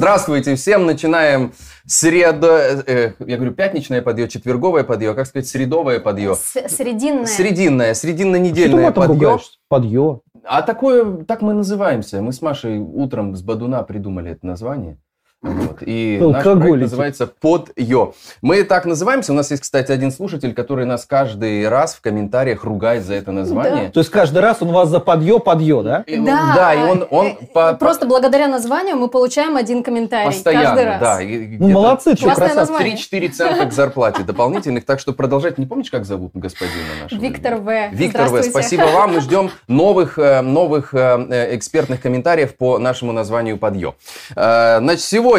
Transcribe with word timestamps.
Здравствуйте 0.00 0.54
всем, 0.54 0.86
начинаем 0.86 1.52
среда, 1.86 2.82
э, 2.86 3.12
я 3.18 3.36
говорю, 3.36 3.52
пятничное 3.52 4.00
подъё, 4.00 4.28
четверговое 4.28 4.82
подъё, 4.82 5.14
как 5.14 5.26
сказать, 5.26 5.46
средовое. 5.46 6.00
С- 6.34 6.68
Срединная. 6.68 7.26
Срединное, 7.26 7.92
ты 7.92 7.94
срединно-недельное 8.00 8.92
ругаешься? 8.92 9.50
Подъё. 9.68 10.20
А 10.44 10.62
такое, 10.62 11.22
так 11.24 11.42
мы 11.42 11.52
называемся. 11.52 12.22
Мы 12.22 12.32
с 12.32 12.40
Машей 12.40 12.78
утром 12.78 13.36
с 13.36 13.42
Бадуна 13.42 13.82
придумали 13.82 14.30
это 14.30 14.46
название. 14.46 14.96
Вот. 15.42 15.78
И 15.80 16.18
наш 16.20 16.30
проект 16.32 16.46
Алкоголики. 16.46 16.82
называется 16.82 17.26
«Подъё». 17.26 18.12
Мы 18.42 18.62
так 18.64 18.84
называемся. 18.84 19.32
У 19.32 19.34
нас 19.34 19.50
есть, 19.50 19.62
кстати, 19.62 19.90
один 19.90 20.12
слушатель, 20.12 20.52
который 20.52 20.84
нас 20.84 21.06
каждый 21.06 21.66
раз 21.66 21.94
в 21.94 22.02
комментариях 22.02 22.62
ругает 22.64 23.04
за 23.04 23.14
это 23.14 23.32
название. 23.32 23.88
То 23.88 24.00
есть 24.00 24.10
каждый 24.10 24.40
раз 24.42 24.58
он 24.60 24.68
вас 24.68 24.90
за 24.90 25.00
подъё, 25.00 25.38
подъё, 25.38 25.82
да? 25.82 26.04
И 26.06 26.18
он- 26.18 26.26
да, 26.26 26.74
и 26.74 26.78
он, 26.82 27.06
он 27.10 27.26
э, 27.28 27.46
по- 27.54 27.72
Просто 27.72 28.06
благодаря 28.06 28.48
названию 28.48 28.96
мы 28.96 29.08
получаем 29.08 29.56
один 29.56 29.82
комментарий 29.82 30.26
постоянно, 30.26 30.64
каждый 30.66 30.84
раз. 30.84 31.00
да. 31.00 31.22
и 31.22 31.56
Ну, 31.56 31.68
молодцы, 31.70 32.16
что 32.16 32.26
красавцы. 32.26 32.54
название. 32.56 32.96
3-4 32.96 33.28
цента 33.30 33.64
к 33.64 33.72
зарплате 33.72 34.24
дополнительных, 34.24 34.84
так 34.84 35.00
что 35.00 35.14
продолжать. 35.14 35.56
Не 35.56 35.64
помнишь, 35.64 35.90
как 35.90 36.04
зовут 36.04 36.32
господина 36.34 36.74
нашего? 37.04 37.18
Виктор 37.18 37.54
В. 37.56 37.88
Виктор 37.92 38.28
В. 38.28 38.42
Спасибо 38.42 38.82
вам. 38.92 39.14
Мы 39.14 39.20
ждем 39.22 39.50
новых, 39.68 40.18
э, 40.18 40.42
новых 40.42 40.92
э, 40.92 41.54
экспертных 41.56 42.02
комментариев 42.02 42.56
по 42.56 42.76
нашему 42.78 43.12
названию 43.12 43.56
«Подъё». 43.56 43.94
Значит, 44.34 45.00
сегодня 45.00 45.29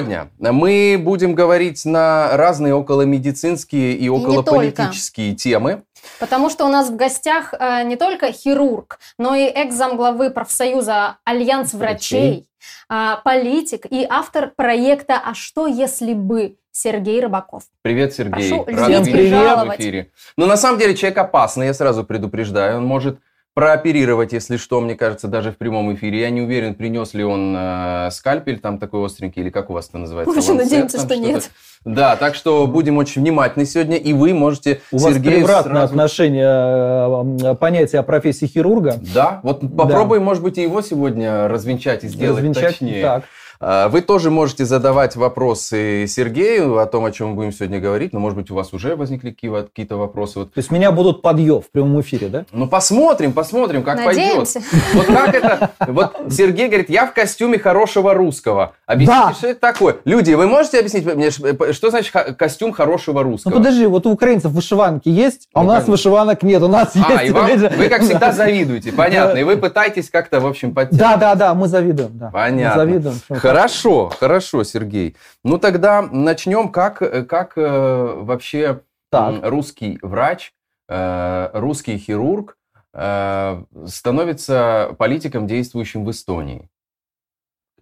мы 0.51 0.97
будем 0.99 1.35
говорить 1.35 1.85
на 1.85 2.35
разные 2.37 2.73
околомедицинские 2.73 3.95
и 3.95 4.09
околополитические 4.09 5.35
темы. 5.35 5.83
Потому 6.19 6.49
что 6.49 6.65
у 6.65 6.69
нас 6.69 6.89
в 6.89 6.95
гостях 6.95 7.53
э, 7.53 7.83
не 7.83 7.95
только 7.95 8.31
хирург, 8.31 8.99
но 9.17 9.35
и 9.35 9.43
экс-замглавы 9.43 10.31
профсоюза 10.31 11.17
Альянс 11.25 11.73
врачей, 11.73 12.47
а, 12.89 13.17
политик 13.17 13.85
и 13.89 14.05
автор 14.09 14.51
проекта 14.55 15.21
«А 15.23 15.33
что 15.33 15.67
если 15.67 16.13
бы?» 16.13 16.55
Сергей 16.73 17.19
Рыбаков. 17.21 17.63
Привет, 17.81 18.13
Сергей. 18.13 18.49
Прошу 18.49 18.65
Рад 18.65 19.07
и 19.07 19.29
вас 19.31 19.67
в 19.67 19.75
эфире. 19.75 20.11
Но 20.37 20.45
на 20.45 20.55
самом 20.55 20.79
деле 20.79 20.95
человек 20.95 21.17
опасный, 21.17 21.67
я 21.67 21.73
сразу 21.73 22.05
предупреждаю. 22.05 22.77
Он 22.77 22.85
может 22.85 23.19
прооперировать, 23.53 24.31
если 24.31 24.55
что, 24.57 24.79
мне 24.79 24.95
кажется, 24.95 25.27
даже 25.27 25.51
в 25.51 25.57
прямом 25.57 25.93
эфире. 25.93 26.21
Я 26.21 26.29
не 26.29 26.41
уверен, 26.41 26.73
принес 26.73 27.13
ли 27.13 27.23
он 27.23 27.53
э, 27.57 28.09
скальпель 28.11 28.59
там 28.59 28.77
такой 28.77 29.05
остренький, 29.05 29.41
или 29.41 29.49
как 29.49 29.69
у 29.69 29.73
вас 29.73 29.89
это 29.89 29.97
называется? 29.97 30.33
Мы 30.33 30.39
очень 30.41 30.55
надеемся, 30.55 30.97
там 30.97 31.05
что 31.07 31.15
что-то? 31.15 31.29
нет. 31.29 31.51
Да, 31.83 32.15
так 32.15 32.35
что 32.35 32.65
будем 32.67 32.97
очень 32.97 33.21
внимательны 33.21 33.65
сегодня, 33.65 33.97
и 33.97 34.13
вы 34.13 34.33
можете 34.33 34.81
У 34.91 34.97
вас 34.99 35.13
Сергею 35.13 35.37
превратное 35.39 35.73
сразу- 35.73 35.93
отношение, 35.93 37.51
э, 37.51 37.55
понятие 37.55 37.99
о 37.99 38.03
профессии 38.03 38.45
хирурга. 38.45 38.95
Да, 39.13 39.41
вот 39.43 39.61
попробуем, 39.75 40.23
может 40.23 40.43
быть, 40.43 40.57
и 40.57 40.61
его 40.61 40.81
сегодня 40.81 41.47
развенчать 41.49 42.03
и 42.05 42.07
сделать 42.07 42.37
Развенчать 42.37 42.79
точнее. 42.79 43.01
так. 43.01 43.23
А, 43.63 43.89
Вы 43.89 44.01
тоже 44.01 44.31
можете 44.31 44.65
задавать 44.65 45.15
вопросы 45.15 46.05
Сергею 46.07 46.79
о 46.79 46.85
том, 46.87 47.05
о 47.05 47.11
чем 47.11 47.29
мы 47.29 47.35
будем 47.35 47.51
сегодня 47.51 47.79
говорить, 47.79 48.11
но, 48.11 48.19
может 48.19 48.35
быть, 48.37 48.49
у 48.49 48.55
вас 48.55 48.73
уже 48.73 48.95
возникли 48.95 49.29
какие- 49.29 49.51
какие-то 49.61 49.97
вопросы. 49.97 50.39
Вот 50.39 50.53
То 50.53 50.57
есть 50.57 50.71
меня 50.71 50.91
будут 50.91 51.21
подъё 51.21 51.61
в 51.61 51.69
прямом 51.69 52.01
эфире, 52.01 52.27
да? 52.29 52.45
Ну, 52.51 52.67
посмотрим, 52.67 53.33
посмотрим, 53.33 53.83
как 53.83 54.03
Надеемся. 54.03 54.61
пойдет. 54.61 54.83
Вот 54.93 55.05
как 55.05 55.35
это... 55.35 55.69
Вот 55.87 56.15
Сергей 56.31 56.67
говорит, 56.69 56.89
я 56.89 57.05
в 57.05 57.13
костюме 57.13 57.59
хорошего 57.59 58.15
русского. 58.15 58.73
Объясните, 58.87 59.19
Да. 59.27 59.33
что 59.33 59.47
это 59.49 59.59
такое? 59.59 59.97
Люди, 60.05 60.33
вы 60.33 60.47
можете 60.47 60.79
объяснить 60.79 61.05
мне, 61.05 61.29
ш- 61.29 61.73
что 61.73 61.89
значит 61.91 62.11
костюм 62.37 62.71
хорошего 62.71 63.19
Ну 63.23 63.31
русского? 63.31 63.51
подожди, 63.53 63.85
вот 63.85 64.07
у 64.07 64.11
украинцев 64.11 64.51
вышиванки 64.51 65.07
есть, 65.09 65.47
а 65.53 65.59
Ну, 65.59 65.65
у 65.65 65.67
нас 65.67 65.75
конечно. 65.85 65.91
вышиванок 65.91 66.41
нет. 66.43 66.63
У 66.63 66.67
нас 66.67 66.93
А, 66.95 67.11
есть... 67.13 67.29
и 67.29 67.31
вам, 67.31 67.45
вы, 67.77 67.87
как 67.89 68.01
всегда, 68.01 68.31
завидуете, 68.31 68.91
понятно. 68.91 69.37
И 69.37 69.43
вы 69.43 69.55
пытаетесь 69.57 70.09
как-то, 70.09 70.39
в 70.39 70.47
общем, 70.47 70.73
подтянуть. 70.73 70.99
Да, 70.99 71.17
да, 71.17 71.35
да, 71.35 71.53
мы 71.53 71.67
завидуем. 71.67 72.09
Да. 72.17 72.31
Понятно. 72.31 72.83
Мы 72.85 72.91
завидуем. 72.91 73.15
Хорошо, 73.55 74.09
хорошо, 74.09 74.63
Сергей. 74.63 75.15
Ну 75.43 75.57
тогда 75.57 76.01
начнем, 76.01 76.69
как, 76.69 76.99
как 77.27 77.53
э, 77.57 78.13
вообще 78.21 78.81
Так. 79.11 79.35
русский 79.43 79.99
врач, 80.01 80.53
э, 80.89 81.49
русский 81.53 81.97
хирург 81.97 82.57
э, 82.93 83.63
становится 83.85 84.95
политиком, 84.97 85.47
действующим 85.47 86.05
в 86.05 86.11
Эстонии, 86.11 86.69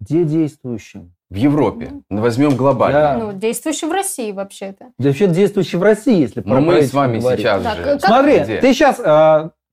Где 0.00 0.24
действующим? 0.24 1.14
в 1.30 1.34
Европе. 1.36 1.92
Возьмем 2.10 2.56
глобально. 2.56 3.00
Да. 3.00 3.16
Ну, 3.16 3.32
действующий 3.32 3.86
в 3.86 3.92
России 3.92 4.32
вообще-то. 4.32 4.86
Да 4.98 5.08
вообще 5.10 5.28
действующий 5.28 5.76
в 5.76 5.82
России, 5.84 6.18
если 6.20 6.40
Но 6.44 6.54
про 6.56 6.60
мы 6.60 6.82
с 6.82 6.92
вами 6.92 7.18
говорить. 7.20 7.40
сейчас 7.46 7.62
Так, 7.62 7.76
же. 7.76 7.84
как- 7.84 8.00
Смотри, 8.00 8.40
Где? 8.40 8.60
ты 8.60 8.72
сейчас 8.74 8.98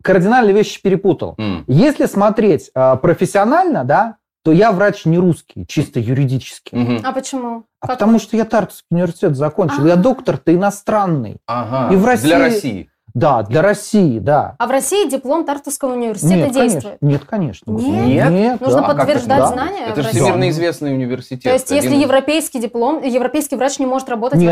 кардинальные 0.03 0.53
вещи 0.53 0.80
перепутал. 0.81 1.34
М, 1.40 1.63
Если 1.68 2.06
смотреть 2.06 2.69
э, 2.75 2.97
профессионально, 3.02 3.84
да, 3.84 4.18
то 4.47 4.53
я 4.53 4.72
врач 4.72 5.03
не 5.03 5.18
русский, 5.18 5.66
чисто 5.68 6.00
юридически. 6.00 6.74
мгм. 6.74 7.02
А 7.03 7.12
почему? 7.12 7.66
А 7.81 7.88
Как- 7.88 7.97
потому 8.00 8.18
что 8.18 8.38
я 8.38 8.46
Тартовский 8.46 8.85
университет 8.91 9.35
закончил. 9.35 9.85
Я 9.85 9.94
А. 9.96 9.97
доктор-то 9.97 10.56
иностранный. 10.56 11.35
Ага, 11.47 11.94
И 11.94 11.97
в 11.97 12.06
России- 12.06 12.25
для 12.28 12.40
России. 12.40 12.90
Да, 13.13 13.44
для 13.44 13.62
России, 13.62 14.19
да. 14.19 14.56
А 14.57 14.68
в 14.68 14.72
России 14.72 15.09
диплом 15.09 15.44
Тартовского 15.44 15.91
университета 15.96 16.36
Нет, 16.46 16.53
действует. 16.53 16.84
конечно. 16.84 16.97
Нет, 17.02 17.25
конечно. 17.25 17.72
Нет? 17.72 18.31
Нет? 18.31 18.62
Нужно 18.62 18.81
да. 18.81 18.88
подтверждать 18.88 19.38
это? 19.40 19.47
знания 19.50 19.86
Это 19.88 19.94
в 19.96 19.96
же 19.97 20.03
России. 20.03 20.19
всемирно 20.22 20.50
известный 20.50 20.94
университет. 20.94 21.44
То 21.44 21.52
есть, 21.52 21.69
если 21.69 21.88
Один 21.88 22.00
из- 22.00 22.03
европейский 22.06 22.59
диплом, 22.62 23.03
европейский 23.03 23.57
врач 23.57 23.80
не 23.80 23.86
может 23.86 24.07
работать 24.07 24.40
в 24.40 24.44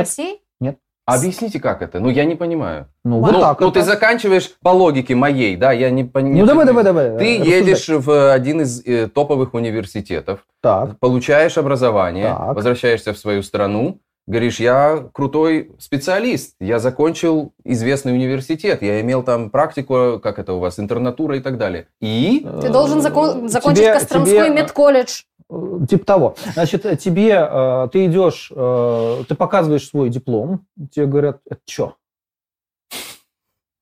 Нет. 0.60 0.78
Объясните, 1.06 1.60
как 1.60 1.84
это? 1.84 2.00
Ну, 2.00 2.10
я 2.10 2.26
не 2.26 2.36
понимаю. 2.36 2.88
Ну, 3.04 3.18
Ну, 3.20 3.22
вот 3.32 3.40
так 3.40 3.60
ну, 3.60 3.68
вот. 3.68 3.76
ты 3.76 3.84
заканчиваешь 3.84 4.52
по 4.64 4.70
логике 4.70 5.14
моей, 5.14 5.56
да, 5.56 5.72
я 5.72 5.92
не 5.92 6.04
понимаю. 6.04 6.40
Ну, 6.40 6.46
давай, 6.48 6.66
давай, 6.66 6.84
давай. 6.84 7.06
Ты 7.18 7.38
рассуждай. 7.38 7.60
едешь 7.60 7.90
в 7.90 8.34
один 8.34 8.62
из 8.62 8.82
э, 8.86 9.08
топовых 9.08 9.54
университетов, 9.54 10.40
Так, 10.62 10.98
получаешь 11.00 11.58
образование, 11.60 12.26
Так. 12.26 12.56
возвращаешься 12.56 13.14
в 13.14 13.20
свою 13.20 13.44
страну, 13.44 14.00
говоришь, 14.26 14.60
я 14.60 15.04
крутой 15.14 15.70
специалист, 15.78 16.56
я 16.60 16.80
закончил 16.80 17.54
известный 17.64 18.14
университет, 18.14 18.82
я 18.82 19.00
имел 19.02 19.22
там 19.22 19.52
практику, 19.52 20.20
как 20.24 20.40
это 20.40 20.54
у 20.54 20.60
вас, 20.60 20.80
интернатура 20.80 21.38
и 21.38 21.40
так 21.40 21.60
далее. 21.60 21.86
И? 22.02 22.44
Ты 22.62 22.70
должен 22.70 23.02
закон- 23.02 23.46
Э, 23.46 23.48
закончить 23.48 23.84
тебе- 23.84 23.94
Костромской 23.94 24.48
тебе, 24.48 24.50
медколледж. 24.50 25.22
Э, 25.50 25.80
Типа 25.90 26.06
того. 26.06 26.36
Значит, 26.54 26.86
э, 26.86 26.96
тебе, 26.96 27.32
э, 27.32 27.88
ты 27.92 28.06
идешь, 28.06 28.50
ты 28.50 29.36
показываешь 29.36 29.88
свой 29.88 30.10
диплом, 30.10 30.66
тебе 30.92 31.06
говорят, 31.06 31.40
это 31.50 31.62
что? 31.68 31.96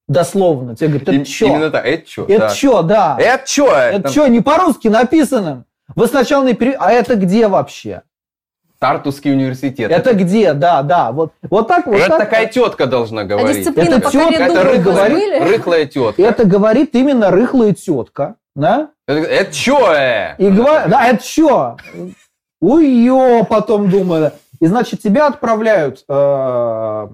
Дословно. 0.08 0.76
Тебе 0.76 0.90
говорят, 0.90 1.10
это 1.10 1.26
что? 1.26 1.46
Именно 1.46 1.72
так. 1.72 1.86
Это 1.86 2.10
что? 2.10 2.26
Это 2.26 2.50
что, 2.50 2.82
да. 2.82 3.18
Это 3.20 3.48
что? 3.48 3.72
Это 3.76 4.10
что, 4.10 4.28
не 4.28 4.42
по-русски 4.42 4.90
написано? 4.90 5.66
Вы 5.96 6.08
сначала 6.08 6.46
не 6.46 6.54
пере... 6.54 6.76
А 6.80 6.92
это 6.92 7.16
где 7.16 7.48
вообще? 7.48 8.04
Тартусский 8.80 9.32
университет. 9.32 9.90
Это 9.90 10.14
где? 10.14 10.52
Да, 10.54 10.82
да. 10.84 11.14
Вот, 11.14 11.32
вот 11.50 11.70
так 11.70 11.88
вот. 11.88 11.96
Это 11.96 12.10
так. 12.10 12.20
такая 12.20 12.48
тетка 12.48 12.86
должна 12.86 13.22
А 13.22 13.24
говорить. 13.24 13.60
дисциплина 13.60 13.96
Это 13.96 14.12
коридору 14.12 14.30
Это 14.34 14.62
ры- 14.62 14.78
рыхлая, 14.78 15.48
рыхлая 15.48 15.86
тетка. 15.86 16.22
Это 16.22 16.46
говорит 16.46 16.94
именно 16.94 17.32
рыхлая 17.32 17.74
тетка. 17.74 18.36
Да? 18.56 18.92
Это, 19.08 19.52
что? 19.52 19.94
Э? 19.94 20.36
И 20.38 20.50
говорит, 20.50 20.90
да, 20.90 21.08
это 21.08 21.24
что? 21.24 21.78
Ё, 22.62 23.44
потом 23.46 23.90
думаю. 23.90 24.32
И 24.60 24.68
значит, 24.68 25.02
тебя 25.02 25.28
отправляют, 25.28 26.06
э, 26.08 27.08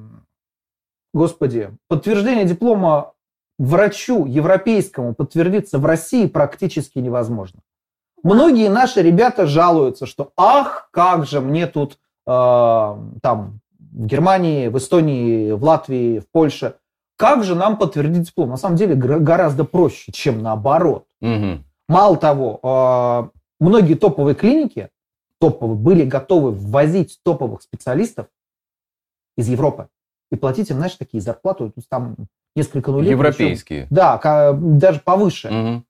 господи, 1.14 1.72
подтверждение 1.88 2.46
диплома 2.46 3.14
врачу 3.58 4.26
европейскому 4.26 5.16
подтвердиться 5.16 5.80
в 5.80 5.86
России 5.86 6.28
практически 6.28 7.00
невозможно. 7.00 7.62
Многие 8.22 8.70
наши 8.70 9.02
ребята 9.02 9.48
жалуются, 9.48 10.06
что 10.06 10.32
ах, 10.38 10.90
как 10.92 11.26
же 11.26 11.42
мне 11.42 11.68
тут 11.68 11.98
э, 12.28 12.98
там 13.22 13.60
в 13.80 14.06
Германии, 14.06 14.68
в 14.68 14.78
Эстонии, 14.78 15.52
в 15.52 15.64
Латвии, 15.64 16.20
в 16.20 16.30
Польше, 16.30 16.76
как 17.20 17.44
же 17.44 17.54
нам 17.54 17.78
подтвердить 17.78 18.24
диплом? 18.24 18.50
На 18.50 18.56
самом 18.56 18.78
деле 18.78 18.96
гораздо 18.96 19.66
проще, 19.66 20.14
чем 20.14 20.42
наоборот. 20.42 21.06
Мгм. 21.20 21.66
Мало 21.90 22.16
того, 22.16 22.62
э, 22.64 23.40
многие 23.60 23.96
топовые 23.96 24.36
клиники 24.36 24.90
топовые 25.38 25.78
были 25.78 26.06
готовы 26.06 26.52
ввозить 26.52 27.20
топовых 27.24 27.62
специалистов 27.62 28.28
из 29.36 29.50
Европы 29.50 29.90
и 30.32 30.38
платить 30.38 30.70
им, 30.70 30.78
знаешь, 30.78 30.96
такие 30.96 31.20
зарплаты, 31.20 31.66
то 31.66 31.74
есть 31.76 31.90
там 31.90 32.16
несколько 32.56 32.92
нулей. 32.92 33.12
Европейские. 33.12 33.88
причем. 33.90 33.96
Да, 33.96 34.54
даже 34.54 35.02
повыше. 35.02 35.50
Они 35.50 35.84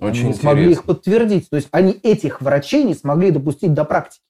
Очень 0.00 0.26
не 0.26 0.34
смогли 0.34 0.72
их 0.72 0.82
подтвердить. 0.82 1.48
То 1.48 1.56
есть 1.56 1.68
они 1.70 1.92
этих 1.92 2.42
врачей 2.42 2.82
не 2.82 2.94
смогли 2.94 3.30
допустить 3.30 3.74
до 3.74 3.84
практики. 3.84 4.24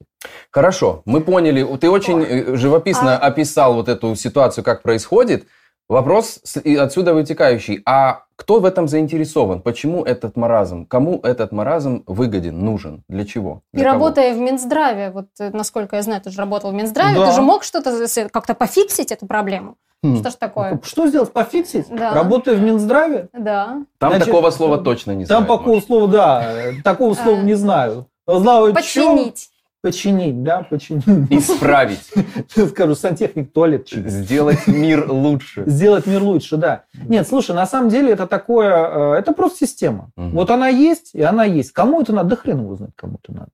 Хорошо, 0.50 1.02
мы 1.04 1.20
поняли. 1.20 1.62
Ты 1.78 1.90
очень 1.90 2.22
э, 2.22 2.56
живописно 2.56 3.16
А- 3.16 3.26
описал 3.26 3.74
вот 3.74 3.88
эту 3.88 4.14
ситуацию, 4.16 4.64
как 4.64 4.82
происходит. 4.82 5.46
Вопрос 5.86 6.40
и 6.64 6.76
отсюда 6.76 7.12
вытекающий. 7.12 7.82
А 7.84 8.22
кто 8.36 8.58
в 8.60 8.64
этом 8.64 8.88
заинтересован? 8.88 9.60
Почему 9.60 10.02
этот 10.02 10.34
маразм? 10.34 10.86
Кому 10.86 11.20
этот 11.22 11.52
маразм 11.52 12.04
выгоден, 12.06 12.58
нужен? 12.58 13.02
Для 13.06 13.26
чего? 13.26 13.60
И 13.74 13.76
Для 13.76 13.90
кого? 13.90 14.06
работая 14.06 14.34
в 14.34 14.38
Минздраве, 14.38 15.10
вот 15.10 15.26
э, 15.40 15.50
насколько 15.52 15.96
я 15.96 16.02
знаю, 16.02 16.22
ты 16.22 16.30
же 16.30 16.38
работал 16.38 16.70
в 16.70 16.74
Минздраве, 16.74 17.16
Да. 17.18 17.26
ты 17.26 17.32
же 17.34 17.42
мог 17.42 17.64
что-то 17.64 18.06
как-то 18.30 18.54
пофиксить 18.54 19.12
эту 19.12 19.26
проблему? 19.26 19.76
Хм. 20.02 20.16
Что 20.20 20.30
ж 20.30 20.34
такое? 20.34 20.80
Что 20.82 21.06
сделать? 21.06 21.32
Пофиксить? 21.32 21.86
Да. 21.90 22.14
Работая 22.14 22.54
в 22.56 22.62
Минздраве? 22.62 23.28
Да. 23.34 23.82
Там 23.98 24.10
Значит, 24.10 24.26
такого 24.26 24.50
слова 24.50 24.78
точно 24.78 25.12
не 25.12 25.26
Там 25.26 25.44
знают, 25.44 25.58
такого 25.60 25.80
слова, 25.80 26.08
да, 26.08 26.44
э, 26.52 26.72
такого 26.82 27.14
слова 27.14 27.40
не 27.42 27.54
знаю. 27.54 28.06
Чё? 28.26 28.72
Починить. 28.72 29.50
Починить, 29.84 30.42
да, 30.42 30.62
починить. 30.62 31.04
Исправить. 31.30 32.00
Скажу, 32.70 32.94
сантехник 32.94 33.52
туалет 33.52 33.84
чинит. 33.84 34.10
Сделать 34.10 34.66
мир 34.66 35.10
лучше. 35.12 35.62
Сделать 35.66 36.06
мир 36.06 36.22
лучше, 36.22 36.56
да. 36.56 36.84
Нет, 36.94 37.28
слушай, 37.28 37.54
на 37.54 37.66
самом 37.66 37.90
деле 37.90 38.12
это 38.12 38.26
такое, 38.26 39.14
э, 39.14 39.18
это 39.18 39.32
просто 39.32 39.66
система. 39.66 40.08
Мгм. 40.16 40.30
Вот 40.30 40.48
она 40.50 40.68
есть, 40.68 41.10
и 41.14 41.20
она 41.20 41.44
есть. 41.44 41.72
Кому 41.72 42.00
это 42.00 42.14
надо? 42.14 42.30
Да 42.30 42.36
хрен 42.36 42.60
его 42.60 42.76
знает, 42.76 42.92
кому 42.96 43.18
это 43.22 43.32
надо. 43.34 43.50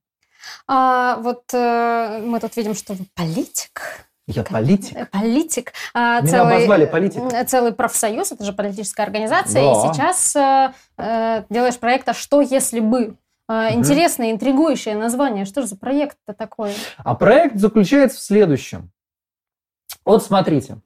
А, 0.69 1.17
вот 1.17 1.43
э, 1.53 2.21
мы 2.25 2.39
тут 2.39 2.55
видим, 2.55 2.75
что 2.75 2.93
вы 2.93 3.05
политик. 3.13 3.81
Я 4.27 4.43
политик. 4.43 4.95
Э, 4.95 5.05
Политик. 5.11 5.73
А, 5.93 6.21
Меня 6.21 6.43
обозвали 6.43 6.85
политиком. 6.85 7.27
м, 7.27 7.45
Целый 7.45 7.73
профсоюз, 7.73 8.31
это 8.31 8.45
же 8.45 8.53
политическая 8.53 9.03
организация. 9.03 9.61
Да. 9.63 9.71
И 9.71 9.93
сейчас 9.93 10.33
э, 10.97 11.43
делаешь 11.49 11.77
проект 11.77 12.07
«А 12.07 12.13
что 12.13 12.39
если 12.39 12.79
бы?». 12.79 13.17
Мгм. 13.51 13.79
Интересное, 13.79 14.31
интригующее 14.31 14.95
название. 14.95 15.43
Что 15.43 15.61
же 15.61 15.67
за 15.67 15.75
проект-то 15.75 16.33
такой? 16.33 16.73
А 16.97 17.15
проект 17.15 17.57
заключается 17.57 18.17
в 18.17 18.21
следующем. 18.21 18.91
Вот 20.05 20.23
смотрите. 20.23 20.81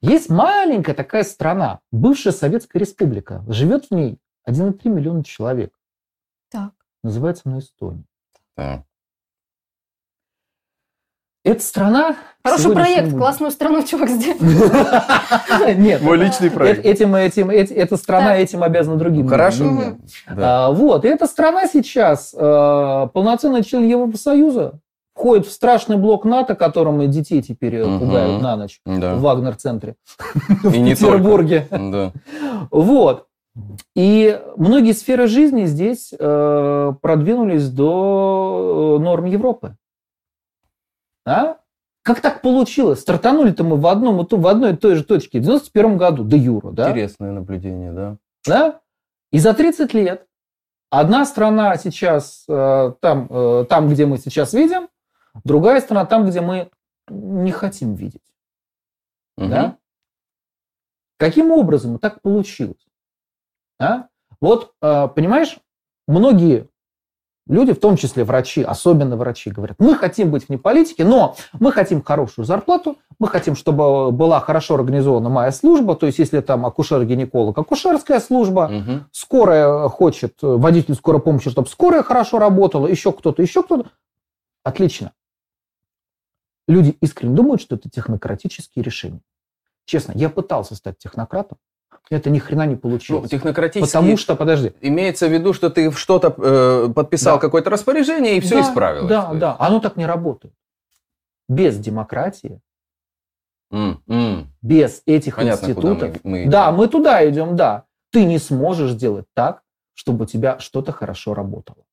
Есть 0.00 0.28
маленькая 0.28 0.94
такая 0.94 1.22
страна, 1.22 1.78
бывшая 1.92 2.32
Советская 2.32 2.80
Республика. 2.80 3.44
Живет 3.46 3.86
в 3.86 3.90
ней 3.92 4.18
1,3 4.48 4.88
миллиона 4.88 5.22
человек. 5.22 5.78
Так. 6.50 6.72
Называется 7.04 7.42
она 7.44 7.60
Эстония. 7.60 8.04
Так. 8.56 8.82
Эта 11.46 11.62
страна... 11.62 12.16
Хороший 12.44 12.72
проект, 12.72 13.08
дню- 13.08 13.18
классную 13.18 13.50
страну 13.50 13.82
чувак 13.84 14.08
сделал. 14.08 14.38
Нет, 15.76 16.00
Мой 16.02 16.16
личный 16.16 16.50
проект. 16.50 16.84
этим, 16.84 17.14
этим, 17.14 17.50
эти- 17.50 17.72
эта 17.72 17.96
страна 17.96 18.36
этим 18.36 18.62
обязана 18.62 18.96
другим. 18.96 19.26
Хорошо. 19.28 19.64
Мгм. 19.64 20.00
Да. 20.34 20.66
А, 20.66 20.70
вот, 20.72 21.04
и 21.04 21.08
эта 21.08 21.26
страна 21.26 21.66
сейчас 21.66 22.34
э, 22.36 23.08
полноценный 23.12 23.64
член 23.64 23.84
Евросоюза, 23.88 24.74
входит 25.14 25.46
в 25.46 25.50
страшный 25.52 25.96
блок 25.96 26.24
НАТО, 26.24 26.54
которым 26.54 27.08
детей 27.10 27.42
теперь 27.42 27.76
э, 27.76 27.98
пугают 27.98 28.42
на 28.42 28.56
ночь 28.56 28.80
Да. 28.84 29.14
в 29.14 29.22
Вагнер-центре 29.22 29.94
в 30.62 30.72
Петербурге. 30.72 31.66
Да. 31.70 32.12
Вот. 32.70 33.26
И 33.96 34.38
многие 34.56 34.92
сферы 34.92 35.26
жизни 35.26 35.64
здесь 35.64 36.12
э, 36.16 36.92
продвинулись 37.00 37.68
до 37.70 38.98
норм 39.00 39.24
Европы. 39.24 39.76
А? 41.26 41.58
Как 42.02 42.20
так 42.20 42.40
получилось? 42.40 43.00
Стартанули-то 43.00 43.64
мы 43.64 43.76
в, 43.76 43.86
одном, 43.88 44.24
в 44.24 44.46
одной 44.46 44.74
и 44.74 44.76
той 44.76 44.94
же 44.94 45.04
точке 45.04 45.40
в 45.40 45.42
91 45.42 45.98
году, 45.98 46.22
до 46.22 46.36
Юра, 46.36 46.70
да? 46.70 46.90
Интересное 46.90 47.32
наблюдение, 47.32 47.92
да. 47.92 48.16
да? 48.46 48.80
И 49.32 49.40
за 49.40 49.52
30 49.52 49.92
лет 49.92 50.26
одна 50.88 51.26
страна 51.26 51.76
сейчас 51.76 52.44
э, 52.48 52.92
там, 53.00 53.26
э, 53.28 53.66
там, 53.68 53.88
где 53.88 54.06
мы 54.06 54.18
сейчас 54.18 54.52
видим, 54.54 54.88
другая 55.44 55.80
страна 55.80 56.06
там, 56.06 56.26
где 56.26 56.40
мы 56.40 56.70
не 57.08 57.50
хотим 57.50 57.94
видеть. 57.94 58.22
Мгм. 59.36 59.50
Да? 59.50 59.78
Каким 61.18 61.50
образом 61.50 61.98
так 61.98 62.22
получилось? 62.22 62.86
А? 63.80 64.06
Вот, 64.40 64.74
э, 64.80 65.08
понимаешь, 65.08 65.58
многие 66.06 66.68
люди, 67.46 67.72
в 67.72 67.80
том 67.80 67.96
числе 67.96 68.24
врачи, 68.24 68.62
особенно 68.62 69.16
врачи, 69.16 69.50
говорят, 69.50 69.76
мы 69.78 69.94
хотим 69.96 70.30
быть 70.30 70.48
вне 70.48 70.58
политики, 70.58 71.02
но 71.02 71.36
мы 71.58 71.72
хотим 71.72 72.02
хорошую 72.02 72.44
зарплату, 72.44 72.98
мы 73.18 73.28
хотим, 73.28 73.54
чтобы 73.56 74.10
была 74.12 74.40
хорошо 74.40 74.74
организована 74.74 75.28
моя 75.28 75.52
служба, 75.52 75.94
то 75.96 76.06
есть 76.06 76.18
если 76.18 76.40
там 76.40 76.66
акушер-гинеколог, 76.66 77.56
акушерская 77.58 78.20
служба, 78.20 78.68
Мгм. 78.68 79.06
скорая 79.12 79.88
хочет, 79.88 80.34
водитель 80.42 80.94
скорой 80.94 81.20
помощи, 81.22 81.50
чтобы 81.50 81.68
скорая 81.68 82.02
хорошо 82.02 82.38
работала, 82.38 82.86
еще 82.86 83.12
кто-то, 83.12 83.42
еще 83.42 83.62
кто-то. 83.62 83.90
Отлично. 84.62 85.12
Люди 86.68 86.96
искренне 87.00 87.34
думают, 87.36 87.60
что 87.60 87.76
это 87.76 87.88
технократические 87.88 88.82
решения. 88.82 89.20
Честно, 89.84 90.12
я 90.16 90.28
пытался 90.28 90.74
стать 90.74 90.98
технократом, 90.98 91.58
это 92.10 92.30
ни 92.30 92.38
хрена 92.38 92.66
не 92.66 92.74
Ну, 92.74 92.80
получилось. 92.80 93.30
технократически 93.30 93.92
Потому 93.92 94.16
что, 94.16 94.36
подожди, 94.36 94.72
имеется 94.80 95.26
в 95.28 95.32
виду, 95.32 95.52
что 95.52 95.70
ты 95.70 95.90
что-то 95.92 96.34
э, 96.38 96.88
подписал 96.94 97.36
Да. 97.36 97.40
какое-то 97.40 97.70
распоряжение 97.70 98.36
и 98.36 98.40
все 98.40 98.56
Да, 98.56 98.60
исправилось. 98.62 99.08
Да, 99.08 99.34
да, 99.34 99.56
оно 99.58 99.80
так 99.80 99.96
не 99.96 100.06
работает. 100.06 100.54
Без 101.48 101.78
демократии, 101.78 102.60
М, 103.72 104.00
м. 104.08 104.52
без 104.62 105.02
этих 105.06 105.36
Понятно, 105.36 105.66
институтов. 105.66 106.14
мы, 106.24 106.44
мы 106.44 106.48
Да, 106.48 106.70
мы 106.70 106.86
туда 106.88 107.28
идем, 107.28 107.56
да. 107.56 107.84
Ты 108.12 108.24
не 108.24 108.38
сможешь 108.38 108.92
сделать 108.92 109.26
так, 109.34 109.62
чтобы 109.94 110.24
у 110.24 110.26
тебя 110.26 110.58
что-то 110.60 110.92
хорошо 110.92 111.34
работало. 111.34 111.84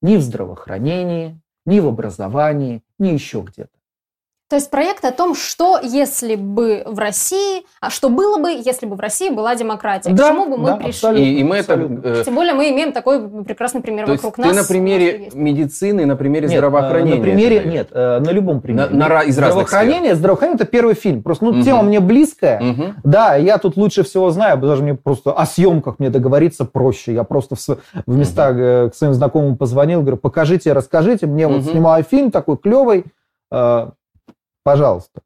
Ни 0.00 0.16
в 0.16 0.22
здравоохранении, 0.22 1.38
ни 1.66 1.80
в 1.80 1.86
образовании, 1.86 2.82
ни 2.98 3.08
еще 3.08 3.40
где-то. 3.40 3.70
То 4.54 4.58
есть 4.58 4.70
проект 4.70 5.04
о 5.04 5.10
том, 5.10 5.34
что 5.34 5.80
если 5.82 6.36
бы 6.36 6.84
в 6.86 6.96
России, 6.96 7.66
а 7.80 7.90
что 7.90 8.08
было 8.08 8.38
бы, 8.38 8.50
если 8.52 8.86
бы 8.86 8.94
в 8.94 9.00
России 9.00 9.30
была 9.30 9.56
демократия, 9.56 10.10
к 10.10 10.14
Да, 10.14 10.28
чему 10.28 10.46
бы 10.48 10.56
мы 10.58 10.66
да, 10.68 10.76
пришли. 10.76 11.24
И, 11.24 11.40
и 11.40 11.42
мы 11.42 11.56
это... 11.56 11.72
Э, 11.74 12.22
Тем 12.24 12.36
более 12.36 12.54
мы 12.54 12.70
имеем 12.70 12.92
такой 12.92 13.28
прекрасный 13.42 13.80
пример 13.80 14.06
то 14.06 14.12
есть 14.12 14.22
вокруг 14.22 14.36
ты 14.46 14.54
нас. 14.54 14.56
на 14.58 14.62
У 14.62 14.66
примере 14.68 15.28
медицины, 15.34 16.06
на 16.06 16.14
примере 16.14 16.46
Нет, 16.46 16.58
здравоохранения. 16.58 17.14
э, 17.14 17.16
На 17.16 17.22
примере, 17.24 17.64
нет, 17.64 17.88
э, 17.90 18.20
на 18.20 18.30
любом 18.30 18.60
примере. 18.60 18.90
На- 18.90 19.08
на 19.08 19.22
из 19.24 19.36
разных 19.36 19.66
здравоохранение, 19.68 20.14
здравоохранение 20.14 20.62
это 20.62 20.70
первый 20.70 20.94
фильм. 20.94 21.24
Просто 21.24 21.46
ну, 21.46 21.52
Мгм. 21.54 21.62
тема 21.64 21.82
мне 21.82 21.98
близкая. 21.98 22.60
Мгм. 22.60 22.94
Да, 23.02 23.34
я 23.34 23.58
тут 23.58 23.76
лучше 23.76 24.04
всего 24.04 24.30
знаю, 24.30 24.56
даже 24.58 24.84
мне 24.84 24.94
просто 24.94 25.32
о 25.32 25.46
съемках 25.46 25.98
мне 25.98 26.10
договориться 26.10 26.64
проще. 26.64 27.12
Я 27.12 27.24
просто 27.24 27.56
в, 27.56 27.58
в 28.06 28.16
места 28.16 28.50
э, 28.52 28.90
к 28.90 28.94
своим 28.94 29.14
знакомым 29.14 29.56
позвонил, 29.56 30.02
говорю, 30.02 30.16
покажите, 30.18 30.72
расскажите, 30.72 31.26
мне 31.26 31.48
вот 31.48 31.62
Мгм. 31.62 31.70
снимаю 31.72 32.04
фильм 32.04 32.30
такой 32.30 32.56
клевый, 32.56 33.06
пожалуйста. 34.64 35.22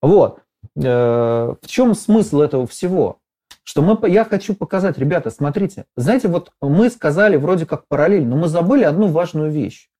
Вот. 0.00 0.40
Э, 0.76 1.54
в 1.60 1.66
чем 1.66 1.94
смысл 1.94 2.40
этого 2.40 2.66
всего? 2.66 3.18
Что 3.62 3.82
мы, 3.82 4.08
я 4.08 4.24
хочу 4.24 4.54
показать, 4.54 4.96
ребята, 4.96 5.30
смотрите, 5.30 5.86
знаете, 5.96 6.28
вот 6.28 6.52
мы 6.60 6.88
сказали 6.88 7.36
вроде 7.36 7.66
как 7.66 7.86
параллельно, 7.88 8.30
но 8.30 8.36
мы 8.36 8.48
забыли 8.48 8.84
одну 8.84 9.08
важную 9.08 9.50
вещь. 9.50 9.90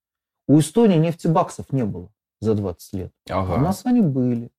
У 0.48 0.58
Эстонии 0.60 0.96
нефтебаксов 0.96 1.66
не 1.72 1.84
было 1.84 2.08
за 2.40 2.54
20 2.54 2.92
лет. 2.94 3.12
Ага. 3.28 3.54
У 3.54 3.58
нас 3.58 3.82
они 3.84 4.00
были. 4.00 4.50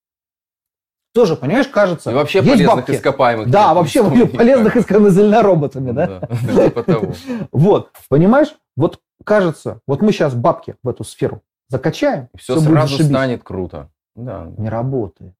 Тоже, 1.13 1.35
понимаешь, 1.35 1.68
кажется, 1.68 2.12
И 2.12 2.13
вообще 2.13 2.39
есть 2.39 2.50
полезных 2.51 2.75
бабки. 2.75 2.91
ископаемых. 2.91 3.50
Да, 3.50 3.73
вообще 3.73 4.03
Ну, 4.07 4.27
полезных 4.27 4.75
исконозельно 4.75 5.41
роботами, 5.41 5.91
да? 5.91 6.27
Да, 6.44 6.65
типа 6.65 6.83
того. 6.83 7.13
Вот, 7.51 7.91
понимаешь, 8.09 8.53
вот 8.75 9.00
кажется, 9.23 9.80
вот 9.88 10.01
мы 10.01 10.12
сейчас 10.12 10.35
бабки 10.35 10.75
в 10.83 10.89
эту 10.89 11.03
сферу 11.03 11.41
закачаем, 11.69 12.30
Все 12.38 12.59
сразу 12.59 13.03
станет 13.03 13.44
круто. 13.44 13.90
Да. 14.18 14.52
Не 14.57 14.68
работает. 14.68 15.33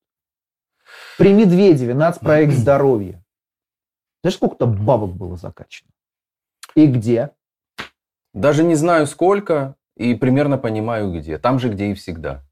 При 1.18 1.34
Медведеве 1.34 1.94
нацпроект 1.94 2.54
здоровья. 2.56 3.22
Знаешь, 4.24 4.36
сколько-то 4.36 4.68
бабок 4.68 5.14
было 5.14 5.36
закачано? 5.36 5.90
И 6.76 6.86
где? 6.86 7.32
Даже 8.34 8.64
не 8.64 8.76
знаю 8.76 9.08
сколько 9.08 9.76
и 9.96 10.14
примерно 10.14 10.58
понимаю 10.58 11.12
где. 11.12 11.40
Там 11.40 11.60
же, 11.60 11.70
где 11.70 11.88
и 11.88 11.94
всегда. 11.96 12.44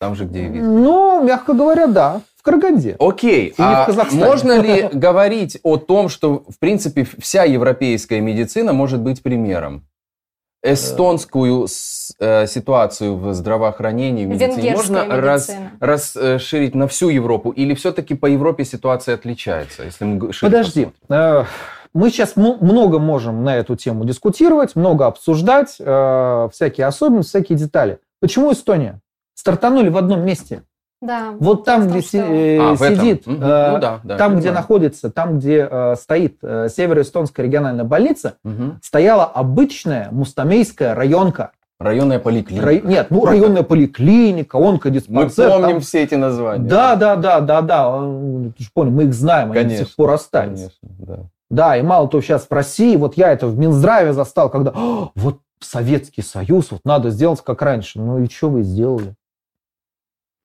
Там 0.00 0.14
же, 0.14 0.24
где 0.24 0.46
и 0.46 0.48
везде. 0.48 0.62
Ну, 0.62 1.24
мягко 1.24 1.54
говоря, 1.54 1.86
да, 1.86 2.22
в 2.36 2.42
Караганде. 2.42 2.96
Окей, 2.98 3.48
И 3.48 3.62
не 3.62 3.68
а 3.68 3.82
в 3.84 3.86
Казахстане. 3.86 4.24
можно 4.24 4.60
ли 4.60 4.88
говорить 4.92 5.58
о 5.62 5.76
том, 5.76 6.08
что, 6.08 6.44
в 6.48 6.58
принципе, 6.58 7.04
вся 7.04 7.44
европейская 7.44 8.20
медицина 8.20 8.72
может 8.72 9.00
быть 9.00 9.22
примером? 9.22 9.87
Эстонскую 10.72 11.66
э, 12.18 12.46
ситуацию 12.46 13.16
в 13.16 13.34
здравоохранении, 13.34 14.26
в 14.26 14.28
медицине 14.28 14.72
можно 14.72 15.04
раз- 15.06 15.50
расширить 15.80 16.74
на 16.74 16.86
всю 16.88 17.08
Европу? 17.08 17.50
Или 17.50 17.74
все-таки 17.74 18.14
по 18.14 18.26
Европе 18.26 18.64
ситуация 18.64 19.14
отличается? 19.14 19.84
Если 19.84 20.04
мы 20.04 20.30
Подожди, 20.40 20.86
посмотрим? 20.86 20.94
э, 21.08 21.44
мы 21.94 22.10
сейчас 22.10 22.36
много 22.36 22.98
можем 22.98 23.44
на 23.44 23.56
эту 23.56 23.76
тему 23.76 24.04
дискутировать, 24.04 24.76
много 24.76 25.06
обсуждать, 25.06 25.76
э, 25.78 26.48
всякие 26.52 26.86
особенности, 26.86 27.30
всякие 27.30 27.58
детали. 27.58 27.98
Почему 28.20 28.52
Эстония? 28.52 29.00
Стартанули 29.34 29.88
в 29.88 29.96
одном 29.96 30.24
месте. 30.24 30.62
Да. 31.00 31.32
Вот 31.38 31.64
там, 31.64 31.86
где 31.88 32.00
что- 32.00 32.10
си- 32.10 32.18
э, 32.18 32.58
А, 32.72 32.76
сидит, 32.76 33.22
э, 33.26 33.30
Ну 33.30 33.38
да, 33.78 34.00
да, 34.02 34.16
там, 34.16 34.32
где 34.32 34.40
понимаю. 34.48 34.54
находится, 34.54 35.10
там, 35.10 35.38
где 35.38 35.68
э, 35.70 35.94
стоит 35.96 36.38
э, 36.42 36.68
Северо-Эстонская 36.68 37.46
региональная 37.46 37.84
больница, 37.84 38.34
Мгм. 38.42 38.80
стояла 38.82 39.24
обычная 39.24 40.08
мустамейская 40.10 40.94
районка. 40.94 41.52
Районная 41.78 42.18
поликлиника. 42.18 42.66
Рай- 42.66 42.82
Нет, 42.82 43.06
ну 43.10 43.24
районная 43.24 43.62
поликлиника, 43.62 44.58
Мы 44.58 44.70
онкодиспансер. 44.70 45.48
помним 45.50 45.68
там- 45.70 45.80
все 45.80 46.02
эти 46.02 46.16
названия. 46.16 46.64
Да, 46.68 46.96
да, 46.96 47.14
да, 47.14 47.40
да, 47.40 47.62
да. 47.62 47.88
э, 48.02 48.50
Ты 48.58 48.64
же 48.64 48.70
понял, 48.74 48.90
мы 48.90 49.04
их 49.04 49.14
знаем, 49.14 49.52
они 49.52 49.54
до 49.54 49.60
Конечно, 49.68 49.86
сих 49.86 49.94
пор 49.94 50.10
остались. 50.10 50.58
Конечно, 50.58 51.06
да. 51.06 51.18
Да, 51.50 51.76
и 51.76 51.82
мало 51.82 52.08
того, 52.08 52.20
сейчас 52.22 52.46
в 52.50 52.52
России, 52.52 52.96
вот 52.96 53.16
я 53.16 53.30
это 53.32 53.46
в 53.46 53.56
Минздраве 53.56 54.12
застал, 54.12 54.50
когда 54.50 54.72
«А, 54.74 55.08
вот 55.14 55.38
Советский 55.60 56.22
Союз, 56.22 56.72
вот 56.72 56.80
надо 56.84 57.10
сделать 57.10 57.40
как 57.44 57.62
раньше. 57.62 58.00
Ну 58.00 58.18
и 58.18 58.28
что 58.28 58.48
вы 58.50 58.62
сделали? 58.64 59.14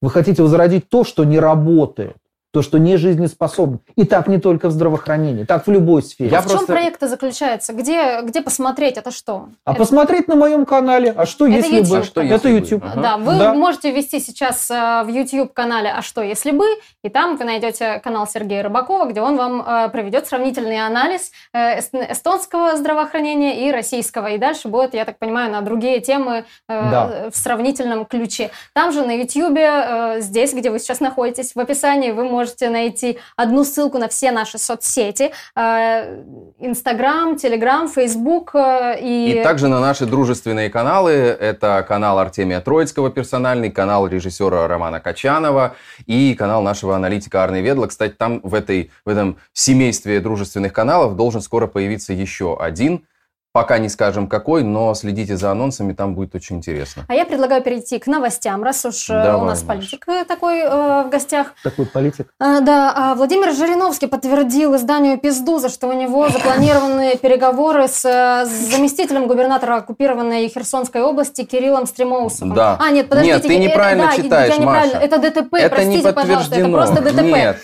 Вы 0.03 0.09
хотите 0.09 0.43
возродить 0.43 0.89
то, 0.89 1.05
что 1.05 1.23
не 1.23 1.39
работает. 1.39 2.17
То, 2.53 2.61
что 2.61 2.77
не 2.77 2.97
жизнеспособно. 2.97 3.79
И 3.95 4.05
так 4.05 4.27
не 4.27 4.37
только 4.37 4.69
в 4.69 4.71
здравоохранении, 4.71 5.43
так 5.43 5.65
в 5.65 5.71
любой 5.71 6.03
сфере. 6.03 6.29
Я 6.29 6.37
а 6.37 6.41
в 6.43 6.51
чем 6.51 6.67
проект 6.67 7.01
заключается? 7.01 7.73
Где, 7.73 8.21
где 8.21 8.41
посмотреть? 8.41 8.97
Это 8.97 9.09
что? 9.09 9.49
А 9.65 9.71
это... 9.71 9.79
посмотреть 9.79 10.27
на 10.27 10.35
моем 10.35 10.67
канале. 10.67 11.11
А 11.17 11.25
что 11.25 11.47
это 11.47 11.55
если 11.55 11.77
YouTube. 11.77 11.89
бы? 11.89 11.97
А 11.97 12.03
что, 12.03 12.21
это 12.21 12.49
YouTube. 12.49 12.83
Ага. 12.85 13.01
Да, 13.01 13.17
вы 13.17 13.39
да. 13.39 13.53
можете 13.55 13.89
ввести 13.91 14.19
сейчас 14.19 14.69
э, 14.69 15.01
в 15.03 15.07
YouTube 15.07 15.51
канале 15.51 15.89
«А 15.89 16.03
что, 16.03 16.21
если 16.21 16.51
бы?» 16.51 16.65
И 17.03 17.09
там 17.09 17.37
вы 17.37 17.45
найдете 17.45 17.99
канал 18.03 18.27
Сергея 18.27 18.61
Рыбакова, 18.61 19.09
где 19.09 19.21
он 19.21 19.35
вам 19.35 19.59
э, 19.59 19.89
проведет 19.89 20.27
сравнительный 20.27 20.85
анализ 20.85 21.31
э, 21.53 21.79
эстонского 21.79 22.77
здравоохранения 22.77 23.67
и 23.67 23.71
российского. 23.71 24.27
И 24.27 24.37
дальше 24.37 24.67
будет, 24.67 24.93
я 24.93 25.05
так 25.05 25.17
понимаю, 25.17 25.51
на 25.51 25.61
другие 25.61 26.01
темы 26.01 26.45
да. 26.69 27.31
в 27.31 27.35
сравнительном 27.35 28.05
ключе. 28.05 28.51
Там 28.73 28.91
же 28.91 29.01
на 29.03 29.17
YouTube, 29.17 30.21
здесь, 30.21 30.53
где 30.53 30.69
вы 30.69 30.77
сейчас 30.77 30.99
находитесь, 30.99 31.55
в 31.55 31.59
описании 31.59 32.11
вы 32.11 32.25
можете 32.25 32.42
можете 32.43 32.69
найти 32.69 33.19
одну 33.37 33.63
ссылку 33.63 33.97
на 33.97 34.07
все 34.07 34.31
наши 34.31 34.57
соцсети. 34.57 35.31
Э, 35.55 36.23
Инстаграм, 36.59 37.37
Телеграм, 37.37 37.87
Фейсбук. 37.87 38.53
Э, 38.53 38.99
и... 38.99 39.39
и 39.39 39.43
также 39.43 39.69
на 39.69 39.79
наши 39.79 40.05
дружественные 40.05 40.69
каналы. 40.69 41.11
Это 41.11 41.85
канал 41.87 42.19
Артемия 42.19 42.59
Троицкого 42.59 43.09
персональный, 43.11 43.71
канал 43.71 44.07
режиссера 44.07 44.67
Романа 44.67 44.99
Качанова 44.99 45.75
и 46.05 46.35
канал 46.35 46.61
нашего 46.61 46.95
аналитика 46.95 47.43
Арны 47.43 47.61
Ведла. 47.61 47.87
Кстати, 47.87 48.13
там 48.13 48.41
в, 48.43 48.53
этой, 48.53 48.91
в 49.05 49.09
этом 49.09 49.37
семействе 49.53 50.19
дружественных 50.19 50.73
каналов 50.73 51.15
должен 51.15 51.41
скоро 51.41 51.67
появиться 51.67 52.11
еще 52.11 52.57
один– 52.59 53.05
Пока 53.53 53.77
не 53.77 53.87
скажем 53.87 54.27
какой, 54.27 54.63
но 54.63 54.95
следите 54.95 55.37
за 55.37 55.51
анонсами, 55.51 55.93
там 55.93 56.15
будет 56.15 56.33
очень 56.33 56.55
интересно. 56.55 57.05
А 57.07 57.13
я 57.13 57.23
предлагаю 57.23 57.61
перейти 57.61 57.99
к 57.99 58.07
новостям, 58.07 58.63
раз 58.63 58.83
уж 58.83 59.07
э, 59.11 59.13
Давай, 59.13 59.41
у 59.43 59.45
нас 59.45 59.61
Маш. 59.61 59.77
политик 59.77 60.07
э, 60.07 60.25
такой 60.25 60.61
э, 60.61 61.03
в 61.03 61.09
гостях. 61.11 61.53
Такой 61.63 61.85
политик. 61.85 62.33
А, 62.39 62.61
да, 62.61 62.91
а 62.95 63.13
Владимир 63.13 63.53
Жириновский 63.53 64.07
подтвердил 64.07 64.75
изданию 64.75 65.19
«Пиздуза», 65.19 65.69
что 65.69 65.87
у 65.87 65.93
него 65.93 66.29
запланированы 66.29 67.15
переговоры 67.17 67.87
с, 67.87 68.03
с 68.03 68.71
заместителем 68.71 69.27
губернатора 69.27 69.75
оккупированной 69.75 70.49
Херсонской 70.49 71.03
области 71.03 71.43
Кириллом 71.43 71.85
Стремоусовым. 71.85 72.55
Да. 72.55 72.79
А, 72.79 72.89
нет, 72.89 73.07
подождите. 73.07 73.35
Нет, 73.35 73.43
ты 73.45 73.57
неправильно 73.59 74.05
это, 74.05 74.23
читаешь, 74.23 74.49
да, 74.49 74.55
я 74.55 74.59
неправильно. 74.59 74.95
Маша. 74.95 75.05
Это 75.05 75.17
ДТП, 75.19 75.53
это 75.53 75.75
простите, 75.75 76.07
не 76.07 76.13
пожалуйста, 76.13 76.55
это 76.55 76.69
просто 76.69 77.01
ДТП. 77.03 77.21
Нет. 77.21 77.57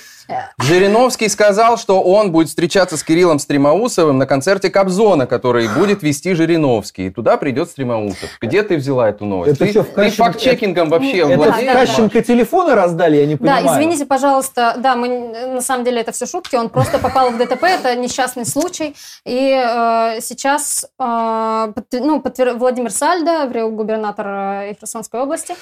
Жириновский 0.60 1.30
сказал, 1.30 1.78
что 1.78 2.02
он 2.02 2.32
будет 2.32 2.50
встречаться 2.50 2.98
с 2.98 3.04
Кириллом 3.04 3.40
Стремоусовым 3.40 4.18
на 4.18 4.26
концерте 4.26 4.70
Кобзона, 4.70 5.28
который 5.28 5.68
будет 5.68 6.04
вести 6.04 6.34
Жириновский. 6.34 7.08
И 7.08 7.10
туда 7.10 7.38
придет 7.38 7.70
Стремоусов. 7.70 8.30
Где 8.42 8.64
ты 8.64 8.78
взяла 8.78 9.10
эту 9.10 9.26
новость? 9.26 9.54
Это 9.54 9.66
ты, 9.66 9.72
что, 9.72 9.84
в 9.84 9.88
ты 9.88 10.10
факт-чекингом 10.12 10.90
вообще 10.90 11.20
это 11.20 11.38
владеешь? 11.38 11.70
Это 11.70 11.74
Кащенко 11.74 12.22
телефоны 12.22 12.76
раздали, 12.76 13.18
я 13.18 13.26
не 13.26 13.36
понимаю. 13.36 13.66
Да, 13.66 13.74
извините, 13.74 14.06
пожалуйста. 14.06 14.76
Да, 14.78 14.96
мы 14.96 15.08
на 15.48 15.62
самом 15.62 15.84
деле 15.84 16.02
это 16.02 16.12
все 16.12 16.26
шутки. 16.26 16.56
Он 16.56 16.70
просто 16.70 17.00
попал 17.00 17.32
в 17.32 17.38
ДТП, 17.38 17.64
это 17.64 17.96
несчастный 17.96 18.46
случай. 18.46 18.96
И 19.26 19.52
э, 19.52 20.20
сейчас 20.22 20.86
э, 21.00 21.74
ну, 21.94 22.22
подтвер... 22.22 22.56
Владимир 22.56 22.92
Сальдо, 22.92 23.48
губернатор 23.70 24.28
э, 24.28 24.76
Херсонской 24.80 25.22
области, 25.22 25.56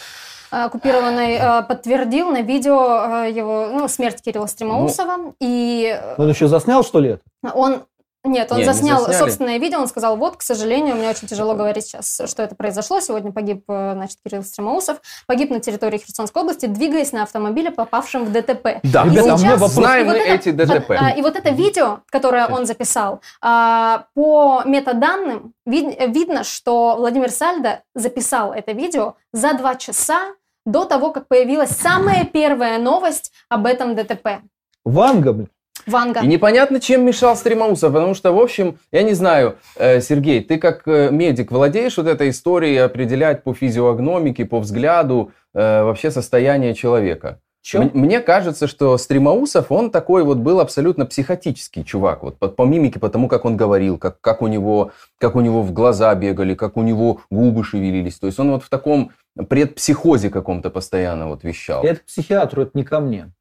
оккупированной, 0.50 1.34
э, 1.34 1.64
подтвердил 1.64 2.30
на 2.30 2.42
видео 2.42 3.26
э, 3.26 3.32
его 3.32 3.70
ну, 3.72 3.88
смерть 3.88 4.22
Кирилла 4.22 4.48
Стремоусова. 4.48 5.18
Ну, 5.18 5.36
и 5.40 6.00
он 6.18 6.30
еще 6.30 6.48
заснял, 6.48 6.84
что 6.84 7.00
ли, 7.00 7.10
это? 7.10 7.54
Он 7.54 7.84
нет, 8.28 8.52
он 8.52 8.60
Нет, 8.60 8.68
заснял 8.68 9.08
не 9.08 9.14
собственное 9.14 9.58
видео, 9.58 9.80
он 9.80 9.88
сказал, 9.88 10.18
вот, 10.18 10.38
к 10.38 10.42
сожалению, 10.42 10.96
мне 10.96 11.10
очень 11.10 11.28
тяжело 11.28 11.54
говорить 11.56 11.86
сейчас, 11.86 12.22
что 12.26 12.44
это 12.44 12.56
произошло. 12.56 13.00
Сегодня 13.00 13.32
погиб, 13.32 13.64
э, 13.70 13.94
значит, 13.94 14.18
Кирилл 14.24 14.44
Стремоусов, 14.44 14.98
погиб 15.26 15.50
на 15.50 15.60
территории 15.60 15.98
Херсонской 15.98 16.42
области, 16.42 16.66
двигаясь 16.66 17.12
на 17.12 17.24
автомобиле, 17.24 17.72
попавшем 17.72 18.26
в 18.26 18.32
ДТП. 18.32 18.80
Да, 18.84 19.04
и 19.04 19.10
ребята, 19.12 19.38
сейчас... 19.38 19.52
вопрос. 19.54 19.72
знаем 19.72 20.08
мы 20.08 20.14
вот 20.14 20.22
эти 20.22 20.52
ДТП. 20.52 20.92
А, 20.92 21.12
и 21.12 21.22
вот 21.22 21.36
это 21.36 21.50
видео, 21.50 22.02
которое 22.10 22.48
он 22.48 22.66
записал, 22.66 23.22
а, 23.42 24.06
по 24.14 24.62
метаданным 24.66 25.54
вид, 25.66 25.98
видно, 26.08 26.44
что 26.44 26.96
Владимир 26.98 27.32
Сальдо 27.32 27.82
записал 27.96 28.54
это 28.54 28.72
видео 28.72 29.16
за 29.34 29.54
два 29.54 29.76
часа 29.76 30.34
до 30.66 30.84
того, 30.86 31.12
как 31.12 31.28
появилась 31.28 31.72
самая 31.72 32.26
первая 32.26 32.78
новость 32.78 33.32
об 33.50 33.66
этом 33.66 33.96
ДТП. 33.96 34.42
Ванга, 34.84 35.34
блин. 35.34 35.50
Ванга. 35.86 36.22
И 36.22 36.28
непонятно, 36.28 36.80
чем 36.80 37.06
мешал 37.06 37.36
Стремоусов, 37.36 37.94
потому 37.94 38.14
что, 38.14 38.34
в 38.34 38.40
общем, 38.40 38.80
я 38.92 39.04
не 39.04 39.14
знаю, 39.14 39.58
э, 39.76 40.02
Сергей, 40.02 40.44
ты 40.44 40.58
как 40.58 40.88
э, 40.88 41.10
медик 41.12 41.52
владеешь 41.52 41.98
вот 41.98 42.08
этой 42.08 42.30
историей 42.30 42.78
определять 42.78 43.44
по 43.44 43.54
физиогномике, 43.54 44.46
по 44.46 44.60
взгляду 44.60 45.32
э, 45.54 45.84
вообще 45.84 46.12
состояние 46.12 46.74
человека? 46.74 47.40
Чем? 47.68 47.92
Мне 47.94 48.22
кажется, 48.22 48.66
что 48.66 48.98
Стремоусов, 48.98 49.74
он 49.74 49.92
такой 49.92 50.24
вот 50.24 50.38
был 50.38 50.62
абсолютно 50.62 51.06
психотический 51.06 51.84
чувак. 51.84 52.24
Вот 52.24 52.40
по, 52.40 52.48
по 52.48 52.64
мимике, 52.64 52.98
по 52.98 53.10
тому, 53.10 53.28
как 53.28 53.44
он 53.44 53.58
говорил, 53.58 53.98
как, 53.98 54.22
как, 54.22 54.42
у 54.42 54.48
него, 54.48 54.92
как 55.18 55.36
у 55.36 55.42
него 55.42 55.62
в 55.64 55.74
глаза 55.74 56.16
бегали, 56.16 56.56
как 56.56 56.78
у 56.78 56.82
него 56.82 57.20
губы 57.30 57.66
шевелились. 57.66 58.20
То 58.20 58.28
есть 58.28 58.40
он 58.40 58.52
вот 58.52 58.64
в 58.64 58.70
таком 58.70 59.12
предпсихозе 59.50 60.30
каком-то 60.30 60.70
постоянно 60.70 61.28
вот 61.28 61.44
вещал. 61.44 61.84
Это 61.84 62.00
психиатру, 62.08 62.62
это 62.62 62.72
не 62.74 62.86
ко 62.86 63.02
мне. 63.02 63.34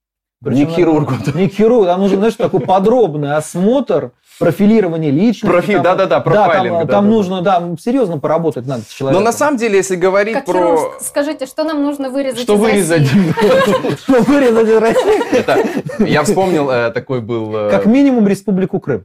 Причем 0.47 0.61
не 0.61 0.67
к 0.67 0.77
хирургу. 0.77 1.15
Не 1.35 1.49
к 1.49 1.53
хирургу, 1.55 1.87
там 1.87 2.01
нужен, 2.01 2.19
знаешь, 2.19 2.35
такой 2.35 2.61
подробный 2.61 3.35
осмотр, 3.35 4.13
профилирование 4.39 5.11
личности. 5.11 5.47
Профи, 5.47 5.79
да-да-да, 5.79 6.21
профайлинг. 6.21 6.73
Да, 6.73 6.79
там, 6.79 6.87
да, 6.87 6.93
там 6.93 7.05
да, 7.05 7.11
нужно, 7.11 7.41
да, 7.43 7.63
серьезно 7.81 8.19
поработать 8.19 8.67
надо 8.67 8.83
с 8.83 8.93
человеком. 8.93 9.23
Но 9.23 9.31
на 9.31 9.37
самом 9.37 9.57
деле, 9.57 9.77
если 9.77 9.97
говорить 9.97 10.35
как 10.35 10.45
про... 10.45 10.77
Хирург, 10.77 10.95
скажите, 11.01 11.47
что 11.47 11.65
нам 11.65 11.83
нужно 11.83 12.11
вырезать 12.11 12.43
Что 12.43 12.57
вырезать? 12.57 13.09
Что 13.99 14.23
вырезать 14.23 14.69
из 14.69 14.77
России? 14.77 16.09
Я 16.09 16.23
вспомнил, 16.23 16.71
э, 16.71 16.91
такой 16.93 17.21
был... 17.21 17.55
Э, 17.57 17.71
как 17.71 17.87
минимум 17.87 18.29
Республику 18.29 18.79
Крым. 18.79 19.05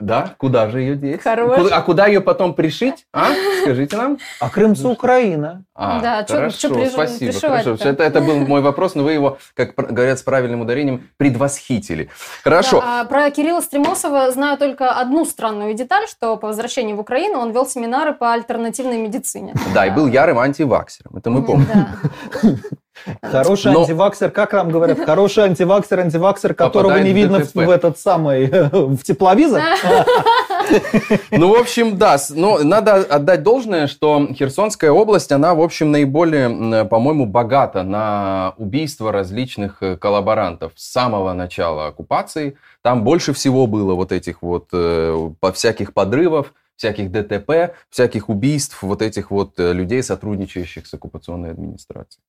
Да, 0.00 0.34
куда 0.38 0.70
же 0.70 0.80
ее 0.80 0.96
деть? 0.96 1.22
Хорош. 1.22 1.70
А 1.70 1.82
куда 1.82 2.06
ее 2.06 2.22
потом 2.22 2.54
пришить? 2.54 3.06
А? 3.12 3.28
Скажите 3.60 3.96
нам. 3.96 4.18
А 4.40 4.48
Крымцы 4.48 4.88
Украина. 4.88 5.64
А, 5.74 6.00
да, 6.00 6.26
хорошо, 6.26 6.58
чё, 6.58 6.74
чё 6.74 6.90
спасибо. 6.90 7.32
Хорошо. 7.32 7.88
Это, 7.88 8.02
это 8.02 8.20
был 8.20 8.36
мой 8.36 8.62
вопрос, 8.62 8.94
но 8.94 9.02
вы 9.02 9.12
его, 9.12 9.38
как 9.54 9.74
говорят 9.74 10.18
с 10.18 10.22
правильным 10.22 10.62
ударением, 10.62 11.10
предвосхитили. 11.18 12.08
Хорошо. 12.42 12.80
Да, 12.80 13.00
а 13.00 13.04
про 13.04 13.30
Кирилла 13.30 13.60
Стремосова 13.60 14.30
знаю 14.30 14.56
только 14.56 14.90
одну 14.92 15.26
странную 15.26 15.74
деталь, 15.74 16.08
что 16.08 16.36
по 16.36 16.48
возвращении 16.48 16.94
в 16.94 17.00
Украину 17.00 17.38
он 17.38 17.52
вел 17.52 17.66
семинары 17.66 18.14
по 18.14 18.32
альтернативной 18.32 18.98
медицине. 18.98 19.54
Да, 19.74 19.86
и 19.86 19.90
был 19.90 20.06
ярым 20.06 20.38
антиваксером, 20.38 21.16
это 21.16 21.30
мы 21.30 21.44
помним. 21.44 21.86
Хороший 23.22 23.72
Но... 23.72 23.80
антиваксер, 23.80 24.30
как 24.30 24.52
нам 24.52 24.70
говорят, 24.70 24.98
хороший 25.04 25.44
антиваксер, 25.44 26.00
антиваксер, 26.00 26.54
которого 26.54 26.90
Попадает 26.90 27.06
не 27.06 27.12
видно 27.12 27.40
в, 27.40 27.54
в 27.54 27.70
этот 27.70 27.98
самый, 27.98 28.46
в 28.72 29.02
тепловизор. 29.02 29.62
Ну, 31.30 31.48
в 31.54 31.60
общем, 31.60 31.98
да, 31.98 32.16
но 32.30 32.58
надо 32.58 32.94
отдать 32.94 33.42
должное, 33.42 33.86
что 33.88 34.28
Херсонская 34.32 34.90
область, 34.90 35.32
она, 35.32 35.54
в 35.54 35.60
общем, 35.60 35.90
наиболее, 35.90 36.84
по-моему, 36.84 37.26
богата 37.26 37.82
на 37.82 38.54
убийства 38.56 39.12
различных 39.12 39.82
э, 39.82 39.96
коллаборантов 39.96 40.72
с 40.76 40.90
самого 40.90 41.32
начала 41.32 41.88
оккупации. 41.88 42.56
Там 42.80 43.02
больше 43.04 43.32
всего 43.32 43.66
было 43.66 43.94
вот 43.94 44.12
этих 44.12 44.40
вот 44.42 44.68
э, 44.72 45.30
по 45.40 45.52
всяких 45.52 45.92
подрывов, 45.92 46.54
всяких 46.76 47.10
ДТП, 47.10 47.74
всяких 47.90 48.28
убийств 48.28 48.82
вот 48.82 49.02
этих 49.02 49.30
вот 49.30 49.58
э, 49.58 49.72
людей, 49.72 50.02
сотрудничающих 50.02 50.86
с 50.86 50.94
оккупационной 50.94 51.50
администрацией. 51.50 52.22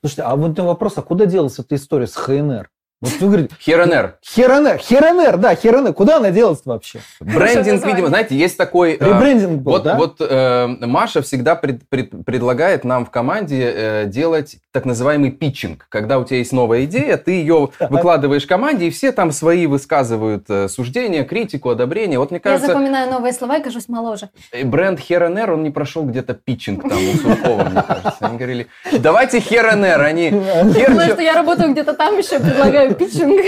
Слушайте, 0.00 0.22
а 0.22 0.36
вот 0.36 0.58
вопрос, 0.58 0.94
а 0.96 1.02
куда 1.02 1.26
делась 1.26 1.58
эта 1.58 1.74
история 1.74 2.06
с 2.06 2.14
ХНР? 2.14 2.68
Вот 3.00 3.12
вы 3.20 3.26
говорите... 3.28 3.54
Херенер. 3.58 4.18
Херенер, 4.22 4.78
Херенер, 4.78 5.38
да, 5.38 5.54
Херенер. 5.54 5.94
Куда 5.94 6.18
она 6.18 6.30
делась 6.30 6.60
вообще? 6.66 7.00
Брендинг, 7.20 7.84
видимо, 7.86 8.08
знаете, 8.08 8.36
есть 8.36 8.58
такой... 8.58 8.92
Э, 8.92 8.98
Ребрендинг 8.98 9.62
был, 9.62 9.72
вот, 9.72 9.82
да? 9.84 9.96
Вот 9.96 10.16
э, 10.20 10.66
Маша 10.66 11.22
всегда 11.22 11.56
пред, 11.56 11.88
пред, 11.88 12.26
предлагает 12.26 12.84
нам 12.84 13.06
в 13.06 13.10
команде 13.10 13.72
э, 13.74 14.06
делать 14.06 14.58
так 14.72 14.84
называемый 14.84 15.30
питчинг. 15.30 15.86
Когда 15.88 16.18
у 16.18 16.24
тебя 16.24 16.38
есть 16.38 16.52
новая 16.52 16.84
идея, 16.84 17.16
ты 17.16 17.32
ее 17.32 17.70
выкладываешь 17.80 18.46
команде, 18.46 18.86
и 18.86 18.90
все 18.90 19.12
там 19.12 19.32
свои 19.32 19.66
высказывают 19.66 20.44
э, 20.48 20.68
суждения, 20.68 21.24
критику, 21.24 21.70
одобрение. 21.70 22.18
Вот 22.18 22.30
мне 22.30 22.40
кажется... 22.40 22.68
Я 22.68 22.72
запоминаю 22.72 23.10
новые 23.10 23.32
слова 23.32 23.58
и 23.58 23.62
кажусь 23.62 23.88
моложе. 23.88 24.30
Э, 24.52 24.64
бренд 24.64 25.00
Херенер, 25.00 25.52
он 25.52 25.62
не 25.62 25.70
прошел 25.70 26.04
где-то 26.04 26.34
питчинг 26.34 26.88
там 26.88 26.98
у 26.98 27.12
Суркова, 27.14 27.64
мне 27.64 27.82
кажется. 27.82 28.16
Они 28.20 28.36
говорили, 28.36 28.66
давайте 28.98 29.40
Херенер, 29.40 30.00
они... 30.00 30.30
Думаю, 30.30 31.12
что 31.12 31.22
я 31.22 31.34
работаю 31.34 31.72
где-то 31.72 31.94
там 31.94 32.16
еще, 32.18 32.38
предлагаю 32.38 32.94
питчинг. 32.94 33.40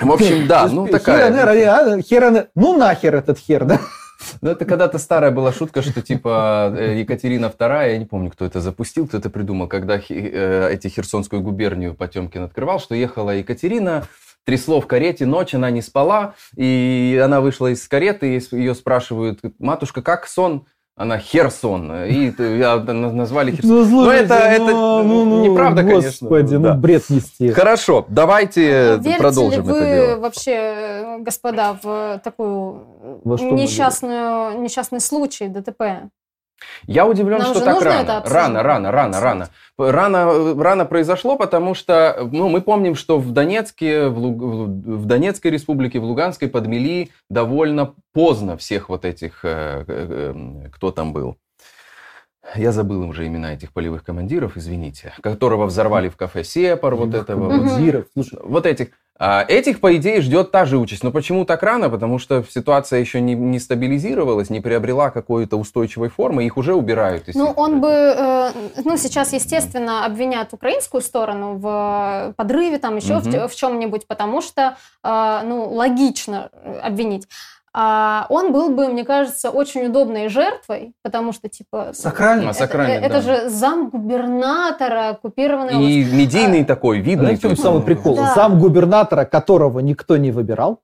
В 0.00 0.10
общем, 0.10 0.46
да, 0.46 0.66
ну 0.66 0.86
такая... 0.86 1.30
Херонер, 1.32 2.02
херонер, 2.02 2.48
ну 2.54 2.76
нахер 2.76 3.14
этот 3.14 3.38
хер, 3.38 3.64
да? 3.64 3.80
Ну, 4.40 4.50
это 4.50 4.64
когда-то 4.64 4.98
старая 4.98 5.30
была 5.30 5.52
шутка, 5.52 5.82
что 5.82 6.02
типа 6.02 6.74
э, 6.76 6.98
Екатерина 7.00 7.46
II, 7.46 7.90
я 7.92 7.98
не 7.98 8.04
помню, 8.06 8.30
кто 8.30 8.44
это 8.44 8.60
запустил, 8.60 9.06
кто 9.06 9.18
это 9.18 9.30
придумал, 9.30 9.68
когда 9.68 9.96
э, 9.96 10.70
эти 10.72 10.88
Херсонскую 10.88 11.42
губернию 11.42 11.94
Потемкин 11.94 12.44
открывал, 12.44 12.80
что 12.80 12.94
ехала 12.94 13.30
Екатерина, 13.30 14.04
трясло 14.44 14.80
в 14.80 14.86
карете, 14.86 15.26
ночь, 15.26 15.54
она 15.54 15.70
не 15.70 15.82
спала, 15.82 16.34
и 16.56 17.20
она 17.24 17.40
вышла 17.40 17.68
из 17.68 17.86
кареты, 17.86 18.36
и 18.36 18.56
ее 18.56 18.74
спрашивают, 18.74 19.40
матушка, 19.58 20.02
как 20.02 20.26
сон? 20.26 20.66
Она 20.94 21.18
Херсон. 21.18 21.90
И 22.04 22.30
на- 22.38 22.92
назвали 23.12 23.52
Херсон. 23.52 23.70
Ну, 23.70 23.84
слушайте, 23.86 24.24
это- 24.24 24.34
это 24.34 24.64
неправда, 25.02 25.82
конечно, 25.84 26.28
Господи, 26.28 26.56
да. 26.58 26.74
ну 26.74 26.80
бред 26.80 27.08
нести. 27.08 27.50
Хорошо, 27.50 28.04
давайте 28.10 28.74
А 28.74 28.96
Верите 28.98 29.18
продолжим 29.18 29.64
ли 29.64 29.72
вы 29.72 29.78
это 29.78 30.06
дело. 30.06 30.20
вообще, 30.20 30.50
э, 30.52 31.18
господа, 31.20 31.78
в 31.82 32.20
такую 32.22 32.91
Во 33.02 33.36
что 33.36 33.50
несчастную, 33.50 34.60
несчастный 34.60 35.00
случай 35.00 35.48
ДТП? 35.48 36.10
Я 36.86 37.06
удивлен, 37.06 37.38
Нам 37.38 37.54
что 37.54 37.64
так 37.64 37.74
нужно 37.74 37.90
рано. 37.90 38.22
рано, 38.24 38.62
рано, 38.62 38.90
рано, 38.92 39.20
рано. 39.20 39.48
Рано, 39.76 40.16
э, 40.30 40.54
рано 40.62 40.84
произошло, 40.84 41.36
потому 41.36 41.74
что 41.74 42.28
ну, 42.30 42.48
мы 42.48 42.60
помним, 42.60 42.94
что 42.94 43.18
в 43.18 43.32
Донецке, 43.32 44.06
в, 44.06 44.18
Луг- 44.18 44.40
в- 44.40 45.04
Донецкой 45.06 45.50
республике, 45.50 45.98
в 45.98 46.04
Луганской 46.04 46.48
подмели 46.48 47.10
довольно 47.28 47.94
поздно 48.12 48.56
всех 48.56 48.88
вот 48.88 49.04
этих, 49.04 49.44
э, 49.44 49.84
э, 49.88 50.68
кто 50.72 50.92
там 50.92 51.12
был. 51.12 51.36
Я 52.54 52.70
забыл 52.72 53.08
уже 53.08 53.26
имена 53.26 53.54
этих 53.54 53.72
полевых 53.72 54.04
командиров, 54.04 54.56
извините, 54.56 55.12
которого 55.22 55.66
взорвали 55.66 56.08
в 56.08 56.16
кафе 56.16 56.44
Сепар, 56.44 56.94
вот 56.94 57.14
этого 57.14 57.44
вот. 57.48 57.54
Командиров, 57.54 58.04
слушай, 58.12 58.38
вот 58.42 58.66
этих. 58.66 58.88
А, 59.24 59.44
Этих, 59.46 59.78
по 59.78 59.96
идее, 59.96 60.20
ждет 60.20 60.50
та 60.50 60.64
же 60.64 60.78
участь. 60.78 61.04
Но 61.04 61.12
почему 61.12 61.44
так 61.44 61.62
рано? 61.62 61.88
Потому 61.88 62.18
что 62.18 62.42
ситуация 62.42 62.98
еще 62.98 63.20
не, 63.20 63.34
не 63.34 63.60
стабилизировалась, 63.60 64.50
не 64.50 64.60
приобрела 64.60 65.10
какой-то 65.10 65.56
устойчивой 65.58 66.08
формы, 66.08 66.44
их 66.44 66.56
уже 66.56 66.74
убирают. 66.74 67.28
из 67.28 67.36
Ну, 67.36 67.52
он 67.54 67.80
бы, 67.80 67.88
э, 67.88 68.50
ну, 68.84 68.96
сейчас, 68.96 69.32
естественно, 69.32 70.04
обвинят 70.04 70.52
украинскую 70.52 71.00
сторону 71.02 71.54
в 71.54 72.34
подрыве, 72.36 72.78
там, 72.78 72.96
еще 72.96 73.20
в, 73.20 73.26
Мгм. 73.28 73.46
в 73.46 73.54
чем-нибудь, 73.54 74.08
потому 74.08 74.42
что, 74.42 74.76
э, 75.04 75.40
ну, 75.44 75.72
логично 75.72 76.50
обвинить. 76.82 77.28
А 77.74 78.26
он 78.28 78.52
был 78.52 78.68
бы, 78.68 78.88
мне 78.88 79.04
кажется, 79.04 79.48
очень 79.48 79.86
удобной 79.86 80.28
жертвой, 80.28 80.92
потому 81.02 81.32
что, 81.32 81.48
типа... 81.48 81.92
Сакральный. 81.94 82.48
А, 82.48 82.50
это- 82.50 82.58
сакральный, 82.58 82.96
это, 82.96 83.14
да. 83.14 83.20
же 83.22 83.48
зам 83.48 83.88
губернатора 83.88 85.10
оккупированной 85.10 85.74
области. 85.74 85.92
И 85.92 86.04
медийный 86.04 86.64
такой, 86.64 86.98
видный. 87.00 87.36
знаете, 87.36 87.48
в 87.48 87.50
чем 87.50 87.56
самый 87.56 87.82
прикол? 87.82 88.16
Да. 88.16 88.34
Зам 88.34 88.58
губернатора, 88.58 89.24
которого 89.24 89.80
никто 89.80 90.18
не 90.18 90.30
выбирал, 90.30 90.80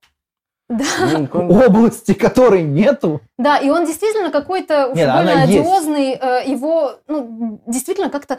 ну, 0.69 1.29
он- 1.33 1.51
области 1.51 2.13
которой 2.15 2.63
нету. 2.63 3.21
Да, 3.39 3.57
и 3.59 3.71
он 3.71 3.87
действительно 3.87 4.31
какой-то 4.31 4.91
Нет, 4.95 5.07
больно 5.13 5.21
она 5.21 5.43
есть. 5.45 5.61
одиозный. 5.61 6.19
э, 6.21 6.43
Его, 6.47 6.93
ну, 7.07 7.61
действительно 7.67 8.11
как-то 8.11 8.39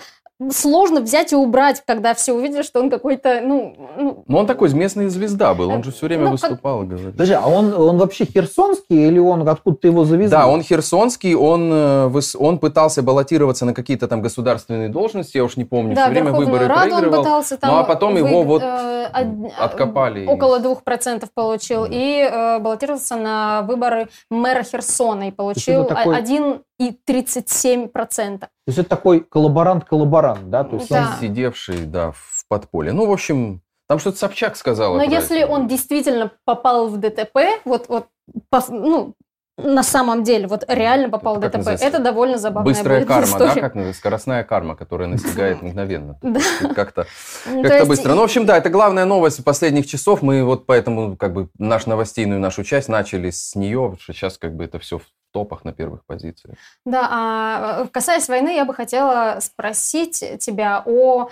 сложно 0.52 1.02
взять 1.02 1.34
и 1.34 1.36
убрать, 1.36 1.84
когда 1.86 2.14
все 2.14 2.34
увидели, 2.34 2.62
что 2.62 2.80
он 2.80 2.90
какой-то, 2.90 3.42
ну, 3.44 3.76
ну, 3.98 4.24
Ну, 4.28 4.38
он 4.38 4.46
такой 4.48 4.72
местная 4.74 5.10
звезда 5.10 5.54
был, 5.54 5.70
он 5.70 5.84
же 5.84 5.92
все 5.92 6.06
время 6.06 6.24
Ну, 6.30 6.32
как- 6.38 6.42
выступал 6.42 6.84
и 6.84 6.86
говорил. 6.88 7.12
Подожди, 7.12 7.34
а 7.34 7.46
он, 7.48 7.74
он 7.74 7.98
вообще 7.98 8.26
херсонский 8.26 9.08
или 9.08 9.20
он 9.20 9.48
откуда-то 9.48 9.88
его 9.88 10.06
завезли? 10.06 10.30
Да, 10.32 10.48
он 10.48 10.62
херсонский, 10.62 11.36
он, 11.36 11.70
э, 11.74 12.12
он 12.38 12.58
пытался 12.60 13.02
баллотироваться 13.04 13.66
на 13.66 13.74
какие-то 13.74 14.08
там 14.08 14.22
государственные 14.22 14.90
должности, 14.90 15.36
я 15.38 15.44
уж 15.44 15.58
не 15.58 15.66
помню, 15.66 15.96
да, 15.96 16.04
все 16.04 16.12
время 16.12 16.28
Верховную 16.28 16.52
выборы 16.52 16.68
Раду 16.70 16.82
он 16.84 16.90
проигрывал. 16.90 17.24
пытался 17.24 17.58
там... 17.58 17.72
Ну, 17.72 17.78
а 17.80 17.84
потом 17.84 18.16
его 18.18 18.44
вот 18.44 18.62
э, 18.64 19.08
откопали 19.58 20.26
Около 20.26 20.58
из- 20.60 20.64
2% 20.64 21.28
получил. 21.34 21.84
Да. 21.86 21.90
И 21.92 22.19
э, 22.24 22.60
баллотировался 22.60 23.16
на 23.16 23.62
выборы 23.64 24.10
мэра 24.30 24.64
Херсона 24.64 25.30
и 25.30 25.32
получил 25.32 25.86
такой- 25.86 26.16
1,37%. 26.18 28.40
То 28.40 28.48
есть 28.68 28.80
это 28.80 28.90
такой 28.90 29.22
коллаборант-коллаборант, 29.22 30.50
да? 30.50 30.64
То 30.64 30.76
есть 30.78 30.90
Да. 30.90 31.12
он- 31.14 31.20
сидевший, 31.22 31.86
да, 31.86 32.12
в 32.12 32.46
подполье. 32.48 32.94
Ну, 32.94 33.06
в 33.08 33.12
общем, 33.12 33.62
там 33.88 34.00
что-то 34.00 34.18
Собчак 34.18 34.56
сказала. 34.56 34.98
Но 34.98 35.04
если 35.04 35.42
это. 35.42 35.52
он 35.52 35.68
действительно 35.68 36.32
попал 36.46 36.88
в 36.88 36.98
ДТП, 36.98 37.38
вот, 37.66 37.88
вот 37.90 38.08
по- 38.50 38.64
ну, 38.70 39.14
на 39.64 39.84
самом 39.84 40.24
деле, 40.24 40.48
вот 40.48 40.64
реально 40.68 41.10
попал 41.10 41.36
в 41.36 41.40
как 41.42 41.52
ДТП, 41.52 41.58
называется? 41.58 41.86
это 41.86 42.00
довольно 42.00 42.38
забавная 42.38 42.74
Быстрая 42.74 43.06
карма, 43.06 43.22
да, 43.40 43.46
история. 43.46 43.62
как 43.62 43.76
называется? 43.76 44.00
Скоростная 44.00 44.44
карма, 44.44 44.76
которая 44.76 45.08
настигает 45.08 45.62
мгновенно. 45.62 46.18
Да. 46.22 46.40
Как-то 46.76 47.06
Ну, 47.46 47.64
есть 47.64 47.88
быстро. 47.88 48.14
Ну, 48.14 48.22
в 48.22 48.24
общем, 48.24 48.46
да, 48.46 48.58
это 48.58 48.70
главная 48.70 49.06
новость 49.06 49.44
последних 49.44 49.88
часов. 49.88 50.22
Мы 50.22 50.44
вот 50.44 50.66
поэтому 50.66 51.16
как 51.18 51.34
бы 51.34 51.50
наш 51.58 51.86
новостейную 51.86 52.40
нашу 52.40 52.64
часть 52.64 52.90
начали 52.90 53.30
с 53.30 53.56
нее, 53.56 53.98
сейчас 54.06 54.38
как 54.38 54.56
бы 54.56 54.64
это 54.64 54.80
все 54.80 55.00
в 55.00 55.04
топах 55.32 55.64
на 55.64 55.74
первых 55.74 56.06
позициях. 56.06 56.56
Да, 56.86 57.08
а 57.12 57.84
э, 57.84 57.88
касаясь 57.92 58.28
войны, 58.28 58.56
я 58.56 58.66
бы 58.66 58.74
хотела 58.74 59.38
спросить 59.42 60.24
тебя 60.40 60.82
о 60.86 61.30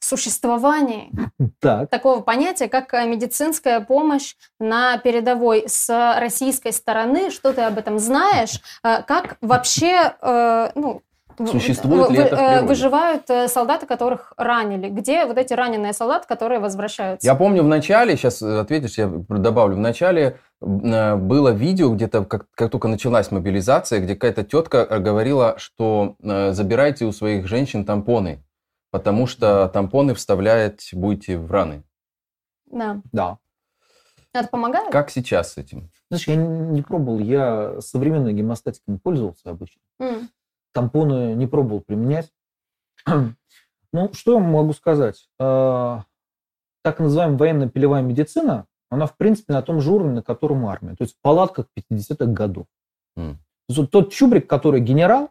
существовании 0.00 1.10
Так. 1.60 1.90
такого 1.90 2.20
понятия, 2.20 2.68
как 2.68 2.92
э, 2.94 3.06
медицинская 3.06 3.80
помощь 3.80 4.34
на 4.60 4.98
передовой 4.98 5.64
с 5.68 5.88
российской 6.20 6.72
стороны. 6.72 7.30
Что 7.30 7.52
ты 7.52 7.62
об 7.62 7.78
этом 7.78 7.98
знаешь? 7.98 8.60
Э, 8.84 9.02
Как 9.02 9.36
вообще 9.40 10.14
э, 10.20 10.70
ну, 10.74 11.02
Существует 11.50 12.08
ли 12.10 12.16
вы- 12.16 12.22
это 12.24 12.64
выживают 12.64 13.26
солдаты, 13.50 13.84
которых 13.84 14.32
ранили? 14.38 14.88
Где 14.88 15.26
вот 15.26 15.36
эти 15.36 15.52
раненые 15.52 15.92
солдаты, 15.92 16.26
которые 16.26 16.60
возвращаются? 16.60 17.26
Я 17.26 17.34
помню 17.34 17.62
в 17.62 17.68
начале, 17.68 18.16
сейчас 18.16 18.40
ответишь, 18.40 18.96
я 18.96 19.06
добавлю, 19.28 19.76
в 19.76 19.80
начале 19.80 20.38
было 20.62 21.50
видео, 21.50 21.90
где-то 21.90 22.24
как, 22.24 22.46
как 22.54 22.70
только 22.70 22.88
началась 22.88 23.30
мобилизация, 23.30 24.00
где 24.00 24.14
какая-то 24.14 24.44
тетка 24.44 24.86
говорила, 24.98 25.56
что 25.58 26.14
забирайте 26.22 27.04
у 27.04 27.12
своих 27.12 27.46
женщин 27.46 27.84
тампоны, 27.84 28.42
потому 28.96 29.26
что 29.26 29.68
тампоны 29.68 30.14
вставлять 30.14 30.88
будете 30.94 31.36
в 31.36 31.52
раны. 31.52 31.82
Да. 32.64 33.02
Да. 33.12 33.38
Это 34.32 34.48
помогает? 34.48 34.90
Как 34.90 35.10
сейчас 35.10 35.52
с 35.52 35.58
этим? 35.58 35.90
Знаешь, 36.08 36.26
я 36.28 36.36
не 36.36 36.80
пробовал, 36.80 37.18
я 37.18 37.78
современной 37.82 38.32
гемостатикой 38.32 38.98
пользовался 38.98 39.50
обычно. 39.50 39.82
М. 40.00 40.30
Тампоны 40.72 41.34
не 41.34 41.46
пробовал 41.46 41.80
применять. 41.80 42.32
Ну, 43.92 44.12
что 44.12 44.34
я 44.34 44.40
могу 44.40 44.72
сказать? 44.74 45.28
Э, 45.38 46.00
Так 46.82 46.98
называемая 46.98 47.38
военно-полевая 47.38 48.02
медицина, 48.02 48.66
она, 48.90 49.06
в 49.06 49.16
принципе, 49.16 49.52
на 49.54 49.62
том 49.62 49.80
же 49.80 49.90
уровне, 49.90 50.14
на 50.14 50.22
котором 50.22 50.66
армия. 50.66 50.96
То 50.96 51.04
есть 51.04 51.14
в 51.16 51.20
палатках 51.22 51.66
50-х 51.74 52.26
годов. 52.26 52.66
М. 53.16 53.36
То 53.36 53.40
есть 53.68 53.78
вот 53.78 53.90
тот 53.90 54.12
Чубрик, 54.12 54.48
который 54.48 54.80
генерал, 54.80 55.30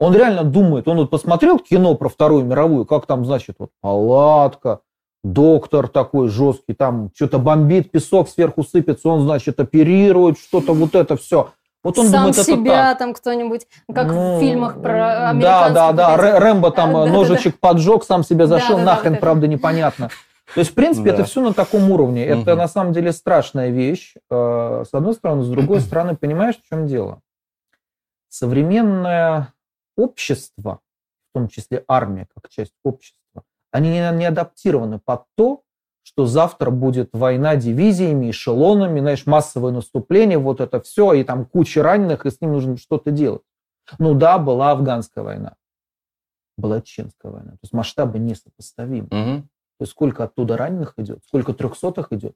он 0.00 0.14
реально 0.16 0.42
думает, 0.42 0.88
он 0.88 0.96
вот 0.96 1.10
посмотрел 1.10 1.58
кино 1.58 1.94
про 1.94 2.08
Вторую 2.08 2.44
мировую, 2.44 2.84
как 2.86 3.06
там, 3.06 3.24
значит, 3.24 3.56
вот 3.58 3.70
палатка, 3.80 4.80
доктор 5.22 5.86
такой 5.88 6.28
жесткий, 6.28 6.72
там 6.72 7.10
что-то 7.14 7.38
бомбит, 7.38 7.90
песок 7.90 8.28
сверху 8.28 8.64
сыпется, 8.64 9.08
он, 9.10 9.20
значит, 9.22 9.60
оперирует, 9.60 10.38
что-то 10.38 10.72
вот 10.72 10.94
это 10.94 11.16
все. 11.16 11.50
Вот 11.84 11.98
он 11.98 12.06
Сам 12.08 12.12
думает, 12.20 12.34
это 12.36 12.44
себя 12.44 12.88
так. 12.90 12.98
там 12.98 13.14
кто-нибудь, 13.14 13.66
как 13.94 14.08
Ну, 14.08 14.36
в 14.36 14.40
фильмах 14.40 14.74
про 14.82 14.92
Да, 14.92 15.30
американских. 15.30 15.74
да, 15.74 15.92
да. 15.92 16.14
этих. 16.14 16.24
Рэ- 16.24 16.38
Рэмбо 16.38 16.70
там 16.72 16.96
А, 16.96 17.02
э, 17.02 17.06
да, 17.06 17.12
ножичек 17.12 17.58
поджег, 17.58 18.04
сам 18.04 18.22
себя 18.22 18.46
Да, 18.46 18.58
зашил, 18.58 18.76
да, 18.78 18.84
да, 18.84 18.90
нахрен, 18.96 19.12
это. 19.12 19.20
правда, 19.20 19.46
непонятно. 19.46 20.10
То 20.54 20.60
есть, 20.60 20.72
в 20.72 20.74
принципе, 20.74 21.10
Да. 21.10 21.14
это 21.16 21.24
все 21.24 21.40
на 21.40 21.54
таком 21.54 21.90
уровне. 21.90 22.24
Это 22.26 22.54
на 22.56 22.68
самом 22.68 22.92
деле 22.92 23.12
страшная 23.12 23.70
вещь. 23.70 24.14
э, 24.30 24.84
С 24.90 24.92
одной 24.92 25.14
стороны, 25.14 25.42
с 25.42 25.48
другой 25.48 25.80
стороны, 25.80 26.16
понимаешь, 26.16 26.56
в 26.62 26.68
чем 26.68 26.86
дело? 26.86 27.20
Современное 28.28 29.52
общество, 30.00 30.80
в 31.30 31.38
том 31.38 31.48
числе 31.48 31.84
армия 31.88 32.26
как 32.34 32.48
часть 32.48 32.74
общества, 32.84 33.44
они 33.70 33.90
не, 33.90 34.26
адаптированы 34.26 34.98
под 34.98 35.24
то, 35.36 35.62
что 36.02 36.26
завтра 36.26 36.70
будет 36.70 37.10
война 37.12 37.56
дивизиями, 37.56 38.30
эшелонами, 38.30 39.00
знаешь, 39.00 39.26
массовое 39.26 39.72
наступление, 39.72 40.38
вот 40.38 40.60
это 40.60 40.80
все, 40.80 41.12
и 41.12 41.24
там 41.24 41.44
куча 41.44 41.82
раненых, 41.82 42.26
и 42.26 42.30
с 42.30 42.40
ним 42.40 42.52
нужно 42.52 42.76
что-то 42.76 43.10
делать. 43.10 43.42
Ну 43.98 44.14
да, 44.14 44.38
была 44.38 44.72
афганская 44.72 45.22
война, 45.22 45.56
была 46.56 46.80
чеченская 46.80 47.30
война. 47.30 47.52
То 47.52 47.58
есть 47.62 47.72
масштабы 47.72 48.18
несопоставимы. 48.18 49.08
Мгм. 49.10 49.42
То 49.42 49.82
есть 49.82 49.92
сколько 49.92 50.24
оттуда 50.24 50.56
раненых 50.56 50.94
идет, 50.98 51.20
сколько 51.26 51.52
трехсотых 51.52 52.12
идет. 52.12 52.34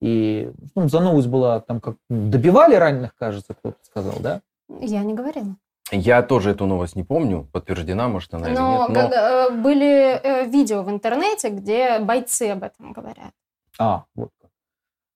И 0.00 0.52
ну, 0.74 0.88
за 0.88 1.00
новость 1.00 1.28
была, 1.28 1.60
там 1.60 1.80
как 1.80 1.96
добивали 2.08 2.74
раненых, 2.74 3.14
кажется, 3.16 3.54
кто-то 3.54 3.78
сказал, 3.82 4.16
да? 4.20 4.42
Я 4.68 5.02
не 5.02 5.14
говорила. 5.14 5.56
Я 5.92 6.22
тоже 6.22 6.50
эту 6.50 6.66
новость 6.66 6.96
не 6.96 7.04
помню, 7.04 7.48
подтверждена, 7.52 8.08
может, 8.08 8.34
она 8.34 8.48
или 8.48 8.56
Но, 8.56 8.86
нет. 8.88 8.88
Но 8.88 9.08
г- 9.08 9.14
э, 9.14 9.50
были 9.50 10.20
э, 10.20 10.46
видео 10.46 10.82
в 10.82 10.90
интернете, 10.90 11.48
где 11.50 12.00
бойцы 12.00 12.50
об 12.50 12.64
этом 12.64 12.92
говорят. 12.92 13.30
А, 13.78 14.04
вот 14.16 14.30
как. 14.40 14.50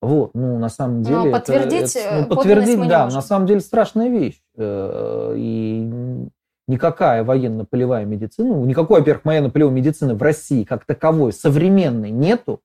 Вот, 0.03 0.31
ну, 0.35 0.59
на 0.59 0.69
самом 0.69 1.03
деле... 1.03 1.17
Но 1.17 1.27
это- 1.27 1.39
подтвердить, 1.39 1.97
это- 1.97 2.09
э, 2.09 2.21
ну, 2.21 2.27
подтвердить, 2.37 2.89
да, 2.89 3.07
на 3.07 3.21
самом 3.21 3.47
деле 3.47 3.61
страшная 3.61 4.09
вещь. 4.09 4.41
Э, 4.57 5.35
И 5.37 6.29
никакая 6.69 7.25
военно-полевая 7.25 8.05
медицина, 8.05 8.55
никакой, 8.65 9.01
во-первых, 9.01 9.25
военно-полевой 9.25 9.73
медицины 9.73 10.15
в 10.15 10.23
России 10.23 10.63
как 10.63 10.85
таковой 10.85 11.33
современной 11.33 12.11
нету. 12.11 12.61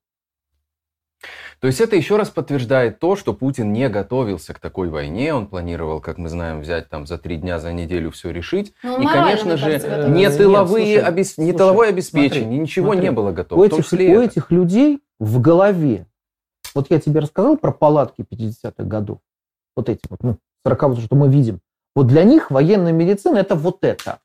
То 1.60 1.68
есть 1.68 1.80
это 1.80 1.96
еще 1.96 2.16
раз 2.16 2.28
подтверждает 2.28 2.98
то, 2.98 3.16
что 3.16 3.32
Путин 3.32 3.72
не 3.72 3.88
готовился 3.88 4.52
к 4.52 4.58
такой 4.58 4.88
войне. 4.88 5.32
Он 5.34 5.46
планировал, 5.46 6.00
как 6.00 6.18
мы 6.18 6.28
знаем, 6.28 6.60
взять 6.60 6.88
там 6.90 7.06
за 7.06 7.16
три 7.18 7.36
дня, 7.38 7.58
за 7.58 7.72
неделю 7.72 8.10
все 8.10 8.30
решить. 8.30 8.74
Ну, 8.82 9.00
И, 9.00 9.06
конечно 9.06 9.56
же, 9.56 9.64
кажется, 9.64 10.08
не 10.08 10.20
Нет, 10.20 10.36
тыловые, 10.36 11.00
слушай, 11.00 11.10
обес- 11.12 11.16
не 11.16 11.24
слушай, 11.24 11.52
тыловое 11.56 11.88
обеспечение, 11.88 12.40
смотри, 12.42 12.58
ничего 12.58 12.86
смотри. 12.92 13.02
не 13.02 13.10
было 13.10 13.32
готово. 13.32 13.60
У 13.60 13.64
этих, 13.64 13.92
у 13.92 13.96
это. 13.96 14.22
этих 14.22 14.50
людей 14.50 15.00
в 15.18 15.40
голове, 15.40 16.06
вот 16.74 16.90
я 16.90 17.00
тебе 17.00 17.20
рассказал 17.20 17.56
про 17.56 17.72
палатки 17.72 18.22
50-х 18.30 18.84
годов, 18.84 19.18
вот 19.74 19.88
эти 19.88 20.02
вот, 20.10 20.22
ну, 20.22 20.36
40 20.66 20.98
что 21.00 21.16
мы 21.16 21.28
видим, 21.28 21.60
Вот 21.94 22.06
для 22.06 22.24
них 22.24 22.50
военная 22.50 22.92
медицина 22.92 23.38
это 23.38 23.54
вот 23.54 23.78
это. 23.82 24.18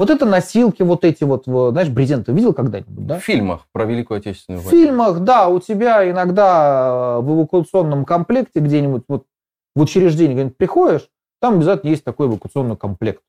Вот 0.00 0.08
это 0.08 0.24
носилки, 0.24 0.82
вот 0.82 1.04
эти 1.04 1.24
вот, 1.24 1.44
знаешь, 1.44 1.90
брезенты 1.90 2.32
видел 2.32 2.54
когда-нибудь, 2.54 3.06
да? 3.06 3.18
В 3.18 3.22
фильмах 3.22 3.66
про 3.70 3.84
Великую 3.84 4.16
Отечественную 4.16 4.62
В 4.62 4.64
войну. 4.64 4.80
фильмах, 4.80 5.20
да, 5.20 5.48
у 5.48 5.60
тебя 5.60 6.10
иногда 6.10 7.18
э, 7.18 7.20
в 7.20 7.34
эвакуационном 7.34 8.06
комплекте 8.06 8.60
где-нибудь 8.60 9.02
вот 9.08 9.26
в 9.74 9.82
учреждении 9.82 10.32
где-нибудь 10.32 10.56
приходишь, 10.56 11.10
там 11.38 11.56
обязательно 11.56 11.90
есть 11.90 12.02
такой 12.02 12.28
эвакуационный 12.28 12.78
комплект. 12.78 13.22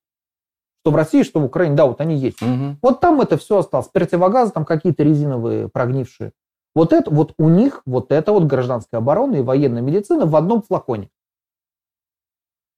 Что 0.82 0.92
в 0.92 0.96
России, 0.96 1.24
что 1.24 1.42
в 1.42 1.44
Украине, 1.44 1.76
да, 1.76 1.88
вот 1.88 2.00
они 2.00 2.16
есть. 2.16 2.42
Мгм. 2.42 2.78
Вот 2.82 3.02
там 3.02 3.20
это 3.20 3.38
все 3.38 3.58
осталось. 3.58 3.90
Противогазы 3.90 4.54
там 4.54 4.64
какие-то 4.64 5.04
резиновые, 5.04 5.68
прогнившие. 5.68 6.32
Вот 6.74 6.94
это, 6.94 7.12
вот 7.12 7.34
у 7.38 7.50
них 7.50 7.82
вот 7.86 8.14
это 8.14 8.32
вот 8.32 8.44
гражданская 8.44 9.02
оборона 9.02 9.36
и 9.36 9.42
военная 9.42 9.82
медицина 9.82 10.26
в 10.26 10.34
одном 10.38 10.62
флаконе. 10.62 11.10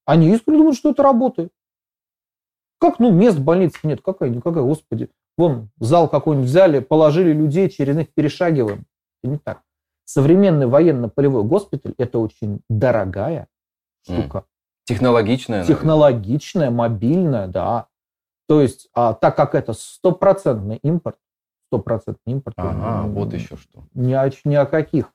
Они 0.07 0.33
искренне 0.33 0.57
думают, 0.57 0.77
что 0.77 0.89
это 0.89 1.03
работает. 1.03 1.51
Как, 2.83 2.99
ну, 2.99 3.13
мест 3.13 3.37
в 3.37 3.43
больнице 3.45 3.79
нет. 3.83 4.01
Какая, 4.03 4.29
никакая, 4.29 4.61
господи. 4.61 5.09
Вон, 5.37 5.69
зал 5.79 6.09
какой-нибудь 6.09 6.49
взяли, 6.49 6.79
положили 6.79 7.31
людей, 7.31 7.69
через 7.69 7.95
них 7.95 8.13
перешагиваем. 8.13 8.83
Это 9.23 9.31
не 9.31 9.37
так. 9.37 9.61
Современный 10.03 10.67
военно-полевой 10.67 11.45
госпиталь– 11.45 11.93
это 11.97 12.19
очень 12.19 12.59
дорогая 12.69 13.47
штука. 14.05 14.43
Технологичная. 14.83 15.59
наверное. 15.59 15.75
Технологичная, 15.77 16.71
мобильная, 16.71 17.47
да. 17.47 17.87
То 18.49 18.61
есть, 18.61 18.89
а, 18.93 19.13
так 19.13 19.37
как 19.37 19.55
это 19.55 19.71
стопроцентный 19.71 20.75
импорт, 20.83 21.15
стопроцентный 21.69 22.33
импорт, 22.33 22.55
Ага, 22.57 23.05
м, 23.05 23.13
вот 23.13 23.33
еще 23.33 23.55
что. 23.55 23.83
ни 23.93 24.11
о, 24.11 24.29
ни 24.43 24.55
о 24.55 24.65
каких 24.65 25.13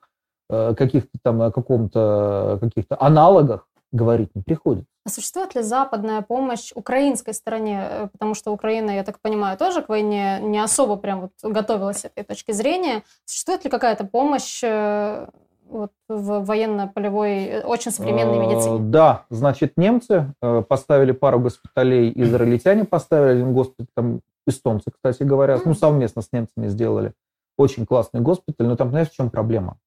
э, 0.48 0.74
каких-то 0.74 1.18
там 1.22 1.42
о 1.42 1.52
каком-то 1.52 2.56
каких-то 2.62 2.96
аналогах 2.98 3.68
говорить 3.92 4.34
не 4.34 4.40
приходится. 4.40 4.88
А 5.08 5.10
существует 5.10 5.54
ли 5.54 5.62
западная 5.62 6.20
помощь 6.20 6.70
украинской 6.74 7.32
стороне? 7.32 7.80
Э, 7.80 8.08
Потому 8.12 8.34
что 8.34 8.52
Украина, 8.52 8.90
я 8.90 9.04
так 9.04 9.20
понимаю, 9.20 9.56
тоже 9.56 9.80
к 9.80 9.88
войне 9.88 10.38
не 10.42 10.62
особо 10.62 10.96
прям 10.96 11.20
вот 11.22 11.32
готовилась 11.42 12.00
с 12.00 12.04
этой 12.04 12.24
точки 12.24 12.52
зрения. 12.52 13.04
Существует 13.24 13.64
ли 13.64 13.70
какая-то 13.70 14.04
помощь 14.04 14.60
э, 14.62 15.26
вот, 15.66 15.92
в 16.10 16.44
военно-полевой, 16.44 17.44
э, 17.44 17.62
очень 17.62 17.90
современной 17.90 18.38
медицине? 18.38 18.80
Да, 18.80 19.24
значит, 19.30 19.78
немцы 19.78 20.34
поставили 20.68 21.12
пару 21.12 21.40
госпиталей, 21.40 22.12
израильтяне 22.14 22.84
поставили 22.84 23.38
один 23.38 23.54
госпиталь, 23.54 23.86
там 23.94 24.20
эстонцы, 24.46 24.90
кстати 24.90 25.22
говоря, 25.22 25.58
ну, 25.64 25.72
совместно 25.72 26.20
с 26.20 26.28
немцами 26.32 26.68
сделали. 26.68 27.14
Очень 27.56 27.86
классный 27.86 28.20
госпиталь, 28.20 28.66
но 28.66 28.76
там, 28.76 28.90
знаешь, 28.90 29.08
в 29.08 29.14
чем 29.14 29.30
проблема? 29.30 29.78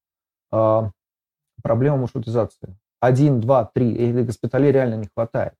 А, 0.50 0.90
Проблема 1.62 1.96
маршрутизации. 1.98 2.76
Один, 3.02 3.40
два, 3.40 3.64
три, 3.64 3.92
этих 3.96 4.26
госпиталей 4.26 4.70
реально 4.70 4.94
не 4.94 5.08
хватает. 5.12 5.54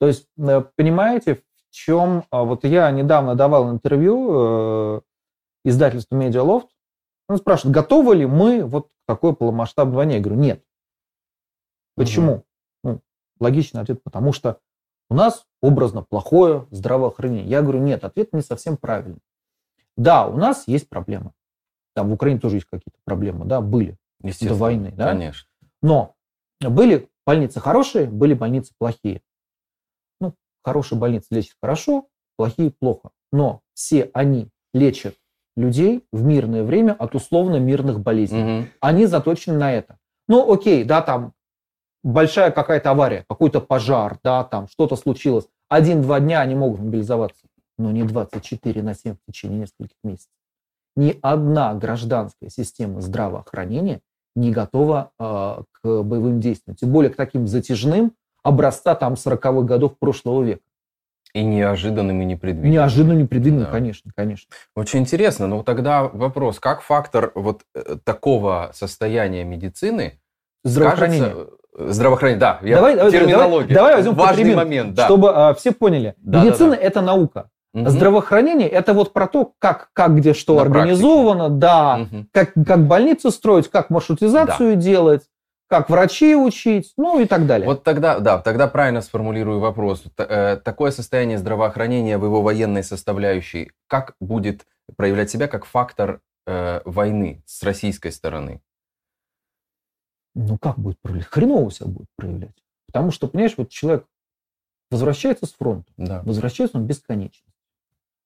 То 0.00 0.08
есть, 0.08 0.26
э, 0.38 0.60
понимаете, 0.74 1.36
в 1.36 1.42
чем... 1.70 2.24
а, 2.32 2.42
Вот 2.42 2.64
я 2.64 2.90
недавно 2.90 3.36
давал 3.36 3.70
интервью 3.70 4.96
э, 4.96 5.00
издательству 5.64 6.16
Медиалофт, 6.16 6.66
он 7.28 7.36
спрашивает, 7.38 7.76
готовы 7.76 8.16
ли 8.16 8.26
мы 8.26 8.64
вот 8.64 8.88
к 8.88 8.90
такой 9.06 9.36
полномасштабной 9.36 9.94
войне? 9.94 10.16
Я 10.16 10.20
говорю, 10.20 10.40
нет. 10.40 10.64
Почему? 11.94 12.42
Ну, 12.82 13.02
логичный 13.38 13.80
ответ, 13.80 14.02
потому 14.02 14.32
что 14.32 14.58
у 15.10 15.14
нас 15.14 15.46
образно 15.62 16.02
плохое 16.02 16.66
здравоохранение. 16.72 17.46
Я 17.46 17.62
говорю, 17.62 17.78
нет, 17.78 18.02
ответ 18.02 18.32
не 18.32 18.40
совсем 18.40 18.76
правильный. 18.76 19.20
Да, 19.96 20.26
у 20.26 20.36
нас 20.36 20.66
есть 20.66 20.88
проблемы. 20.88 21.30
Там 21.94 22.08
в 22.08 22.14
Украине 22.14 22.40
тоже 22.40 22.56
есть 22.56 22.66
какие-то 22.66 22.98
проблемы, 23.04 23.44
да, 23.44 23.60
были 23.60 23.96
до 24.48 24.54
войны, 24.54 24.90
да. 24.90 25.06
Конечно. 25.10 25.49
Но 25.82 26.14
были 26.60 27.08
больницы 27.26 27.60
хорошие, 27.60 28.06
были 28.06 28.34
больницы 28.34 28.72
плохие. 28.78 29.22
Ну, 30.20 30.34
хорошие 30.62 30.98
больницы 30.98 31.26
лечат 31.30 31.56
хорошо, 31.60 32.08
плохие 32.36 32.70
плохо. 32.70 33.10
Но 33.32 33.62
все 33.74 34.10
они 34.12 34.48
лечат 34.74 35.16
людей 35.56 36.06
в 36.12 36.24
мирное 36.24 36.64
время 36.64 36.92
от 36.92 37.14
условно 37.14 37.56
мирных 37.56 38.00
болезней. 38.00 38.42
Мгм. 38.42 38.68
Они 38.80 39.06
заточены 39.06 39.58
на 39.58 39.72
это. 39.72 39.98
Ну, 40.28 40.52
окей, 40.52 40.84
да, 40.84 41.02
там 41.02 41.32
большая 42.02 42.50
какая-то 42.50 42.90
авария, 42.90 43.24
какой-то 43.28 43.60
пожар, 43.60 44.18
да, 44.22 44.44
там 44.44 44.68
что-то 44.68 44.96
случилось. 44.96 45.48
Один-два 45.68 46.20
дня 46.20 46.40
они 46.40 46.54
могут 46.54 46.80
мобилизоваться, 46.80 47.46
но 47.78 47.90
не 47.92 48.02
24 48.02 48.82
на 48.82 48.94
7 48.94 49.16
в 49.16 49.18
течение 49.26 49.60
нескольких 49.60 49.96
месяцев. 50.02 50.30
Ни 50.96 51.18
одна 51.22 51.74
гражданская 51.74 52.50
система 52.50 53.00
здравоохранения 53.00 54.00
не 54.36 54.50
готова 54.52 55.10
э, 55.18 55.62
к 55.82 56.02
боевым 56.02 56.40
действиям, 56.40 56.76
тем 56.76 56.90
более 56.90 57.10
к 57.10 57.16
таким 57.16 57.46
затяжным 57.48 58.12
образца 58.42 58.94
там 58.94 59.14
40-х 59.14 59.62
годов 59.62 59.98
прошлого 59.98 60.42
века. 60.42 60.60
И 61.32 61.44
неожиданным 61.44 62.22
и 62.22 62.24
непредвиденным. 62.24 62.72
Неожиданно, 62.72 63.12
непредвиденно, 63.12 63.66
Да. 63.66 63.70
конечно, 63.70 64.10
конечно. 64.16 64.48
Очень 64.74 65.00
интересно. 65.00 65.46
Но 65.46 65.62
тогда 65.62 66.02
вопрос, 66.04 66.58
как 66.58 66.80
фактор 66.82 67.30
вот 67.36 67.62
э, 67.74 67.96
такого 68.04 68.70
состояния 68.74 69.44
медицины 69.44 70.20
Здравоохранение. 70.64 71.30
кажется- 71.30 71.50
э, 71.78 71.88
Здравоохранение, 71.90 72.40
да. 72.40 72.58
я- 72.62 72.76
Давай- 72.76 72.96
давай- 72.96 73.12
терминология. 73.12 73.74
давай 73.74 73.94
возьмем 73.96 74.14
Важный 74.14 74.54
момент, 74.56 74.94
да. 74.94 75.04
Чтобы 75.06 75.28
э, 75.28 75.54
все 75.54 75.70
поняли, 75.72 76.14
Да, 76.18 76.40
да, 76.40 76.44
медицина 76.46 76.70
да. 76.70 76.76
это 76.76 77.00
наука. 77.00 77.50
Мгм. 77.72 77.88
Здравоохранение 77.88 78.68
это 78.68 78.92
вот 78.94 79.12
про 79.12 79.28
то, 79.28 79.52
как, 79.58 79.90
как 79.92 80.16
где 80.16 80.34
что 80.34 80.56
На 80.56 80.62
организовано, 80.62 81.48
да, 81.48 81.98
Мгм. 81.98 82.28
как, 82.32 82.52
как 82.66 82.86
больницу 82.86 83.30
строить, 83.30 83.68
как 83.68 83.90
маршрутизацию 83.90 84.74
делать, 84.76 85.22
как 85.68 85.88
врачей 85.88 86.34
учить, 86.34 86.92
ну 86.96 87.20
и 87.20 87.26
так 87.26 87.46
далее. 87.46 87.66
Вот 87.68 87.84
тогда, 87.84 88.18
да, 88.18 88.38
тогда 88.38 88.66
правильно 88.66 89.02
сформулирую 89.02 89.60
вопрос. 89.60 90.02
Э, 90.18 90.56
Такое 90.56 90.90
состояние 90.90 91.38
здравоохранения 91.38 92.18
в 92.18 92.24
его 92.24 92.42
военной 92.42 92.82
составляющей, 92.82 93.70
как 93.86 94.14
будет 94.20 94.66
проявлять 94.96 95.30
себя 95.30 95.46
как 95.46 95.64
фактор 95.64 96.20
э, 96.48 96.80
войны 96.84 97.40
с 97.46 97.62
российской 97.62 98.10
стороны? 98.10 98.60
Ну 100.34 100.58
как 100.58 100.76
будет 100.76 101.00
проявлять? 101.00 101.26
Хреново 101.28 101.70
себя 101.70 101.86
будет 101.86 102.08
проявлять. 102.16 102.56
Потому 102.86 103.12
что, 103.12 103.28
понимаешь, 103.28 103.54
вот 103.56 103.68
человек 103.68 104.06
возвращается 104.90 105.46
с 105.46 105.52
фронта, 105.52 105.92
Да. 105.96 106.22
возвращается 106.24 106.78
он 106.78 106.86
бесконечно. 106.86 107.46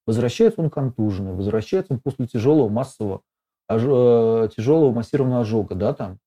Возвращается 0.07 0.61
он 0.61 0.71
контуженный, 0.71 1.33
возвращается 1.33 1.93
он 1.95 2.01
после 2.01 2.27
тяжелого 2.27 2.69
массового, 2.69 3.23
ожо- 3.71 4.45
э, 4.45 4.49
тяжелого 4.55 4.93
массированного 4.93 5.40
ожога, 5.43 5.75
да, 5.75 5.95
там. 5.95 6.19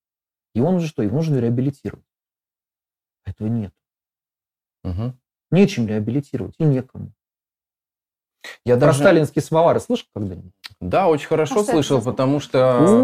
Его 0.55 0.71
нужно 0.71 0.87
что? 0.87 1.03
Его 1.03 1.17
нужно 1.17 1.37
реабилитировать. 1.37 2.05
Этого 3.25 3.47
нет. 3.47 3.73
Мгм. 4.83 5.19
Нечем 5.51 5.87
реабилитировать 5.87 6.55
и 6.57 6.63
некому. 6.63 7.11
Я 8.65 8.75
Про 8.75 8.87
даже, 8.87 8.99
сталинские 8.99 9.41
самовары 9.43 9.79
слышал 9.79 10.07
когда-нибудь? 10.15 10.53
да, 10.79 11.07
очень 11.09 11.27
хорошо 11.27 11.59
А 11.59 11.63
слышал, 11.63 12.01
потому 12.01 12.39
что 12.39 13.03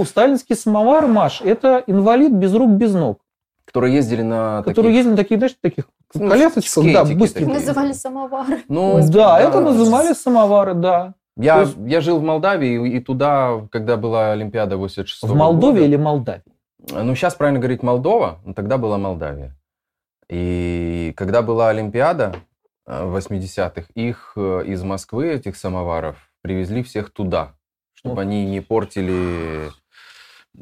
У, 0.00 0.04
сталинский 0.04 0.56
самовар, 0.56 1.06
Маш, 1.06 1.40
это 1.42 1.82
инвалид 1.86 2.32
без 2.32 2.52
рук, 2.54 2.70
без 2.72 2.92
ног, 2.94 3.20
которые 3.72 3.94
ездили 3.94 4.22
на 4.22 4.62
который 4.64 4.86
таких- 4.86 4.96
ездил 4.96 5.10
на 5.12 5.16
таких, 5.16 5.38
знаешь, 5.38 5.56
таких 5.60 5.84
Ну, 6.14 6.28
колясочках, 6.28 6.84
да, 6.92 7.04
быстренько. 7.04 7.52
такие. 7.54 7.66
Называли 7.66 7.92
самовар. 7.92 8.46
Ну, 8.68 9.00
Да, 9.08 9.40
это 9.40 9.60
называли 9.60 10.12
самовары, 10.12 10.74
да. 10.74 11.14
Я, 11.36 11.54
То 11.54 11.60
есть- 11.62 11.76
я 11.86 12.00
жил 12.00 12.18
в 12.18 12.22
Молдавии, 12.22 12.90
и 12.96 13.00
туда, 13.00 13.66
когда 13.70 13.96
была 13.96 14.32
Олимпиада 14.32 14.76
86 14.76 15.22
В 15.22 15.34
Молдове 15.36 15.84
или 15.84 15.96
Молдавии? 15.96 16.42
Ну, 16.90 17.14
сейчас 17.14 17.34
правильно 17.34 17.60
говорить 17.60 17.82
Молдова, 17.82 18.40
но 18.44 18.52
тогда 18.54 18.76
была 18.76 18.98
Молдавия. 18.98 19.56
И 20.28 21.12
когда 21.16 21.42
была 21.42 21.68
Олимпиада 21.70 22.34
э, 22.86 23.04
в 23.04 23.16
80-х, 23.16 23.86
их 23.94 24.32
э, 24.36 24.62
из 24.66 24.82
Москвы, 24.82 25.28
этих 25.28 25.56
самоваров, 25.56 26.16
привезли 26.42 26.82
всех 26.82 27.10
туда, 27.12 27.52
чтобы 27.94 28.14
Ох. 28.14 28.20
они 28.22 28.44
не 28.46 28.60
портили... 28.60 29.70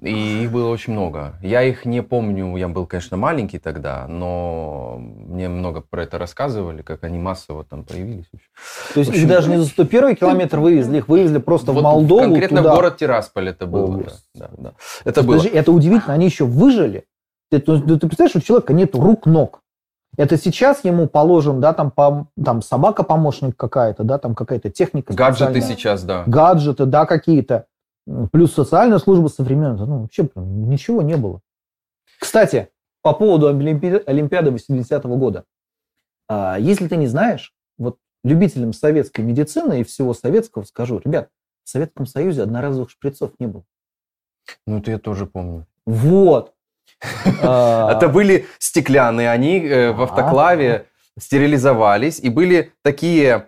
И 0.02 0.44
их 0.44 0.52
было 0.52 0.68
очень 0.68 0.92
много. 0.92 1.38
Я 1.42 1.62
их 1.62 1.84
не 1.84 2.02
помню, 2.02 2.56
я 2.56 2.68
был, 2.68 2.86
конечно, 2.86 3.16
маленький 3.16 3.58
тогда, 3.58 4.06
но 4.06 4.96
мне 4.98 5.48
много 5.48 5.80
про 5.80 6.02
это 6.04 6.18
рассказывали, 6.18 6.82
как 6.82 7.02
они 7.04 7.18
массово 7.18 7.64
там 7.64 7.84
появились. 7.84 8.26
То 8.94 9.00
есть 9.00 9.10
общем, 9.10 9.22
их 9.22 9.28
даже 9.28 9.50
не 9.50 9.56
за 9.56 9.66
101 9.66 10.14
километр 10.14 10.58
вывезли, 10.60 10.98
их 10.98 11.08
вывезли 11.08 11.38
просто 11.38 11.72
Вот 11.72 11.80
в 11.80 11.82
Молдову 11.82 12.20
Конкретно 12.20 12.58
туда. 12.58 12.74
город 12.76 12.96
Тирасполь 12.98 13.48
это 13.48 13.66
было. 13.66 14.04
да, 14.04 14.12
да, 14.34 14.50
да. 14.58 14.72
Это 15.04 15.22
было. 15.22 15.36
Подожди, 15.38 15.56
это 15.56 15.72
удивительно, 15.72 16.14
они 16.14 16.26
еще 16.26 16.44
выжили. 16.44 17.04
Ты, 17.50 17.58
ты- 17.58 17.80
ты 17.80 17.98
представляешь, 18.06 18.36
у 18.36 18.40
человека 18.40 18.74
нет 18.74 18.94
рук, 18.94 19.26
ног. 19.26 19.62
Это 20.16 20.36
сейчас 20.36 20.84
ему 20.84 21.08
положен, 21.08 21.60
да, 21.60 21.72
там, 21.72 21.92
пом- 21.96 22.26
там 22.44 22.60
собака-помощник 22.62 23.56
какая-то, 23.56 24.04
да, 24.04 24.18
там 24.18 24.34
какая-то 24.34 24.70
техника. 24.70 25.12
Гаджеты 25.14 25.60
сейчас, 25.60 26.04
да. 26.04 26.24
гаджеты, 26.26 26.84
да, 26.84 27.04
какие-то. 27.06 27.66
Плюс 28.32 28.52
социальная 28.54 28.98
служба 28.98 29.28
современная. 29.28 29.86
Ну, 29.86 30.02
вообще 30.02 30.24
прям 30.24 30.68
ничего 30.68 31.02
не 31.02 31.16
было. 31.16 31.40
Кстати, 32.18 32.68
по 33.02 33.12
поводу 33.12 33.48
Олимпи- 33.48 34.02
Олимпиады 34.06 34.50
80-го 34.50 35.16
года. 35.16 35.44
А, 36.28 36.56
Если 36.58 36.88
ты 36.88 36.96
не 36.96 37.06
знаешь, 37.06 37.54
вот 37.76 37.98
любителям 38.24 38.72
советской 38.72 39.20
медицины 39.20 39.80
и 39.80 39.84
всего 39.84 40.14
советского 40.14 40.64
скажу, 40.64 41.00
ребят, 41.04 41.28
в 41.64 41.68
Советском 41.70 42.06
Союзе 42.06 42.42
одноразовых 42.42 42.90
шприцов 42.90 43.32
не 43.38 43.46
было. 43.46 43.64
Ну, 44.66 44.78
это 44.78 44.90
я 44.90 44.98
тоже 44.98 45.26
помню. 45.26 45.66
Вот. 45.86 46.54
Это 47.42 48.08
были 48.12 48.46
стеклянные, 48.58 49.30
они 49.30 49.60
э, 49.60 49.92
в 49.92 50.00
А. 50.00 50.04
автоклаве 50.04 50.86
стерилизовались, 51.18 52.18
и 52.18 52.30
были 52.30 52.72
такие 52.82 53.47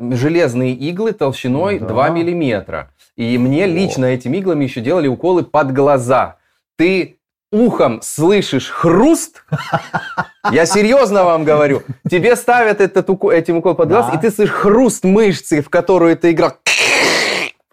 железные 0.00 0.72
иглы 0.72 1.12
толщиной 1.12 1.78
Да. 1.78 1.86
2 1.86 2.08
миллиметра. 2.10 2.90
И 3.16 3.36
мне 3.38 3.64
О. 3.64 3.66
лично 3.66 4.06
этими 4.06 4.38
иглами 4.38 4.64
еще 4.64 4.80
делали 4.80 5.06
уколы 5.08 5.42
под 5.44 5.72
глаза. 5.74 6.36
Ты 6.76 7.18
ухом 7.52 8.00
слышишь 8.00 8.68
хруст, 8.70 9.44
я 10.52 10.64
серьезно 10.66 11.24
вам 11.24 11.44
говорю, 11.44 11.82
тебе 12.08 12.36
ставят 12.36 12.80
этот 12.80 13.08
уко- 13.10 13.32
этим 13.32 13.56
укол 13.58 13.74
под 13.74 13.88
глаз, 13.88 14.06
Да. 14.06 14.16
и 14.16 14.20
ты 14.20 14.30
слышишь 14.30 14.54
хруст 14.54 15.04
мышцы, 15.04 15.60
в 15.60 15.68
которую 15.68 16.12
эта 16.12 16.30
игра 16.30 16.54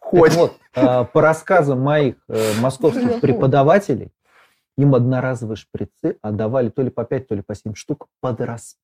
входит. 0.02 0.36
вот, 0.36 0.58
а, 0.76 1.04
по 1.06 1.22
рассказам 1.22 1.80
моих 1.82 2.16
э, 2.28 2.54
московских 2.60 3.22
преподавателей, 3.22 4.12
им 4.78 4.94
одноразовые 4.96 5.58
шприцы 5.58 6.18
отдавали 6.22 6.70
то 6.70 6.82
ли 6.82 6.90
по 6.90 7.04
5, 7.04 7.28
то 7.28 7.36
ли 7.36 7.42
по 7.42 7.56
7 7.56 7.74
штук 7.76 8.08
под 8.20 8.42
расписку. 8.42 8.82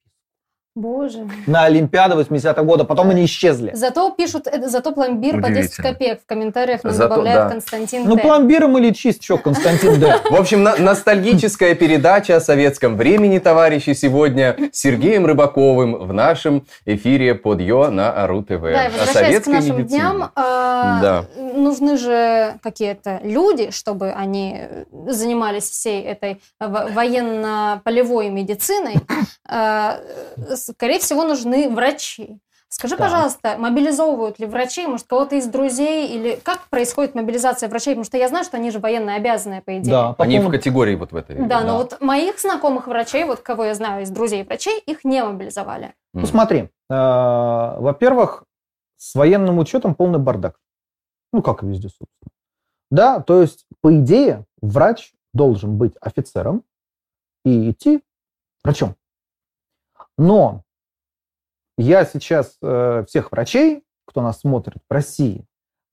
Боже. 0.84 1.28
На 1.46 1.66
Олимпиаду 1.66 2.16
80 2.16 2.58
года, 2.66 2.84
потом 2.84 3.12
они 3.12 3.26
исчезли. 3.26 3.72
Зато 3.76 4.10
пишут, 4.10 4.48
э, 4.48 4.68
зато 4.68 4.92
пломбир 4.92 5.40
по 5.40 5.50
10 5.50 5.66
Удивительно. 5.80 5.90
копеек 5.92 6.22
в 6.24 6.26
комментариях 6.26 6.84
нам 6.84 6.94
Зато, 6.94 7.10
добавляет 7.10 7.40
да. 7.44 7.50
Константин 7.52 8.04
Ну, 8.08 8.16
Т. 8.16 8.22
пломбиром 8.24 8.76
или 8.80 8.90
чист, 8.92 9.22
что, 9.24 9.38
Константин 9.38 10.00
Д. 10.00 10.20
В 10.32 10.36
общем, 10.36 10.64
на- 10.64 10.76
ностальгическая 10.78 11.76
передача 11.76 12.38
о 12.38 12.40
советском 12.40 12.98
времени, 12.98 13.38
товарищи, 13.38 13.94
сегодня 13.94 14.56
с 14.72 14.80
Сергеем 14.80 15.28
Рыбаковым 15.28 15.96
в 16.08 16.12
нашем 16.12 16.66
эфире 16.88 17.36
под 17.36 17.62
Ё 17.62 17.92
на 17.92 18.12
Ару 18.24 18.42
ТВ. 18.42 18.62
Да, 18.62 18.86
и 18.88 18.90
возвращаясь 18.90 19.44
к 19.44 19.48
нашим 19.48 19.78
медицине. 19.78 20.00
дням, 20.00 20.32
а, 20.36 21.02
Да. 21.02 21.26
нужны 21.56 21.98
же 21.98 22.56
какие-то 22.64 23.20
люди, 23.24 23.70
чтобы 23.70 24.10
они 24.12 24.58
э, 24.60 24.86
занимались 25.12 25.70
всей 25.70 26.02
этой 26.02 26.42
во- 26.60 26.88
военно-полевой 26.88 28.30
медициной. 28.30 28.96
А, 29.48 29.98
э, 30.38 30.56
Скорее 30.72 31.00
всего, 31.00 31.24
нужны 31.24 31.70
врачи. 31.70 32.40
Скажи, 32.70 32.96
Так. 32.98 33.06
пожалуйста, 33.08 33.56
мобилизовывают 33.60 34.40
ли 34.40 34.48
врачей, 34.48 34.88
может, 34.88 35.06
кого-то 35.06 35.36
из 35.36 35.46
друзей, 35.46 36.08
или 36.08 36.40
как 36.42 36.68
происходит 36.70 37.14
мобилизация 37.14 37.70
врачей? 37.70 37.94
Потому 37.94 38.06
что 38.06 38.18
я 38.18 38.28
знаю, 38.30 38.46
что 38.46 38.58
они 38.58 38.72
же 38.72 38.80
военно 38.80 39.14
обязанные, 39.14 39.62
по 39.62 39.78
идее. 39.78 39.92
Да, 39.92 40.14
по 40.14 40.24
Они 40.24 40.40
в 40.40 40.42
поводу- 40.44 40.58
категории 40.58 40.96
вот 40.96 41.12
в 41.12 41.16
этой. 41.16 41.36
Да, 41.36 41.62
Да. 41.62 41.68
но 41.68 41.78
вот 41.78 42.02
моих 42.02 42.40
знакомых 42.40 42.88
врачей, 42.88 43.26
вот 43.26 43.42
кого 43.42 43.66
я 43.66 43.76
знаю 43.76 44.02
из 44.02 44.10
друзей 44.10 44.44
врачей, 44.44 44.80
их 44.80 45.04
не 45.06 45.24
мобилизовали. 45.24 45.94
Ну, 46.16 46.26
смотри, 46.26 46.62
э, 46.62 46.66
во-первых, 46.90 48.44
с 48.98 49.14
военным 49.14 49.60
учетом 49.60 49.94
полный 49.94 50.18
бардак. 50.20 50.60
Ну, 51.32 51.44
как 51.44 51.62
и 51.64 51.68
везде, 51.68 51.90
собственно. 51.90 52.32
Да, 52.90 53.20
то 53.20 53.42
есть, 53.42 53.66
по 53.82 53.96
идее, 53.96 54.46
врач 54.62 55.14
должен 55.34 55.78
быть 55.78 55.94
офицером 56.02 56.64
и 57.46 57.70
идти 57.70 58.02
врачом. 58.64 58.96
Но 60.18 60.64
я 61.78 62.06
сейчас 62.06 62.58
э, 62.62 63.04
всех 63.08 63.32
врачей, 63.32 63.84
кто 64.06 64.22
нас 64.22 64.42
смотрит 64.42 64.78
в 64.90 64.94
России, 64.94 65.46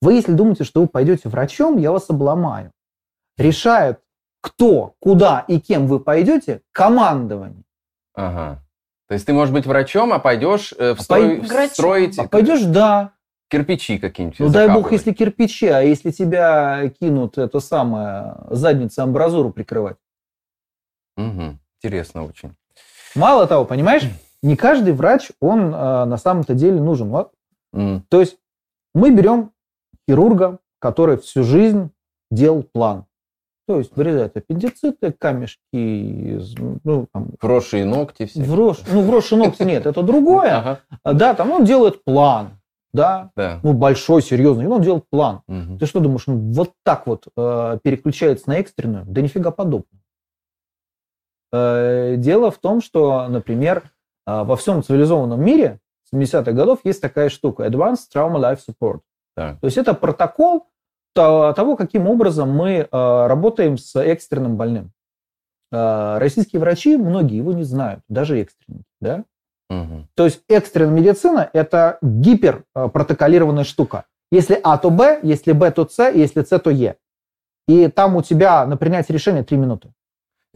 вы, 0.03 0.15
если 0.15 0.33
думаете, 0.33 0.65
что 0.65 0.81
вы 0.81 0.87
пойдете 0.89 1.29
врачом, 1.29 1.77
я 1.79 1.93
вас 1.93 2.09
обломаю. 2.11 2.73
Решает, 3.37 4.01
кто, 4.41 4.95
куда 5.01 5.41
и 5.41 5.61
кем 5.61 5.87
вы 5.87 6.01
пойдете, 6.01 6.63
командование. 6.73 7.65
Ага. 8.15 8.63
То 9.09 9.15
есть 9.15 9.27
ты 9.27 9.33
можешь 9.33 9.53
быть 9.53 9.67
врачом, 9.67 10.13
а 10.13 10.19
пойдешь 10.19 10.73
э, 10.79 10.95
в 10.95 11.01
А 11.01 11.03
строй- 11.03 11.39
пой- 11.39 11.41
Врачом. 11.49 11.73
строить 11.75 12.19
А 12.19 12.29
пойдешь, 12.29 12.63
да, 12.65 13.13
кирпичи 13.49 13.99
какие-нибудь. 13.99 14.39
Ну 14.39 14.49
дай 14.51 14.67
бог, 14.69 14.77
закапывать. 14.77 14.93
если 14.93 15.13
кирпичи, 15.13 15.67
а 15.67 15.81
если 15.81 16.11
тебя 16.11 16.89
кинут 17.01 17.37
это 17.37 17.61
самое, 17.61 18.37
задницу 18.51 19.03
амбразуру 19.03 19.51
прикрывать. 19.51 19.97
Мгм. 21.17 21.59
Интересно 21.83 22.25
очень. 22.25 22.57
Мало 23.15 23.47
того, 23.47 23.65
понимаешь, 23.65 24.05
не 24.43 24.57
каждый 24.57 24.93
врач, 24.93 25.31
он 25.41 25.75
э, 25.75 26.05
на 26.05 26.17
самом-то 26.17 26.55
деле 26.55 26.81
нужен. 26.81 27.09
Вот. 27.11 27.33
М. 27.73 28.05
То 28.09 28.21
есть 28.21 28.37
мы 28.95 29.11
берем 29.11 29.51
хирурга, 30.09 30.59
который 30.79 31.19
всю 31.19 31.43
жизнь 31.45 31.91
делал 32.31 32.63
план. 32.63 33.05
То 33.69 33.79
есть 33.79 33.95
вырезает 33.97 34.37
аппендициты, 34.37 35.13
камешки, 35.13 36.41
ну, 36.83 37.07
там, 37.13 37.29
Вросшие 37.41 37.85
ногти 37.85 38.27
все. 38.27 38.43
врос, 38.43 38.83
ну, 38.91 39.03
вросшие 39.03 39.39
ногти 39.39 39.63
нет, 39.63 39.87
это 39.87 40.03
другое. 40.03 40.81
А, 41.05 41.13
Да, 41.15 41.35
там 41.35 41.53
он 41.53 41.65
делает 41.65 42.03
план, 42.03 42.59
да, 42.93 43.31
Да. 43.37 43.61
ну, 43.63 43.73
большой, 43.73 44.23
серьезный, 44.23 44.65
и 44.65 44.69
он 44.69 44.83
делает 44.83 45.05
план. 45.09 45.43
Мгм. 45.47 45.79
Ты 45.79 45.87
что 45.87 46.01
думаешь, 46.01 46.25
он 46.27 46.51
вот 46.53 46.73
так 46.83 47.07
вот 47.07 47.29
э, 47.37 47.79
переключается 47.85 48.49
на 48.49 48.55
экстренную? 48.59 49.05
Да 49.07 49.21
нифига 49.21 49.53
подобного. 49.53 49.87
Э, 51.53 52.17
дело 52.17 52.51
в 52.51 52.59
том, 52.59 52.81
что, 52.81 53.27
например, 53.29 53.83
э, 54.27 54.43
во 54.43 54.57
всем 54.57 54.83
цивилизованном 54.83 55.43
мире 55.43 55.81
70-х 56.13 56.53
годов 56.53 56.81
есть 56.85 57.01
такая 57.01 57.29
штука 57.29 57.67
Advanced 57.67 58.09
Trauma 58.15 58.37
Life 58.37 58.61
Support. 58.69 59.01
Так. 59.37 59.61
То 59.61 59.67
есть 59.67 59.77
это 59.79 59.95
протокол 59.95 60.67
то- 61.15 61.53
того, 61.55 61.77
каким 61.77 62.09
образом 62.09 62.51
мы 62.51 62.89
э, 62.91 63.27
работаем 63.27 63.79
с 63.79 63.97
экстренным 64.01 64.57
больным. 64.57 64.93
Российские 65.73 66.59
врачи, 66.59 66.97
многие 66.97 67.37
его 67.37 67.53
не 67.53 67.63
знают, 67.63 68.01
даже 68.09 68.41
экстренные. 68.41 68.83
Да? 69.01 69.25
Мгм. 69.69 70.09
То 70.17 70.25
есть 70.25 70.43
экстренная 70.49 70.93
медицина– 70.93 71.49
это 71.53 71.99
гиперпротоколированная 72.03 73.63
штука. 73.63 74.07
Если 74.33 74.59
А, 74.65 74.79
то 74.79 74.91
Б, 74.91 75.21
если 75.23 75.53
Б, 75.53 75.71
то 75.71 75.87
С, 75.89 76.11
если 76.13 76.43
С, 76.43 76.59
то 76.59 76.71
Е. 76.71 76.97
И 77.69 77.87
там 77.87 78.17
у 78.17 78.23
тебя 78.23 78.67
на 78.67 78.77
принятие 78.77 79.15
решения 79.15 79.45
3 79.45 79.57
минуты. 79.57 79.93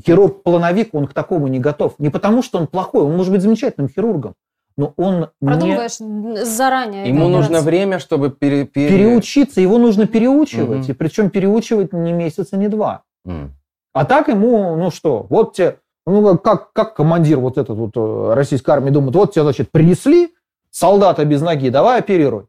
Хирург-плановик, 0.04 0.94
он 0.94 1.07
к 1.07 1.12
такому 1.12 1.46
не 1.48 1.59
готов. 1.59 1.94
Не 1.98 2.11
потому, 2.11 2.42
что 2.42 2.59
он 2.59 2.66
плохой, 2.66 3.02
он 3.04 3.16
может 3.16 3.33
быть 3.33 3.42
замечательным 3.42 3.88
хирургом, 3.88 4.35
но 4.76 4.92
он 4.96 5.28
не 5.40 5.48
Продумываешь 5.48 6.46
заранее. 6.46 7.09
Ему 7.09 7.28
нужно 7.28 7.61
время, 7.61 7.98
чтобы 7.98 8.30
пере- 8.30 8.64
пере- 8.66 8.88
переучиться, 8.88 9.61
его 9.61 9.78
нужно 9.78 10.07
переучивать. 10.07 10.80
Мгм. 10.85 10.90
И 10.90 10.92
причем 10.94 11.30
переучивать 11.30 11.92
не 11.92 12.12
месяц, 12.12 12.52
и 12.52 12.57
не 12.57 12.68
два. 12.68 13.02
М. 13.24 13.52
А 13.92 14.04
так 14.04 14.28
ему, 14.28 14.74
ну 14.76 14.90
что, 14.90 15.26
вот 15.30 15.54
тебе, 15.54 15.78
ну 16.07 16.37
как, 16.38 16.72
как 16.72 16.94
командир 16.94 17.38
вот 17.38 17.57
этот 17.59 17.76
вот 17.78 17.92
э, 17.96 18.35
российской 18.35 18.70
армии 18.70 18.90
думает, 18.90 19.14
вот 19.14 19.33
тебе, 19.33 19.42
значит, 19.44 19.70
принесли 19.70 20.35
солдата 20.70 21.24
без 21.24 21.40
ноги, 21.40 21.68
давай 21.70 22.00
оперируй. 22.00 22.46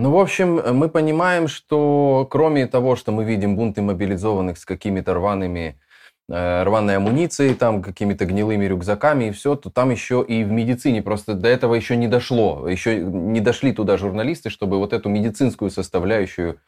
Ну, 0.00 0.12
в 0.12 0.18
общем, 0.18 0.62
мы 0.78 0.88
понимаем, 0.88 1.48
что 1.48 2.24
кроме 2.30 2.68
того, 2.68 2.94
что 2.94 3.10
мы 3.10 3.24
видим 3.24 3.56
бунты 3.56 3.82
мобилизованных 3.82 4.56
с 4.56 4.64
какими-то 4.64 5.12
рваными, 5.14 5.80
э, 6.28 6.62
рваной 6.62 6.98
амуницией, 6.98 7.56
там 7.56 7.82
какими-то 7.82 8.24
гнилыми 8.24 8.64
рюкзаками 8.66 9.24
и 9.24 9.30
все, 9.32 9.56
то 9.56 9.70
там 9.70 9.90
еще 9.90 10.24
и 10.28 10.44
в 10.44 10.52
медицине 10.52 11.02
просто 11.02 11.34
до 11.34 11.48
этого 11.48 11.74
еще 11.74 11.96
не 11.96 12.06
дошло. 12.06 12.68
Еще 12.68 13.02
не 13.02 13.40
дошли 13.40 13.72
туда 13.72 13.96
журналисты, 13.96 14.50
чтобы 14.50 14.78
вот 14.78 14.92
эту 14.92 15.08
медицинскую 15.08 15.68
составляющую 15.68 16.60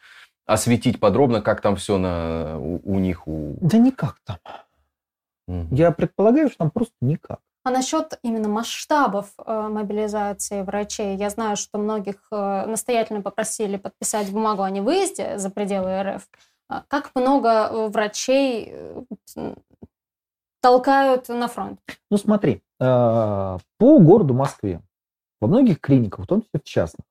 осветить 0.44 0.98
подробно, 0.98 1.40
как 1.40 1.60
там 1.60 1.76
все 1.76 1.98
на, 1.98 2.58
у, 2.58 2.80
у 2.82 2.98
них. 2.98 3.28
У... 3.28 3.58
Да 3.60 3.78
никак 3.78 4.16
там. 4.24 4.38
Мгм. 5.46 5.72
Я 5.72 5.92
предполагаю, 5.92 6.48
что 6.48 6.58
там 6.58 6.72
просто 6.72 6.96
никак. 7.00 7.38
А 7.70 7.72
насчет 7.72 8.18
именно 8.22 8.48
масштабов 8.48 9.32
э, 9.38 9.68
мобилизации 9.68 10.62
врачей, 10.62 11.16
я 11.16 11.30
знаю, 11.30 11.56
что 11.56 11.78
многих 11.78 12.16
э, 12.32 12.66
настоятельно 12.66 13.22
попросили 13.22 13.76
подписать 13.76 14.32
бумагу 14.32 14.62
о 14.62 14.70
невыезде 14.70 15.38
за 15.38 15.50
пределы 15.50 16.02
РФ. 16.02 16.28
А 16.68 16.82
Как 16.88 17.12
много 17.14 17.48
э, 17.48 17.88
врачей 17.88 18.74
толкают 20.60 21.28
на 21.28 21.46
фронт? 21.46 21.78
Ну 22.10 22.16
смотри, 22.16 22.60
по 22.78 23.60
городу 23.78 24.34
Москве 24.34 24.82
во 25.40 25.46
многих 25.46 25.80
клиниках, 25.80 26.24
в 26.24 26.26
том 26.26 26.42
числе 26.42 26.58
в 26.58 26.64
частных, 26.64 27.06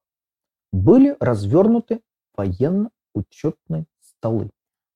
были 0.73 1.15
развернуты 1.21 2.01
военно-учетные 2.35 3.85
столы. 4.01 4.49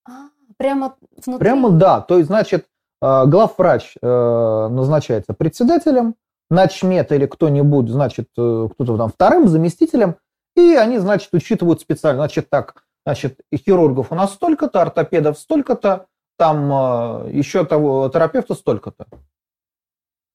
А, 0.05 0.27
прямо 0.57 0.97
внутри? 1.25 1.39
Прямо 1.39 1.69
да. 1.71 2.01
То 2.01 2.17
есть, 2.17 2.27
значит, 2.27 2.67
главврач 3.03 3.95
э, 4.01 4.67
назначается 4.71 5.33
председателем, 5.33 6.15
начмет 6.49 7.11
или 7.11 7.25
кто-нибудь, 7.25 7.89
значит, 7.89 8.29
э, 8.37 8.69
кто-то 8.71 8.97
там 8.97 9.09
вторым 9.09 9.47
заместителем, 9.47 10.15
и 10.55 10.75
они, 10.75 10.99
значит, 10.99 11.29
учитывают 11.33 11.81
специально. 11.81 12.21
Значит, 12.21 12.49
так, 12.49 12.85
значит, 13.05 13.41
хирургов 13.53 14.11
у 14.11 14.15
нас 14.15 14.33
столько-то, 14.33 14.81
ортопедов 14.81 15.37
столько-то, 15.37 16.05
там 16.37 16.71
э, 16.71 17.31
еще 17.31 17.65
того 17.65 18.09
терапевта 18.09 18.53
столько-то. 18.53 19.07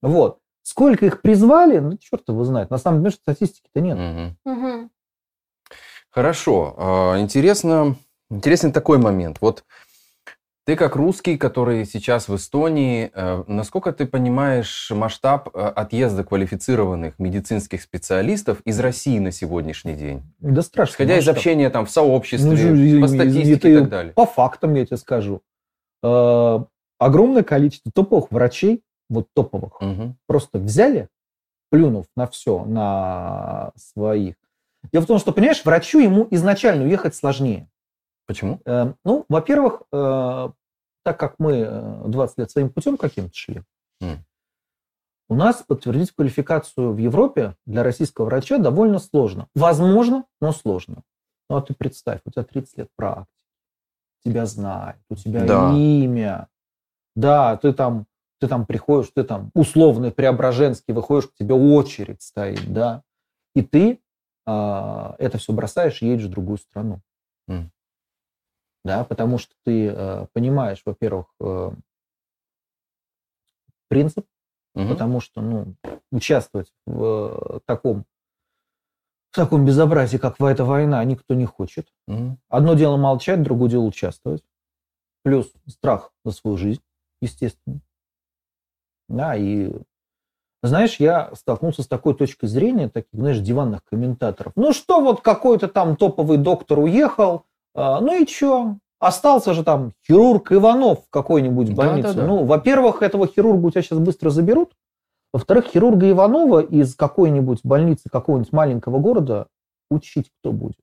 Вот. 0.02 0.38
Сколько 0.62 1.06
их 1.06 1.22
призвали, 1.22 1.78
ну, 1.78 1.96
черт 1.96 2.28
его 2.28 2.44
знает. 2.44 2.70
На 2.70 2.78
самом 2.78 3.00
деле, 3.00 3.12
статистики-то 3.12 3.80
нет. 3.80 3.96
Мгм. 4.44 4.90
Хорошо. 6.10 6.74
А, 6.76 7.18
Интересно, 7.18 7.96
интересный 8.30 8.72
такой 8.72 8.98
момент. 8.98 9.38
Вот 9.40 9.64
Ты 10.68 10.76
как 10.76 10.96
русский, 10.96 11.38
который 11.38 11.86
сейчас 11.86 12.28
в 12.28 12.36
Эстонии, 12.36 13.10
э, 13.14 13.42
насколько 13.46 13.90
ты 13.90 14.04
понимаешь 14.04 14.90
масштаб 14.90 15.48
э, 15.54 15.60
отъезда 15.60 16.24
квалифицированных 16.24 17.18
медицинских 17.18 17.80
специалистов 17.80 18.60
из 18.66 18.78
России 18.78 19.18
на 19.18 19.32
сегодняшний 19.32 19.94
день? 19.94 20.20
Да 20.40 20.60
страшно. 20.60 20.92
Исходя 20.92 21.16
из 21.16 21.26
общения 21.26 21.70
там 21.70 21.86
в 21.86 21.90
сообществе, 21.90 22.50
Ну, 22.50 23.00
по 23.00 23.08
статистике 23.08 23.68
и 23.70 23.72
это 23.72 23.80
так 23.80 23.88
далее. 23.88 24.12
По 24.12 24.26
фактам 24.26 24.74
я 24.74 24.84
тебе 24.84 24.98
скажу. 24.98 25.40
Э, 26.02 26.58
огромное 26.98 27.44
количество 27.44 27.90
топовых 27.90 28.30
врачей, 28.30 28.82
вот 29.08 29.28
топовых, 29.32 29.80
Мгм. 29.80 30.18
просто 30.26 30.58
взяли, 30.58 31.08
плюнув 31.70 32.04
на 32.14 32.26
все, 32.26 32.66
на 32.66 33.72
своих. 33.74 34.34
Дело 34.92 35.02
в 35.02 35.06
том, 35.06 35.18
что, 35.18 35.32
понимаешь, 35.32 35.64
врачу 35.64 35.98
ему 35.98 36.28
изначально 36.30 36.84
уехать 36.84 37.14
сложнее. 37.14 37.70
Почему? 38.28 38.60
Э, 38.66 38.92
ну, 39.04 39.24
во-первых, 39.30 39.82
э, 39.90 40.48
так 41.02 41.18
как 41.18 41.36
мы 41.38 41.52
э, 41.66 42.02
20 42.06 42.38
лет 42.38 42.50
своим 42.50 42.68
путем 42.70 42.98
каким-то 42.98 43.34
шли, 43.34 43.62
М. 44.02 44.22
у 45.30 45.34
нас 45.34 45.64
подтвердить 45.66 46.12
квалификацию 46.12 46.92
в 46.92 46.98
Европе 46.98 47.56
для 47.64 47.82
российского 47.82 48.26
врача 48.26 48.58
довольно 48.58 48.98
сложно. 48.98 49.48
Возможно, 49.54 50.26
но 50.42 50.52
сложно. 50.52 51.02
Ну, 51.48 51.56
а 51.56 51.62
ты 51.62 51.72
представь, 51.72 52.20
у 52.26 52.30
тебя 52.30 52.44
30 52.44 52.76
лет 52.76 52.88
практики, 52.96 53.32
тебя 54.22 54.44
знают, 54.44 55.00
у 55.08 55.14
тебя 55.14 55.46
Да. 55.46 55.72
имя. 55.72 56.48
Да, 57.16 57.56
ты 57.56 57.72
там, 57.72 58.04
ты 58.40 58.46
там 58.46 58.66
приходишь, 58.66 59.10
ты 59.14 59.24
там 59.24 59.50
условный 59.54 60.12
Преображенский, 60.12 60.92
выходишь, 60.92 61.30
к 61.30 61.34
тебе 61.34 61.54
очередь 61.54 62.20
стоит, 62.20 62.70
да, 62.70 63.02
и 63.54 63.62
ты 63.62 64.00
а, 64.46 65.14
это 65.18 65.38
все 65.38 65.52
бросаешь 65.54 66.02
и 66.02 66.06
едешь 66.06 66.26
в 66.26 66.30
другую 66.30 66.58
страну. 66.58 67.00
М. 67.48 67.70
Да, 68.88 69.04
потому 69.04 69.36
что 69.36 69.54
ты 69.66 69.88
э, 69.88 70.26
понимаешь, 70.32 70.80
во-первых, 70.86 71.26
э, 71.40 71.72
принцип, 73.88 74.24
Мгм. 74.74 74.88
потому 74.88 75.20
что, 75.20 75.42
ну, 75.42 75.74
участвовать 76.10 76.72
в 76.86 77.04
э, 77.04 77.60
таком 77.66 78.06
в 79.30 79.36
таком 79.36 79.66
безобразии, 79.66 80.16
как 80.16 80.40
эта 80.40 80.64
война, 80.64 81.04
никто 81.04 81.34
не 81.34 81.44
хочет. 81.44 81.92
Мгм. 82.06 82.38
Одно 82.48 82.72
дело 82.72 82.96
молчать, 82.96 83.42
другое 83.42 83.68
дело 83.68 83.82
участвовать. 83.82 84.42
Плюс 85.22 85.52
страх 85.66 86.14
за 86.24 86.32
свою 86.32 86.56
жизнь, 86.56 86.82
естественно. 87.20 87.80
Да, 89.10 89.36
и 89.36 89.70
знаешь, 90.62 90.96
я 90.98 91.34
столкнулся 91.34 91.82
с 91.82 91.86
такой 91.86 92.14
точкой 92.14 92.46
зрения, 92.46 92.88
таких, 92.88 93.10
знаешь, 93.12 93.38
диванных 93.40 93.84
комментаторов. 93.84 94.54
Ну 94.56 94.72
что, 94.72 95.02
вот 95.02 95.20
какой-то 95.20 95.68
там 95.68 95.94
топовый 95.94 96.38
доктор 96.38 96.78
уехал, 96.78 97.44
ну 97.74 98.22
и 98.22 98.26
что? 98.26 98.76
Остался 99.00 99.54
же 99.54 99.62
там 99.62 99.92
хирург 100.06 100.50
Иванов 100.52 101.04
в 101.06 101.10
какой-нибудь 101.10 101.68
Да, 101.70 101.74
больнице. 101.74 102.14
да, 102.14 102.22
да. 102.22 102.26
Ну, 102.26 102.44
во-первых, 102.44 103.02
этого 103.02 103.26
хирурга 103.28 103.66
у 103.66 103.70
тебя 103.70 103.82
сейчас 103.82 103.98
быстро 103.98 104.30
заберут. 104.30 104.72
Во-вторых, 105.32 105.66
хирурга 105.66 106.10
Иванова 106.10 106.60
из 106.60 106.94
какой-нибудь 106.96 107.60
больницы 107.62 108.08
какого-нибудь 108.10 108.52
маленького 108.52 108.98
города 108.98 109.46
учить 109.90 110.30
кто 110.40 110.52
будет? 110.52 110.78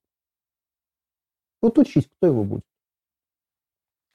Вот 1.62 1.78
учить 1.78 2.08
кто 2.15 2.28
его 2.28 2.43
будет? 2.43 2.63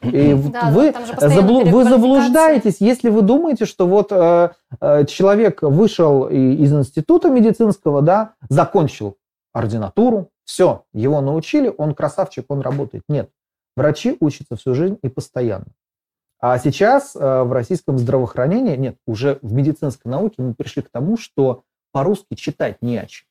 И 0.02 0.32
вот 0.32 0.52
Да, 0.52 0.70
вы, 0.70 0.86
же 0.86 1.12
постоянно 1.12 1.40
заблу- 1.46 1.70
вы 1.70 1.84
заблуждаетесь, 1.84 2.76
если 2.80 3.10
вы 3.10 3.20
думаете, 3.20 3.66
что 3.66 3.86
вот 3.86 4.12
э, 4.12 4.50
э, 4.80 5.04
человек 5.04 5.60
вышел 5.60 6.26
из 6.28 6.72
института 6.72 7.28
медицинского, 7.28 8.00
да, 8.00 8.32
закончил 8.48 9.18
ординатуру, 9.52 10.30
все, 10.50 10.84
его 10.92 11.20
научили, 11.20 11.72
он 11.78 11.94
красавчик, 11.94 12.44
он 12.48 12.60
работает. 12.60 13.04
Нет, 13.08 13.30
врачи 13.76 14.16
учатся 14.18 14.56
всю 14.56 14.74
жизнь 14.74 14.98
и 15.00 15.08
постоянно. 15.08 15.66
А 16.40 16.58
сейчас 16.58 17.14
э, 17.14 17.42
в 17.44 17.52
российском 17.52 17.98
здравоохранении, 17.98 18.74
нет, 18.74 18.96
уже 19.06 19.38
в 19.42 19.52
медицинской 19.52 20.10
науке 20.10 20.34
мы 20.38 20.54
пришли 20.54 20.82
к 20.82 20.90
тому, 20.90 21.16
что 21.16 21.62
по-русски 21.92 22.34
читать 22.34 22.78
не 22.82 22.98
о 22.98 23.06
чем. 23.06 23.26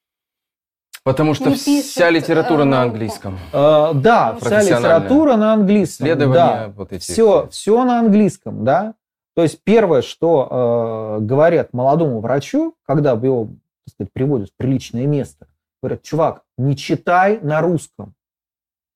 Потому 1.04 1.34
что 1.34 1.50
Не 1.50 1.56
вся 1.56 1.82
пишут, 1.82 2.12
литература 2.12 2.62
э, 2.62 2.66
на 2.66 2.84
английском. 2.84 3.38
Э, 3.52 3.92
да, 3.96 4.38
вся 4.40 4.62
литература 4.62 5.36
на 5.36 5.54
английском. 5.54 6.08
Исследования 6.08 6.36
да. 6.36 6.74
вот 6.74 6.94
эти. 6.94 7.02
все, 7.02 7.50
все 7.50 7.84
на 7.84 8.00
английском, 8.00 8.64
да. 8.64 8.94
То 9.36 9.44
есть 9.44 9.62
первое, 9.66 10.02
что 10.02 11.18
э, 11.20 11.24
говорят 11.26 11.74
молодому 11.74 12.22
врачу, 12.22 12.76
когда 12.86 13.12
его, 13.12 13.50
так 13.86 13.94
сказать, 13.94 14.14
приводят 14.14 14.52
в 14.52 14.54
приличное 14.56 15.06
место, 15.06 15.49
говорят, 15.82 16.04
чувак, 16.04 16.44
не 16.58 16.76
читай 16.76 17.40
на 17.42 17.62
русском. 17.62 18.14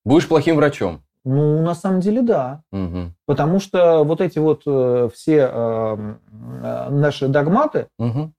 Будешь 0.05 0.27
плохим 0.27 0.57
врачом. 0.57 1.01
Ну, 1.25 1.61
на 1.61 1.73
самом 1.73 2.01
деле, 2.01 2.21
да. 2.21 2.63
Мгм. 2.71 3.15
Потому 3.25 3.59
что 3.59 4.03
вот 4.03 4.19
эти 4.19 4.39
вот 4.39 4.63
э, 4.65 5.09
все 5.13 5.49
э, 5.49 6.15
э, 6.31 6.89
наши 6.89 7.29
догматы 7.29 7.87
Мгм. 7.97 8.33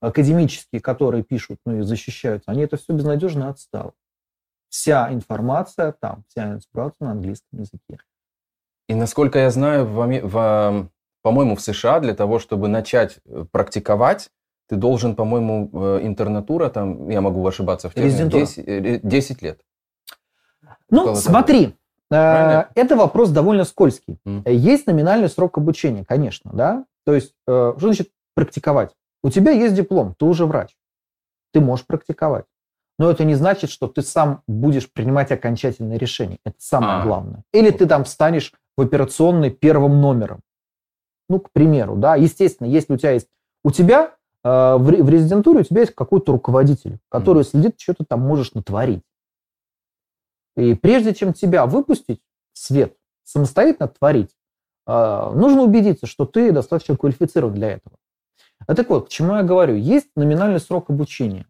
академические, 0.00 0.80
которые 0.80 1.24
пишут, 1.24 1.58
ну 1.66 1.78
и 1.80 1.82
защищаются, 1.82 2.50
они 2.52 2.62
это 2.62 2.76
все 2.76 2.92
безнадежно 2.92 3.48
отстало. 3.48 3.92
Вся 4.68 5.12
информация 5.12 5.92
там, 6.00 6.22
вся 6.28 6.54
информация 6.54 7.06
на 7.06 7.10
английском 7.10 7.58
языке. 7.58 7.98
И 8.88 8.94
насколько 8.94 9.40
я 9.40 9.50
знаю, 9.50 9.84
в 9.86 10.20
в, 10.22 10.88
по-моему, 11.22 11.56
в 11.56 11.60
США 11.60 11.98
для 11.98 12.14
того, 12.14 12.38
чтобы 12.38 12.68
начать 12.68 13.18
э, 13.26 13.44
практиковать, 13.50 14.30
ты 14.70 14.76
должен, 14.76 15.16
по-моему, 15.16 15.68
э, 15.72 16.00
интернатура, 16.06 16.68
там, 16.68 17.08
я 17.08 17.20
могу 17.20 17.44
ошибаться 17.44 17.88
в 17.90 17.94
термине, 17.94 18.12
Резидентура. 18.12 18.40
10, 18.40 18.64
э, 18.68 19.00
10 19.02 19.42
лет. 19.42 19.60
Ну, 20.90 21.00
Около 21.02 21.14
того. 21.16 21.16
смотри, 21.16 21.66
э, 21.66 21.72
Правильно? 22.08 22.68
это 22.76 22.94
вопрос 22.96 23.30
довольно 23.30 23.64
скользкий. 23.64 24.20
Э, 24.24 24.54
Есть 24.54 24.86
номинальный 24.86 25.28
срок 25.28 25.58
обучения, 25.58 26.04
конечно, 26.04 26.52
да. 26.54 26.84
То 27.04 27.14
есть, 27.14 27.34
что 27.44 27.74
значит 27.80 28.10
практиковать? 28.34 28.92
У 29.24 29.30
тебя 29.30 29.50
есть 29.50 29.74
диплом, 29.74 30.14
ты 30.16 30.24
уже 30.24 30.46
врач, 30.46 30.76
ты 31.52 31.60
можешь 31.60 31.84
практиковать. 31.84 32.44
Но 32.96 33.10
это 33.10 33.24
не 33.24 33.34
значит, 33.34 33.70
что 33.70 33.88
ты 33.88 34.02
сам 34.02 34.42
будешь 34.46 34.88
принимать 34.92 35.32
окончательное 35.32 35.98
решение. 35.98 36.38
Это 36.44 36.54
самое 36.58 37.00
А. 37.00 37.02
главное. 37.04 37.42
Или 37.52 37.70
ты 37.70 37.86
там 37.86 38.04
станешь 38.04 38.52
в 38.76 38.82
операционной 38.82 39.50
первым 39.50 40.00
номером. 40.00 40.40
Ну, 41.28 41.40
к 41.40 41.50
примеру, 41.50 41.96
да. 41.96 42.14
Естественно, 42.14 42.68
если 42.68 42.92
у 42.92 42.96
тебя 42.98 43.12
есть... 43.12 43.26
У 43.64 43.70
тебя 43.72 44.14
в, 44.48 44.88
ре- 44.90 45.02
в 45.02 45.08
резидентуре 45.10 45.60
у 45.60 45.64
тебя 45.64 45.80
есть 45.82 45.94
какой-то 45.94 46.32
руководитель, 46.32 46.98
который 47.08 47.44
следит, 47.44 47.78
что 47.80 47.94
ты 47.94 48.04
там 48.04 48.20
можешь 48.20 48.54
натворить. 48.54 49.02
И 50.56 50.74
прежде 50.74 51.14
чем 51.14 51.32
тебя 51.32 51.66
выпустить 51.66 52.20
в 52.52 52.58
свет, 52.58 52.96
самостоятельно 53.24 53.88
творить, 53.88 54.34
э, 54.86 55.30
нужно 55.34 55.62
убедиться, 55.62 56.06
что 56.06 56.24
ты 56.24 56.52
достаточно 56.52 56.96
квалифицирован 56.96 57.54
для 57.54 57.72
этого. 57.72 57.96
А 58.66 58.74
так 58.74 58.88
вот, 58.90 59.06
к 59.06 59.08
чему 59.10 59.36
я 59.36 59.42
говорю? 59.42 59.74
Есть 59.76 60.08
номинальный 60.16 60.60
срок 60.60 60.90
обучения, 60.90 61.46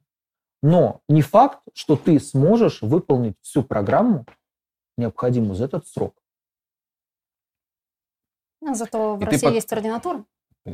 но 0.63 1.01
не 1.09 1.23
факт, 1.23 1.61
что 1.75 1.97
ты 1.97 2.19
сможешь 2.21 2.83
выполнить 2.83 3.37
всю 3.41 3.63
программу, 3.63 4.27
необходимую 4.97 5.55
за 5.55 5.65
этот 5.65 5.87
срок. 5.89 6.15
А 8.67 8.75
Зато 8.75 9.17
в 9.17 9.23
И 9.23 9.25
России 9.25 9.49
пок- 9.49 9.55
есть 9.55 9.73
ординатура. 9.73 10.25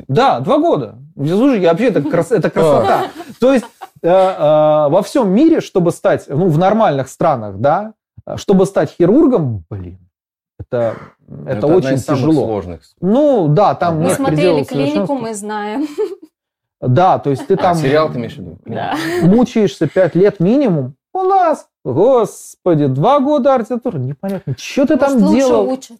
Да, 0.07 0.39
два 0.41 0.57
года. 0.57 0.95
Слушай, 1.15 1.61
я 1.61 1.69
вообще 1.71 1.87
это, 1.87 2.01
крас- 2.01 2.31
это 2.31 2.49
красота. 2.49 3.05
То 3.39 3.53
есть 3.53 3.65
э, 4.01 4.07
э, 4.09 4.87
во 4.89 5.01
всем 5.03 5.29
мире, 5.29 5.61
чтобы 5.61 5.91
стать, 5.91 6.25
ну, 6.27 6.47
в 6.47 6.57
нормальных 6.57 7.07
странах, 7.09 7.57
да, 7.59 7.93
чтобы 8.35 8.65
стать 8.65 8.91
хирургом, 8.91 9.63
блин, 9.69 9.97
это, 10.59 10.95
это, 11.45 11.65
одна 11.65 11.75
очень 11.77 11.93
из 11.93 12.03
самых 12.03 12.21
тяжело. 12.21 12.45
сложных. 12.45 12.81
Ну, 12.99 13.47
да, 13.47 13.73
там 13.75 13.95
Мы 13.95 14.01
Мы 14.01 14.07
нет 14.09 14.15
смотрели 14.17 14.63
клинику, 14.63 15.13
мы 15.15 15.33
знаем. 15.33 15.87
Да, 16.79 17.17
то 17.17 17.31
есть 17.31 17.47
ты 17.47 17.55
А, 17.55 17.57
там 17.57 17.75
сериал 17.75 18.11
ты 18.11 18.19
имеешь 18.19 18.35
в 18.35 18.37
виду? 18.37 18.57
Да. 18.65 18.95
мучаешься 19.23 19.87
пять 19.87 20.13
лет 20.13 20.39
минимум. 20.39 20.93
У 21.13 21.21
нас, 21.23 21.67
господи, 21.83 22.85
два 22.85 23.19
года 23.19 23.55
ординатуры. 23.55 23.97
Непонятно, 23.97 24.53
что 24.57 24.85
ты 24.85 24.97
там 24.97 25.13
Может, 25.13 25.27
лучше 25.27 25.37
делал? 25.47 25.69
учат. 25.69 25.97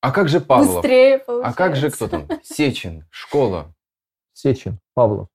А 0.00 0.12
как 0.12 0.28
же 0.28 0.40
Павлов? 0.40 0.76
Быстрее 0.82 1.16
А 1.16 1.18
получается. 1.18 1.56
как 1.56 1.76
же 1.76 1.90
кто 1.90 2.08
там? 2.08 2.28
Сечин, 2.42 3.06
школа. 3.10 3.74
Сечин, 4.32 4.78
Павлов. 4.94 5.28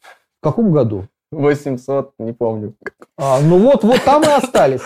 В 0.00 0.42
каком 0.42 0.72
году? 0.72 1.08
800, 1.32 2.12
не 2.18 2.32
помню. 2.32 2.74
А, 3.16 3.40
ну 3.40 3.58
вот, 3.58 3.82
вот 3.84 4.02
там 4.04 4.22
и 4.22 4.26
остались. 4.26 4.80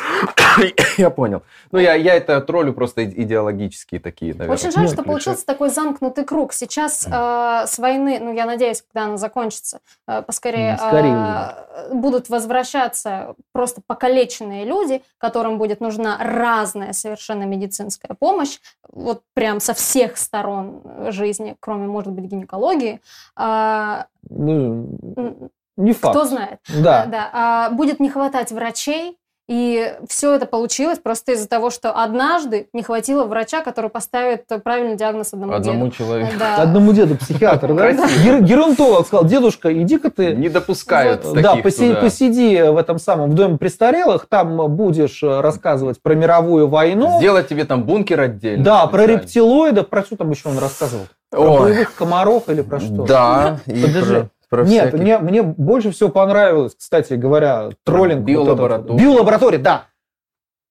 Я 0.99 1.11
понял. 1.11 1.43
Ну, 1.71 1.79
я, 1.79 1.95
я 1.95 2.15
это 2.15 2.41
троллю 2.41 2.73
просто 2.73 3.03
иде- 3.03 3.23
идеологические 3.25 4.01
такие, 4.01 4.33
наверное. 4.33 4.55
Очень 4.55 4.71
жаль, 4.71 4.85
Ну, 4.85 4.89
что 4.93 5.03
получился 5.03 5.45
такой 5.45 5.69
замкнутый 5.69 6.25
круг. 6.25 6.53
Сейчас 6.53 7.07
э, 7.07 7.11
с 7.67 7.79
войны, 7.79 8.19
ну 8.21 8.33
я 8.33 8.47
надеюсь, 8.47 8.83
когда 8.83 9.07
она 9.07 9.17
закончится, 9.19 9.81
э, 10.09 10.23
поскорее 10.23 10.79
э, 10.81 11.95
будут 11.95 12.29
возвращаться 12.31 13.35
просто 13.53 13.83
покалеченные 13.87 14.65
люди, 14.65 15.03
которым 15.19 15.59
будет 15.59 15.81
нужна 15.81 16.17
разная 16.19 16.93
совершенно 16.93 17.43
медицинская 17.45 18.17
помощь, 18.19 18.59
вот 18.91 19.23
прям 19.35 19.61
со 19.61 19.75
всех 19.75 20.17
сторон 20.17 20.81
жизни, 21.09 21.57
кроме, 21.61 21.87
может 21.87 22.13
быть, 22.13 22.25
гинекологии. 22.25 23.01
А, 23.37 24.07
Ну, 24.29 25.51
не 25.77 25.93
факт. 25.93 26.15
кто 26.17 26.25
знает? 26.25 26.59
Да. 26.69 27.07
Да, 27.07 27.31
а, 27.33 27.71
будет 27.71 28.01
не 28.01 28.09
хватать 28.11 28.53
врачей, 28.53 29.17
И 29.49 29.95
все 30.09 30.35
это 30.35 30.45
получилось 30.45 30.99
просто 30.99 31.31
из-за 31.35 31.47
того, 31.49 31.71
что 31.71 31.93
однажды 31.93 32.69
не 32.73 32.83
хватило 32.83 33.23
врача, 33.27 33.61
который 33.63 33.91
поставит 33.91 34.43
правильный 34.65 34.97
диагноз 34.97 35.33
одному, 35.35 35.53
Одному 35.53 35.85
деду. 35.85 35.97
человеку. 35.97 36.33
Да. 36.37 36.57
Одному 36.57 36.93
деду 36.93 37.17
психиатр, 37.17 37.73
да? 37.75 37.93
Геронтолог 38.41 39.07
сказал, 39.07 39.25
дедушка, 39.25 39.73
иди-ка 39.73 40.11
ты 40.11 40.35
Не 40.35 40.49
допускают 40.49 41.25
Вот. 41.25 41.35
таких 41.35 41.63
да, 41.63 41.69
поси- 41.69 42.01
посиди 42.01 42.61
в 42.61 42.77
этом 42.77 42.99
самом 42.99 43.31
в 43.31 43.35
доме 43.35 43.57
престарелых, 43.57 44.27
там 44.29 44.57
будешь 44.75 45.23
э, 45.23 45.41
рассказывать 45.41 46.03
про 46.03 46.15
мировую 46.17 46.67
войну. 46.67 47.19
Сделать 47.21 47.47
тебе 47.47 47.65
там 47.65 47.85
бункер 47.85 48.21
отдельно. 48.21 48.65
Да, 48.65 48.87
про 48.89 49.07
рептилоидов, 49.07 49.89
про 49.89 50.03
что 50.03 50.17
там 50.17 50.29
еще 50.31 50.49
он 50.49 50.59
рассказывал? 50.59 51.07
Про 51.31 51.61
боевых 51.61 51.95
комаров 51.95 52.49
или 52.49 52.63
про 52.63 52.81
что? 52.81 53.05
Да, 53.05 53.59
и 53.67 53.81
Подожди. 53.81 54.29
Про- 54.49 54.65
Нет, 54.65 54.89
всяких- 54.89 54.99
мне, 55.01 55.19
мне 55.19 55.43
больше 55.43 55.91
всего 55.91 56.09
понравилось, 56.09 56.75
кстати 56.79 57.15
говоря, 57.15 57.71
троллинг. 57.85 58.21
вот 58.21 58.31
этот. 58.31 58.47
биолаборатория. 58.47 58.99
Биолаборатория, 58.99 59.59
да. 59.59 59.85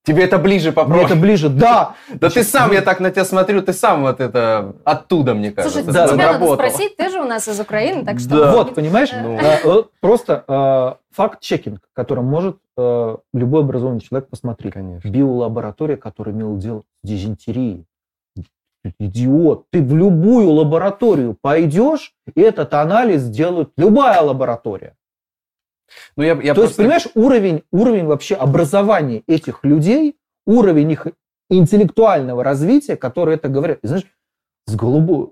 Тебе 0.06 0.26
это 0.26 0.38
ближе 0.38 0.68
Мне 0.68 0.74
попробуй. 0.76 1.06
это 1.06 1.16
ближе, 1.16 1.50
да. 1.50 1.96
Да 2.14 2.30
ты 2.30 2.44
сам, 2.44 2.72
я 2.72 2.82
так 2.84 3.00
на 3.00 3.10
тебя 3.10 3.26
смотрю, 3.26 3.64
ты 3.64 3.74
сам 3.74 4.04
вот 4.04 4.20
это 4.22 4.76
оттуда, 4.84 5.34
мне 5.34 5.52
кажется. 5.52 5.82
Слушай, 5.82 5.94
Да, 5.94 6.08
тебя 6.08 6.34
надо 6.34 6.54
спросить, 6.54 6.96
ты 6.96 7.10
же 7.10 7.20
у 7.20 7.26
нас 7.26 7.48
из 7.48 7.60
Украины, 7.60 8.06
так 8.06 8.20
что... 8.20 8.52
Вот, 8.52 8.76
понимаешь? 8.76 9.10
Ну. 9.12 9.36
Э, 9.40 9.58
вот 9.64 9.92
Просто 10.00 10.44
э, 10.48 10.94
факт-чекинг, 11.16 11.80
который 11.94 12.24
может 12.24 12.58
э, 12.78 13.18
любой 13.34 13.62
образованный 13.62 14.02
человек 14.02 14.30
посмотреть. 14.30 14.74
Конечно. 14.74 15.10
Биолаборатория, 15.10 15.98
которая 15.98 16.36
имела 16.36 16.56
дело 16.60 16.84
с 17.04 17.08
дизентерией. 17.08 17.86
Идиот, 19.00 19.66
ты 19.72 19.82
в 19.82 19.96
любую 19.96 20.50
лабораторию 20.52 21.38
пойдешь, 21.42 22.14
и 22.36 22.42
этот 22.42 22.74
анализ 22.74 23.28
делает 23.28 23.70
любая 23.78 24.22
лаборатория. 24.22 24.96
Ну, 26.16 26.24
я, 26.24 26.34
я 26.34 26.54
То 26.54 26.64
есть, 26.64 26.76
просто- 26.76 26.82
понимаешь, 26.82 27.08
уровень, 27.16 27.64
уровень 27.72 28.06
вообще 28.06 28.36
образования 28.36 29.24
этих 29.28 29.64
людей, 29.64 30.18
уровень 30.46 30.92
их 30.92 31.08
интеллектуального 31.50 32.44
развития, 32.44 32.96
которые 32.98 33.36
это 33.36 33.50
говорят. 33.50 33.80
И 33.84 33.88
знаешь, 33.88 34.06
с 34.66 34.76
голубого, 34.76 35.32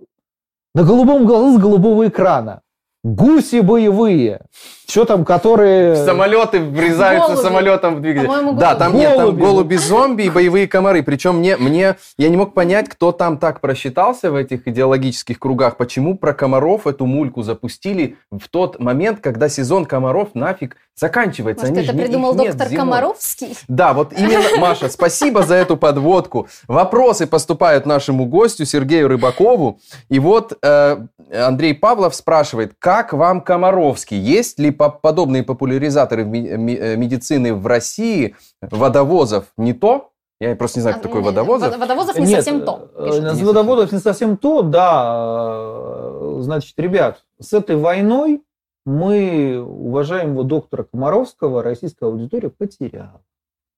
на 0.76 0.84
голубом 0.84 1.26
глазу 1.26 1.58
с 1.58 1.62
голубого 1.62 2.08
экрана. 2.08 2.62
Гуси 3.04 3.60
боевые. 3.62 4.42
Что 4.88 5.06
там, 5.06 5.26
которые... 5.26 5.96
Самолеты 5.96 6.60
врезаются 6.60 7.30
Голуби. 7.32 7.48
самолетом 7.48 7.96
в 7.96 8.02
двигатель. 8.02 8.28
Да, 8.28 8.42
голуби. 8.42 8.80
там 8.80 8.96
нет, 8.96 9.16
там 9.16 9.26
Голуби. 9.26 9.42
голуби-зомби 9.42 10.24
и 10.24 10.30
боевые 10.30 10.68
комары. 10.68 11.04
Причем 11.04 11.38
мне, 11.38 11.58
мне, 11.58 11.96
я 12.18 12.30
не 12.30 12.38
мог 12.38 12.54
понять, 12.54 12.90
кто 12.90 13.12
там 13.12 13.38
так 13.38 13.62
просчитался 13.62 14.32
в 14.32 14.36
этих 14.36 14.68
идеологических 14.68 15.40
кругах, 15.40 15.78
почему 15.78 16.18
про 16.18 16.34
комаров 16.34 16.86
эту 16.88 17.06
мульку 17.06 17.44
запустили 17.44 18.18
в 18.32 18.50
тот 18.50 18.80
момент, 18.80 19.20
когда 19.22 19.50
сезон 19.50 19.86
комаров 19.86 20.30
нафиг 20.34 20.78
заканчивается. 20.96 21.66
Может, 21.66 21.78
Они 21.78 21.88
это 21.88 21.98
придумал 21.98 22.36
доктор. 22.36 22.68
Комаровский? 22.70 23.58
Да, 23.68 23.94
вот 23.94 24.14
именно, 24.14 24.44
Маша, 24.60 24.90
спасибо 24.90 25.44
за 25.44 25.56
эту 25.56 25.78
подводку. 25.78 26.48
Вопросы 26.68 27.26
поступают 27.26 27.86
нашему 27.86 28.26
гостю 28.26 28.66
Сергею 28.66 29.08
Рыбакову. 29.08 29.80
И 30.10 30.20
вот 30.20 30.58
э, 30.62 30.98
Андрей 31.34 31.74
Павлов 31.74 32.14
спрашивает, 32.16 32.74
как 32.78 33.14
вам 33.14 33.42
Комаровский? 33.42 34.18
Есть 34.18 34.60
ли 34.60 34.72
подобные 34.74 35.44
популяризаторы 35.44 36.24
э, 36.24 36.96
медицины 36.98 37.54
в 37.54 37.66
России? 37.68 38.36
Водовозов 38.62 39.46
не 39.58 39.74
то? 39.74 40.10
Я 40.40 40.56
просто 40.58 40.80
не 40.80 40.82
знаю, 40.82 40.98
кто 40.98 41.08
А, 41.08 41.10
такой 41.10 41.22
не, 41.22 41.28
Водовозов. 41.30 41.70
Вод- 41.72 41.80
Водовозов 41.80 42.16
не 42.20 42.26
Нет, 42.26 42.44
совсем 42.44 42.66
то. 42.66 42.90
э, 42.96 43.06
пишет. 43.06 43.32
С 43.36 43.42
водоводов 43.42 43.92
не 43.94 44.00
совсем 44.00 44.36
то, 44.38 44.62
да. 44.62 45.14
Э, 45.16 46.38
Значит, 46.42 46.78
ребят, 46.80 47.24
с 47.40 47.54
этой 47.54 47.78
войной 47.78 48.44
мы 48.86 49.62
уважаемого 49.64 50.44
доктора 50.44 50.84
Комаровского 50.84 51.64
российская 51.64 52.08
аудитория 52.08 52.50
потеряла. 52.50 53.22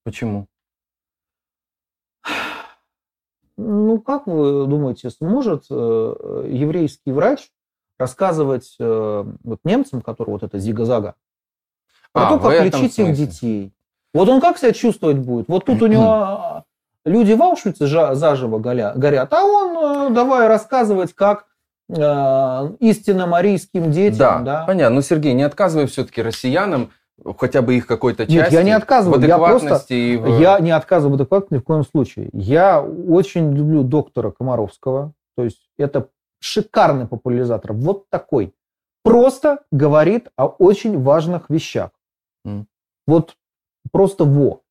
Почему? 0.04 0.48
Ну, 3.58 4.00
как 4.02 4.28
вы 4.28 4.66
думаете, 4.68 5.10
сможет 5.12 5.66
э, 5.70 5.74
еврейский 6.50 7.12
врач 7.12 7.50
рассказывать 8.00 8.76
э, 8.80 9.26
вот 9.44 9.60
немцам, 9.64 10.02
которые 10.02 10.34
вот 10.34 10.44
это 10.44 10.58
зига-зага, 10.60 11.16
про 12.12 12.28
А, 12.28 12.30
то, 12.32 12.40
как 12.40 12.64
лечить 12.64 12.98
их 13.00 13.14
детей? 13.14 13.72
Вот 14.14 14.30
он 14.30 14.40
как 14.42 14.58
себя 14.58 14.72
чувствовать 14.74 15.18
будет? 15.18 15.48
Вот 15.48 15.66
тут 15.66 15.82
у 15.82 15.88
него 15.88 16.64
э, 17.06 17.10
люди 17.10 17.34
в 17.34 17.42
Аушвице 17.42 17.88
заживо 18.16 18.60
горят, 18.60 19.34
а 19.34 19.44
он 19.44 20.12
э, 20.12 20.14
давай 20.14 20.48
рассказывать, 20.48 21.14
как 21.14 21.46
э, 21.90 22.70
истинно 22.80 23.28
марийским 23.28 23.92
детям, 23.92 24.18
Да, 24.18 24.60
да? 24.60 24.66
понятно. 24.66 24.96
Но, 24.96 25.02
Сергей, 25.02 25.34
не 25.34 25.44
отказывай 25.44 25.88
все-таки 25.88 26.22
россиянам 26.22 26.92
хотя 27.38 27.62
бы 27.62 27.76
их 27.76 27.88
какой-то 27.88 28.26
Нет, 28.26 28.44
части. 28.46 28.54
я 28.56 28.64
не 28.64 28.72
отказываю, 28.72 29.20
В 29.20 29.24
я 29.26 29.38
просто- 29.38 29.56
адекватности 29.56 29.94
и 29.94 30.18
в- 30.18 30.40
Я 30.40 30.60
не 30.60 30.72
отказываю 30.72 31.14
в 31.18 31.22
адекватности 31.22 31.54
ни 31.54 31.60
в 31.60 31.64
коем 31.64 31.84
случае. 31.86 32.30
Я 32.34 32.82
очень 32.82 33.54
люблю 33.54 33.84
доктора 33.84 34.32
Комаровского. 34.32 35.14
То 35.38 35.44
есть 35.46 35.62
это 35.78 36.08
шикарный 36.46 37.08
популяризатор. 37.08 37.74
Вот 37.74 38.10
такой. 38.10 38.54
Просто 39.04 39.64
говорит 39.72 40.30
о 40.36 40.46
очень 40.48 41.02
важных 41.02 41.50
вещах. 41.50 41.90
М. 42.46 42.68
Вот 43.08 43.36
просто 43.92 44.26
во. 44.26 44.62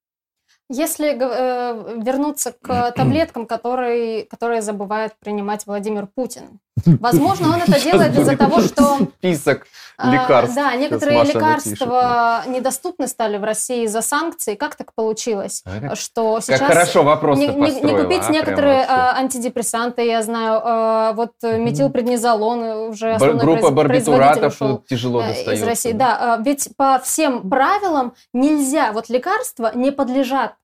Если 0.70 1.08
э, 1.08 2.00
вернуться 2.00 2.52
к 2.52 2.92
таблеткам, 2.96 3.46
которые, 3.46 4.24
которые 4.24 4.62
забывает 4.62 5.16
принимать 5.18 5.66
Владимир 5.66 6.06
Путин. 6.06 6.60
Возможно, 6.84 7.54
он 7.54 7.62
это 7.62 7.80
делает 7.80 8.18
из-за 8.18 8.36
того, 8.36 8.60
что... 8.60 9.08
список 9.18 9.66
а, 9.96 10.12
лекарств. 10.12 10.56
Да, 10.56 10.74
некоторые 10.74 11.22
лекарства 11.22 12.42
недоступны 12.48 13.06
стали 13.06 13.36
в 13.36 13.44
России 13.44 13.84
из-за 13.84 14.02
санкций. 14.02 14.56
Как 14.56 14.74
так 14.74 14.92
получилось, 14.92 15.62
А 15.64 15.94
что 15.94 16.34
Как 16.34 16.44
сейчас... 16.44 16.60
хорошо 16.60 17.04
вопрос 17.04 17.38
не, 17.38 17.48
купить 17.48 18.24
а, 18.28 18.32
некоторые 18.32 18.84
антидепрессанты, 18.88 20.04
я 20.04 20.22
знаю, 20.22 21.14
вот 21.14 21.32
э, 21.42 21.58
метилпреднизолон 21.58 22.90
уже 22.90 23.12
основной 23.12 23.44
Группа 23.44 23.70
барбитуратов 23.70 24.58
тяжело 24.88 25.22
э, 25.22 25.28
достается. 25.28 25.52
из 25.52 25.62
России. 25.62 25.92
Да, 25.92 26.40
ведь 26.44 26.70
по 26.76 26.98
всем 26.98 27.48
правилам 27.48 28.14
нельзя, 28.32 28.92
вот 28.92 29.08
лекарства 29.08 29.70
не 29.74 29.92
подлежат 29.92 30.54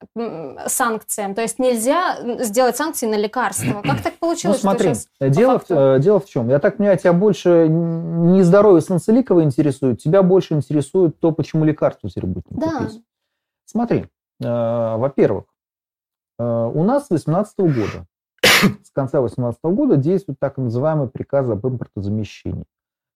санкциям, 0.67 1.35
то 1.35 1.43
есть 1.43 1.59
нельзя 1.59 2.19
сделать 2.41 2.77
санкции 2.77 3.07
на 3.07 3.15
лекарства. 3.17 3.83
Как 3.83 4.01
так 4.03 4.15
Ну 4.15 4.29
получилось, 4.29 4.59
что 4.59 4.69
смотри, 4.69 4.95
сейчас 4.95 5.07
дело, 5.21 5.61
в, 5.61 5.71
э, 5.71 6.00
дело 6.01 6.21
в 6.21 6.27
чем? 6.27 6.49
Я 6.49 6.59
так 6.59 6.77
понимаю, 6.79 6.99
тебя 6.99 7.13
больше 7.13 7.67
не 7.69 8.43
здоровье 8.43 8.81
Санцеликова 8.81 9.43
интересует, 9.43 10.01
тебя 10.03 10.23
больше 10.23 10.55
интересует 10.55 11.19
то, 11.21 11.33
почему 11.33 11.65
лекарства 11.65 12.09
теперь 12.11 12.27
будут 12.27 12.51
не 12.51 12.59
Да. 12.61 12.79
купить. 12.79 13.03
Смотри, 13.67 14.07
э, 14.43 14.45
во-первых, 14.97 15.45
э, 16.39 16.45
у 16.75 16.83
нас 16.85 17.05
с 17.07 17.09
2018 17.09 17.59
года, 17.67 18.07
с 18.83 18.91
конца 18.93 19.19
2018 19.21 19.61
года 19.75 19.97
действует 19.97 20.39
так 20.41 20.57
называемый 20.59 21.09
приказ 21.09 21.49
об 21.49 21.67
импортозамещении, 21.67 22.65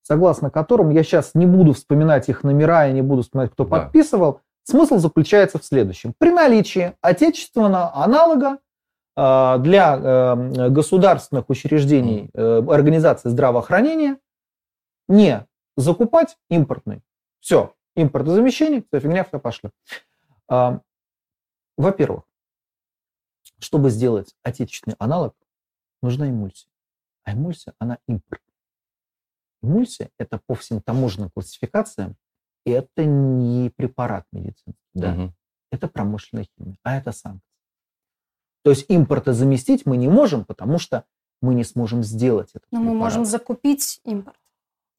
согласно 0.02 0.50
которому, 0.50 0.92
я 0.92 1.02
сейчас 1.02 1.32
не 1.34 1.46
буду 1.46 1.72
вспоминать 1.72 2.28
их 2.28 2.44
номера, 2.44 2.84
я 2.84 2.92
не 2.92 3.02
буду 3.02 3.22
вспоминать, 3.22 3.50
кто 3.52 3.64
Да. 3.64 3.70
подписывал, 3.80 4.40
смысл 4.64 4.98
заключается 4.98 5.58
в 5.58 5.64
следующем. 5.64 6.14
При 6.18 6.30
наличии 6.30 6.92
отечественного 7.00 7.94
аналога 7.94 8.58
для 9.16 9.96
э, 9.96 10.68
государственных 10.70 11.48
учреждений 11.48 12.30
э, 12.34 12.62
организации 12.68 13.28
здравоохранения 13.28 14.18
не 15.08 15.46
закупать 15.76 16.36
импортный. 16.50 17.02
Все, 17.40 17.74
импортозамещение, 17.94 18.82
вся 18.82 19.00
фигня, 19.00 19.22
все 19.24 19.38
пошли. 19.38 19.70
А, 20.48 20.80
Во-первых, 21.76 22.24
чтобы 23.60 23.90
сделать 23.90 24.34
отечественный 24.42 24.96
аналог, 24.98 25.34
нужна 26.02 26.28
эмульсия. 26.28 26.68
А 27.24 27.32
эмульсия, 27.34 27.74
она 27.78 27.98
импорт. 28.08 28.42
Эмульсия– 29.62 30.10
это 30.18 30.40
по 30.46 30.54
всем 30.54 30.80
таможенным 30.82 31.30
классификациям, 31.30 32.16
это 32.66 33.04
не 33.04 33.70
препарат 33.70 34.26
медицинский, 34.32 34.74
да, 34.94 35.12
Мгм. 35.12 35.34
это 35.70 35.88
промышленная 35.88 36.46
химия, 36.56 36.76
а 36.82 36.96
это 36.96 37.12
санкции. 37.12 37.53
То 38.64 38.70
есть 38.70 38.86
импорта 38.88 39.34
заместить 39.34 39.84
мы 39.84 39.98
не 39.98 40.08
можем, 40.08 40.44
потому 40.44 40.78
что 40.78 41.04
мы 41.42 41.54
не 41.54 41.64
сможем 41.64 42.02
сделать 42.02 42.48
это. 42.54 42.64
Но 42.70 42.80
мы 42.80 42.94
можем 42.94 43.26
закупить 43.26 44.00
импорт. 44.04 44.36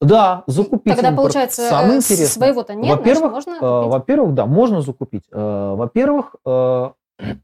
Да, 0.00 0.44
закупить 0.46 0.94
Тогда, 0.94 1.08
импорт. 1.08 1.16
получается, 1.16 1.68
Самое 1.68 1.94
э, 1.94 1.96
интересное. 1.96 2.26
своего-то 2.26 2.74
нет, 2.74 2.86
значит, 2.86 2.98
Во-первых, 2.98 3.32
можно 3.32 3.50
э, 3.54 3.88
во-первых, 3.88 4.34
да, 4.34 4.46
можно 4.46 4.82
закупить. 4.82 5.24
Э, 5.32 5.74
Во-первых, 5.74 6.36
э, 6.46 6.90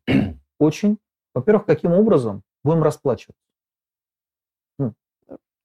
очень. 0.60 0.98
Во-первых, 1.34 1.64
каким 1.64 1.92
образом 1.92 2.42
будем 2.62 2.82
расплачиваться? 2.82 3.42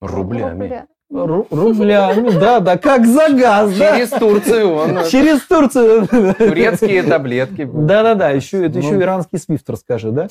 Рублями. 0.00 0.86
Ру- 1.10 1.46
Рублями, 1.50 2.38
да, 2.38 2.60
да, 2.60 2.76
как 2.76 3.06
за 3.06 3.30
газ, 3.30 3.74
да. 3.78 3.96
Через 3.96 4.10
Турцию 4.10 4.72
он. 4.74 5.04
Через 5.08 5.40
Турцию. 5.46 6.06
Турецкие 6.06 7.02
таблетки. 7.02 7.64
Да-да-да, 7.64 8.30
еще, 8.30 8.66
это 8.66 8.78
еще 8.78 8.92
Ну. 8.92 9.00
иранский 9.02 9.38
свифт 9.38 9.68
расскажи, 9.70 10.10
да? 10.12 10.28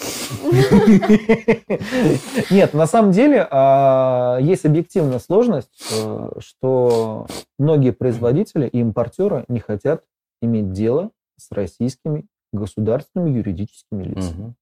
Нет, 2.52 2.74
на 2.74 2.86
самом 2.86 3.12
деле 3.12 3.48
а, 3.50 4.38
есть 4.40 4.66
объективная 4.66 5.20
сложность, 5.20 5.92
э, 5.94 6.30
что 6.40 7.26
многие 7.58 7.92
производители 7.92 8.68
и 8.68 8.80
импортеры 8.80 9.46
не 9.48 9.60
хотят 9.60 10.04
иметь 10.42 10.72
дело 10.74 11.10
с 11.38 11.52
российскими 11.52 12.26
государственными 12.54 13.32
юридическими 13.36 14.04
лицами, 14.04 14.54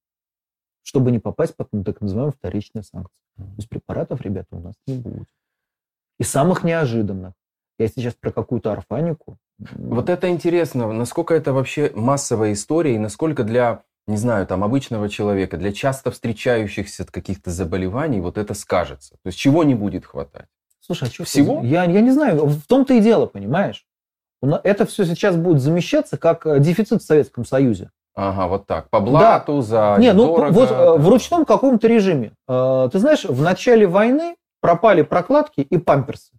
чтобы 0.82 1.10
не 1.10 1.18
попасть 1.18 1.54
под 1.56 1.68
ну, 1.72 1.84
так 1.84 2.00
называемые 2.00 2.32
вторичные 2.32 2.82
санкции. 2.82 3.20
То 3.36 3.44
есть 3.58 3.68
препаратов, 3.68 4.22
ребята, 4.22 4.48
у 4.52 4.60
нас 4.60 4.74
не 4.86 4.94
будет. 4.94 5.26
И 6.18 6.24
самых 6.24 6.64
неожиданных. 6.64 7.32
Я 7.78 7.88
сейчас 7.88 8.14
про 8.14 8.30
какую-то 8.30 8.72
орфанику. 8.72 9.36
Вот 9.58 10.08
это 10.08 10.28
интересно, 10.28 10.92
насколько 10.92 11.34
это 11.34 11.52
вообще 11.52 11.90
массовая 11.94 12.52
история 12.52 12.94
и 12.94 12.98
насколько 12.98 13.42
для, 13.44 13.82
не 14.06 14.16
знаю, 14.16 14.46
там, 14.46 14.64
обычного 14.64 15.08
человека, 15.08 15.56
для 15.56 15.72
часто 15.72 16.10
встречающихся 16.10 17.04
каких-то 17.04 17.50
заболеваний 17.50 18.20
вот 18.20 18.38
это 18.38 18.54
скажется. 18.54 19.12
То 19.22 19.26
есть 19.26 19.38
чего 19.38 19.64
не 19.64 19.74
будет 19.74 20.06
хватать? 20.06 20.46
Слушай, 20.80 21.08
а 21.08 21.10
что 21.10 21.24
Всего? 21.24 21.62
Я, 21.62 21.84
я 21.84 22.00
не 22.00 22.12
знаю, 22.12 22.46
в 22.46 22.66
том-то 22.66 22.94
и 22.94 23.00
дело, 23.00 23.26
понимаешь? 23.26 23.86
Это 24.42 24.86
все 24.86 25.04
сейчас 25.04 25.36
будет 25.36 25.60
замещаться 25.60 26.16
как 26.18 26.46
э, 26.46 26.60
дефицит 26.60 27.02
в 27.02 27.06
Советском 27.06 27.44
Союзе. 27.44 27.90
Ага, 28.14 28.46
вот 28.46 28.66
так, 28.66 28.88
по 28.90 29.00
блату, 29.00 29.60
за 29.62 29.96
Не, 29.98 30.12
ну 30.12 30.26
дорого, 30.26 30.52
вот 30.52 30.70
э, 30.70 30.74
там. 30.74 31.00
в 31.00 31.08
ручном 31.08 31.44
каком-то 31.44 31.88
режиме. 31.88 32.32
Э, 32.46 32.88
Ты 32.92 32.98
знаешь, 32.98 33.24
в 33.24 33.42
начале 33.42 33.86
войны 33.86 34.36
пропали 34.66 35.02
прокладки 35.02 35.60
и 35.60 35.78
памперсы. 35.78 36.32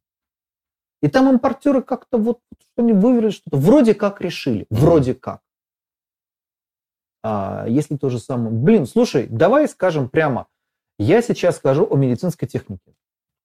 И 1.02 1.08
там 1.08 1.30
импортеры 1.30 1.82
как-то 1.82 2.18
вот 2.18 2.40
они 2.76 2.92
вывели 2.92 3.30
что-то. 3.30 3.56
Вроде 3.56 3.94
как 3.94 4.20
решили. 4.20 4.66
Вроде 4.70 5.14
как. 5.14 5.40
А 7.24 7.66
если 7.70 7.96
то 7.96 8.10
же 8.10 8.20
самое... 8.20 8.52
Блин, 8.52 8.86
слушай, 8.86 9.28
давай 9.30 9.70
скажем 9.70 10.10
прямо. 10.10 10.48
Я 11.00 11.22
сейчас 11.22 11.56
скажу 11.56 11.88
о 11.90 11.96
медицинской 11.96 12.50
технике. 12.50 12.96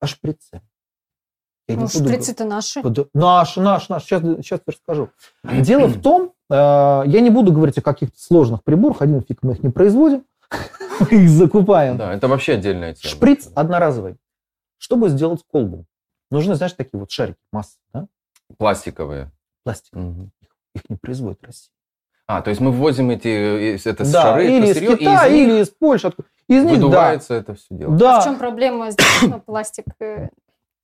О 0.00 0.08
шприце. 0.08 0.62
Я 1.68 1.76
не 1.76 1.82
Ну, 1.82 1.86
буду 1.86 2.04
шприцы-то 2.08 2.44
наши. 2.44 2.82
Под- 2.82 3.08
Наш, 3.14 3.56
наш, 3.56 3.88
наш. 3.88 4.02
Сейчас, 4.02 4.20
сейчас 4.22 4.60
расскажу. 4.66 5.10
Дело 5.44 5.86
в 5.86 6.02
том, 6.02 6.32
э, 6.50 6.54
я 6.54 7.20
не 7.20 7.30
буду 7.30 7.52
говорить 7.52 7.78
о 7.78 7.82
каких-то 7.82 8.18
сложных 8.20 8.64
приборах, 8.64 9.00
один 9.00 9.22
фиг 9.22 9.38
мы 9.42 9.52
их 9.52 9.62
не 9.62 9.70
производим, 9.70 10.24
мы 11.00 11.06
их 11.22 11.28
закупаем. 11.30 11.98
Да, 11.98 12.12
это 12.12 12.26
вообще 12.26 12.54
отдельная 12.54 12.94
тема. 12.94 13.14
Шприц 13.14 13.48
одноразовый. 13.54 14.16
Чтобы 14.82 15.10
сделать 15.10 15.44
колбу, 15.46 15.84
нужны, 16.32 16.56
знаешь, 16.56 16.72
такие 16.72 16.98
вот 16.98 17.08
шарики, 17.08 17.38
массы, 17.52 17.78
да? 17.94 18.08
Пластиковые. 18.58 19.30
пластик. 19.62 19.94
Мгм. 19.94 20.32
Их 20.74 20.82
не 20.90 20.96
производит 20.96 21.38
Россия. 21.44 21.70
А, 22.26 22.42
то 22.42 22.50
есть 22.50 22.60
мы 22.60 22.72
ввозим 22.72 23.10
эти 23.10 23.28
э, 23.28 23.76
это 23.76 24.10
да, 24.10 24.22
шары, 24.22 24.46
или 24.46 24.56
это 24.56 24.66
из 24.66 24.74
сырье, 24.74 24.92
и 24.94 24.96
Китая, 24.96 25.26
из 25.28 25.32
них 25.34 25.48
или 25.48 25.60
из 25.62 25.70
Польши. 25.70 26.08
откуда- 26.08 26.28
Из 26.48 26.64
них, 26.64 26.66
да. 26.80 26.86
выдувается 26.86 27.34
это 27.34 27.54
все 27.54 27.66
дело. 27.70 27.96
Да, 27.96 28.20
В 28.20 28.24
чем 28.24 28.38
проблема 28.38 28.90
здесь? 28.90 29.06
Пластик. 29.46 29.84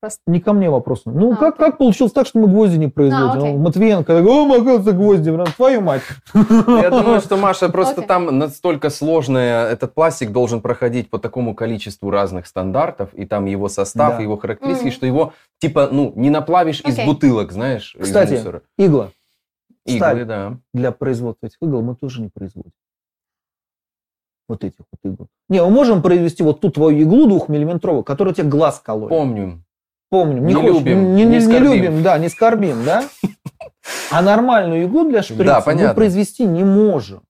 Э, 0.02 0.08
не 0.26 0.40
ко 0.40 0.52
мне 0.52 0.70
вопрос. 0.70 1.02
Ну, 1.04 1.32
А, 1.32 1.36
как, 1.36 1.54
окей. 1.54 1.66
как 1.66 1.78
получилось 1.78 2.12
так, 2.12 2.26
что 2.26 2.38
мы 2.38 2.48
гвозди 2.48 2.76
не 2.76 2.88
производим? 2.88 3.38
окей. 3.40 3.52
Ну, 3.52 3.58
Матвиенко, 3.58 4.16
такой, 4.16 4.30
о, 4.32 4.52
оказывается, 4.52 4.92
гвозди, 4.92 5.32
прям, 5.32 5.46
твою 5.46 5.80
мать. 5.80 6.02
Я 6.34 6.90
думаю, 6.90 7.20
что 7.20 7.36
Маша 7.36 7.68
просто 7.68 8.02
там 8.02 8.38
настолько 8.38 8.90
сложное, 8.90 9.68
этот 9.68 9.94
пластик 9.94 10.30
должен 10.32 10.60
проходить 10.60 11.10
по 11.10 11.18
такому 11.18 11.54
количеству 11.54 12.10
разных 12.10 12.46
стандартов, 12.46 13.12
и 13.14 13.26
там 13.26 13.46
его 13.46 13.68
состав, 13.68 14.16
Да. 14.16 14.22
его 14.22 14.36
характеристики, 14.36 14.90
что 14.90 15.06
его 15.06 15.32
типа, 15.58 15.88
ну, 15.90 16.12
не 16.16 16.30
наплавишь 16.30 16.80
из 16.80 16.96
бутылок, 17.04 17.52
знаешь, 17.52 17.94
из 17.96 18.04
Кстати, 18.06 18.34
мусора. 18.34 18.62
Игла. 18.76 19.10
Иглы, 19.84 19.98
сталь. 19.98 20.24
да. 20.26 20.58
для 20.74 20.92
производства 20.92 21.46
этих 21.46 21.56
игл 21.62 21.80
мы 21.82 21.96
тоже 21.96 22.20
не 22.20 22.28
производим. 22.28 22.72
Вот 24.48 24.64
этих 24.64 24.78
вот 24.78 25.12
игл. 25.12 25.26
Не, 25.48 25.62
мы 25.62 25.70
можем 25.70 26.00
произвести 26.02 26.42
вот 26.42 26.60
ту 26.60 26.70
твою 26.70 26.98
иглу 27.00 27.26
двухмиллиметровую, 27.26 28.02
которая 28.02 28.32
тебе 28.34 28.48
глаз 28.48 28.80
колоет. 28.84 29.10
Помним. 29.10 29.64
Помним. 30.10 30.46
Не, 30.46 30.54
Не 30.54 30.60
хочешь, 30.60 30.78
любим, 30.78 31.14
не, 31.14 31.24
не 31.24 31.38
не- 31.38 31.46
не 31.46 31.58
любим, 31.58 32.02
да, 32.02 32.18
не 32.18 32.28
скорбим, 32.28 32.84
да? 32.84 33.08
А 34.10 34.20
нормальную 34.22 34.84
иглу 34.84 35.08
для 35.08 35.22
шприца 35.22 35.62
Да, 35.64 35.72
мы 35.74 35.94
произвести 35.94 36.44
не 36.44 36.64
можем. 36.64 37.22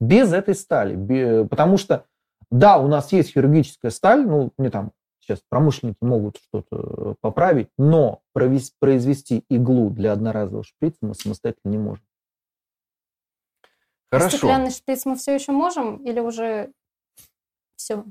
Без 0.00 0.32
этой 0.32 0.54
стали. 0.54 1.46
Потому 1.46 1.76
что, 1.76 2.06
да, 2.50 2.78
у 2.78 2.88
нас 2.88 3.12
есть 3.12 3.32
хирургическая 3.32 3.90
сталь, 3.90 4.26
ну, 4.26 4.52
мне 4.56 4.70
там 4.70 4.92
сейчас 5.20 5.40
промышленники 5.48 5.98
могут 6.00 6.38
что-то 6.38 6.76
э, 6.76 7.14
поправить, 7.20 7.68
но 7.76 8.22
произвести 8.32 9.44
иглу 9.50 9.90
для 9.90 10.12
одноразового 10.12 10.64
шприца 10.64 10.98
мы 11.02 11.14
самостоятельно 11.14 11.70
не 11.70 11.78
можем. 11.78 12.04
Хорошо. 14.10 14.38
Стеклянный 14.38 14.70
шприц 14.70 15.04
мы 15.04 15.16
все 15.16 15.34
еще 15.34 15.52
можем 15.52 15.96
или 15.96 16.20
уже 16.20 16.72
все? 17.76 18.04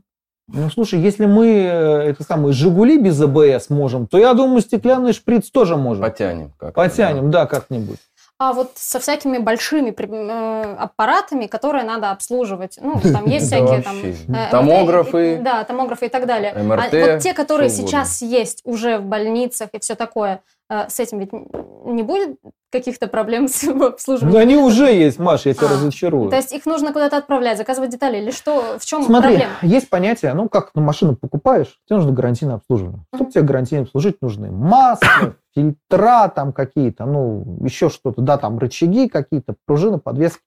Ну, 0.50 0.70
слушай, 0.70 1.00
если 1.00 1.26
мы 1.26 1.48
э, 1.48 2.10
это 2.10 2.24
самое 2.24 2.54
«Жигули» 2.54 2.98
без 2.98 3.20
АБС 3.22 3.70
можем, 3.70 4.08
то 4.08 4.18
я 4.18 4.34
думаю, 4.34 4.62
стеклянный 4.62 5.12
шприц 5.12 5.50
тоже 5.52 5.76
можем. 5.76 6.04
Потянем 6.04 6.54
как 6.58 6.74
Потянем, 6.74 7.30
да, 7.32 7.46
как-нибудь. 7.46 8.00
А 8.40 8.54
вот 8.54 8.74
со 8.76 9.00
всякими 9.00 9.40
большими 9.40 9.90
э, 9.90 10.76
аппаратами, 10.76 11.48
которые 11.48 11.84
надо 11.84 12.12
обслуживать. 12.12 12.78
Ну, 12.80 13.00
там 13.02 13.26
есть 13.30 13.50
Да 13.50 13.58
всякие 13.58 13.82
там... 13.82 13.98
э, 13.98 14.52
Томографы. 14.52 15.36
МРТ, 15.36 15.44
Да, 15.44 15.64
томографы 15.64 16.06
и 16.06 16.10
так 16.10 16.28
далее. 16.28 16.54
МРТ, 16.54 16.94
А 16.94 16.98
вот 16.98 17.20
те, 17.20 17.34
которые 17.34 17.70
сейчас 17.70 18.22
есть 18.22 18.62
уже 18.64 19.00
в 19.00 19.06
больницах 19.06 19.70
и 19.74 19.80
все 19.80 19.96
такое, 19.96 20.42
э, 20.70 20.88
с 20.88 21.00
этим 21.00 21.20
ведь 21.20 21.34
не 21.34 22.04
будет 22.04 22.38
каких-то 22.72 23.08
проблем 23.08 23.48
с 23.48 23.64
обслуживанием? 23.68 24.34
Ну, 24.34 24.40
они 24.40 24.56
уже 24.58 24.86
есть, 24.94 25.20
Маша, 25.20 25.50
я 25.50 25.56
тебя 25.56 25.68
А, 25.68 25.74
разочарую. 25.74 26.30
То 26.30 26.36
есть 26.36 26.52
их 26.52 26.66
нужно 26.66 26.94
куда-то 26.94 27.18
отправлять, 27.18 27.58
заказывать 27.58 27.90
детали 27.90 28.18
или 28.18 28.32
что? 28.32 28.78
В 28.80 28.86
чем 28.86 29.04
Смотри, 29.04 29.38
проблема? 29.38 29.54
есть 29.62 29.90
понятие, 29.90 30.34
ну, 30.34 30.50
как 30.50 30.72
ну, 30.76 30.82
машину 30.82 31.16
покупаешь, 31.16 31.80
тебе 31.86 31.98
нужно 31.98 32.12
гарантийное 32.12 32.56
обслуживание. 32.56 33.06
Чтобы 33.14 33.26
Мгм. 33.26 33.32
тебе 33.32 33.44
гарантийно 33.44 33.84
обслужить, 33.84 34.22
нужны 34.22 34.52
масло, 34.52 35.36
фильтра 35.56 36.28
там 36.30 36.54
какие-то, 36.54 37.06
ну, 37.06 37.58
еще 37.64 37.90
что-то, 37.90 38.22
да, 38.22 38.38
там 38.38 38.58
рычаги 38.60 39.08
какие-то, 39.08 39.56
пружины, 39.66 40.00
подвески. 40.00 40.42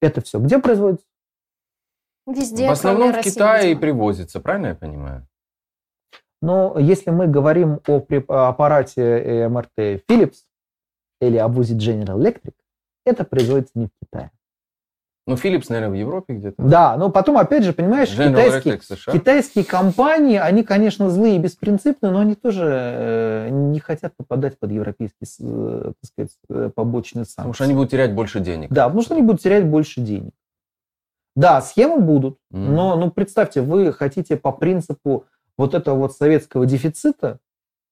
Это 0.00 0.20
все. 0.22 0.38
Где 0.38 0.58
производится? 0.58 1.04
Везде, 2.26 2.68
В 2.68 2.72
основном 2.72 3.12
в 3.12 3.16
России, 3.16 3.30
Китае 3.32 3.64
и 3.64 3.68
видимо. 3.68 3.80
привозится, 3.80 4.40
правильно 4.40 4.68
я 4.68 4.74
понимаю? 4.74 5.26
Но 6.42 6.78
если 6.78 7.10
мы 7.10 7.26
говорим 7.26 7.80
о 7.86 8.02
аппарате 8.48 9.02
э, 9.02 9.48
МРТ 9.48 10.02
Philips 10.08 10.36
или 11.20 11.36
обузе 11.36 11.76
General 11.76 12.18
Electric, 12.18 12.54
это 13.04 13.24
производится 13.24 13.72
не 13.74 13.86
в 13.86 13.90
Китае. 14.02 14.30
Ну, 15.26 15.36
Philips, 15.36 15.66
наверное, 15.68 15.90
в 15.90 15.94
Европе 15.94 16.34
где-то. 16.34 16.60
Да, 16.62 16.96
но 16.96 17.10
потом, 17.10 17.38
опять 17.38 17.62
же, 17.62 17.72
понимаешь, 17.72 18.08
General 18.10 18.30
китайские, 18.30 18.74
Electric 18.74 18.82
США. 18.82 19.12
китайские 19.12 19.64
компании, 19.64 20.38
они, 20.38 20.64
конечно, 20.64 21.08
злые 21.08 21.36
и 21.36 21.38
беспринципные, 21.38 22.10
но 22.10 22.20
они 22.20 22.34
тоже 22.34 22.64
э, 22.66 23.48
не 23.50 23.78
хотят 23.78 24.16
попадать 24.16 24.58
под 24.58 24.72
европейские, 24.72 25.28
э, 25.40 25.92
так 26.00 26.10
сказать, 26.10 26.32
э, 26.48 26.70
побочные 26.74 27.26
санкции. 27.26 27.36
Потому 27.36 27.54
что 27.54 27.64
они 27.64 27.74
будут 27.74 27.90
терять 27.90 28.14
больше 28.14 28.40
денег. 28.40 28.70
Да, 28.70 28.86
потому 28.86 29.02
что 29.02 29.14
они 29.14 29.22
будут 29.22 29.40
терять 29.40 29.66
больше 29.66 30.00
денег. 30.00 30.32
Да, 31.36 31.60
схемы 31.60 32.00
будут, 32.00 32.38
Мгм. 32.50 32.74
но 32.74 32.96
ну, 32.96 33.10
представьте, 33.10 33.60
вы 33.60 33.92
хотите 33.92 34.36
по 34.36 34.50
принципу 34.50 35.26
вот 35.56 35.74
этого 35.74 35.96
вот 35.96 36.16
советского 36.16 36.66
дефицита, 36.66 37.38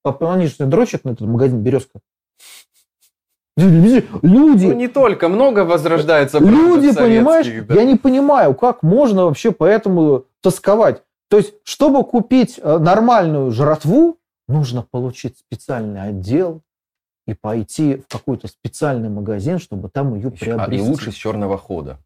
они 0.03 0.47
же 0.47 0.64
дрочат 0.64 1.05
на 1.05 1.11
этот 1.11 1.29
магазин 1.29 1.62
«Березка». 1.62 2.01
Люди, 3.59 4.04
Ну, 4.66 4.72
не 4.74 4.88
только, 4.88 5.28
много 5.28 5.64
возрождается 5.64 6.38
Люди, 6.38 6.94
понимаешь, 6.94 7.46
да. 7.66 7.74
я 7.74 7.84
не 7.84 7.96
понимаю, 7.96 8.54
как 8.54 8.82
можно 8.82 9.24
вообще 9.24 9.50
поэтому 9.52 10.24
тосковать. 10.40 11.02
То 11.28 11.38
есть, 11.38 11.54
чтобы 11.64 12.04
купить 12.04 12.59
э, 12.62 12.78
нормальную 12.78 13.50
жратву, 13.50 14.18
нужно 14.46 14.82
получить 14.88 15.38
специальный 15.38 16.02
отдел 16.02 16.62
и 17.26 17.34
пойти 17.34 17.96
в 18.09 18.12
какой-то 18.12 18.48
специальный 18.48 19.11
магазин, 19.11 19.59
чтобы 19.59 19.90
там 19.90 20.14
ее 20.14 20.28
А, 20.28 20.30
приобрести. 20.30 20.86
И 20.86 20.88
лучше 20.88 21.12
с 21.12 21.14
черного 21.14 21.59
хода. 21.59 21.98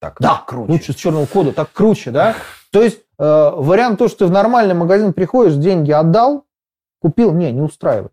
Так, 0.00 0.16
Да, 0.20 0.42
круче. 0.46 0.72
лучше 0.72 0.92
с 0.92 0.96
черного 0.96 1.26
кода, 1.26 1.52
так 1.52 1.72
круче, 1.72 2.10
да? 2.10 2.34
То 2.70 2.82
есть, 2.82 3.00
э, 3.18 3.50
вариант 3.54 3.98
то, 3.98 4.08
что 4.08 4.20
ты 4.20 4.26
в 4.26 4.30
нормальный 4.30 4.74
магазин 4.74 5.12
приходишь, 5.12 5.56
деньги 5.56 5.90
отдал, 5.90 6.46
купил, 7.02 7.32
не, 7.32 7.52
не 7.52 7.60
устраивает. 7.60 8.12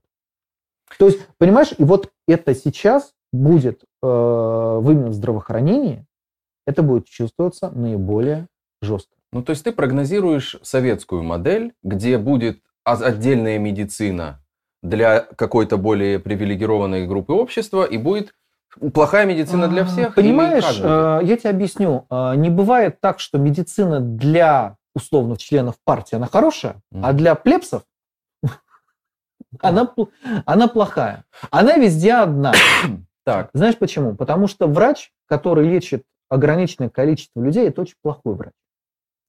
То 0.99 1.05
есть, 1.05 1.19
понимаешь, 1.37 1.69
и 1.77 1.83
вот 1.83 2.11
это 2.27 2.53
сейчас 2.55 3.13
будет 3.31 3.83
э, 4.03 4.07
в 4.07 4.91
именно 4.91 5.11
здравоохранении, 5.11 6.05
это 6.65 6.83
будет 6.83 7.05
чувствоваться 7.05 7.69
наиболее 7.71 8.47
жестко. 8.81 9.15
Ну, 9.33 9.43
то 9.43 9.51
есть 9.51 9.63
ты 9.63 9.71
прогнозируешь 9.71 10.57
советскую 10.61 11.23
модель, 11.23 11.73
где 11.83 12.17
будет 12.17 12.59
отдельная 12.83 13.59
медицина 13.59 14.41
для 14.81 15.19
какой-то 15.21 15.77
более 15.77 16.19
привилегированной 16.19 17.07
группы 17.07 17.33
общества, 17.33 17.83
и 17.83 17.97
будет 17.97 18.33
плохая 18.93 19.25
медицина 19.25 19.67
для 19.67 19.81
А, 19.81 19.85
всех. 19.85 20.15
Понимаешь, 20.15 20.79
э, 20.81 21.19
я 21.23 21.37
тебе 21.37 21.49
объясню. 21.49 22.05
Э, 22.09 22.35
Не 22.35 22.49
бывает 22.49 23.01
так, 23.01 23.19
что 23.19 23.37
медицина 23.37 23.99
для 23.99 24.77
условных 24.95 25.39
членов 25.39 25.75
партии, 25.83 26.15
она 26.15 26.27
хорошая, 26.27 26.81
а 26.93 27.13
для 27.13 27.35
плебсов 27.35 27.83
она, 29.59 29.93
она 30.45 30.67
плохая. 30.67 31.25
Она 31.51 31.75
везде 31.75 32.13
одна. 32.13 32.53
Так, 33.25 33.49
Знаешь 33.53 33.77
почему? 33.77 34.15
Потому 34.15 34.47
что 34.47 34.67
врач, 34.67 35.11
который 35.25 35.67
лечит 35.67 36.05
ограниченное 36.29 36.89
количество 36.89 37.41
людей, 37.41 37.67
это 37.67 37.81
очень 37.81 37.95
плохой 38.01 38.35
врач. 38.35 38.53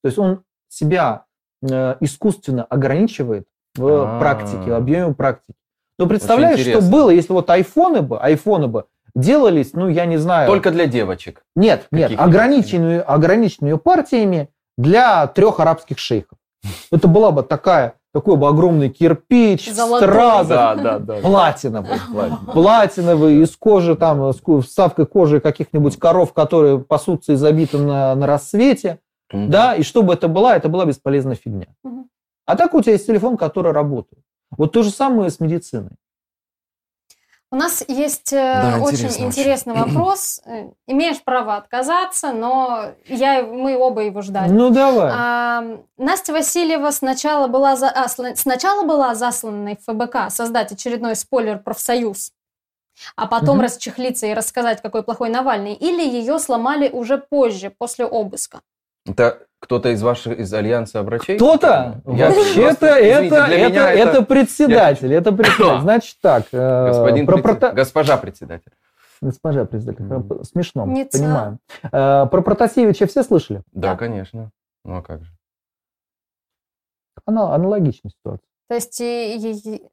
То 0.04 0.06
есть 0.06 0.18
он 0.18 0.44
себя 0.68 1.24
э, 1.68 1.96
искусственно 1.98 2.62
ограничивает 2.62 3.48
в 3.74 3.88
А. 3.88 4.20
практике, 4.20 4.70
в 4.70 4.74
объеме 4.74 5.14
практики. 5.14 5.58
Но 5.98 6.06
представляешь, 6.06 6.60
что 6.60 6.80
было, 6.80 7.10
если 7.10 7.32
вот 7.32 7.50
айфоны 7.50 8.02
бы, 8.02 8.20
айфоны 8.20 8.68
бы 8.68 8.84
делались, 9.16 9.72
ну, 9.72 9.88
я 9.88 10.06
не 10.06 10.16
знаю... 10.16 10.46
Только 10.46 10.70
для 10.70 10.86
девочек. 10.86 11.42
Нет, 11.56 11.86
нет, 11.90 12.10
Каких 12.10 12.20
ограниченную, 12.20 13.12
ограниченную 13.12 13.78
партиями 13.78 14.48
для 14.76 15.26
трех 15.26 15.58
арабских 15.58 15.98
шейхов. 15.98 16.38
Это 16.92 17.08
была 17.08 17.32
бы 17.32 17.42
такая, 17.42 17.94
такой 18.12 18.36
бы 18.36 18.48
огромный 18.48 18.88
кирпич, 18.88 19.72
Золотой. 19.72 20.08
страза, 20.08 20.54
Да, 20.54 20.74
да, 20.76 20.98
да. 20.98 21.16
платиновый, 21.20 21.98
платиновый, 22.52 23.42
из 23.42 23.56
кожи, 23.56 23.96
там, 23.96 24.32
с 24.32 24.40
ку- 24.40 24.60
вставкой 24.60 25.06
кожи 25.06 25.40
каких-нибудь 25.40 25.96
коров, 25.98 26.32
которые 26.32 26.78
пасутся 26.80 27.32
и 27.32 27.36
забиты 27.36 27.78
на, 27.78 28.14
на 28.14 28.26
рассвете, 28.26 28.98
Мгм. 29.32 29.50
да, 29.50 29.74
и 29.74 29.82
чтобы 29.82 30.14
это 30.14 30.26
была, 30.28 30.56
это 30.56 30.68
была 30.68 30.86
бесполезная 30.86 31.34
фигня. 31.36 31.66
Мгм. 31.84 32.08
А 32.46 32.56
так 32.56 32.72
у 32.74 32.80
тебя 32.80 32.92
есть 32.94 33.06
телефон, 33.06 33.36
который 33.36 33.72
работает. 33.72 34.22
Вот 34.56 34.72
то 34.72 34.82
же 34.82 34.90
самое 34.90 35.30
с 35.30 35.38
медициной. 35.38 35.90
У 37.50 37.56
нас 37.56 37.82
есть 37.88 38.32
э, 38.34 38.36
Да, 38.36 38.78
очень 38.82 39.06
интересно 39.06 39.24
интересный 39.24 39.74
вопрос. 39.74 40.40
Э, 40.44 40.68
Имеешь 40.86 41.22
право 41.24 41.56
отказаться, 41.56 42.32
но 42.32 42.92
я, 43.06 43.42
мы 43.42 43.76
оба 43.78 44.02
его 44.02 44.20
ждали. 44.20 44.52
Ну, 44.52 44.68
давай. 44.70 45.10
А, 45.14 45.64
Настя 45.96 46.32
Васильева 46.34 46.90
сначала 46.90 47.46
была, 47.46 47.76
за- 47.76 47.88
а, 47.88 48.08
сначала 48.08 48.84
была 48.84 49.14
засланной 49.14 49.76
в 49.76 49.90
ФБК 49.90 50.30
создать 50.30 50.72
очередной 50.72 51.16
спойлер 51.16 51.58
профсоюз, 51.58 52.32
а 53.16 53.26
потом 53.26 53.56
Мгм. 53.56 53.64
расчехлиться 53.64 54.26
и 54.26 54.34
рассказать, 54.34 54.82
какой 54.82 55.02
плохой 55.02 55.30
Навальный, 55.30 55.72
или 55.72 56.02
ее 56.06 56.38
сломали 56.38 56.90
уже 56.90 57.16
позже, 57.16 57.70
после 57.70 58.04
обыска. 58.04 58.60
Это 59.08 59.38
кто-то 59.60 59.88
из 59.90 60.02
ваших, 60.02 60.38
из 60.38 60.52
Альянса 60.52 61.02
врачей? 61.02 61.36
Кто-то? 61.36 62.00
Вообще-то 62.04 62.86
это, 62.86 63.36
это, 63.36 63.68
меня 63.70 63.92
это, 63.92 64.22
председатель. 64.22 65.12
Это 65.12 65.32
председатель. 65.32 65.80
Значит 65.82 66.16
так. 66.20 66.44
э, 66.52 66.88
Господин 66.88 67.26
про 67.26 67.72
Госпожа 67.72 68.16
председатель. 68.16 68.72
Госпожа 69.20 69.64
председатель. 69.64 70.04
Э, 70.08 70.44
Смешно, 70.44 70.86
Не 70.86 71.04
понимаю. 71.06 71.58
Э, 71.82 72.26
Про 72.30 72.40
Протасевича 72.42 73.06
все 73.06 73.22
слышали? 73.24 73.62
Да, 73.72 73.92
Да. 73.92 73.96
конечно. 73.96 74.50
Ну 74.84 74.96
а 74.98 75.02
как 75.02 75.24
же? 75.24 75.32
Она 77.26 77.52
аналогичная 77.54 78.12
ситуация. 78.12 78.46
То 78.68 78.74
есть 78.76 79.00
и- 79.00 79.36
и- 79.36 79.88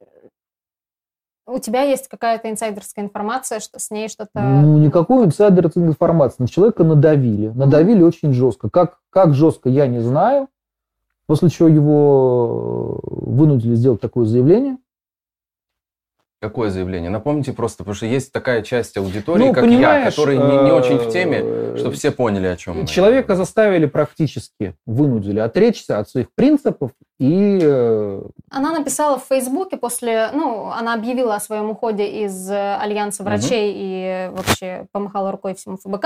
у 1.47 1.59
тебя 1.59 1.83
есть 1.83 2.07
какая-то 2.07 2.49
инсайдерская 2.49 3.05
информация, 3.05 3.59
что 3.59 3.79
с 3.79 3.91
ней 3.91 4.09
что-то... 4.09 4.41
Ну, 4.41 4.77
никакой 4.79 5.25
инсайдерской 5.25 5.83
информации. 5.83 6.37
На 6.39 6.47
человека 6.47 6.83
надавили. 6.83 7.49
Надавили 7.49 8.01
очень 8.01 8.33
жестко. 8.33 8.69
Как, 8.69 8.99
как 9.09 9.33
жестко, 9.33 9.69
я 9.69 9.87
не 9.87 9.99
знаю. 9.99 10.47
После 11.27 11.49
чего 11.49 11.67
его 11.67 12.99
э, 13.03 13.07
вынудили 13.31 13.75
сделать 13.75 14.01
такое 14.01 14.25
заявление. 14.25 14.77
Какое 16.41 16.69
заявление? 16.69 17.09
Напомните 17.09 17.53
просто, 17.53 17.79
потому 17.79 17.95
что 17.95 18.05
есть 18.05 18.31
такая 18.31 18.61
часть 18.61 18.97
аудитории, 18.97 19.47
Ну, 19.47 19.53
как 19.53 19.65
я, 19.65 20.05
которые 20.05 20.37
не, 20.37 20.65
не 20.65 20.71
очень 20.71 20.97
в 20.97 21.07
э, 21.07 21.11
теме, 21.11 21.77
чтобы 21.77 21.95
все 21.95 22.11
поняли, 22.11 22.45
о 22.45 22.55
чем 22.55 22.81
мы. 22.81 22.87
Человека 22.87 23.35
заставили 23.35 23.87
практически, 23.87 24.75
вынудили 24.85 25.39
отречься 25.39 25.97
от 25.97 26.09
своих 26.09 26.27
принципов 26.35 26.91
и 27.17 27.59
э, 27.61 28.21
Она 28.51 28.71
написала 28.73 29.17
в 29.17 29.23
Фейсбуке 29.29 29.77
после, 29.77 30.29
ну, 30.33 30.69
она 30.71 30.93
объявила 30.93 31.35
о 31.35 31.39
своем 31.39 31.69
уходе 31.69 32.05
из 32.25 32.49
э, 32.51 32.75
Альянса 32.75 33.23
врачей 33.23 33.73
и 33.73 34.29
вообще 34.33 34.87
помахала 34.91 35.31
рукой 35.31 35.55
всему 35.55 35.77
ФБК, 35.77 36.05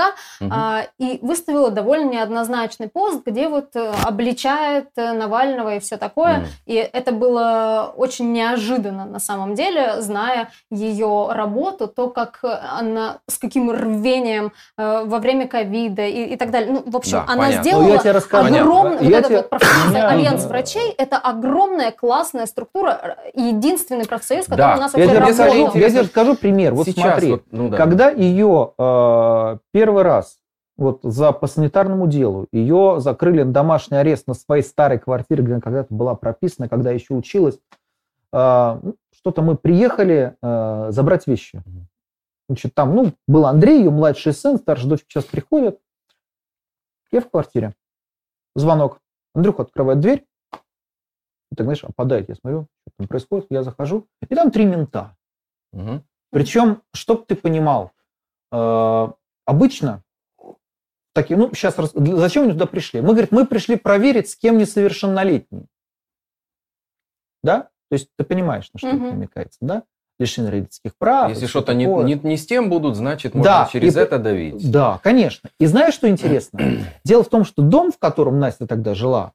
а, 0.50 0.82
и 0.98 1.18
выставила 1.22 1.70
довольно 1.70 2.10
неоднозначный 2.10 2.88
пост, 2.88 3.22
где 3.26 3.48
вот 3.48 3.74
э, 3.74 3.92
обличает 4.04 4.90
Навального 4.96 5.74
и 5.76 5.80
все 5.80 5.96
такое. 5.96 6.38
Мгм. 6.38 6.46
И 6.66 6.74
это 6.74 7.10
было 7.12 7.92
очень 7.96 8.32
неожиданно 8.32 9.04
на 9.04 9.18
самом 9.18 9.54
деле, 9.56 10.00
зная 10.00 10.50
ее 10.70 11.28
работу, 11.30 11.88
то, 11.88 12.08
как 12.08 12.38
она, 12.42 13.18
с 13.26 13.36
каким 13.38 13.70
рвением 13.72 14.52
во 14.76 15.18
время 15.18 15.48
ковида 15.48 16.06
и, 16.06 16.34
и 16.34 16.36
так 16.36 16.50
далее. 16.52 16.70
Ну, 16.72 16.82
в 16.86 16.96
общем, 16.96 17.18
Да, 17.18 17.24
она 17.32 17.42
понятно. 17.44 17.62
сделала 17.62 17.82
Ну, 17.82 17.92
я 17.92 17.98
тебе 17.98 18.10
огромный, 18.10 18.50
Понятно. 18.50 18.70
вот 19.00 19.02
Я 19.02 19.18
этот 19.18 19.28
тебе- 19.28 19.46
вот 19.50 19.62
Меня- 19.90 20.08
Альянс 20.08 20.44
врачей, 20.44 20.94
это 21.00 21.16
огромная 21.16 21.92
классная 21.92 22.44
структура, 22.44 23.16
э, 23.24 23.30
единственный 23.34 24.06
профсоюз, 24.06 24.44
который 24.44 24.58
Да. 24.58 24.76
у 24.76 24.80
нас 24.80 24.94
я 24.94 25.00
вообще 25.06 25.16
тебе, 25.16 25.26
расскажу, 25.28 25.58
работал. 25.58 25.80
я 25.80 25.88
тебе 25.88 26.00
расскажу 26.02 26.36
пример. 26.36 26.74
Вот 26.74 26.86
Сейчас 26.86 27.04
смотри, 27.04 27.30
вот, 27.32 27.44
ну 27.50 27.68
да. 27.70 27.76
когда 27.78 28.10
ее 28.10 28.74
э, 28.76 29.58
первый 29.72 30.02
раз 30.02 30.38
вот 30.76 31.00
за 31.02 31.32
по 31.32 31.46
санитарному 31.46 32.06
делу 32.06 32.48
ее 32.52 32.96
закрыли 33.00 33.42
на 33.42 33.52
домашний 33.52 33.96
арест 33.96 34.26
на 34.26 34.34
своей 34.34 34.62
старой 34.62 34.98
квартире, 34.98 35.42
где 35.42 35.52
она 35.54 35.62
когда-то 35.62 35.92
была 35.94 36.14
прописана, 36.14 36.68
когда 36.68 36.90
еще 36.90 37.14
училась, 37.14 37.58
э, 38.32 38.78
ну, 38.82 38.94
что-то 39.14 39.40
мы 39.40 39.56
приехали 39.56 40.36
э, 40.42 40.86
забрать 40.90 41.26
вещи. 41.26 41.62
Значит, 42.48 42.74
там, 42.74 42.94
ну, 42.94 43.12
был 43.26 43.46
Андрей, 43.46 43.78
ее 43.78 43.90
младший 43.90 44.34
сын, 44.34 44.58
старшая 44.58 44.90
дочь 44.90 45.04
сейчас 45.08 45.24
приходит. 45.24 45.78
Я 47.10 47.22
в 47.22 47.30
квартире. 47.30 47.74
Звонок. 48.54 49.00
Андрюха 49.34 49.62
открывает 49.62 50.00
дверь. 50.00 50.26
И 51.52 51.56
так, 51.56 51.64
знаешь, 51.64 51.82
опадает. 51.84 52.28
Я 52.28 52.34
смотрю, 52.36 52.66
что 52.86 52.94
там 52.98 53.08
происходит. 53.08 53.46
Я 53.50 53.62
захожу. 53.62 54.06
И 54.28 54.34
там 54.34 54.50
три 54.50 54.64
мента. 54.66 55.16
Мгм. 55.72 56.04
Причем, 56.30 56.82
чтоб 56.94 57.26
ты 57.26 57.34
понимал, 57.34 57.90
э, 58.52 59.08
обычно 59.46 60.02
такие, 61.12 61.36
ну, 61.36 61.52
сейчас, 61.54 61.74
зачем 61.94 62.44
они 62.44 62.52
туда 62.52 62.66
пришли? 62.66 63.00
Мы, 63.00 63.08
говорит, 63.08 63.32
мы 63.32 63.46
пришли 63.46 63.76
проверить, 63.76 64.28
с 64.30 64.36
кем 64.36 64.58
несовершеннолетний. 64.58 65.66
Да? 67.42 67.62
То 67.88 67.94
есть 67.94 68.08
ты 68.16 68.24
понимаешь, 68.24 68.70
на 68.72 68.78
что 68.78 68.88
Мгм. 68.88 69.04
это 69.06 69.14
намекается, 69.16 69.58
да? 69.60 69.82
Лишение 70.20 70.52
родительских 70.52 70.94
прав. 70.98 71.30
Если 71.30 71.46
что-то 71.46 71.72
не, 71.74 71.86
не, 71.86 72.14
не 72.14 72.36
с 72.36 72.46
тем 72.46 72.68
будут, 72.68 72.94
значит, 72.94 73.34
можно 73.34 73.50
Да, 73.50 73.68
через 73.72 73.96
и- 73.96 73.98
это 74.00 74.18
давить. 74.18 74.70
Да, 74.70 75.00
конечно. 75.02 75.48
И 75.58 75.66
знаешь, 75.66 75.94
что 75.94 76.08
интересно? 76.08 76.60
Дело 77.04 77.24
в 77.24 77.28
том, 77.28 77.44
что 77.44 77.62
дом, 77.62 77.90
в 77.90 77.98
котором 77.98 78.38
Настя 78.38 78.66
тогда 78.66 78.94
жила, 78.94 79.32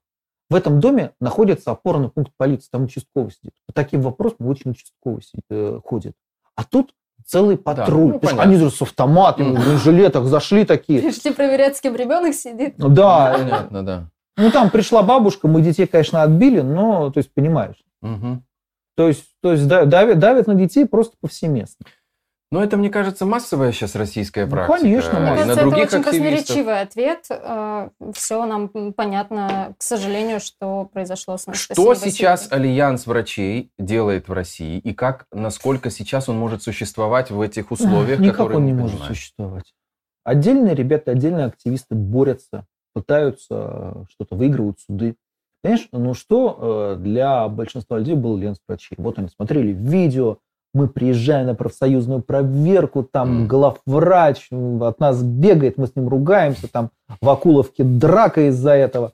в 0.49 0.55
этом 0.55 0.79
доме 0.79 1.11
находится 1.19 1.71
опорный 1.71 2.09
пункт 2.09 2.31
полиции, 2.37 2.67
там 2.71 2.83
участковый 2.85 3.31
сидит. 3.31 3.53
По 3.65 3.73
таким 3.73 4.01
вопросам 4.01 4.47
очень 4.47 4.71
участковый 4.71 5.21
сидит, 5.23 5.45
э, 5.49 5.79
ходит. 5.83 6.13
А 6.55 6.63
тут 6.63 6.93
целый 7.25 7.57
патруль. 7.57 8.07
ну, 8.07 8.11
есть 8.13 8.21
понятно. 8.21 8.43
они 8.43 8.55
же 8.57 8.69
с 8.69 8.81
автоматами, 8.81 9.55
в 9.55 9.59
бронежилетах 9.59 10.25
зашли 10.25 10.65
такие. 10.65 11.01
Пришли 11.01 11.31
проверять, 11.33 11.77
с 11.77 11.81
кем 11.81 11.95
ребенок 11.95 12.35
сидит. 12.35 12.75
Ну 12.77 12.89
Да, 12.89 13.33
Понятно, 13.37 13.83
да. 13.83 14.09
ну 14.37 14.51
там 14.51 14.69
пришла 14.69 15.01
бабушка, 15.01 15.47
мы 15.47 15.61
детей, 15.61 15.87
конечно, 15.87 16.21
отбили, 16.21 16.61
но, 16.61 17.09
то 17.09 17.17
есть, 17.17 17.33
понимаешь. 17.33 17.83
Мгм. 18.01 18.43
То 18.95 19.07
есть, 19.07 19.25
то 19.41 19.51
есть 19.51 19.67
да- 19.67 19.85
давят, 19.85 20.19
давят 20.19 20.47
на 20.47 20.53
детей 20.55 20.85
просто 20.85 21.17
повсеместно. 21.19 21.85
Но 22.51 22.63
это, 22.63 22.77
мне 22.77 22.89
кажется, 22.89 23.25
массовая 23.25 23.71
сейчас 23.71 23.95
российская 23.95 24.45
Ну, 24.45 24.51
практика. 24.51 24.79
конечно, 24.79 25.17
И 25.17 25.19
Мне 25.19 25.19
Мне 25.19 25.29
на 25.29 25.35
кажется, 25.35 25.51
это 25.53 25.61
других 25.61 25.87
очень 25.87 25.97
активистов. 25.99 26.47
красноречивый 26.47 26.81
ответ. 26.81 28.15
Все 28.15 28.45
нам 28.45 28.93
понятно, 28.93 29.73
к 29.77 29.83
сожалению, 29.83 30.39
что 30.39 30.85
произошло 30.85 31.37
с 31.37 31.47
Анастасией 31.47 31.75
Что 31.75 31.89
Васильевой. 31.89 32.11
сейчас 32.11 32.51
Альянс 32.51 33.07
врачей 33.07 33.71
делает 33.79 34.27
в 34.27 34.33
России 34.33 34.77
и 34.77 34.93
как, 34.93 35.25
насколько 35.33 35.89
сейчас 35.89 36.29
он 36.29 36.37
может 36.37 36.61
существовать 36.61 37.31
в 37.31 37.41
этих 37.41 37.71
условиях, 37.71 38.19
Никак 38.19 38.35
которые 38.37 38.57
он 38.59 38.65
не 38.65 38.73
может 38.73 39.01
существовать. 39.01 39.73
Отдельные 40.23 40.75
ребята, 40.75 41.11
отдельные 41.11 41.45
активисты 41.47 41.93
борются, 41.95 42.65
пытаются 42.93 43.47
э, 43.51 44.03
что-то, 44.09 44.35
выигрывают 44.35 44.79
суды. 44.79 45.15
Понимаешь, 45.61 45.87
ну 45.91 46.13
что 46.13 46.95
э, 46.97 47.01
для 47.01 47.47
большинства 47.47 47.97
людей 47.99 48.15
был 48.15 48.37
альянс 48.37 48.57
врачей? 48.67 48.95
Вот 48.97 49.19
они 49.19 49.27
смотрели 49.29 49.71
видео, 49.71 50.37
мы 50.75 50.87
приезжаем 50.89 51.47
на 51.47 51.55
профсоюзную 51.55 52.21
проверку, 52.21 53.03
там 53.03 53.39
Мгм. 53.43 53.47
главврач 53.47 54.47
м, 54.51 54.83
от 54.83 54.99
нас 54.99 55.23
бегает, 55.23 55.77
мы 55.77 55.87
с 55.87 55.95
ним 55.95 56.09
ругаемся, 56.09 56.67
там 56.67 56.91
в 57.21 57.29
Акуловке 57.29 57.83
драка 57.83 58.49
из-за 58.49 58.71
этого. 58.71 59.13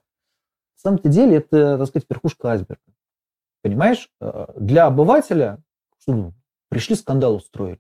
На 0.83 0.91
самом 0.97 0.99
деле 1.03 1.37
это, 1.37 1.77
так 1.77 1.87
сказать, 1.87 2.07
верхушка 2.09 2.49
айсберга. 2.49 2.81
Понимаешь, 3.61 4.09
Э, 4.19 4.47
для 4.57 4.87
обывателя 4.87 5.59
что, 5.99 6.13
ну, 6.13 6.33
пришли 6.69 6.95
скандал 6.95 7.35
устроили. 7.35 7.79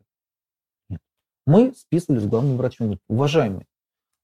Нет. 0.89 1.01
Мы 1.47 1.73
списывали 1.75 2.19
с 2.19 2.27
главным 2.27 2.57
врачом. 2.57 2.99
Уважаемый, 3.09 3.65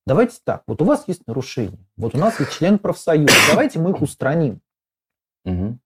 давайте 0.05 0.38
так, 0.43 0.62
вот 0.68 0.84
у 0.84 0.86
вас 0.86 1.08
есть 1.08 1.26
нарушения, 1.26 1.80
вот 1.95 2.14
у 2.14 2.20
нас 2.20 2.39
есть 2.39 2.51
член 2.51 2.78
профсоюза, 2.78 3.34
давайте 3.49 3.80
мы 3.80 3.89
их 3.89 4.01
устраним. 4.03 4.62
Мгм. 5.45 5.80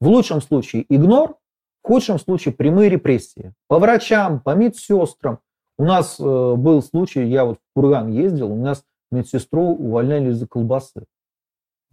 В 0.00 0.08
лучшем 0.08 0.40
случае 0.40 0.86
игнор, 0.88 1.36
в 1.82 1.86
худшем 1.86 2.18
случае 2.18 2.54
прямые 2.54 2.90
репрессии. 2.90 3.52
По 3.68 3.78
врачам, 3.78 4.40
по 4.40 4.54
медсестрам. 4.54 5.40
У 5.78 5.84
нас 5.84 6.20
э, 6.20 6.22
был 6.22 6.82
случай, 6.82 7.26
я 7.26 7.44
вот 7.44 7.56
в 7.58 7.74
Курган 7.74 8.10
ездил, 8.12 8.52
у 8.52 8.56
нас 8.56 8.84
медсестру 9.10 9.62
увольняли 9.62 10.30
из-за 10.30 10.46
колбасы. 10.46 11.04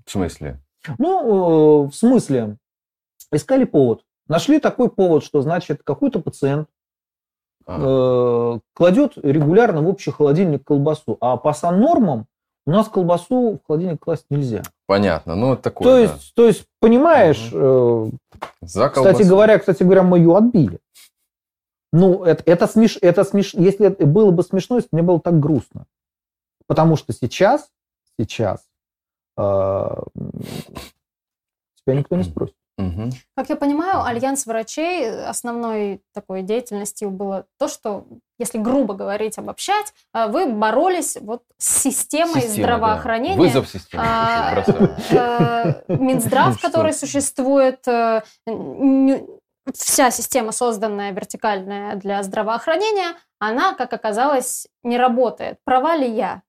В 0.06 0.12
смысле? 0.12 0.60
Ну, 0.98 1.86
э, 1.86 1.88
в 1.88 1.94
смысле, 1.94 2.58
искали 3.32 3.64
повод. 3.64 4.04
Нашли 4.28 4.60
такой 4.60 4.90
повод, 4.90 5.24
что, 5.24 5.42
значит, 5.42 5.84
какой-то 5.84 6.20
пациент 6.20 6.68
А, 7.66 8.56
э, 8.56 8.60
кладет 8.74 9.18
регулярно 9.18 9.82
в 9.82 9.88
общий 9.88 10.12
холодильник 10.12 10.66
колбасу, 10.66 11.18
а 11.22 11.38
по 11.38 11.54
саннормам 11.54 12.28
у 12.68 12.72
нас 12.72 12.90
колбасу 12.90 13.54
в 13.54 13.66
холодильник 13.66 14.02
класть 14.02 14.26
нельзя. 14.30 14.62
Понятно, 14.88 15.36
ну 15.36 15.54
это 15.54 15.64
такое, 15.64 15.86
то, 15.86 15.94
да. 15.94 16.00
есть, 16.02 16.34
то 16.36 16.46
есть, 16.46 16.66
понимаешь, 16.82 17.50
э, 17.54 18.10
За 18.62 18.90
кстати 18.90 19.06
колбасу. 19.06 19.30
говоря, 19.30 19.58
кстати 19.58 19.84
говоря, 19.84 20.04
мы 20.04 20.18
ее 20.20 20.36
отбили. 20.36 20.80
Ну, 21.94 22.26
это, 22.26 22.44
это, 22.46 22.68
смеш, 22.68 22.98
это 23.02 23.24
смеш, 23.24 23.54
если 23.54 23.88
это 23.88 24.06
было 24.06 24.32
бы 24.32 24.44
смешно, 24.44 24.76
если 24.76 24.90
бы 24.92 24.98
мне 24.98 25.08
было 25.08 25.22
так 25.22 25.40
грустно. 25.40 25.86
Потому 26.68 26.98
что 26.98 27.14
сейчас, 27.14 27.70
сейчас 28.20 28.62
э, 29.38 29.90
тебя 31.86 31.96
никто 31.96 32.18
не 32.18 32.24
спросит. 32.26 32.56
Мгм. 32.78 33.12
Как 33.36 33.50
я 33.50 33.56
понимаю, 33.56 34.04
альянс 34.04 34.46
врачей 34.46 35.10
основной 35.26 36.02
такой 36.14 36.44
деятельностью 36.44 37.10
было 37.10 37.46
то, 37.58 37.68
что, 37.68 38.06
если 38.38 38.60
грубо 38.60 38.94
говорить, 38.94 39.40
обобщать, 39.40 39.94
э, 40.14 40.28
вы 40.28 40.46
боролись 40.46 41.18
вот 41.20 41.42
с 41.58 41.82
системой 41.82 42.42
Система, 42.42 42.54
здравоохранения. 42.68 43.36
да. 43.36 43.42
Вызов 43.42 43.68
системе. 43.68 44.04
А, 44.06 44.64
э, 45.10 45.84
Минздрав, 45.88 46.48
Ну, 46.50 46.54
что? 46.54 46.68
который 46.68 46.94
существует, 46.94 47.88
э, 47.88 48.22
вся 49.74 50.12
система, 50.12 50.52
созданная 50.52 51.12
вертикальная 51.12 51.96
для 51.96 52.22
здравоохранения, 52.22 53.16
она, 53.40 53.74
как 53.74 53.92
оказалось, 53.94 54.68
не 54.84 54.98
работает. 55.00 55.58
Права 55.64 55.96
ли 55.96 56.08
я? 56.10 56.44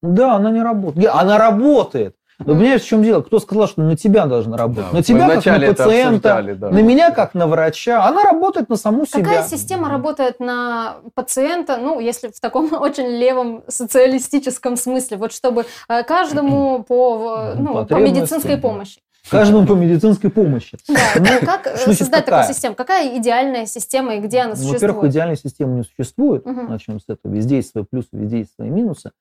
Да, 0.00 0.34
она 0.34 0.50
не 0.50 0.62
работает. 0.62 1.08
Она 1.12 1.38
работает. 1.38 2.16
Но 2.46 2.54
понимаешь, 2.54 2.82
в 2.82 2.86
чем 2.86 3.02
дело? 3.02 3.22
Кто 3.22 3.38
сказал, 3.40 3.68
что 3.68 3.82
на 3.82 3.96
тебя 3.96 4.26
должна 4.26 4.56
работать? 4.56 4.84
Да, 4.90 4.96
на 4.96 5.02
тебя 5.02 5.40
как 5.40 5.46
на 5.46 5.66
пациента, 5.68 6.56
да. 6.58 6.70
на 6.70 6.82
меня 6.82 7.10
как 7.10 7.34
на 7.34 7.46
врача. 7.46 8.06
Она 8.06 8.22
работает 8.24 8.68
на 8.68 8.76
саму 8.76 9.04
Какая 9.10 9.42
себя. 9.42 9.58
система 9.58 9.88
работает 9.88 10.40
на 10.40 10.96
пациента, 11.14 11.76
ну, 11.78 12.00
если 12.00 12.28
в 12.28 12.40
таком 12.40 12.72
очень 12.80 13.06
левом 13.06 13.62
социалистическом 13.68 14.76
смысле, 14.76 15.16
вот 15.16 15.32
чтобы 15.32 15.66
э, 15.88 16.02
каждому 16.04 16.82
по, 16.88 17.54
Ну, 17.56 17.74
ну, 17.74 17.86
по 17.86 17.96
медицинской 17.96 18.56
помощи. 18.56 19.00
Каждому 19.30 19.66
по 19.66 19.72
медицинской 19.74 20.30
помощи. 20.30 20.76
Да, 20.88 20.94
Ну, 21.16 21.46
как 21.46 21.66
э, 21.68 21.76
создать 21.76 22.24
какая? 22.24 22.40
такую 22.40 22.54
систему? 22.54 22.74
Какая 22.74 23.18
идеальная 23.18 23.66
система 23.66 24.16
и 24.16 24.20
где 24.20 24.40
она 24.40 24.54
Ну, 24.56 24.56
Во-первых, 24.56 24.80
существует? 24.80 25.12
идеальной 25.12 25.36
системы 25.36 25.74
не 25.76 25.82
существует. 25.84 26.44
Мгм. 26.44 26.68
Начнем 26.68 26.98
с 27.00 27.04
этого. 27.08 27.32
Везде 27.32 27.56
есть 27.56 27.70
свои 27.70 27.84
плюсы, 27.84 28.08
везде 28.12 28.38
есть 28.38 28.54
свои 28.54 28.68
минусы. 28.68 29.12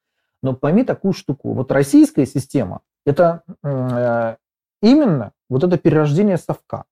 Но 0.44 0.54
пойми 0.54 0.84
такую 0.84 1.14
штуку. 1.14 1.54
Вот 1.54 1.72
российская 1.72 2.26
система– 2.26 2.82
это 3.06 3.44
э, 3.64 4.36
именно 4.82 5.32
вот 5.50 5.64
это 5.64 5.78
перерождение 5.78 6.38
совка. 6.38 6.86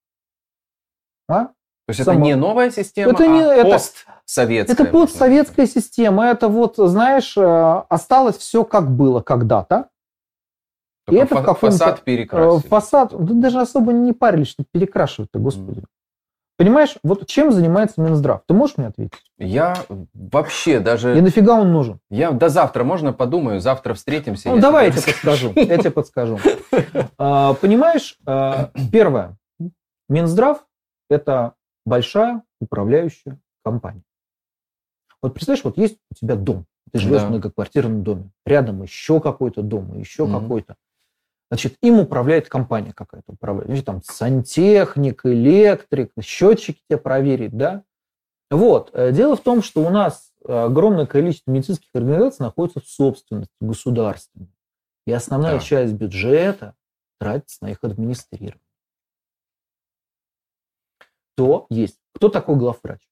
А? 1.27 1.45
То 1.45 1.51
есть 1.87 2.03
Само- 2.03 2.19
это 2.19 2.25
не 2.25 2.35
новая 2.35 2.69
система, 2.69 3.11
Это 3.13 3.27
не- 3.27 3.41
а 3.43 3.53
это- 3.55 3.69
постсоветская. 3.71 4.73
Это 4.75 4.85
постсоветская 4.85 5.65
система. 5.65 6.25
Это 6.25 6.47
вот, 6.47 6.75
знаешь, 6.77 7.35
э, 7.35 7.83
осталось 7.89 8.37
все 8.37 8.63
как 8.63 8.91
было 8.91 9.21
когда-то. 9.21 9.89
сказать. 11.07 11.21
и 11.21 11.23
это 11.23 11.29
Только 11.35 11.41
в 11.53 11.55
каком-то, 11.55 11.77
фасад 11.77 11.99
Э, 11.99 12.03
перекрасили. 12.03 12.67
Фасад, 12.69 13.25
да 13.25 13.33
даже 13.33 13.61
особо 13.61 13.91
не 13.93 14.13
парились, 14.13 14.49
что 14.49 14.63
перекрашивать-то, 14.71 15.39
господи. 15.39 15.83
Понимаешь, 16.59 16.95
вот 17.03 17.25
чем 17.25 17.53
занимается 17.53 18.01
Минздрав? 18.01 18.41
Ты 18.45 18.53
можешь 18.53 18.75
мне 18.75 18.87
ответить? 18.87 19.23
Я 19.37 19.77
вообще 20.13 20.81
даже... 20.81 21.17
И 21.17 21.21
нафига 21.21 21.53
он 21.57 21.71
нужен? 21.71 22.01
Я 22.09 22.31
до 22.31 22.49
завтра 22.49 22.83
можно 22.83 23.13
подумаю, 23.13 23.61
завтра 23.61 23.93
встретимся. 23.93 24.49
Ну, 24.49 24.57
я 24.57 24.61
давай 24.61 24.87
я 24.87 24.91
тебе 24.91 25.01
тебе 25.03 25.13
подскажу. 25.13 25.53
Я 25.55 25.77
тебе 25.77 25.91
подскажу. 25.91 26.39
А, 27.17 27.53
Понимаешь, 27.53 28.17
а, 28.25 28.71
первое. 28.91 29.37
Минздрав– 30.09 30.65
это 31.09 31.53
большая 31.85 32.43
управляющая 32.59 33.39
компания. 33.63 34.03
Вот 35.21 35.33
представляешь, 35.35 35.63
вот 35.63 35.77
есть 35.77 35.97
у 36.11 36.15
тебя 36.15 36.35
дом. 36.35 36.65
Ты 36.91 36.99
живешь 36.99 37.21
Да. 37.21 37.27
в 37.27 37.29
многоквартирном 37.29 38.03
доме. 38.03 38.31
Рядом 38.45 38.83
еще 38.83 39.21
какой-то 39.21 39.61
дом, 39.61 39.97
еще 39.97 40.25
Мгм. 40.25 40.41
какой-то. 40.41 40.75
Значит, 41.51 41.77
им 41.81 41.99
управляет 41.99 42.47
компания 42.47 42.93
какая-то. 42.93 43.31
Управляет. 43.31 43.67
Значит, 43.67 43.85
там 43.85 44.01
сантехник, 44.03 45.25
электрик, 45.25 46.11
счетчики 46.21 46.81
тебе 46.87 46.97
проверить, 46.99 47.57
да? 47.57 47.83
Вот. 48.51 48.91
Э, 48.93 49.11
Дело 49.11 49.35
в 49.35 49.41
том, 49.41 49.63
что 49.63 49.81
у 49.85 49.89
нас 49.89 50.31
огромное 50.45 51.05
количество 51.07 51.51
медицинских 51.51 51.89
организаций 51.93 52.43
находится 52.45 52.79
в 52.79 52.87
собственности 52.87 53.53
государственной. 53.59 54.53
И 55.07 55.11
основная 55.11 55.53
Да. 55.55 55.59
часть 55.59 55.93
бюджета 55.93 56.75
тратится 57.19 57.63
на 57.65 57.71
их 57.71 57.79
администрирование. 57.83 58.61
Кто 61.35 61.65
есть? 61.69 61.99
Кто 62.13 62.29
такой 62.29 62.57
главврач? 62.57 63.08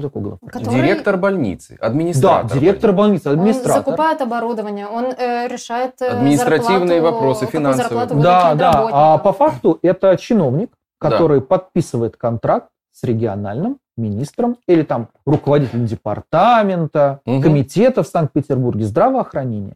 Кто 0.00 0.08
такой 0.08 0.22
главврач? 0.22 0.52
Который- 0.52 0.74
Директор 0.82 1.16
больницы, 1.16 1.76
Да, 1.80 1.86
администратор. 1.86 2.58
директор 2.58 2.92
больницы, 2.92 3.28
Он 3.30 3.38
администратор. 3.38 3.84
закупает 3.84 4.20
оборудование, 4.20 4.86
он 4.88 5.04
э, 5.16 5.46
решает 5.48 6.00
э, 6.02 6.08
Административные 6.08 7.00
зарплату, 7.00 7.14
вопросы, 7.14 7.46
финансовые. 7.46 7.88
зарплату 8.06 8.22
Да, 8.22 8.54
да. 8.54 8.88
А 8.92 9.18
по 9.18 9.32
факту 9.32 9.78
это 9.82 10.16
чиновник, 10.16 10.70
Да. 11.00 11.10
который 11.10 11.40
подписывает 11.40 12.16
контракт 12.16 12.68
с 12.92 13.04
региональным 13.04 13.78
министром 13.96 14.56
или 14.66 14.82
там 14.82 15.08
руководителем 15.26 15.86
департамента, 15.86 17.20
Мгм. 17.26 17.42
комитета 17.42 18.02
в 18.02 18.06
Санкт-Петербурге 18.08 18.84
здравоохранения. 18.84 19.74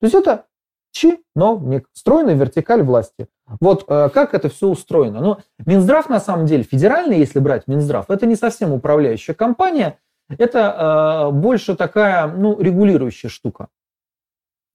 То 0.00 0.04
есть 0.06 0.14
это 0.14 0.44
чиновник, 0.90 1.88
встроенная 1.92 2.34
вертикаль 2.34 2.82
власти. 2.82 3.28
Вот 3.60 3.84
э, 3.88 4.08
как 4.12 4.34
это 4.34 4.48
все 4.48 4.68
устроено. 4.68 5.20
Ну, 5.20 5.38
Минздрав, 5.64 6.08
на 6.08 6.20
самом 6.20 6.46
деле, 6.46 6.62
федеральный, 6.62 7.18
если 7.18 7.38
брать 7.38 7.66
Минздрав, 7.66 8.10
это 8.10 8.26
не 8.26 8.36
совсем 8.36 8.72
управляющая 8.72 9.34
компания, 9.34 9.98
это 10.28 11.28
э, 11.28 11.32
больше 11.32 11.74
такая, 11.74 12.26
ну, 12.26 12.60
регулирующая 12.60 13.30
штука. 13.30 13.68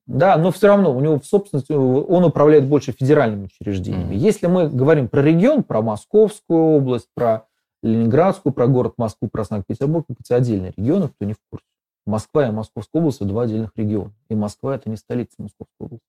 Да, 0.06 0.36
но 0.38 0.52
все 0.52 0.68
равно 0.68 0.96
у 0.96 1.00
него 1.00 1.20
в 1.20 1.26
собственности 1.26 1.72
он 1.72 2.26
управляет 2.26 2.66
больше 2.66 2.92
федеральными 2.92 3.46
учреждениями. 3.46 4.16
Мгм. 4.16 4.18
Если 4.18 4.48
мы 4.48 4.68
говорим 4.68 5.08
про 5.08 5.22
регион, 5.22 5.64
про 5.64 5.82
Московскую 5.82 6.62
область, 6.76 7.08
про 7.16 7.48
Ленинградскую, 7.84 8.54
про 8.54 8.68
город 8.68 8.94
Москву, 8.98 9.30
про 9.30 9.46
Санкт-Петербург, 9.46 10.06
это 10.10 10.36
отдельные 10.36 10.74
регионы, 10.76 11.08
кто 11.08 11.26
не 11.26 11.34
в 11.34 11.38
курсе. 11.50 11.66
Москва 12.06 12.48
и 12.48 12.52
Московская 12.52 13.00
область– 13.00 13.18
это 13.22 13.26
два 13.30 13.44
отдельных 13.44 13.72
региона. 13.76 14.14
И 14.30 14.36
Москва– 14.36 14.76
это 14.76 14.90
не 14.90 14.98
столица 14.98 15.36
Московской 15.40 15.86
области. 15.88 16.06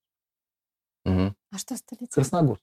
Мгм. 1.05 1.37
А 1.53 1.59
что 1.59 1.77
столица? 1.77 2.15
Красногорск. 2.15 2.63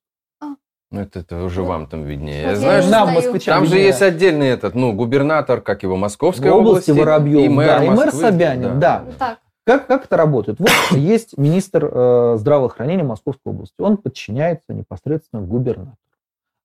Ну, 0.94 1.00
это, 1.00 1.20
это 1.20 1.42
уже 1.44 1.64
вам 1.64 1.88
там 1.88 2.04
виднее. 2.04 2.42
Я 2.42 2.56
Знаешь, 2.58 2.84
не 2.84 2.92
Нам, 2.92 3.04
знаю. 3.10 3.16
москвичам, 3.22 3.56
там 3.56 3.64
же 3.66 3.76
виднее. 3.76 3.88
есть 3.88 4.02
отдельный 4.02 4.48
этот, 4.48 4.76
ну, 4.76 4.92
губернатор, 4.92 5.62
как 5.62 5.84
его, 5.84 5.96
Московской 5.96 6.50
в 6.52 6.54
области 6.56 6.92
области. 6.92 7.08
Воробьев, 7.08 7.46
и 7.46 7.48
мэр 7.48 7.68
да, 7.68 7.84
и 7.86 7.88
мэр 7.88 7.98
Москвы, 8.08 8.22
Собянин, 8.22 8.80
да. 8.82 9.06
Так, 9.18 9.40
Как, 9.64 9.88
как 9.88 10.04
это 10.06 10.18
работает? 10.18 10.60
Вот 10.60 10.70
есть 10.92 11.38
министр 11.38 11.86
э, 11.86 12.36
здравоохранения 12.40 13.04
Московской 13.04 13.54
области. 13.54 13.76
Он 13.80 13.96
подчиняется 13.96 14.74
непосредственно 14.74 15.42
губернатору. 15.42 15.96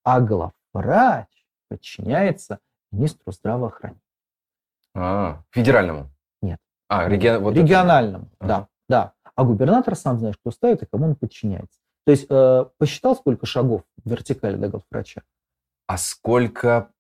А 0.03 0.21
главврач 0.21 1.29
подчиняется 1.69 2.59
министру 2.91 3.31
здравоохранения. 3.33 4.01
А, 4.97 5.43
федеральному? 5.51 6.11
А, 6.89 7.09
реги- 7.09 7.39
вот 7.39 7.53
это. 7.53 7.61
Региональному, 7.63 8.29
Ага. 8.39 8.49
да, 8.49 8.69
да. 8.89 9.13
А 9.35 9.45
губернатор 9.45 9.97
сам 9.97 10.19
знаешь, 10.19 10.37
кто 10.39 10.51
ставит 10.51 10.83
и 10.83 10.87
кому 10.87 11.07
он 11.07 11.15
подчиняется. 11.17 11.79
То 12.07 12.13
есть 12.13 12.27
э, 12.31 12.65
посчитал, 12.79 13.17
сколько 13.17 13.47
шагов 13.47 13.83
в 14.05 14.09
вертикали 14.11 14.57
до 14.57 14.69
главврача? 14.69 15.23
А 15.89 15.99
сколько 15.99 16.91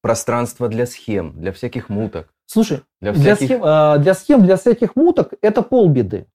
пространства 0.00 0.68
для 0.68 0.86
схем, 0.86 1.38
для 1.40 1.52
всяких 1.52 1.88
муток, 1.88 2.32
Слушай, 2.46 2.82
для 3.00 3.12
для, 3.12 3.34
всяких... 3.36 3.56
схем, 3.56 3.64
э, 3.64 3.98
для 3.98 4.14
схем, 4.14 4.42
для 4.44 4.56
всяких 4.56 4.96
муток 4.96 5.34
это 5.42 5.62
полбеды. 5.62 6.26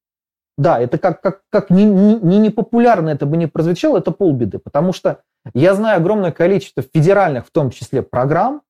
Да, 0.58 0.80
это 0.80 1.00
как, 1.00 1.22
как, 1.22 1.42
как 1.50 1.70
не, 1.72 1.84
не, 1.86 2.16
не 2.20 2.38
непопулярно 2.38 3.10
это 3.10 3.26
бы 3.26 3.38
не 3.38 3.48
прозвучало, 3.48 3.98
это 3.98 4.12
полбеды. 4.12 4.60
Потому 4.60 4.94
что 4.94 5.22
я 5.56 5.74
знаю 5.74 5.98
огромное 5.98 6.32
количество 6.32 6.84
федеральных, 6.84 7.48
в 7.48 7.52
том 7.52 7.72
числе, 7.72 8.04
программ, 8.04 8.62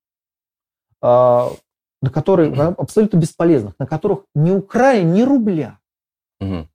э, 1.01 1.41
на 2.03 2.09
которые 2.09 2.51
абсолютно 2.51 3.15
бесполезных, 3.17 3.75
на 3.79 3.87
которых 3.87 4.25
не 4.35 4.51
украли 4.51 5.03
ни 5.03 5.21
рубля. 5.21 5.79
Мгм. 6.41 6.67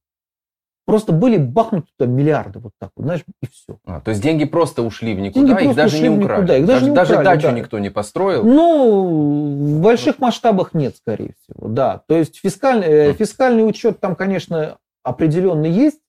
Просто 0.87 1.13
были 1.13 1.37
бахнуты 1.37 1.89
туда 1.99 2.11
миллиарды 2.11 2.61
вот 2.61 2.73
так 2.81 2.93
вот, 2.97 3.05
знаешь, 3.05 3.25
и 3.43 3.47
все. 3.47 3.79
А, 3.85 4.01
то 4.01 4.11
есть 4.11 4.23
деньги 4.23 4.47
просто 4.47 4.81
ушли 4.83 5.15
в 5.15 5.21
никуда, 5.21 5.49
Деньги 5.49 5.71
их 5.73 5.77
даже 5.77 6.01
не 6.01 6.09
украли. 6.09 6.39
никуда, 6.41 6.57
их 6.57 6.65
даже 6.65 6.89
не 6.89 6.97
даже 6.97 7.13
украли, 7.13 7.25
дачу 7.27 7.43
да. 7.49 7.53
никто 7.53 7.79
не 7.79 7.91
построил. 7.91 8.43
Ну, 8.43 9.77
в 9.77 9.83
больших 9.83 10.19
масштабах 10.19 10.73
нет, 10.73 10.97
скорее 10.97 11.35
всего, 11.43 11.69
да. 11.69 12.01
То 12.09 12.17
есть 12.17 12.39
фискальный, 12.39 12.87
э, 12.87 13.13
Хм. 13.13 13.17
фискальный 13.17 13.69
учет 13.69 14.01
там, 14.01 14.17
конечно, 14.17 14.79
определенно 15.03 15.67
есть, 15.67 16.01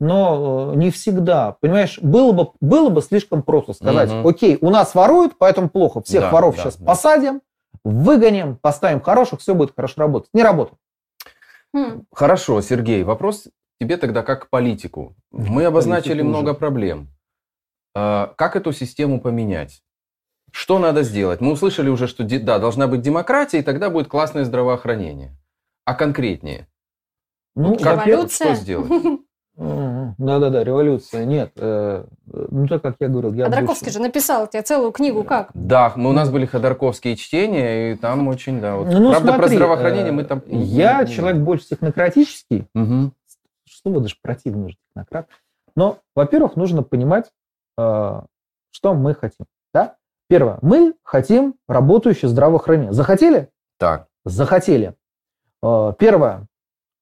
но 0.00 0.72
э, 0.72 0.76
не 0.78 0.90
всегда. 0.90 1.58
Понимаешь, 1.60 1.98
было 2.00 2.32
бы, 2.32 2.52
было 2.62 2.88
бы 2.88 3.02
слишком 3.02 3.42
просто 3.42 3.74
сказать, 3.74 4.10
Мгм. 4.10 4.26
окей, 4.26 4.56
у 4.62 4.70
нас 4.70 4.94
воруют, 4.94 5.34
поэтому 5.36 5.68
плохо, 5.68 6.00
всех 6.00 6.22
Да, 6.22 6.30
воров 6.30 6.56
да, 6.56 6.62
сейчас 6.62 6.76
да. 6.78 6.86
посадим, 6.86 7.42
выгоним, 7.84 8.56
поставим 8.56 9.00
хороших, 9.00 9.40
все 9.40 9.54
будет 9.54 9.74
хорошо 9.74 9.94
работать. 10.02 10.30
Не 10.32 10.42
работает. 10.42 10.78
Хм. 11.74 12.04
Хорошо, 12.12 12.60
Сергей, 12.62 13.02
вопрос 13.04 13.48
тебе 13.80 13.96
тогда 13.96 14.22
как 14.22 14.46
к 14.46 14.50
политику. 14.50 15.14
Мы 15.30 15.64
обозначили 15.64 16.12
Политику 16.14 16.28
много 16.28 16.50
уже. 16.50 16.58
проблем. 16.58 17.08
А, 17.94 18.32
Как 18.36 18.56
эту 18.56 18.72
систему 18.72 19.20
поменять? 19.20 19.82
Что 20.52 20.78
надо 20.78 21.02
сделать? 21.02 21.40
Мы 21.40 21.52
услышали 21.52 21.90
уже, 21.90 22.06
что 22.06 22.24
де- 22.24 22.38
да, 22.38 22.58
должна 22.58 22.86
быть 22.86 23.02
демократия, 23.02 23.58
и 23.58 23.62
тогда 23.62 23.90
будет 23.90 24.08
классное 24.08 24.44
здравоохранение. 24.44 25.36
А 25.84 25.94
конкретнее? 25.94 26.66
Ну, 27.54 27.76
Как- 27.76 28.06
Революция. 28.06 28.54
что 28.54 28.62
сделать? 28.62 28.90
Мгм. 29.56 30.14
Да-да-да, 30.18 30.62
революция. 30.64 31.24
Нет, 31.24 31.52
э, 31.56 32.04
ну 32.26 32.66
так 32.68 32.82
как 32.82 32.96
я 33.00 33.08
говорил, 33.08 33.32
я 33.32 33.48
больше- 33.48 33.90
же 33.90 34.00
написал 34.00 34.46
тебе 34.46 34.62
целую 34.62 34.92
книгу, 34.92 35.24
как? 35.24 35.50
Да, 35.54 35.92
мы, 35.96 36.10
у 36.10 36.12
нас 36.12 36.28
были 36.30 36.44
ходорковские 36.44 37.16
чтения, 37.16 37.92
и 37.92 37.96
там 37.96 38.28
очень, 38.28 38.60
да. 38.60 38.76
Вот. 38.76 38.88
Ну, 38.88 39.10
Правда, 39.10 39.28
про 39.32 39.38
смотри, 39.38 39.56
здравоохранение 39.56 40.08
э, 40.08 40.12
мы 40.12 40.24
там... 40.24 40.42
Я 40.46 41.02
не- 41.02 41.10
человек 41.10 41.40
больше 41.42 41.68
технократический, 41.68 42.66
Мгм. 42.74 43.12
слово 43.66 44.00
даже 44.02 44.16
противно 44.20 44.66
уже 44.66 44.76
технократ. 44.88 45.26
Но, 45.74 45.98
во-первых, 46.14 46.56
нужно 46.56 46.82
понимать, 46.82 47.30
э, 47.78 48.20
что 48.70 48.94
мы 48.94 49.14
хотим. 49.14 49.46
Да? 49.72 49.96
Первое. 50.28 50.58
Мы 50.60 50.94
хотим 51.02 51.54
работающее 51.66 52.28
здравоохранение. 52.28 52.92
Захотели? 52.92 53.48
Так. 53.78 54.06
Захотели. 54.26 54.94
Э, 55.62 55.92
Первое. 55.98 56.46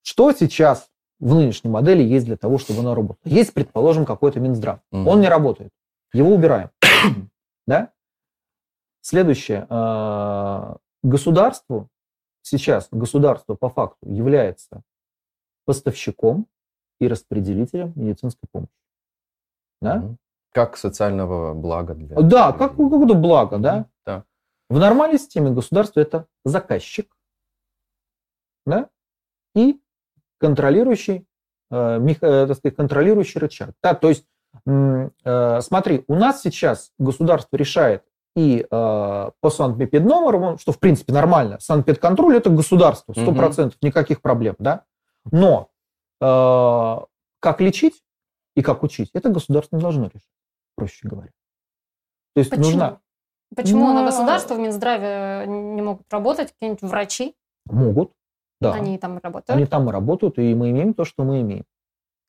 Что 0.03 0.31
сейчас 0.33 0.89
в 1.25 1.35
нынешней 1.35 1.71
модели 1.71 2.03
есть 2.03 2.27
для 2.27 2.37
того, 2.37 2.59
чтобы 2.59 2.81
оно 2.81 2.95
работало? 2.95 3.23
Есть, 3.25 3.55
предположим, 3.55 4.05
какой-то 4.05 4.41
Минздрав. 4.41 4.81
Мгм. 4.91 5.09
Он 5.09 5.21
не 5.21 5.29
работает. 5.29 5.73
Его 6.13 6.35
убираем. 6.35 6.71
Да? 7.67 7.93
Следующее. 9.01 9.67
Э, 9.71 10.77
Государству, 11.03 11.89
сейчас 12.43 12.89
государство 12.91 13.55
по 13.55 13.71
факту 13.71 14.07
является 14.07 14.83
поставщиком 15.65 16.47
и 17.01 17.09
распределителем 17.09 17.95
медицинской 17.97 18.47
помощи. 18.53 18.71
Да? 19.81 19.97
Мгм. 19.97 20.19
Как 20.53 20.77
социального 20.77 21.55
блага 21.55 21.95
для... 21.95 22.17
Да, 22.21 22.53
как 22.53 22.73
какое-то 22.77 23.15
благо, 23.15 23.57
да? 23.57 23.87
Да. 24.05 24.25
В 24.69 24.79
нормальной 24.79 25.19
системе 25.19 25.53
государство 25.53 26.01
это 26.01 26.27
заказчик, 26.45 27.17
да, 28.67 28.91
и 29.55 29.81
контролирующий, 30.45 31.27
э, 31.71 32.01
э, 32.07 32.47
так 32.47 32.57
сказать, 32.57 32.77
контролирующий 32.77 33.41
рычаг. 33.41 33.71
Да, 33.83 33.95
то 33.95 34.09
есть, 34.09 34.27
э, 34.67 35.61
смотри, 35.61 36.05
у 36.07 36.15
нас 36.15 36.43
сейчас 36.43 36.93
государство 36.99 37.57
решает 37.57 38.05
и 38.37 38.61
э, 38.61 38.67
по 38.69 39.51
санэпидномеру, 39.51 40.59
что 40.59 40.73
в 40.73 40.79
принципе 40.79 41.13
нормально, 41.13 41.59
санэпидконтроль 41.61 42.37
это 42.37 42.51
государство, 42.51 43.13
100%, 43.13 43.75
никаких 43.81 44.21
проблем, 44.21 44.57
да, 44.59 44.85
но 45.31 45.71
э, 46.21 46.97
как 47.41 47.61
лечить 47.61 48.03
и 48.57 48.63
как 48.63 48.83
учить, 48.83 49.11
это 49.15 49.31
государство 49.31 49.77
не 49.77 49.83
должно 49.83 50.07
решать, 50.07 50.23
проще 50.77 51.09
говоря. 51.09 51.31
То 52.35 52.41
есть 52.41 52.51
Почему? 52.51 52.67
нужна 52.67 53.01
Почему 53.55 53.87
Ну, 53.87 53.95
на 53.95 54.05
государство 54.05 54.55
в 54.55 54.59
Минздраве 54.59 55.47
не 55.47 55.83
могут 55.83 56.13
работать 56.13 56.53
какие-нибудь 56.53 56.83
врачи? 56.83 57.37
Могут, 57.67 58.13
да. 58.73 58.75
Они 58.75 58.99
там 58.99 59.19
работают? 59.23 59.51
Они 59.51 59.67
там 59.67 59.89
и 59.89 59.93
работают, 59.93 60.39
и 60.39 60.55
мы 60.55 60.71
имеем 60.71 60.95
то, 60.95 61.05
что 61.05 61.25
мы 61.25 61.41
имеем. 61.41 61.65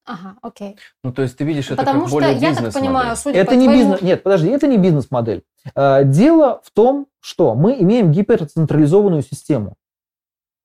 Ага, 0.07 0.35
окей. 0.41 0.77
Ну, 1.03 1.11
то 1.11 1.23
есть 1.23 1.35
ты 1.35 1.43
видишь 1.43 1.65
это 1.71 1.77
Потому 1.77 2.01
как 2.01 2.09
что, 2.09 2.15
более 2.17 2.33
я 2.33 2.39
так 2.39 2.49
бизнес-модель. 2.49 2.79
понимаю, 2.79 3.15
судя 3.15 3.39
это 3.39 3.51
по 3.51 3.55
не 3.55 3.65
твоему... 3.65 3.81
бизнес. 3.81 4.01
Нет, 4.01 4.23
подожди, 4.23 4.49
это 4.49 4.67
не 4.67 4.77
бизнес-модель. 4.77 5.43
Э, 5.75 6.03
Дело 6.03 6.61
в 6.63 6.71
том, 6.71 7.07
что 7.21 7.55
мы 7.55 7.73
имеем 7.79 8.11
гиперцентрализованную 8.11 9.23
систему. 9.23 9.75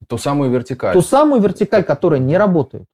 Ту 0.09 0.19
самую 0.19 0.51
вертикаль. 0.51 0.93
Ту 0.93 1.01
самую 1.03 1.41
вертикаль, 1.41 1.85
которая 1.85 2.21
не 2.21 2.37
работает. 2.37 2.85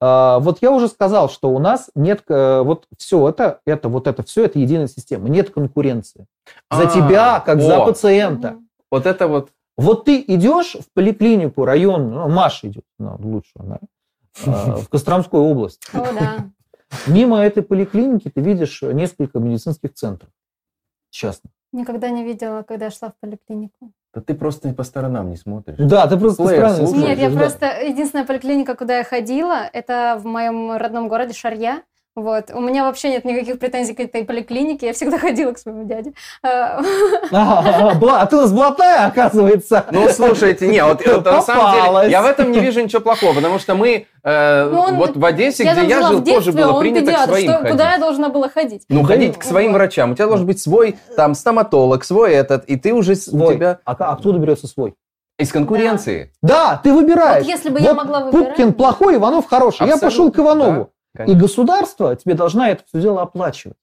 А, 0.00 0.38
Вот 0.38 0.58
я 0.60 0.70
уже 0.70 0.88
сказал, 0.88 1.28
что 1.28 1.50
у 1.50 1.58
нас 1.58 1.90
нет, 1.94 2.22
э, 2.28 2.60
вот 2.62 2.86
все 2.96 3.28
это, 3.28 3.60
это, 3.66 3.88
вот 3.88 4.06
это 4.06 4.22
все, 4.22 4.44
это 4.44 4.58
единая 4.60 4.86
система. 4.86 5.28
Нет 5.28 5.50
конкуренции. 5.50 6.26
За 6.70 6.82
А, 6.82 6.86
тебя, 6.86 7.40
как 7.40 7.58
о, 7.58 7.60
за 7.60 7.80
пациента. 7.80 8.56
Вот 8.90 9.06
это 9.06 9.26
вот... 9.26 9.50
Вот 9.78 10.04
ты 10.04 10.24
идешь 10.26 10.74
в 10.74 10.92
поликлинику, 10.92 11.64
район, 11.64 12.10
ну, 12.10 12.28
Маша 12.28 12.66
идет, 12.66 12.84
ну, 12.98 13.16
лучше, 13.20 13.52
да, 13.54 13.78
э, 14.44 14.74
в 14.76 14.88
Костромской 14.90 15.40
области. 15.40 15.80
О, 15.96 16.12
да. 16.12 16.50
Мимо 17.06 17.38
этой 17.38 17.62
поликлиники 17.62 18.28
ты 18.28 18.40
видишь 18.40 18.82
несколько 18.82 19.38
медицинских 19.38 19.94
центров 19.94 20.30
частных. 21.10 21.52
Никогда 21.72 22.10
не 22.10 22.24
видела, 22.24 22.62
когда 22.62 22.86
я 22.86 22.90
шла 22.90 23.10
в 23.10 23.14
поликлинику. 23.20 23.92
Да 24.14 24.20
ты 24.20 24.34
просто 24.34 24.72
по 24.72 24.82
сторонам 24.82 25.30
не 25.30 25.36
смотришь. 25.36 25.76
Да, 25.78 26.08
ты 26.08 26.16
просто 26.16 26.42
Плеер 26.42 26.70
странно 26.70 26.86
слушаешь, 26.88 27.08
Нет, 27.08 27.18
я 27.18 27.30
да. 27.30 27.38
просто... 27.38 27.66
Единственная 27.82 28.24
поликлиника, 28.24 28.74
куда 28.74 28.98
я 28.98 29.04
ходила, 29.04 29.68
это 29.72 30.18
в 30.20 30.24
моем 30.24 30.72
родном 30.72 31.08
городе 31.08 31.34
Шарья. 31.34 31.82
Вот. 32.16 32.50
У 32.52 32.60
меня 32.60 32.82
вообще 32.84 33.10
нет 33.10 33.24
никаких 33.24 33.60
претензий 33.60 33.94
к 33.94 34.00
этой 34.00 34.24
поликлинике. 34.24 34.86
Я 34.88 34.92
всегда 34.92 35.18
ходила 35.20 35.52
к 35.52 35.58
своему 35.58 35.84
дяде. 35.84 36.12
А, 36.42 36.80
А, 37.30 37.94
бла- 37.94 38.18
а 38.20 38.26
ты 38.26 38.36
у 38.36 38.40
нас 38.40 38.52
блатная, 38.52 39.06
оказывается. 39.06 39.84
Ну, 39.90 40.08
слушайте, 40.08 40.66
не, 40.68 40.82
вот 40.84 41.04
на 41.24 41.42
самом 41.42 42.00
деле, 42.02 42.10
я 42.10 42.22
в 42.22 42.26
этом 42.26 42.50
не 42.50 42.58
вижу 42.60 42.82
ничего 42.82 43.00
плохого, 43.00 43.34
потому 43.34 43.58
что 43.58 43.74
мы, 43.74 44.06
э, 44.24 44.64
Ну, 44.70 44.94
вот 44.96 45.16
в 45.16 45.24
Одессе, 45.24 45.64
где 45.64 45.86
я 45.86 46.02
жил, 46.08 46.24
тоже 46.24 46.52
было 46.52 46.80
принято 46.80 47.12
к 47.12 47.24
своим. 47.24 47.66
Куда 47.66 47.92
я 47.92 47.98
должна 47.98 48.28
была 48.28 48.48
ходить? 48.48 48.82
Ну, 48.88 49.04
ходить 49.04 49.38
к 49.38 49.44
своим 49.44 49.72
врачам. 49.72 50.12
У 50.12 50.14
тебя 50.14 50.26
должен 50.26 50.46
быть 50.46 50.60
свой 50.60 50.96
там 51.16 51.34
стоматолог, 51.34 52.04
свой 52.04 52.32
этот, 52.32 52.64
и 52.64 52.76
ты 52.76 52.92
уже 52.92 53.12
у 53.12 53.52
тебя 53.52 53.78
А, 53.84 53.92
откуда 53.92 54.38
берется 54.38 54.66
свой? 54.66 54.94
из 55.38 55.52
конкуренции. 55.52 56.32
Да, 56.42 56.80
ты 56.82 56.92
выбираешь. 56.92 57.44
Вот 57.44 57.52
если 57.52 57.68
бы 57.68 57.78
я 57.78 57.94
могла 57.94 58.24
выбирать, 58.24 58.48
Пупкин 58.48 58.72
плохой, 58.72 59.14
Иванов 59.16 59.46
хороший. 59.46 59.86
Я 59.86 59.96
пошел 59.96 60.32
к 60.32 60.38
Иванову. 60.40 60.90
Да, 61.14 61.24
И 61.24 61.26
конечно. 61.26 61.42
государство 61.42 62.16
тебе 62.16 62.34
должна 62.34 62.70
это 62.70 62.84
все 62.86 63.00
дело 63.00 63.22
оплачивать. 63.22 63.76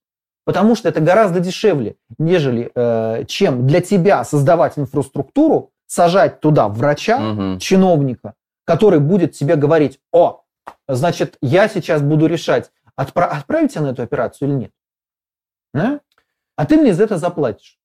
Потому 0.45 0.75
что 0.75 0.89
это 0.89 1.01
гораздо 1.01 1.39
дешевле, 1.39 1.95
нежели 2.19 2.71
э, 2.75 3.25
чем 3.25 3.65
для 3.65 3.81
тебя 3.81 4.23
создавать 4.23 4.77
инфраструктуру, 4.77 5.71
сажать 5.87 6.39
туда 6.39 6.67
врача, 6.67 7.19
Мгм. 7.19 7.59
чиновника, 7.59 8.35
который 8.63 8.99
будет 8.99 9.31
тебе 9.33 9.55
говорить, 9.55 9.99
о, 10.11 10.41
значит, 10.87 11.37
я 11.41 11.67
сейчас 11.67 12.01
буду 12.03 12.27
решать, 12.27 12.71
отпра- 12.99 13.23
отправить 13.27 13.73
тебя 13.73 13.81
на 13.83 13.87
эту 13.89 14.03
операцию 14.03 14.49
или 14.49 14.55
нет. 14.55 14.71
Да? 15.73 15.99
А 16.57 16.65
ты 16.65 16.77
мне 16.77 16.93
за 16.93 17.03
это 17.03 17.17
заплатишь. 17.17 17.77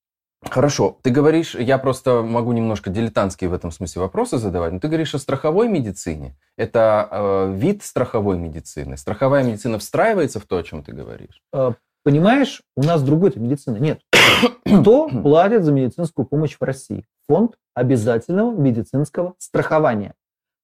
Хорошо, 0.49 0.97
ты 1.03 1.11
говоришь, 1.11 1.55
я 1.55 1.77
просто 1.77 2.23
могу 2.23 2.51
немножко 2.51 2.89
дилетантские 2.89 3.49
в 3.49 3.53
этом 3.53 3.71
смысле 3.71 4.01
вопросы 4.01 4.37
задавать, 4.37 4.73
но 4.73 4.79
ты 4.79 4.87
говоришь 4.87 5.13
о 5.13 5.19
страховой 5.19 5.69
медицине. 5.69 6.35
Это 6.57 7.07
э, 7.11 7.53
вид 7.55 7.83
страховой 7.83 8.37
медицины. 8.37 8.97
Страховая 8.97 9.43
медицина 9.43 9.77
встраивается 9.77 10.39
в 10.39 10.45
то, 10.45 10.57
о 10.57 10.63
чем 10.63 10.83
ты 10.83 10.93
говоришь. 10.93 11.41
Э, 11.53 11.73
Понимаешь, 12.03 12.63
у 12.75 12.83
нас 12.83 13.03
другой-то 13.03 13.39
медицины 13.39 13.77
нет. 13.77 14.01
Кто 14.65 15.07
платит 15.07 15.63
за 15.63 15.71
медицинскую 15.71 16.25
помощь 16.25 16.57
в 16.59 16.63
России? 16.63 17.05
Фонд 17.29 17.57
обязательного 17.75 18.51
медицинского 18.51 19.35
страхования. 19.37 20.15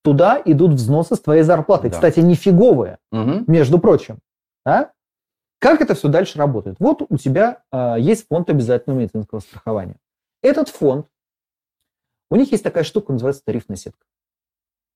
Туда 0.03 0.41
идут 0.43 0.71
взносы 0.71 1.15
с 1.15 1.19
твоей 1.19 1.43
зарплаты. 1.43 1.89
Да. 1.89 1.95
Кстати, 1.95 2.21
нифиговые, 2.21 2.97
Мгм. 3.11 3.43
между 3.47 3.78
прочим. 3.78 4.19
А? 4.65 4.88
Как 5.59 5.81
это 5.81 5.95
все 5.95 6.07
дальше 6.07 6.37
работает? 6.37 6.77
Вот 6.79 7.01
у 7.09 7.17
тебя 7.17 7.63
а, 7.71 7.97
есть 7.97 8.27
фонд 8.27 8.49
обязательного 8.49 8.99
медицинского 8.99 9.39
страхования. 9.39 9.97
Этот 10.43 10.69
фонд, 10.69 11.07
у 12.29 12.35
них 12.35 12.51
есть 12.51 12.63
такая 12.63 12.83
штука, 12.83 13.11
называется 13.13 13.43
тарифная 13.43 13.75
сетка. 13.77 14.05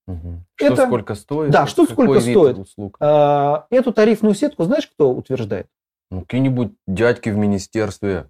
Что 0.08 0.74
Это- 0.74 0.86
сколько 0.88 1.16
стоит? 1.16 1.52
Да, 1.52 1.66
что 1.68 1.86
какой 1.88 2.06
сколько 2.06 2.26
вид 2.26 2.38
стоит. 2.38 2.58
услуг? 2.58 2.98
А, 3.00 3.66
Эту 3.70 3.94
тарифную 3.94 4.36
сетку, 4.36 4.64
знаешь, 4.66 4.88
кто 4.88 5.12
утверждает? 5.14 5.68
Ну, 6.10 6.22
какие-нибудь 6.22 6.74
дядьки 6.88 7.30
в 7.30 7.38
министерстве 7.38 8.30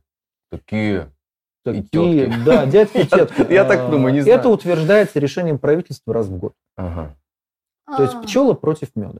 такие. 0.51 1.11
И 1.65 1.84
Такие, 1.84 2.25
тетки. 2.27 2.43
да, 2.45 2.65
дядьки, 2.65 3.03
тетки. 3.05 3.51
Я 3.53 3.65
так 3.65 3.82
А, 3.82 3.91
думаю, 3.91 4.13
не 4.13 4.19
Это 4.21 4.41
знаю. 4.43 4.55
утверждается 4.55 5.19
решением 5.19 5.59
правительства 5.59 6.13
раз 6.13 6.27
в 6.27 6.38
год. 6.38 6.53
Ага. 6.75 7.15
То 7.97 8.03
есть 8.03 8.15
А, 8.15 8.21
пчелы 8.23 8.55
против 8.55 8.95
меда. 8.95 9.19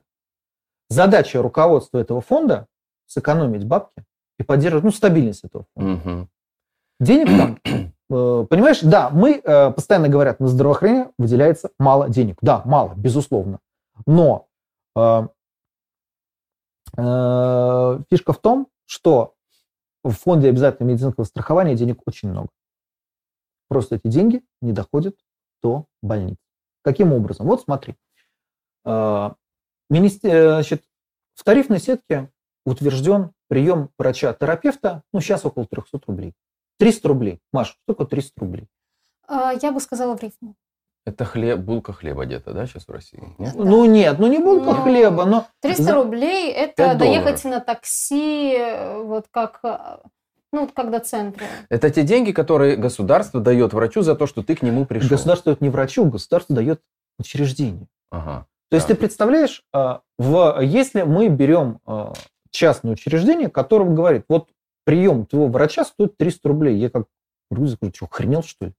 Задача 0.88 1.40
руководства 1.42 1.98
этого 1.98 2.20
фонда 2.20 2.66
сэкономить 3.12 3.64
бабки 3.64 4.04
и 4.38 4.42
поддерживать 4.42 4.84
ну, 4.84 4.90
стабильность 4.90 5.44
этого 5.44 5.66
фонда. 5.74 5.92
Мгм. 5.92 6.28
Денег 7.00 7.26
там, 7.28 7.58
э, 8.10 8.46
понимаешь, 8.48 8.80
да, 8.80 9.10
мы 9.10 9.40
э, 9.42 9.70
постоянно 9.70 10.08
говорят, 10.08 10.40
на 10.40 10.48
здравоохранение 10.48 11.10
выделяется 11.18 11.70
мало 11.78 12.08
денег. 12.08 12.38
Да, 12.40 12.62
мало, 12.64 12.94
безусловно. 12.94 13.60
Но 14.06 14.48
э, 14.96 15.28
э, 16.96 17.98
фишка 18.10 18.32
в 18.32 18.38
том, 18.38 18.68
что 18.86 19.34
в 20.02 20.12
фонде 20.12 20.48
обязательного 20.48 20.92
медицинского 20.92 21.24
страхования 21.24 21.76
денег 21.76 22.00
очень 22.06 22.28
много. 22.30 22.48
Просто 23.68 23.96
эти 23.96 24.08
деньги 24.08 24.42
не 24.60 24.72
доходят 24.72 25.16
до 25.62 25.86
больниц. 26.02 26.36
Каким 26.82 27.12
образом? 27.12 27.46
Вот 27.46 27.62
смотри. 27.62 27.96
Э, 28.84 29.30
министе- 29.90 30.28
э, 30.28 30.48
значит, 30.54 30.84
в 31.34 31.44
тарифной 31.44 31.78
сетке 31.78 32.31
утвержден 32.64 33.30
прием 33.48 33.90
врача-терапевта, 33.98 35.02
ну, 35.12 35.20
сейчас 35.20 35.44
около 35.44 35.66
300 35.66 36.00
рублей. 36.06 36.32
300 36.78 37.08
рублей. 37.08 37.40
Маша, 37.52 37.72
что 37.72 37.80
такое 37.94 38.06
300 38.06 38.32
рублей? 38.40 38.66
а, 39.28 39.52
Я 39.52 39.72
бы 39.72 39.80
сказала 39.80 40.16
в 40.16 40.22
рифму. 40.22 40.54
Это 41.04 41.24
хлеб, 41.24 41.58
булка 41.58 41.92
хлеба 41.92 42.24
где-то, 42.26 42.52
да, 42.52 42.66
сейчас 42.66 42.86
в 42.86 42.90
России? 42.92 43.20
Нет? 43.38 43.54
Да. 43.56 43.64
Ну, 43.64 43.84
нет, 43.86 44.18
ну 44.20 44.28
не 44.28 44.38
булка 44.38 44.72
Ну, 44.72 44.82
хлеба, 44.82 45.24
но... 45.24 45.46
300 45.60 45.82
За- 45.82 45.94
рублей– 45.94 46.52
это 46.52 46.94
доехать 46.94 47.42
на 47.44 47.58
такси, 47.60 48.54
э, 48.56 49.02
вот 49.02 49.26
как, 49.32 49.58
э, 49.64 49.98
ну, 50.52 50.60
вот 50.60 50.72
как 50.72 50.92
до 50.92 51.00
центра. 51.00 51.44
Это 51.70 51.90
те 51.90 52.04
деньги, 52.04 52.30
которые 52.30 52.76
государство 52.76 53.40
дает 53.40 53.72
врачу 53.72 54.02
за 54.02 54.14
то, 54.14 54.28
что 54.28 54.44
ты 54.44 54.54
к 54.54 54.62
нему 54.62 54.86
пришел. 54.86 55.08
Государство 55.10 55.50
дает 55.52 55.60
не 55.60 55.70
врачу, 55.70 56.04
государство 56.04 56.54
дает 56.54 56.80
учреждению. 57.18 57.88
Ага. 58.12 58.46
То 58.70 58.76
есть 58.76 58.86
Да. 58.86 58.94
ты 58.94 59.00
представляешь, 59.00 59.64
э, 59.74 59.98
в, 60.18 60.60
если 60.62 61.02
мы 61.02 61.28
берем 61.28 61.80
э, 61.84 62.12
частное 62.52 62.92
учреждение, 62.92 63.48
которое 63.48 63.90
говорит, 63.90 64.24
вот 64.28 64.48
прием 64.84 65.26
твоего 65.26 65.48
врача 65.48 65.84
стоит 65.84 66.16
300 66.16 66.48
рублей. 66.48 66.76
Я 66.78 66.90
как 66.90 67.06
грузин 67.50 67.78
говорю, 67.80 67.94
что, 67.96 68.06
охренел, 68.06 68.42
что 68.42 68.66
ли? 68.66 68.72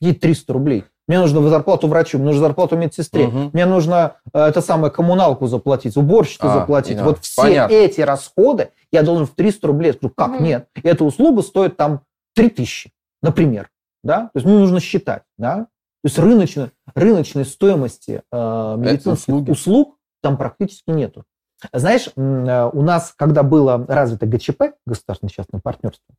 Ей 0.00 0.14
300 0.14 0.52
рублей. 0.52 0.84
Мне 1.08 1.20
нужно 1.20 1.48
зарплату 1.48 1.86
врачу, 1.86 2.18
мне 2.18 2.26
нужно 2.26 2.40
зарплату 2.40 2.76
медсестре, 2.76 3.28
Мгм. 3.28 3.50
мне 3.52 3.64
нужно 3.64 4.16
э, 4.32 4.40
это 4.46 4.60
самое 4.60 4.92
коммуналку 4.92 5.46
заплатить, 5.46 5.96
уборщицу 5.96 6.46
А, 6.48 6.52
заплатить. 6.60 6.96
да, 6.96 7.04
Вот 7.04 7.20
все 7.20 7.42
понятно. 7.42 7.72
эти 7.74 8.00
расходы 8.00 8.70
я 8.90 9.02
должен 9.02 9.24
в 9.26 9.34
300 9.34 9.66
рублей. 9.68 9.88
Я 9.88 9.92
скажу, 9.94 10.12
как 10.16 10.30
Мгм. 10.34 10.44
нет? 10.44 10.68
Эта 10.82 11.04
услуга 11.04 11.42
стоит 11.42 11.76
там 11.76 12.00
3000, 12.34 12.90
например. 13.22 13.70
Да? 14.02 14.22
То 14.26 14.30
есть 14.34 14.46
мне 14.46 14.58
нужно 14.58 14.80
считать. 14.80 15.22
Да? 15.38 15.56
То 16.02 16.08
есть 16.08 16.18
рыночной, 16.18 16.70
рыночной 16.94 17.44
стоимости 17.44 18.22
э, 18.32 18.74
медицинских 18.76 19.48
услуг 19.48 19.96
там 20.22 20.36
практически 20.36 20.90
нету. 20.90 21.24
Знаешь, 21.72 22.08
э, 22.14 22.70
у 22.72 22.82
нас, 22.82 23.14
когда 23.16 23.42
было 23.42 23.84
развито 23.88 24.26
ГЧП, 24.26 24.74
государственное 24.86 25.30
частное 25.30 25.60
партнерство, 25.60 26.14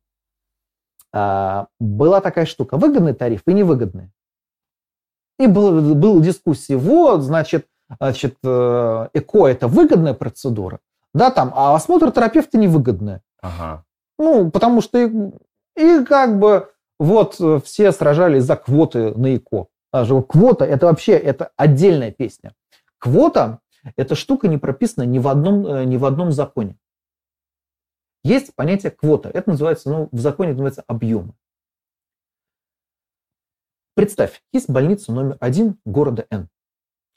а, 1.12 1.68
была 1.78 2.20
такая 2.20 2.44
штука, 2.44 2.76
выгодный 2.76 3.14
тариф 3.14 3.42
и 3.46 3.54
невыгодный. 3.54 4.10
И 5.38 5.46
было, 5.46 5.94
было 5.94 6.20
дискуссии, 6.20 6.74
вот, 6.74 7.22
значит, 7.22 7.66
значит, 8.00 8.36
э, 8.44 9.08
ЭКО– 9.14 9.46
это 9.48 9.68
выгодная 9.68 10.12
процедура, 10.12 10.80
да, 11.14 11.30
там, 11.30 11.52
а 11.54 11.74
осмотр 11.74 12.10
терапевта 12.10 12.58
невыгодная. 12.58 13.22
Ага. 13.40 13.84
Ну, 14.18 14.50
потому 14.50 14.80
что 14.80 14.98
и, 14.98 15.10
и 15.76 16.04
как 16.04 16.38
бы 16.38 16.68
вот 16.98 17.40
все 17.64 17.92
сражались 17.92 18.42
за 18.42 18.56
квоты 18.56 19.14
на 19.14 19.36
ЭКО. 19.36 19.68
Даже 19.92 20.20
квота– 20.22 20.64
это 20.66 20.86
вообще 20.86 21.12
это 21.12 21.52
отдельная 21.56 22.10
песня. 22.10 22.52
Квота– 22.98 23.60
эта 23.96 24.14
штука 24.14 24.48
не 24.48 24.58
прописана 24.58 25.04
ни 25.04 25.18
в 25.18 25.28
одном, 25.28 25.66
э, 25.66 25.84
ни 25.84 25.96
в 25.96 26.04
одном 26.04 26.32
законе. 26.32 26.76
Есть 28.24 28.54
понятие 28.54 28.90
квота. 28.90 29.30
Это 29.30 29.50
называется, 29.50 29.90
ну, 29.90 30.08
в 30.12 30.18
законе 30.18 30.50
называется 30.50 30.84
объемы. 30.86 31.34
Представь, 33.94 34.42
есть 34.52 34.70
больница 34.70 35.12
номер 35.12 35.36
один 35.40 35.78
города 35.84 36.26
Н. 36.30 36.48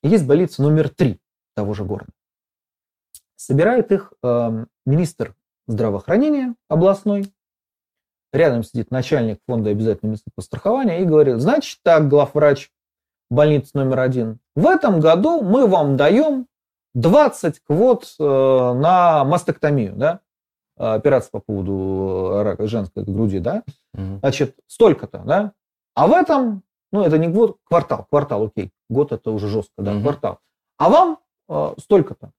Есть 0.04 0.26
больница 0.26 0.62
номер 0.64 0.90
три 0.90 1.20
того 1.56 1.74
же 1.74 1.84
города. 1.84 2.12
Собирает 3.36 3.92
их 3.92 4.14
э, 4.24 4.66
министр 4.86 5.36
здравоохранения 5.68 6.56
областной, 6.70 7.32
рядом 8.34 8.64
сидит 8.64 8.92
начальник 8.92 9.40
фонда 9.48 9.72
обязательного 9.72 10.14
медицинского 10.14 10.44
страхования 10.44 11.02
и 11.02 11.06
говорит, 11.06 11.40
значит 11.40 11.80
так, 11.84 12.08
главврач 12.08 12.72
больницы 13.30 13.72
номер 13.74 14.00
один, 14.00 14.40
в 14.56 14.68
этом 14.68 15.00
году 15.00 15.42
мы 15.42 15.68
вам 15.68 15.98
даем 15.98 16.48
20 16.94 17.60
квот 17.62 18.16
э, 18.20 18.24
на 18.24 19.24
мастектомию, 19.24 19.96
да, 19.96 20.20
операция 20.76 21.32
по 21.32 21.40
поводу 21.40 22.32
э, 22.34 22.44
рака 22.44 22.68
женской 22.68 23.04
груди, 23.04 23.40
да, 23.40 23.64
значит, 23.94 24.58
столько-то, 24.68 25.20
да, 25.20 25.54
а 25.94 26.08
в 26.08 26.14
этом, 26.14 26.64
ну, 26.92 27.04
это 27.04 27.18
не 27.18 27.28
год, 27.28 27.58
квартал, 27.64 28.08
квартал, 28.10 28.46
окей, 28.46 28.72
год 28.90 29.12
это 29.12 29.32
уже 29.32 29.48
жестко, 29.48 29.82
да, 29.82 30.00
квартал, 30.00 30.40
а 30.78 30.90
вам 30.90 31.20
э, 31.50 31.74
столько-то. 31.78 32.32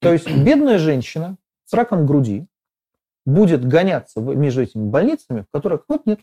То 0.00 0.12
есть 0.12 0.30
бедная 0.44 0.78
женщина 0.78 1.36
с 1.64 1.72
раком 1.74 2.06
груди 2.06 2.46
будет 3.24 3.66
гоняться 3.66 4.20
между 4.20 4.62
этими 4.62 4.88
больницами, 4.88 5.42
в 5.42 5.50
которых 5.52 5.84
вот 5.88 6.06
нет. 6.06 6.20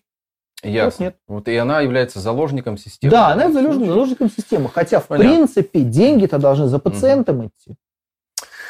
Ясно. 0.64 1.04
нет. 1.04 1.16
Вот 1.28 1.48
и 1.48 1.56
она 1.56 1.80
является 1.82 2.20
заложником 2.20 2.78
системы. 2.78 3.12
да, 3.12 3.28
она 3.30 3.50
случае. 3.50 3.86
заложником 3.86 4.30
системы. 4.30 4.70
Хотя, 4.74 5.00
в 5.00 5.08
Понятно. 5.08 5.32
принципе, 5.32 5.82
деньги-то 5.82 6.38
должны 6.38 6.68
за 6.68 6.80
пациентом 6.80 7.48
идти. 7.48 7.76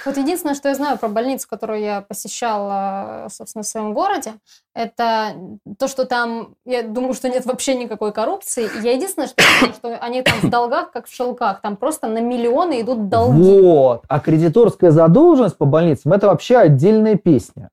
Вот 0.06 0.16
единственное, 0.18 0.56
что 0.56 0.70
я 0.70 0.76
знаю 0.76 0.98
про 0.98 1.10
больницу, 1.10 1.48
которую 1.50 1.82
я 1.82 2.02
посещала, 2.02 3.28
собственно, 3.30 3.64
в 3.64 3.68
своем 3.68 3.94
городе, 3.94 4.34
это 4.74 5.36
то, 5.78 5.88
что 5.88 6.06
там, 6.06 6.56
я 6.66 6.84
думаю, 6.84 7.14
что 7.14 7.28
нет 7.28 7.46
вообще 7.46 7.76
никакой 7.76 8.14
коррупции. 8.14 8.70
Я 8.82 8.94
единственное, 8.94 9.28
что 9.28 9.44
знаю, 9.60 9.74
что 9.74 9.98
они 9.98 10.22
там 10.22 10.40
в 10.42 10.50
долгах, 10.50 10.92
как 10.92 11.08
в 11.08 11.14
шелках, 11.14 11.62
там 11.62 11.76
просто 11.76 12.08
на 12.08 12.22
миллионы 12.22 12.82
идут 12.82 13.10
долги. 13.10 13.60
Вот. 13.62 14.04
А 14.08 14.20
кредиторская 14.20 14.92
задолженность 14.92 15.58
по 15.58 15.66
больницам– 15.66 16.14
это 16.14 16.28
вообще 16.28 16.58
отдельная 16.58 17.16
песня. 17.16 17.70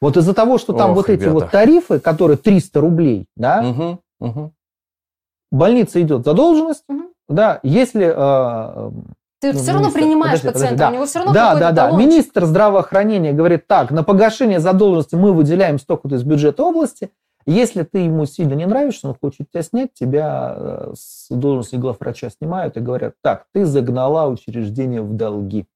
Вот 0.00 0.16
из-за 0.16 0.34
того, 0.34 0.58
что 0.58 0.72
там 0.72 0.90
Ох, 0.90 0.96
вот 0.96 1.08
эти 1.08 1.22
ребята. 1.22 1.34
вот 1.34 1.50
тарифы, 1.50 1.98
которые 2.00 2.36
300 2.36 2.80
рублей, 2.80 3.26
да, 3.36 3.62
Мгм, 3.62 4.00
мгм. 4.20 4.52
больница 5.50 6.00
идет 6.02 6.24
задолженность, 6.24 6.84
Мгм. 6.88 7.08
да, 7.28 7.60
если 7.62 8.12
э, 8.14 8.90
Ты 9.40 9.52
Ну, 9.52 9.58
все 9.58 9.72
равно 9.72 9.88
министр, 9.88 10.00
принимаешь 10.00 10.40
подожди, 10.40 10.46
пациента, 10.46 10.74
подожди, 10.74 10.78
да. 10.78 10.88
у 10.88 10.92
него 10.94 11.06
все 11.06 11.18
равно 11.18 11.32
Да, 11.34 11.54
да, 11.54 11.72
да. 11.72 11.86
талончик. 11.88 12.08
Министр 12.08 12.44
здравоохранения 12.46 13.32
говорит 13.32 13.66
так, 13.66 13.90
на 13.90 14.02
погашение 14.02 14.58
задолженности 14.58 15.14
мы 15.16 15.32
выделяем 15.34 15.78
столько-то 15.78 16.14
из 16.14 16.22
бюджета 16.22 16.62
области. 16.64 17.10
Если 17.46 17.82
ты 17.82 17.98
ему 17.98 18.24
сильно 18.24 18.54
не 18.54 18.64
нравишься, 18.64 19.06
он 19.08 19.16
хочет 19.20 19.50
тебя 19.50 19.62
снять, 19.62 19.92
тебя 19.92 20.54
э, 20.56 20.92
с 20.96 21.26
должности 21.28 21.76
главврача 21.76 22.30
снимают 22.30 22.78
и 22.78 22.80
говорят, 22.80 23.16
так, 23.22 23.44
ты 23.52 23.66
загнала 23.66 24.28
учреждение 24.28 25.02
в 25.02 25.12
долги. 25.14 25.66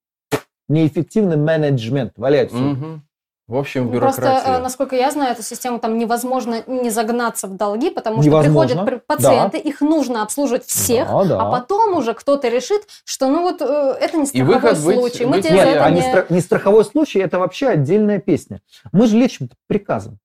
Неэффективный 0.70 1.36
менеджмент, 1.36 2.14
валяй 2.16 2.44
отсюда. 2.46 3.00
В 3.48 3.56
общем, 3.56 3.86
Ну, 3.90 3.98
Просто, 3.98 4.20
бюрократия. 4.20 4.52
э, 4.58 4.58
насколько 4.58 4.94
я 4.94 5.10
знаю, 5.10 5.32
эту 5.32 5.42
систему 5.42 5.78
там 5.78 5.96
невозможно 5.96 6.62
не 6.66 6.90
загнаться 6.90 7.46
в 7.48 7.56
долги, 7.56 7.88
потому 7.90 8.18
что 8.20 8.26
Невозможно, 8.26 8.84
приходят 8.84 9.06
пр- 9.06 9.16
пациенты, 9.16 9.56
их 9.58 9.80
нужно 9.80 10.22
обслуживать 10.22 10.64
всех, 10.66 11.08
Да, 11.08 11.24
да. 11.24 11.40
а 11.40 11.50
потом 11.50 11.96
уже 11.96 12.12
кто-то 12.12 12.48
решит, 12.48 12.82
что 13.04 13.28
ну 13.28 13.40
вот 13.40 13.62
э, 13.62 13.64
это 14.00 14.18
не 14.18 14.26
страховой 14.26 14.54
выход 14.54 14.84
быть- 14.84 14.96
случай, 14.98 15.24
мы 15.24 15.36
быть 15.36 15.46
тебе 15.46 15.54
Нет, 15.54 15.66
это 15.68 15.84
а 15.86 15.90
не, 15.90 16.00
не... 16.02 16.06
стра- 16.12 16.26
не 16.28 16.40
страховой 16.42 16.84
случай, 16.84 17.20
это 17.20 17.38
вообще 17.38 17.68
отдельная 17.68 18.18
песня. 18.18 18.60
Мы 18.92 19.06
же 19.06 19.16
лечим 19.16 19.48
приказом. 19.66 20.18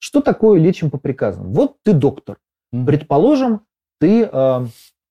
Что 0.00 0.20
такое 0.20 0.58
лечим 0.58 0.90
по 0.90 0.98
приказам? 0.98 1.52
Вот 1.52 1.76
ты 1.84 1.92
доктор. 1.92 2.38
Предположим, 2.72 3.60
ты 4.00 4.24
э, 4.24 4.66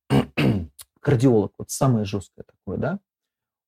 кардиолог, 1.00 1.54
вот 1.58 1.70
самое 1.70 2.04
жесткое 2.04 2.44
такое, 2.44 2.78
да? 2.78 3.00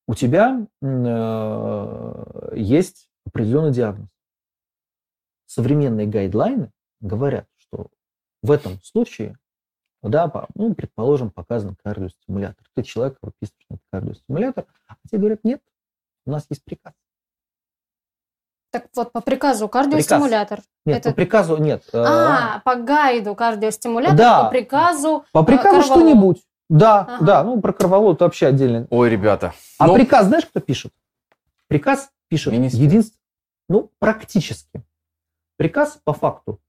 У 0.06 0.16
тебя 0.16 0.68
э, 0.82 2.52
есть 2.56 3.08
определенный 3.34 3.72
диагноз. 3.72 4.08
Современные 5.48 6.08
гайдлайны 6.08 6.72
говорят, 7.02 7.48
что 7.58 7.88
в 8.42 8.52
этом 8.52 8.80
случае, 8.82 9.38
да, 10.02 10.28
по- 10.28 10.48
ну, 10.56 10.74
предположим, 10.74 11.32
показан 11.32 11.76
кардиостимулятор. 11.84 12.66
Ты 12.76 12.84
человек 12.84 13.18
выписываешь 13.22 13.66
на 13.70 13.78
кардиостимулятор, 13.92 14.66
а 14.88 14.96
тебе 15.10 15.20
говорят, 15.20 15.40
нет, 15.44 15.62
у 16.26 16.32
нас 16.32 16.46
есть 16.50 16.64
приказ. 16.64 16.94
Так 18.72 18.88
вот, 18.96 19.12
по 19.12 19.22
приказу 19.22 19.68
кардиостимулятор. 19.70 20.62
Нет, 20.86 21.00
Это- 21.00 21.10
по 21.10 21.16
приказу 21.16 21.58
нет. 21.58 21.84
э, 21.94 21.98
А, 22.04 22.60
по 22.66 22.76
гайду 22.76 23.36
кардиостимулятор, 23.36 24.18
Да. 24.18 24.44
по 24.46 24.50
приказу... 24.50 25.26
по 25.32 25.40
э, 25.44 25.46
приказу 25.46 25.82
Корвалол. 25.82 25.84
что-нибудь. 25.86 26.44
Да, 26.70 27.02
Ага. 27.02 27.26
да, 27.26 27.44
ну 27.44 27.62
про 27.62 27.72
Корвалол 27.72 28.14
это 28.14 28.24
вообще 28.24 28.48
отдельно. 28.48 28.88
Ой, 28.90 29.10
ребята. 29.10 29.54
А 29.78 29.86
Ну, 29.86 29.94
приказ 29.94 30.26
знаешь, 30.26 30.46
кто 30.48 30.60
пишет? 30.60 30.92
Приказ 31.68 32.10
пишет 32.30 32.52
Министр. 32.54 32.80
единственный, 32.82 33.20
ну, 33.70 33.92
практически. 34.00 34.84
Приказ 35.58 36.00
по 36.04 36.14
факту 36.14 36.60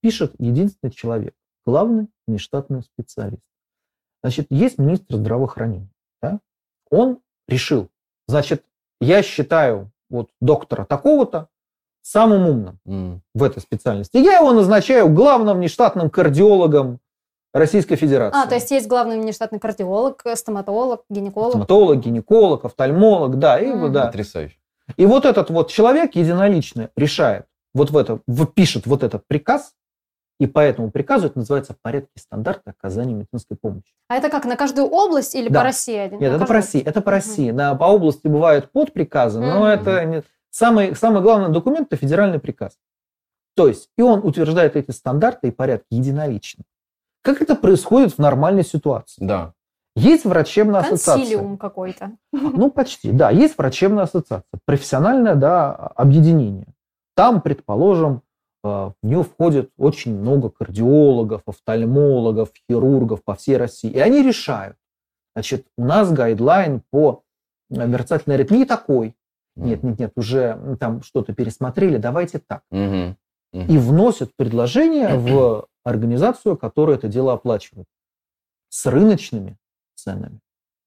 пишет 0.00 0.34
единственный 0.38 0.90
человек, 0.90 1.34
главный 1.64 2.08
внештатный 2.26 2.82
специалист. 2.82 3.42
Значит, 4.22 4.46
есть 4.50 4.78
министр 4.78 5.16
здравоохранения. 5.16 5.90
Да? 6.20 6.40
Он 6.90 7.20
решил, 7.48 7.88
значит, 8.28 8.64
я 9.00 9.22
считаю 9.22 9.90
вот 10.10 10.30
доктора 10.40 10.84
такого-то 10.84 11.48
самым 12.02 12.48
умным 12.48 12.78
м, 12.86 13.22
в 13.34 13.42
этой 13.42 13.60
специальности. 13.60 14.16
Я 14.16 14.38
его 14.38 14.52
назначаю 14.52 15.08
главным 15.08 15.58
внештатным 15.58 16.10
кардиологом 16.10 17.00
Российской 17.52 17.96
Федерации. 17.96 18.40
А, 18.42 18.46
то 18.46 18.54
есть 18.54 18.70
есть 18.70 18.88
главный 18.88 19.20
внештатный 19.20 19.58
кардиолог, 19.58 20.22
стоматолог, 20.34 21.04
гинеколог. 21.08 21.50
Стоматолог, 21.50 21.98
гинеколог, 21.98 22.64
офтальмолог, 22.64 23.38
да, 23.38 23.58
и, 23.60 23.70
вот, 23.72 23.92
да. 23.92 24.06
Потрясающе. 24.06 24.56
И 24.96 25.06
вот 25.06 25.24
этот 25.24 25.50
вот 25.50 25.70
человек 25.70 26.14
единолично 26.16 26.90
решает, 26.96 27.46
вот 27.74 27.90
в 27.90 27.96
это, 27.96 28.20
пишет 28.54 28.86
вот 28.86 29.02
этот 29.02 29.26
приказ, 29.26 29.74
и 30.40 30.46
по 30.46 30.58
этому 30.60 30.90
приказу 30.90 31.26
это 31.28 31.38
называется 31.38 31.76
порядки 31.82 32.10
стандарта 32.18 32.70
оказания 32.76 33.14
медицинской 33.14 33.56
помощи. 33.56 33.92
А 34.08 34.16
это 34.16 34.28
как, 34.28 34.44
на 34.44 34.56
каждую 34.56 34.88
область 34.88 35.34
или 35.36 35.48
Да. 35.48 35.60
по 35.60 35.64
России 35.64 35.96
один? 35.96 36.18
Нет, 36.18 36.30
На 36.32 36.36
это 36.36 36.44
по 36.46 36.52
каждую 36.52 36.56
России, 36.56 36.82
это 36.82 37.00
по. 37.00 37.10
России. 37.12 37.50
На, 37.52 37.74
по 37.76 37.84
области 37.84 38.26
бывают 38.26 38.70
подприказы, 38.72 39.40
но 39.40 39.56
Мгм. 39.60 39.64
это 39.64 40.04
не- 40.04 40.22
самый, 40.50 40.96
самый 40.96 41.22
главный 41.22 41.52
документ– 41.52 41.86
это 41.90 41.96
федеральный 41.96 42.40
приказ. 42.40 42.76
То 43.54 43.68
есть, 43.68 43.90
и 43.96 44.02
он 44.02 44.20
утверждает 44.26 44.76
эти 44.76 44.90
стандарты 44.90 45.48
и 45.48 45.50
порядки 45.52 45.86
единолично. 45.90 46.64
Как 47.22 47.40
это 47.40 47.54
происходит 47.54 48.14
в 48.14 48.18
нормальной 48.18 48.64
ситуации? 48.64 49.24
Да. 49.24 49.52
Есть 49.94 50.24
врачебная 50.24 50.80
ассоциация. 50.80 51.16
Консилиум 51.16 51.58
какой-то. 51.58 52.12
Ну, 52.32 52.70
почти, 52.70 53.12
да. 53.12 53.30
Есть 53.30 53.58
врачебная 53.58 54.04
ассоциация, 54.04 54.44
профессиональное, 54.64 55.34
да, 55.34 55.72
объединение. 55.74 56.74
Там, 57.14 57.42
предположим, 57.42 58.22
э, 58.64 58.68
в 58.68 58.94
нее 59.02 59.22
входит 59.22 59.70
очень 59.76 60.18
много 60.18 60.48
кардиологов, 60.48 61.42
офтальмологов, 61.46 62.50
хирургов 62.70 63.22
по 63.22 63.34
всей 63.34 63.58
России. 63.58 63.90
И 63.90 63.98
они 63.98 64.22
решают, 64.22 64.76
Значит, 65.34 65.66
у 65.76 65.84
нас 65.84 66.12
гайдлайн 66.12 66.82
по 66.90 67.24
э, 67.70 67.86
мерцательной 67.86 68.36
аритмии 68.36 68.64
такой. 68.64 69.14
Нет, 69.56 69.82
нет, 69.82 69.98
нет, 69.98 70.12
уже 70.16 70.76
там 70.80 71.02
что-то 71.02 71.34
пересмотрели, 71.34 71.98
давайте 71.98 72.38
так. 72.38 72.62
Мгм. 72.70 73.16
И 73.52 73.76
вносят 73.76 74.34
предложение 74.34 75.18
в 75.18 75.66
организацию, 75.84 76.56
которая 76.56 76.96
это 76.96 77.08
дело 77.08 77.34
оплачивает. 77.34 77.86
С 78.70 78.86
рыночными 78.86 79.58
ценами. 80.02 80.40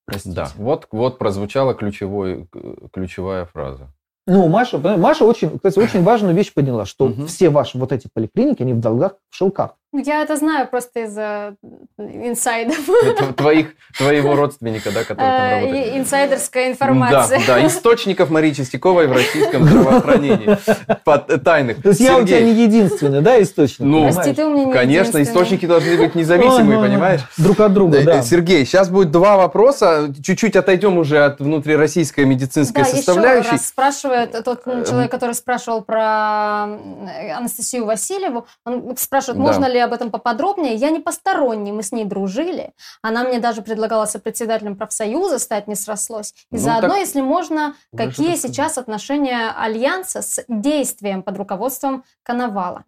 Простите. 0.06 0.36
Да, 0.36 0.52
вот, 0.58 0.88
вот 0.92 1.18
прозвучала 1.18 1.74
ключевой, 1.74 2.48
ключевая 2.94 3.46
фраза. 3.46 3.90
Ну, 4.28 4.48
Маша, 4.48 4.80
Маша 4.80 5.24
очень, 5.24 5.52
кстати, 5.52 5.78
очень 5.78 6.04
важную 6.04 6.34
вещь 6.34 6.54
поняла, 6.54 6.86
что 6.86 7.14
все 7.28 7.50
ваши 7.50 7.78
вот 7.78 7.92
эти 7.92 8.10
поликлиники, 8.12 8.64
они 8.64 8.74
в 8.74 8.80
долгах, 8.80 9.18
в 9.30 9.36
шелках. 9.36 9.76
Ну, 9.96 10.02
Я 10.06 10.24
это 10.24 10.36
знаю 10.36 10.68
просто 10.68 11.06
из-за 11.06 11.56
инсайдов. 11.98 12.78
Это 13.06 13.32
твоих, 13.34 13.68
твоего 13.98 14.36
родственника, 14.36 14.92
да, 14.92 15.04
который 15.04 15.18
там 15.18 15.42
Э, 15.42 15.62
работает. 15.62 15.96
Инсайдерская 15.96 16.72
информация. 16.72 17.40
Да, 17.48 17.56
да, 17.62 17.66
источников 17.66 18.30
Марии 18.30 18.52
Чистяковой 18.52 19.08
в 19.08 19.14
российском 19.14 19.64
здравоохранении. 19.64 20.58
Под- 21.06 21.30
э, 21.32 21.38
Тайных. 21.38 21.82
То 21.82 21.90
есть 21.90 22.02
я 22.02 22.18
у 22.18 22.26
тебя 22.26 22.40
Сергей, 22.40 22.54
не 22.54 22.64
единственный, 22.64 23.22
да, 23.22 23.42
источник? 23.42 23.86
Ну? 23.88 24.04
Прости, 24.12 24.34
ты 24.34 24.46
у 24.46 24.50
меня 24.50 24.66
не 24.66 24.74
Конечно, 24.74 25.22
источники 25.24 25.66
должны 25.66 25.96
быть 25.96 26.14
независимые, 26.14 26.78
понимаешь? 26.82 27.22
Друг 27.38 27.60
от 27.62 27.74
друга, 27.74 28.00
Э, 28.00 28.04
да. 28.04 28.22
Сергей, 28.22 28.66
сейчас 28.66 28.90
будет 28.90 29.12
два 29.12 29.38
вопроса. 29.38 30.14
Чуть-чуть 30.22 30.58
отойдем 30.58 30.98
уже 30.98 31.24
от 31.24 31.40
внутрироссийской 31.40 32.26
медицинской 32.26 32.84
Да, 32.84 32.90
составляющей. 32.90 33.46
еще 33.48 33.52
раз 33.52 33.66
спрашивает 33.68 34.44
тот 34.44 34.62
Эм. 34.68 34.84
человек, 34.84 35.10
который 35.10 35.36
спрашивал 35.36 35.82
про 35.84 36.68
э, 37.08 37.32
Анастасию 37.32 37.86
Васильеву. 37.86 38.46
Он 38.66 38.98
спрашивает, 38.98 39.38
Да. 39.38 39.44
можно 39.44 39.66
ли 39.68 39.85
об 39.86 39.94
этом 39.94 40.12
поподробнее. 40.12 40.76
Я 40.76 40.90
не 40.90 41.00
посторонний, 41.00 41.72
мы 41.72 41.82
с 41.84 41.92
ней 41.92 42.06
дружили. 42.06 42.74
Она 43.02 43.24
мне 43.24 43.40
даже 43.40 43.62
предлагала 43.62 44.06
сопредседателем 44.06 44.76
профсоюза 44.76 45.40
стать, 45.40 45.68
не 45.68 45.76
срослось. 45.76 46.34
И 46.52 46.56
Ну, 46.56 46.58
заодно, 46.58 46.90
так 46.90 46.98
если 47.00 47.22
можно, 47.22 47.76
уже 47.92 48.08
какие 48.08 48.36
сейчас 48.36 48.78
отношения 48.78 49.52
Альянса 49.58 50.22
с 50.22 50.44
действием 50.48 51.24
под 51.24 51.38
руководством 51.38 52.04
Коновала? 52.24 52.84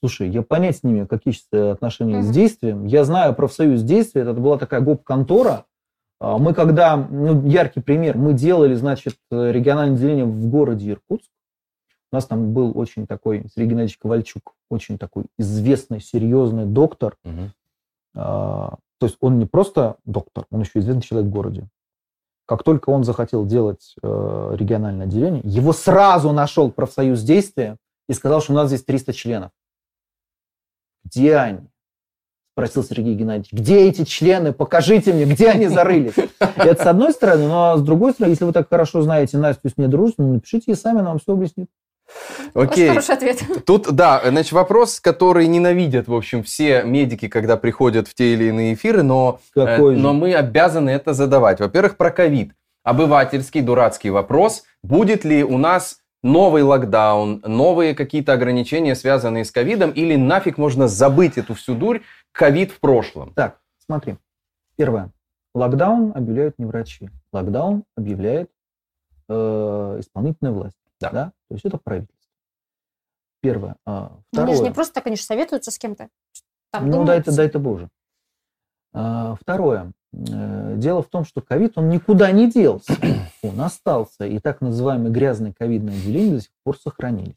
Слушай, 0.00 0.30
я 0.30 0.42
понять 0.42 0.82
не 0.82 0.92
имею, 0.92 1.06
какие 1.06 1.34
сейчас 1.34 1.46
э, 1.52 1.70
отношения 1.72 2.22
с 2.22 2.26
Мгм. 2.26 2.32
действием. 2.32 2.84
Я 2.86 3.04
знаю 3.04 3.34
профсоюз 3.34 3.82
действия, 3.82 4.22
это 4.22 4.32
была 4.32 4.56
такая 4.56 4.80
гоп-контора. 4.80 5.66
А, 6.22 6.38
Мы 6.38 6.54
когда, 6.54 6.96
ну, 6.96 7.46
яркий 7.46 7.80
пример, 7.80 8.16
мы 8.16 8.32
делали, 8.32 8.74
значит, 8.74 9.16
э, 9.30 9.52
региональное 9.52 9.96
отделение 9.96 10.24
в 10.24 10.48
городе 10.48 10.90
Иркутск. 10.92 11.28
У 12.12 12.16
нас 12.16 12.26
там 12.26 12.52
был 12.52 12.76
очень 12.76 13.06
такой, 13.06 13.46
Сергей 13.54 13.70
Геннадьевич 13.70 13.98
Ковальчук, 13.98 14.54
очень 14.68 14.98
такой 14.98 15.26
известный, 15.38 16.00
серьезный 16.00 16.66
доктор. 16.66 17.16
Мгм. 17.24 17.52
А, 18.16 18.76
То 18.98 19.06
есть 19.06 19.16
он 19.20 19.38
не 19.38 19.46
просто 19.46 19.96
доктор, 20.04 20.46
он 20.50 20.60
еще 20.60 20.80
известный 20.80 21.02
человек 21.02 21.30
в 21.30 21.32
городе. 21.32 21.68
Как 22.46 22.64
только 22.64 22.90
он 22.90 23.04
захотел 23.04 23.46
делать 23.46 23.94
э, 24.02 24.56
региональное 24.56 25.06
отделение, 25.06 25.40
его 25.44 25.72
сразу 25.72 26.32
нашел 26.32 26.72
профсоюз 26.72 27.22
действия 27.22 27.76
и 28.08 28.12
сказал, 28.12 28.40
что 28.40 28.52
у 28.52 28.56
нас 28.56 28.66
здесь 28.68 28.82
300 28.82 29.12
членов. 29.12 29.50
Где 31.04 31.36
они? 31.36 31.68
Спросил 32.52 32.82
Сергей 32.82 33.14
Геннадьевич. 33.14 33.52
Где 33.52 33.88
эти 33.88 34.04
члены? 34.04 34.52
Покажите 34.52 35.12
мне, 35.12 35.26
где 35.26 35.50
они 35.50 35.68
зарылись. 35.68 36.14
Это 36.38 36.82
с 36.82 36.86
одной 36.86 37.12
стороны, 37.12 37.46
но 37.46 37.76
с 37.76 37.82
другой 37.82 38.12
стороны, 38.12 38.32
если 38.32 38.44
вы 38.44 38.52
так 38.52 38.68
хорошо 38.68 39.00
знаете 39.02 39.38
Настю 39.38 39.68
с 39.68 39.76
ней 39.76 39.86
дружите, 39.86 40.20
напишите 40.22 40.72
ей 40.72 40.76
сами, 40.76 40.98
она 40.98 41.10
вам 41.10 41.20
все 41.20 41.32
объяснит. 41.32 41.70
Очень 42.54 42.72
Окей. 42.72 42.88
хороший 42.88 43.14
ответ. 43.14 43.42
Тут, 43.66 43.92
да, 43.92 44.20
значит, 44.24 44.52
вопрос, 44.52 45.00
который 45.00 45.46
ненавидят, 45.46 46.08
в 46.08 46.14
общем, 46.14 46.42
все 46.42 46.82
медики, 46.82 47.28
когда 47.28 47.56
приходят 47.56 48.08
в 48.08 48.14
те 48.14 48.34
или 48.34 48.44
иные 48.44 48.74
эфиры, 48.74 49.02
но, 49.02 49.40
э, 49.54 49.66
Какой 49.66 49.94
же? 49.94 50.00
но 50.00 50.12
мы 50.12 50.34
обязаны 50.34 50.90
это 50.90 51.12
задавать. 51.12 51.60
Во-первых, 51.60 51.96
про 51.96 52.10
ковид. 52.10 52.52
Обывательский, 52.82 53.60
дурацкий 53.60 54.10
вопрос. 54.10 54.64
Будет 54.82 55.24
ли 55.24 55.44
у 55.44 55.58
нас 55.58 55.98
новый 56.22 56.62
локдаун, 56.62 57.42
новые 57.44 57.94
какие-то 57.94 58.32
ограничения, 58.32 58.94
связанные 58.94 59.44
с 59.44 59.50
ковидом, 59.50 59.90
или 59.90 60.16
нафиг 60.16 60.58
можно 60.58 60.88
забыть 60.88 61.38
эту 61.38 61.54
всю 61.54 61.74
дурь, 61.74 62.00
ковид 62.32 62.72
в 62.72 62.80
прошлом? 62.80 63.32
Так, 63.34 63.58
смотри. 63.84 64.16
Первое. 64.76 65.10
Локдаун 65.54 66.12
объявляют 66.14 66.58
не 66.58 66.64
врачи. 66.64 67.10
Локдаун 67.32 67.84
объявляет 67.96 68.50
э, 69.28 69.96
исполнительная 70.00 70.52
власть. 70.52 70.76
Да. 71.00 71.32
То 71.50 71.54
есть 71.56 71.64
это 71.66 71.78
правительство. 71.78 72.30
Первое. 73.42 73.74
А, 73.84 74.12
Ну, 74.32 74.42
Они 74.42 74.52
же 74.52 74.58
не 74.58 74.68
второе. 74.68 74.74
просто 74.74 74.94
так, 75.02 75.16
же 75.16 75.20
советуются 75.22 75.72
с 75.72 75.78
кем-то. 75.78 76.08
Там 76.70 76.88
Ну, 76.88 77.04
дай-то, 77.04 77.32
думают. 77.32 77.36
дай-то 77.36 77.58
боже. 77.58 77.88
А, 78.92 79.34
Второе. 79.34 79.92
Э, 80.12 80.74
Дело 80.76 81.02
в 81.02 81.08
том, 81.08 81.24
что 81.24 81.40
ковид, 81.40 81.72
он 81.76 81.88
никуда 81.88 82.30
не 82.30 82.48
делся. 82.48 82.94
Он 83.42 83.60
остался. 83.62 84.26
И 84.26 84.38
так 84.38 84.60
называемые 84.60 85.10
грязные 85.12 85.52
ковидные 85.52 85.96
отделения 85.98 86.34
до 86.34 86.40
сих 86.42 86.52
пор 86.62 86.78
сохранились. 86.78 87.34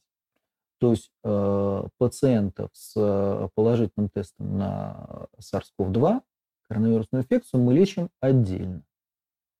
То 0.79 0.91
есть 0.91 1.09
э, 1.23 1.83
пациентов 1.97 2.69
с 2.73 2.93
э, 2.95 3.47
положительным 3.55 4.09
тестом 4.09 4.57
на 4.59 5.27
SARS-CoV-2, 5.39 6.21
коронавирусную 6.67 7.23
инфекцию, 7.23 7.61
мы 7.63 7.73
лечим 7.73 8.09
отдельно. 8.19 8.83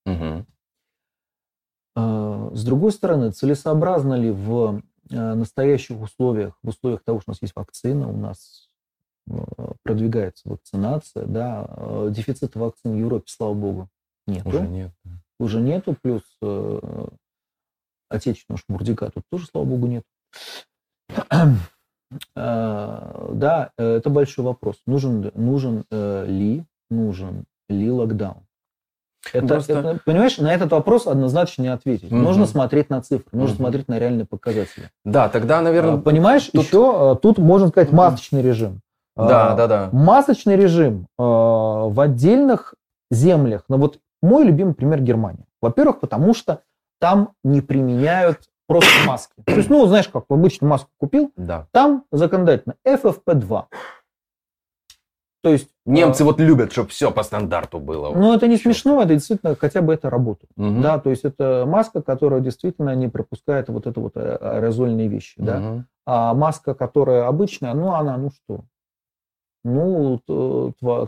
Мгм. 0.06 0.46
Э, 1.96 2.50
С 2.54 2.64
другой 2.64 2.92
стороны, 2.92 3.32
целесообразно 3.32 4.16
ли 4.16 4.32
в 4.32 4.82
э, 5.10 5.34
настоящих 5.34 6.02
условиях, 6.02 6.58
в 6.64 6.70
условиях 6.70 7.04
того, 7.04 7.20
что 7.22 7.32
у 7.32 7.34
нас 7.34 7.42
есть 7.42 7.56
вакцина, 7.56 8.10
у 8.10 8.18
нас 8.18 8.70
э, 9.30 9.34
продвигается 9.84 10.50
вакцинация, 10.50 11.26
да, 11.26 11.66
э, 11.70 12.10
дефицита 12.12 12.60
вакцин 12.60 12.94
в 12.94 12.98
Европе, 12.98 13.26
слава 13.28 13.54
богу, 13.54 13.90
нету. 14.28 14.50
Уже 14.50 14.68
нет. 14.68 14.92
Уже 15.40 15.62
нету, 15.62 15.96
плюс 16.02 16.24
э, 16.42 17.08
отечественного 18.10 18.62
шмурдяка 18.66 19.10
тут 19.12 19.24
тоже, 19.30 19.46
слава 19.46 19.66
богу, 19.66 19.88
нет. 19.88 20.04
Э, 22.36 23.30
Да, 23.34 23.72
это 23.76 24.12
большой 24.12 24.46
вопрос. 24.46 24.80
Нужен, 24.86 25.32
нужен 25.34 25.84
э, 25.90 26.26
ли, 26.28 26.64
нужен 26.92 27.46
ли 27.70 27.90
локдаун? 27.90 28.46
Это, 29.32 29.48
Просто- 29.48 29.74
это, 29.80 30.00
понимаешь, 30.06 30.38
на 30.38 30.54
этот 30.54 30.72
вопрос 30.72 31.08
однозначно 31.08 31.62
не 31.62 31.68
ответить. 31.70 32.12
Мгм. 32.12 32.24
Нужно 32.24 32.46
смотреть 32.46 32.90
на 32.90 33.02
цифры, 33.02 33.26
нужно 33.32 33.54
Мгм. 33.56 33.64
смотреть 33.64 33.88
на 33.88 33.98
реальные 34.00 34.26
показатели. 34.26 34.90
Да, 35.06 35.30
тогда, 35.30 35.62
наверное... 35.62 35.96
А, 35.96 35.98
Понимаешь, 35.98 36.50
тут- 36.52 36.66
еще 36.66 37.14
э, 37.16 37.22
тут 37.22 37.38
можно 37.38 37.70
сказать 37.70 37.90
Мгм. 37.90 37.98
масочный 37.98 38.42
режим. 38.42 38.82
Да, 39.16 39.52
А, 39.54 39.56
да, 39.56 39.68
да. 39.68 39.90
Масочный 39.92 40.56
режим 40.56 41.08
э, 41.20 41.24
в 41.24 42.00
отдельных 42.00 42.74
землях. 43.12 43.64
Ну 43.70 43.78
вот 43.78 44.00
мой 44.22 44.44
любимый 44.44 44.74
пример 44.74 45.02
Германия. 45.02 45.46
Во-первых, 45.62 46.00
потому 46.00 46.34
что 46.34 46.62
там 47.00 47.30
не 47.44 47.62
применяют 47.62 48.40
просто 48.68 48.90
маски. 49.06 49.34
То 49.46 49.54
есть, 49.54 49.70
ну, 49.70 49.86
знаешь, 49.86 50.08
как 50.08 50.24
обычно 50.30 50.68
маску 50.68 50.90
купил, 51.00 51.32
Да. 51.38 51.68
там 51.72 52.06
законодательно 52.12 52.76
FFP2. 52.88 53.66
То 55.44 55.50
есть... 55.50 55.70
Немцы 55.86 56.24
э, 56.24 56.26
вот 56.26 56.40
любят, 56.40 56.72
чтобы 56.72 56.88
все 56.88 57.12
по 57.12 57.22
стандарту 57.22 57.78
было. 57.78 58.16
Ну, 58.16 58.34
это 58.34 58.48
не 58.48 58.56
смешно, 58.56 59.02
это 59.02 59.14
действительно 59.14 59.58
хотя 59.58 59.82
бы 59.82 59.94
это 59.94 60.10
работает. 60.10 60.50
Мгм. 60.56 60.82
Да, 60.82 61.00
то 61.00 61.10
есть 61.10 61.26
это 61.26 61.66
маска, 61.68 62.02
которая 62.02 62.40
действительно 62.40 62.96
не 62.96 63.10
пропускает 63.10 63.68
вот 63.68 63.86
это 63.86 64.00
вот 64.00 64.16
э, 64.16 64.38
аэрозольные 64.38 65.10
вещи, 65.10 65.36
да. 65.36 65.60
Мгм. 65.60 65.88
А 66.06 66.34
маска, 66.34 66.74
которая 66.74 67.28
обычная, 67.28 67.74
ну, 67.74 67.94
она, 67.94 68.16
ну 68.16 68.32
что? 68.32 68.64
Ну, 69.66 70.22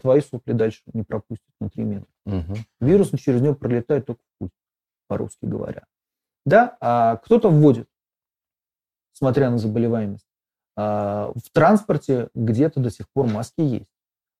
твои 0.01 0.19
сопли 0.19 0.51
дальше 0.51 0.81
не 0.93 1.03
пропустят 1.03 1.53
на 1.61 1.69
3 1.69 1.83
метра. 1.83 2.07
Мгм. 2.25 2.55
Вирус 2.81 3.11
через 3.17 3.41
нее 3.41 3.55
пролетает 3.55 4.05
только 4.05 4.21
в 4.21 4.39
путь, 4.39 4.51
по-русски 5.07 5.45
говоря. 5.45 5.85
Да, 6.45 6.75
а 6.81 7.15
кто-то 7.17 7.49
вводит, 7.49 7.87
смотря 9.13 9.49
на 9.49 9.57
заболеваемость. 9.57 10.27
А 10.75 11.31
в 11.35 11.49
транспорте 11.53 12.27
где-то 12.35 12.81
до 12.81 12.91
сих 12.91 13.07
пор 13.13 13.27
маски 13.27 13.61
есть. 13.61 13.94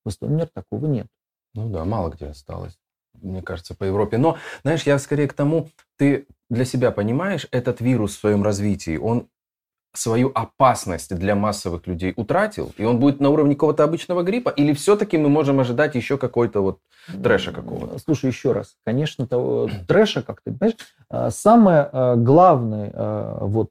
В 0.05 0.09
Эстонии 0.09 0.35
нет, 0.35 0.53
такого 0.53 0.85
нет. 0.85 1.07
Ну 1.53 1.69
да, 1.69 1.83
мало 1.85 2.09
где 2.09 2.27
осталось, 2.27 2.77
мне 3.21 3.41
кажется, 3.41 3.75
по 3.75 3.83
Европе. 3.83 4.17
Но, 4.17 4.37
знаешь, 4.63 4.83
я 4.83 4.99
скорее 4.99 5.27
к 5.27 5.33
тому, 5.33 5.69
ты 5.97 6.27
для 6.49 6.65
себя 6.65 6.91
понимаешь, 6.91 7.47
этот 7.51 7.81
вирус 7.81 8.15
в 8.15 8.19
своем 8.19 8.43
развитии, 8.43 8.97
он 8.97 9.27
свою 9.93 10.31
опасность 10.35 11.15
для 11.15 11.35
массовых 11.35 11.87
людей 11.87 12.13
утратил, 12.15 12.73
и 12.77 12.83
он 12.83 12.99
будет 12.99 13.19
на 13.19 13.29
уровне 13.29 13.55
какого-то 13.55 13.83
обычного 13.83 14.23
гриппа, 14.23 14.49
или 14.49 14.73
все-таки 14.73 15.17
мы 15.17 15.29
можем 15.29 15.59
ожидать 15.59 15.95
еще 15.95 16.17
какой-то 16.17 16.61
вот 16.61 16.79
Трэша 17.23 17.51
какого-то. 17.51 17.99
Слушай, 17.99 18.27
еще 18.27 18.51
раз. 18.51 18.75
Конечно, 18.83 19.27
того, 19.27 19.69
трэша, 19.87 20.21
как 20.21 20.41
ты 20.41 20.51
понимаешь, 20.51 20.77
а, 21.09 21.29
самая 21.29 21.89
а, 21.91 22.15
главная 22.15 22.91
а, 22.93 23.45
вот 23.45 23.69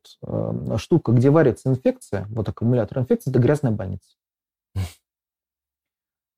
штука, 0.79 1.13
где 1.13 1.31
варится 1.31 1.69
инфекция, 1.69 2.27
вот 2.31 2.49
аккумулятор 2.49 2.99
инфекции, 2.99 3.31
это 3.31 3.39
грязная 3.39 3.73
больница. 3.73 4.07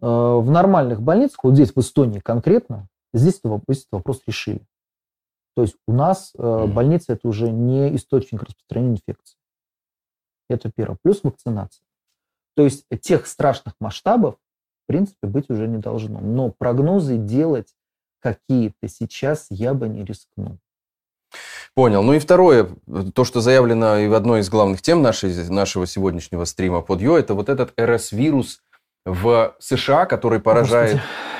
А, 0.06 0.36
В 0.38 0.50
нормальных 0.50 1.02
больницах, 1.02 1.42
вот 1.42 1.54
здесь 1.54 1.74
в 1.74 1.78
Эстонии 1.78 2.20
конкретно, 2.20 2.88
здесь 3.12 3.40
этот 3.42 3.62
вопрос, 3.90 4.22
решили. 4.26 4.64
То 5.56 5.62
есть 5.62 5.76
у 5.88 5.92
нас 5.92 6.32
Мгм. 6.36 6.72
больница 6.72 7.14
это 7.14 7.26
уже 7.28 7.50
не 7.50 7.94
источник 7.96 8.42
распространения 8.42 8.96
инфекции. 8.96 9.36
Это 10.48 10.70
первое. 10.70 10.98
Плюс 11.02 11.20
вакцинация. 11.22 11.84
То 12.54 12.62
есть 12.62 12.84
тех 13.02 13.26
страшных 13.26 13.74
масштабов 13.80 14.36
в 14.86 14.86
принципе, 14.86 15.26
быть 15.26 15.50
уже 15.50 15.66
не 15.66 15.78
должно. 15.78 16.20
Но 16.20 16.52
прогнозы 16.56 17.16
делать 17.16 17.74
какие-то 18.20 18.88
сейчас 18.88 19.46
я 19.50 19.74
бы 19.74 19.88
не 19.88 20.04
рискнул. 20.04 20.58
Понял. 21.74 22.04
Ну 22.04 22.14
и 22.14 22.20
второе, 22.20 22.68
то, 23.12 23.24
что 23.24 23.40
заявлено 23.40 23.98
и 23.98 24.06
в 24.06 24.14
одной 24.14 24.40
из 24.40 24.48
главных 24.48 24.80
тем 24.80 25.02
нашей, 25.02 25.48
нашего 25.50 25.86
сегодняшнего 25.86 26.44
стрима 26.44 26.82
под 26.82 27.00
Йо, 27.00 27.18
это 27.18 27.34
вот 27.34 27.48
этот 27.48 27.78
РС-вирус 27.78 28.60
в 29.06 29.54
США, 29.60 30.04
который 30.04 30.40
поражает 30.40 30.98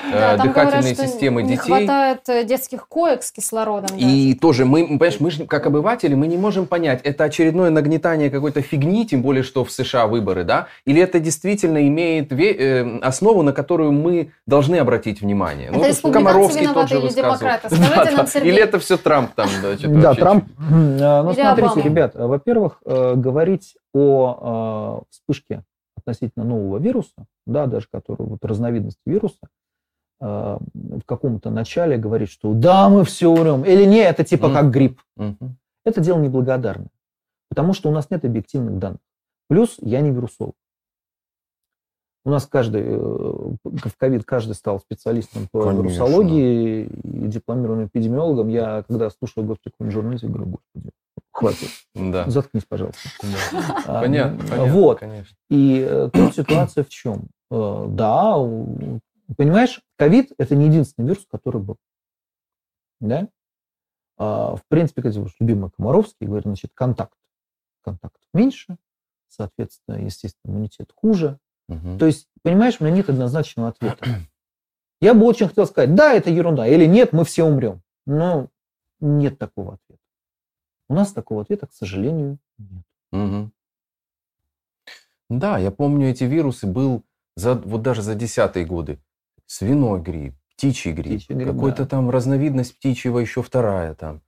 Да, 0.09 0.37
там 0.37 0.47
дыхательные 0.47 0.93
говорят, 0.93 0.95
что 0.95 1.07
системы 1.07 1.43
не 1.43 1.49
детей. 1.57 1.63
хватает 1.63 2.21
э, 2.29 2.45
детских 2.45 2.87
коек 2.87 3.23
с 3.23 3.31
кислородом. 3.33 3.97
И 3.97 4.35
тоже 4.35 4.63
мы, 4.63 4.87
понимаешь, 4.87 5.19
мы 5.19 5.29
же 5.31 5.45
как 5.45 5.65
обыватели, 5.65 6.13
мы 6.15 6.27
не 6.27 6.37
можем 6.37 6.65
понять, 6.65 7.01
это 7.03 7.25
очередное 7.25 7.69
нагнетание 7.69 8.29
какой-то 8.29 8.61
фигни, 8.61 9.05
тем 9.05 9.21
более, 9.21 9.43
что 9.43 9.65
в 9.65 9.71
США 9.71 10.07
выборы, 10.07 10.45
да, 10.45 10.67
или 10.85 11.01
это 11.01 11.19
действительно 11.19 11.85
имеет 11.89 12.31
ве- 12.31 12.55
э, 12.57 12.99
основу, 12.99 13.43
на 13.43 13.51
которую 13.51 13.91
мы 13.91 14.31
должны 14.45 14.77
обратить 14.77 15.19
внимание. 15.19 15.65
Это 15.67 15.73
то, 15.73 15.79
что 15.81 15.89
республиканцы 15.89 16.27
Комаровский 16.29 16.61
виноваты 16.61 16.79
тот 16.79 17.01
же 17.01 17.05
или 17.05 17.13
демократы? 17.13 17.67
Нам, 18.15 18.27
Сергей. 18.27 18.51
Или 18.53 18.61
это 18.61 18.79
все 18.79 18.95
Трамп 18.95 19.31
там, 19.35 19.49
да, 19.61 19.75
Да, 19.89 20.13
Трамп. 20.13 20.45
Э, 20.57 20.63
Ну, 20.71 21.31
Или 21.31 21.41
смотрите, 21.41 21.67
Обама. 21.71 21.81
ребят, 21.83 22.11
э, 22.15 22.25
во-первых, 22.25 22.79
э, 22.85 23.13
говорить 23.17 23.75
о 23.93 25.01
э, 25.01 25.11
вспышке 25.11 25.63
относительно 26.07 26.45
нового 26.45 26.77
вируса, 26.77 27.25
да, 27.45 27.67
даже 27.67 27.87
который 27.91 28.25
вот 28.25 28.43
разновидность 28.45 28.99
вируса, 29.05 29.49
э, 30.21 30.25
в 30.63 31.03
каком-то 31.05 31.49
начале 31.49 31.97
говорить, 31.97 32.29
что 32.29 32.53
да, 32.53 32.89
мы 32.89 33.03
все 33.03 33.29
умрем, 33.29 33.65
или 33.65 33.85
не, 33.85 33.99
это 33.99 34.23
типа 34.23 34.51
как 34.51 34.71
грипп. 34.71 35.01
Это 35.85 36.01
дело 36.01 36.19
неблагодарное, 36.19 36.89
потому 37.49 37.73
что 37.73 37.89
у 37.89 37.93
нас 37.93 38.09
нет 38.09 38.25
объективных 38.25 38.77
данных. 38.77 38.99
Плюс 39.47 39.77
я 39.79 40.01
не 40.01 40.11
вирусолог. 40.11 40.55
У 42.25 42.29
нас 42.29 42.45
каждый, 42.45 42.81
э, 42.83 42.97
в 42.97 43.97
ковид 43.97 44.25
каждый 44.25 44.53
стал 44.53 44.81
специалистом 44.81 45.47
по 45.49 45.61
Конечно. 45.61 45.81
вирусологии 45.83 46.83
и 46.83 47.27
дипломированным 47.27 47.87
эпидемиологом. 47.87 48.49
Я, 48.49 48.83
когда 48.83 49.09
слушал 49.09 49.43
госпитальный 49.43 49.93
журналист, 49.93 50.25
говорю, 50.25 50.47
господи, 50.47 50.91
хватит, 51.37 51.69
Да. 51.93 52.27
заткнись, 52.29 52.65
пожалуйста. 52.65 53.09
да. 53.21 53.83
А, 53.85 54.01
Понятно, 54.01 54.39
понятно, 54.39 54.73
Вот. 54.73 54.99
конечно. 54.99 55.37
И 55.49 55.85
э, 55.87 56.09
тут 56.11 56.33
ситуация 56.35 56.83
в 56.83 56.89
чем? 56.89 57.27
Э, 57.51 57.85
Да, 57.89 58.37
понимаешь, 59.37 59.81
ковид– 59.97 60.31
это 60.39 60.55
не 60.55 60.65
единственный 60.65 61.05
вирус, 61.09 61.25
который 61.29 61.61
был. 61.61 61.77
Да? 62.99 63.27
А, 64.17 64.55
В 64.55 64.63
принципе, 64.67 65.03
как 65.03 65.13
вот 65.13 65.31
любимый 65.39 65.69
Комаровский 65.69 66.25
говорит, 66.25 66.45
значит, 66.45 66.71
контакт. 66.73 67.13
Контактов 67.83 68.21
меньше, 68.33 68.77
соответственно, 69.29 69.97
естественно, 70.03 70.51
иммунитет 70.51 70.91
хуже. 70.95 71.37
Мгм. 71.69 71.99
То 71.99 72.07
есть, 72.07 72.27
понимаешь, 72.41 72.77
у 72.79 72.83
меня 72.83 72.95
нет 72.95 73.09
однозначного 73.09 73.69
ответа. 73.69 74.05
Я 75.01 75.13
бы 75.13 75.25
очень 75.25 75.47
хотел 75.47 75.67
сказать, 75.67 75.93
да, 75.93 76.13
это 76.13 76.31
ерунда, 76.31 76.65
или 76.67 76.85
нет, 76.85 77.13
мы 77.13 77.23
все 77.25 77.43
умрем. 77.43 77.83
Но 78.07 78.47
нет 78.99 79.37
такого 79.37 79.75
ответа. 79.75 79.86
У 80.89 80.93
нас 80.93 81.11
такого 81.11 81.41
ответа, 81.41 81.67
к 81.67 81.73
сожалению, 81.73 82.39
нет. 82.57 82.83
Мгм. 83.11 83.51
Да, 85.29 85.57
я 85.57 85.71
помню 85.71 86.09
эти 86.09 86.23
вирусы 86.23 86.67
был 86.67 87.03
за, 87.35 87.55
вот 87.55 87.81
даже 87.81 88.01
за 88.01 88.15
десятые 88.15 88.65
годы. 88.65 88.99
Свиной 89.45 90.01
грипп, 90.01 90.35
птичий 90.55 90.91
грипп, 90.91 91.17
Птичий 91.23 91.35
грипп, 91.35 91.47
какой-то 91.49 91.83
да. 91.83 91.85
там 91.89 92.09
разновидность 92.09 92.77
птичьего 92.77 93.19
еще 93.19 93.41
вторая 93.41 93.93
там. 93.95 94.21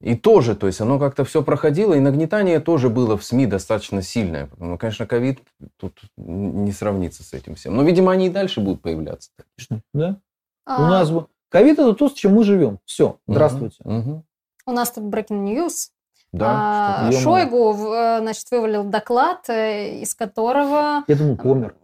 И 0.00 0.14
тоже, 0.14 0.54
то 0.54 0.68
есть 0.68 0.80
оно 0.80 0.98
как-то 0.98 1.24
все 1.24 1.42
проходило, 1.42 1.94
и 1.94 2.00
нагнетание 2.00 2.60
тоже 2.60 2.88
было 2.88 3.16
в 3.16 3.24
СМИ 3.24 3.46
достаточно 3.46 4.00
сильное. 4.00 4.48
Ну, 4.56 4.78
конечно, 4.78 5.06
ковид 5.06 5.40
тут 5.76 6.00
не 6.16 6.70
сравнится 6.70 7.24
с 7.24 7.32
этим 7.32 7.56
всем. 7.56 7.76
Но, 7.76 7.82
видимо, 7.82 8.12
они 8.12 8.28
и 8.28 8.30
дальше 8.30 8.60
будут 8.60 8.80
появляться. 8.80 9.30
Конечно, 9.56 9.82
Да? 9.92 10.20
А, 10.66 10.84
У 10.84 10.86
нас 10.86 11.12
ковид 11.48 11.80
это 11.80 11.94
то, 11.94 12.08
с 12.08 12.12
чем 12.12 12.34
мы 12.34 12.44
живем. 12.44 12.78
Все, 12.84 13.18
здравствуйте. 13.26 13.76
Мгм. 13.84 13.98
Мгм. 13.98 14.24
У 14.68 14.72
нас 14.72 14.90
тут 14.90 15.04
breaking 15.04 15.44
news. 15.44 15.88
Да, 16.32 17.08
А. 17.08 17.12
Шойгу, 17.12 17.72
э, 17.90 18.18
значит, 18.20 18.44
вывалил 18.50 18.84
доклад, 18.84 19.48
э, 19.48 20.00
из 20.02 20.14
которого... 20.14 21.04
Я 21.08 21.16
думал, 21.16 21.36
помер. 21.36 21.74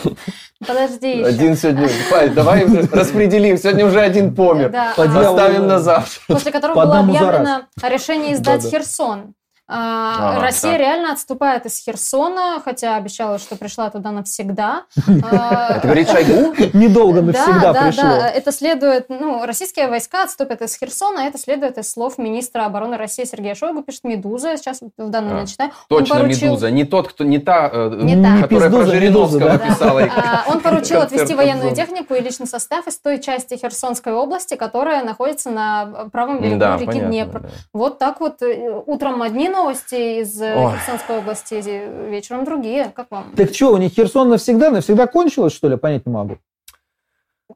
Подожди 0.66 1.18
еще. 1.18 1.26
Один 1.26 1.54
сегодня... 1.54 1.90
Пай, 2.10 2.30
давай 2.30 2.64
распределим. 2.92 3.58
Сегодня 3.58 3.84
уже 3.84 4.00
один 4.00 4.34
помер. 4.34 4.70
Да, 4.70 4.94
По 4.96 5.02
а, 5.02 5.58
на 5.58 5.78
завтра. 5.78 6.18
после 6.28 6.50
которого 6.50 6.82
было 6.82 7.00
объявлено 7.00 7.66
решение 7.82 8.32
издать. 8.32 8.62
Херсон. 8.62 9.34
А, 9.68 10.36
А, 10.36 10.40
Россия 10.40 10.72
так. 10.72 10.80
реально 10.80 11.12
отступает 11.12 11.66
из 11.66 11.78
Херсона, 11.82 12.60
хотя 12.64 12.94
обещала, 12.96 13.38
что 13.38 13.56
пришла 13.56 13.90
туда 13.90 14.12
навсегда. 14.12 14.84
А, 15.30 15.70
Это 15.78 15.80
говорит 15.88 16.08
Шойгу? 16.08 16.54
Недолго 16.72 17.20
навсегда 17.20 17.60
да, 17.60 17.72
да, 17.72 17.82
пришло. 17.88 18.02
да, 18.04 18.28
это 18.28 18.52
следует, 18.52 19.06
ну, 19.08 19.44
российские 19.44 19.88
войска 19.88 20.22
отступят 20.22 20.62
из 20.62 20.76
Херсона, 20.78 21.20
это 21.20 21.36
следует 21.38 21.78
из 21.78 21.90
слов 21.90 22.16
министра 22.16 22.64
обороны 22.64 22.96
России 22.96 23.24
Сергея 23.24 23.56
Шойгу, 23.56 23.82
пишет 23.82 24.04
Медуза, 24.04 24.56
сейчас 24.56 24.80
в 24.96 25.10
данный 25.10 25.30
А, 25.30 25.32
момент 25.32 25.48
читаю. 25.48 25.72
Точно, 25.88 26.22
Медуза. 26.22 26.70
Не 26.70 26.84
тот, 26.84 27.08
кто... 27.08 27.24
Не 27.24 27.40
та, 27.40 27.68
э, 27.72 28.42
которая 28.42 28.70
про 28.70 28.84
Жириновского 28.86 29.50
Да. 29.50 29.58
писала. 29.58 30.00
А, 30.16 30.44
Он 30.48 30.60
поручил 30.60 31.00
отвести 31.00 31.34
военную 31.34 31.74
технику 31.74 32.14
и 32.14 32.20
личный 32.20 32.46
состав 32.46 32.86
из 32.86 32.98
той 32.98 33.20
части 33.20 33.54
Херсонской 33.56 34.12
области, 34.12 34.54
которая 34.54 35.02
находится 35.04 35.50
на 35.50 36.08
правом 36.12 36.40
берегу 36.40 36.58
Да, 36.58 36.76
реки 36.78 37.00
Днепр. 37.00 37.40
да. 37.40 37.48
Вот 37.72 37.98
так 37.98 38.20
вот 38.20 38.42
э, 38.42 38.82
утром 38.86 39.22
одни 39.22 39.48
новости 39.56 40.20
из 40.20 40.40
э, 40.40 40.54
Ой. 40.54 40.72
Херсонской 40.72 41.18
области, 41.18 41.54
вечером 42.10 42.44
другие. 42.44 42.92
Как 42.94 43.10
вам? 43.10 43.32
Так 43.36 43.54
что, 43.54 43.72
у 43.72 43.76
них 43.76 43.92
Херсон 43.92 44.28
навсегда, 44.28 44.70
навсегда 44.70 45.06
кончилось, 45.06 45.52
что 45.52 45.68
ли? 45.68 45.76
Понять 45.76 46.06
не 46.06 46.12
могу. 46.12 46.38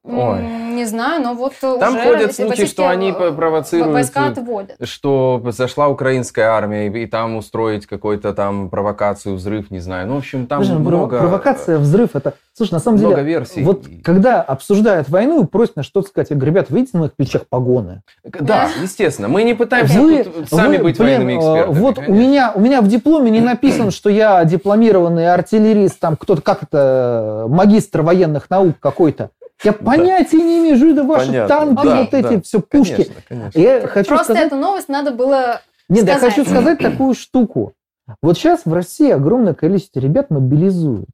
Ой. 0.02 0.42
Не 0.70 0.86
знаю, 0.86 1.22
но 1.22 1.34
вот 1.34 1.52
Там 1.60 1.94
уже 1.94 2.02
ходят 2.02 2.34
слухи, 2.34 2.64
что 2.64 2.88
они 2.88 3.10
э, 3.10 3.32
провоцируют, 3.32 3.92
Войска 3.92 4.28
отводят. 4.28 4.76
что 4.84 5.42
зашла 5.50 5.88
украинская 5.88 6.48
армия, 6.48 6.86
и, 6.88 7.02
и 7.02 7.06
там 7.06 7.36
устроить 7.36 7.86
какой-то 7.86 8.32
там 8.32 8.70
провокацию, 8.70 9.34
взрыв, 9.34 9.70
не 9.70 9.78
знаю. 9.80 10.08
Ну, 10.08 10.14
в 10.14 10.18
общем, 10.18 10.46
там 10.46 10.64
Слушай, 10.64 10.78
много, 10.78 11.18
Провокация, 11.18 11.78
взрыв, 11.78 12.16
это... 12.16 12.32
Слушай, 12.54 12.72
на 12.72 12.78
самом 12.78 12.98
много 12.98 13.16
деле, 13.16 13.26
версий. 13.28 13.62
вот 13.62 13.84
когда 14.02 14.40
обсуждают 14.40 15.08
войну, 15.10 15.44
просят 15.46 15.76
на 15.76 15.82
что-то 15.82 16.08
сказать, 16.08 16.30
я 16.30 16.36
говорю, 16.36 16.52
ребят, 16.52 16.70
видите 16.70 16.90
на 16.94 17.00
моих 17.00 17.14
плечах 17.14 17.42
погоны? 17.48 18.02
Да, 18.24 18.70
естественно. 18.82 19.28
Мы 19.28 19.42
не 19.42 19.52
пытаемся 19.54 20.00
Вы- 20.00 20.24
тут 20.24 20.48
сами 20.48 20.78
вы, 20.78 20.84
быть 20.84 20.98
блин, 20.98 21.08
военными 21.08 21.32
э, 21.32 21.36
экспертами. 21.36 21.78
Вот 21.78 21.98
у 21.98 22.00
конечно. 22.02 22.12
меня, 22.14 22.52
у 22.54 22.60
меня 22.60 22.80
в 22.80 22.88
дипломе 22.88 23.30
не 23.30 23.40
написано, 23.40 23.90
что 23.90 24.08
я 24.08 24.42
дипломированный 24.44 25.32
артиллерист, 25.32 26.00
там 26.00 26.16
кто-то, 26.16 26.40
как 26.40 26.62
это, 26.62 27.44
магистр 27.48 28.00
военных 28.00 28.48
наук 28.48 28.76
какой-то. 28.80 29.30
Я 29.62 29.72
понятия 29.72 30.38
не 30.38 30.58
имею, 30.58 30.76
что 30.76 30.86
это 30.88 31.04
ваши 31.04 31.26
Понятно. 31.26 31.48
танки, 31.56 31.82
Да, 31.84 32.00
вот 32.00 32.14
эти 32.14 32.34
да. 32.36 32.40
все 32.40 32.60
пушки. 32.60 32.92
Конечно, 32.94 33.14
конечно. 33.28 33.58
Я 33.58 33.86
хочу 33.86 34.08
Просто 34.08 34.24
сказать, 34.32 34.46
эту 34.46 34.56
новость 34.56 34.88
надо 34.88 35.10
было... 35.12 35.60
нет, 35.88 36.06
я 36.06 36.16
сказать. 36.16 36.34
хочу 36.34 36.48
сказать 36.48 36.78
такую 36.78 37.14
штуку. 37.14 37.74
Вот 38.22 38.36
сейчас 38.38 38.64
в 38.64 38.72
России 38.72 39.10
огромное 39.10 39.54
количество 39.54 40.00
ребят 40.00 40.30
мобилизуют. 40.30 41.10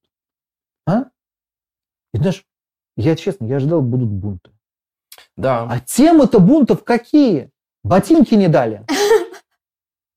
А? 0.86 1.06
И 2.14 2.18
знаешь, 2.18 2.44
я 2.96 3.16
честно, 3.16 3.46
я 3.46 3.56
ожидал, 3.56 3.82
будут 3.82 4.08
бунты. 4.08 4.50
Да. 5.36 5.66
А 5.70 5.80
темы-то 5.80 6.38
бунтов 6.40 6.84
какие? 6.84 7.50
Ботинки 7.84 8.34
не 8.34 8.48
дали. 8.48 8.84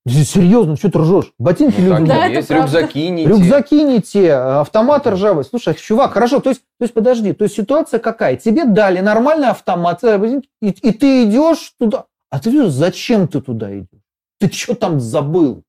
Серьезно, 0.08 0.76
что 0.76 0.90
ты 0.90 1.00
ржешь? 1.00 1.34
Ботинки 1.38 1.80
Ну, 1.82 1.90
так 1.90 2.00
людям 2.00 2.06
и 2.06 2.08
Да, 2.08 2.26
это 2.28 2.38
есть. 2.38 2.50
Рюкзаки 2.50 3.10
не 3.10 3.24
те. 3.24 3.30
Рюкзаки 3.30 3.84
не 3.84 4.02
те, 4.02 4.34
автоматы 4.34 5.12
ржавые. 5.12 5.44
Слушай, 5.44 5.76
чувак, 5.76 6.14
хорошо, 6.14 6.40
то 6.40 6.50
есть, 6.50 6.62
то 6.80 6.84
есть 6.84 6.94
подожди, 6.94 7.34
то 7.34 7.44
есть 7.44 7.56
ситуация 7.56 8.00
какая? 8.00 8.38
Тебе 8.38 8.66
дали 8.66 9.02
нормальный 9.02 9.50
автомат, 9.50 10.04
э, 10.04 10.42
и, 10.62 10.70
и 10.70 10.92
ты 10.92 11.26
идешь 11.26 11.74
туда. 11.78 12.06
А 12.30 12.40
ты 12.40 12.50
видишь, 12.50 12.72
зачем 12.72 13.28
ты 13.28 13.42
туда 13.42 13.78
идешь? 13.78 13.88
Ты 14.40 14.52
что 14.52 14.74
там 14.74 15.00
забыл? 15.00 15.64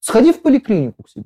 Сходи 0.00 0.32
в 0.32 0.42
поликлинику 0.42 1.02
к 1.04 1.08
себе. 1.08 1.24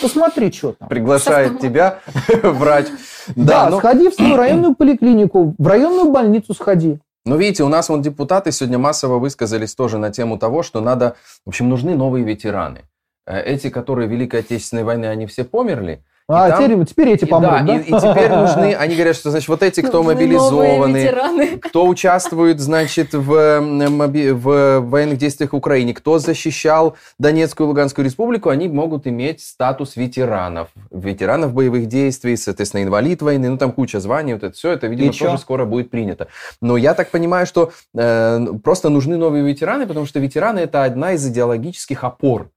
Посмотри, 0.00 0.52
что 0.52 0.72
там. 0.72 0.88
Приглашает 0.88 1.58
тебя 1.58 2.00
врач. 2.42 2.86
Да, 3.34 3.70
но, 3.70 3.78
сходи 3.78 4.10
в 4.10 4.14
свою 4.14 4.36
районную 4.36 4.74
поликлинику, 4.74 5.54
в 5.56 5.66
районную 5.66 6.10
больницу 6.10 6.52
сходи. 6.52 6.98
Но 7.26 7.36
видите, 7.36 7.64
у 7.64 7.68
нас 7.68 7.88
вон 7.88 8.02
депутаты 8.02 8.52
сегодня 8.52 8.78
массово 8.78 9.18
высказались 9.18 9.74
тоже 9.74 9.98
на 9.98 10.10
тему 10.10 10.38
того, 10.38 10.62
что 10.62 10.80
надо, 10.80 11.16
в 11.44 11.48
общем, 11.48 11.68
нужны 11.68 11.96
новые 11.96 12.24
ветераны. 12.24 12.82
Э, 13.26 13.42
Эти, 13.42 13.68
которые 13.68 14.08
Великой 14.08 14.40
Отечественной 14.40 14.84
войны, 14.84 15.06
они 15.06 15.26
все 15.26 15.44
померли. 15.44 16.04
А 16.28 16.50
там- 16.50 16.64
теперь, 16.64 16.84
теперь 16.86 17.08
эти 17.10 17.24
И 17.24 17.28
помрут, 17.28 17.52
да, 17.52 17.62
да? 17.62 17.76
И, 17.76 17.82
и 17.82 17.84
теперь 17.84 18.30
нужны, 18.30 18.74
они 18.74 18.96
говорят, 18.96 19.14
что, 19.14 19.30
значит, 19.30 19.48
вот 19.48 19.62
эти, 19.62 19.80
кто 19.80 19.98
Нужны 20.02 20.14
мобилизованы, 20.14 21.58
кто 21.58 21.86
участвует, 21.86 22.58
значит, 22.58 23.14
в, 23.14 23.60
моби- 23.60 24.32
в 24.32 24.80
военных 24.80 25.18
действиях 25.18 25.52
в 25.52 25.56
Украине, 25.56 25.94
кто 25.94 26.18
защищал 26.18 26.96
Донецкую 27.20 27.66
и 27.66 27.68
Луганскую 27.68 28.04
республику, 28.04 28.48
они 28.48 28.66
могут 28.66 29.06
иметь 29.06 29.40
статус 29.40 29.94
ветеранов. 29.94 30.68
Ветеранов 30.90 31.54
боевых 31.54 31.86
действий, 31.86 32.36
соответственно, 32.36 32.82
инвалид 32.82 33.22
войны, 33.22 33.48
ну 33.48 33.56
там 33.56 33.70
куча 33.70 34.00
званий, 34.00 34.32
вот 34.34 34.42
это 34.42 34.56
все, 34.56 34.72
это, 34.72 34.88
видимо, 34.88 35.10
И 35.10 35.12
чё? 35.12 35.26
тоже 35.26 35.38
скоро 35.38 35.64
будет 35.64 35.90
принято. 35.90 36.26
Но 36.60 36.76
я 36.76 36.94
так 36.94 37.10
понимаю, 37.10 37.46
что 37.46 37.70
э, 37.96 38.46
просто 38.64 38.88
нужны 38.88 39.16
новые 39.16 39.44
ветераны, 39.44 39.86
потому 39.86 40.06
что 40.06 40.18
ветераны 40.18 40.58
это 40.58 40.82
одна 40.82 41.12
из 41.12 41.24
идеологических 41.24 42.02
опор 42.02 42.50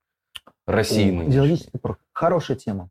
России. 0.65 1.11
Идеологический 1.27 1.77
порог. 1.79 1.99
Хорошая 2.13 2.57
тема. 2.57 2.89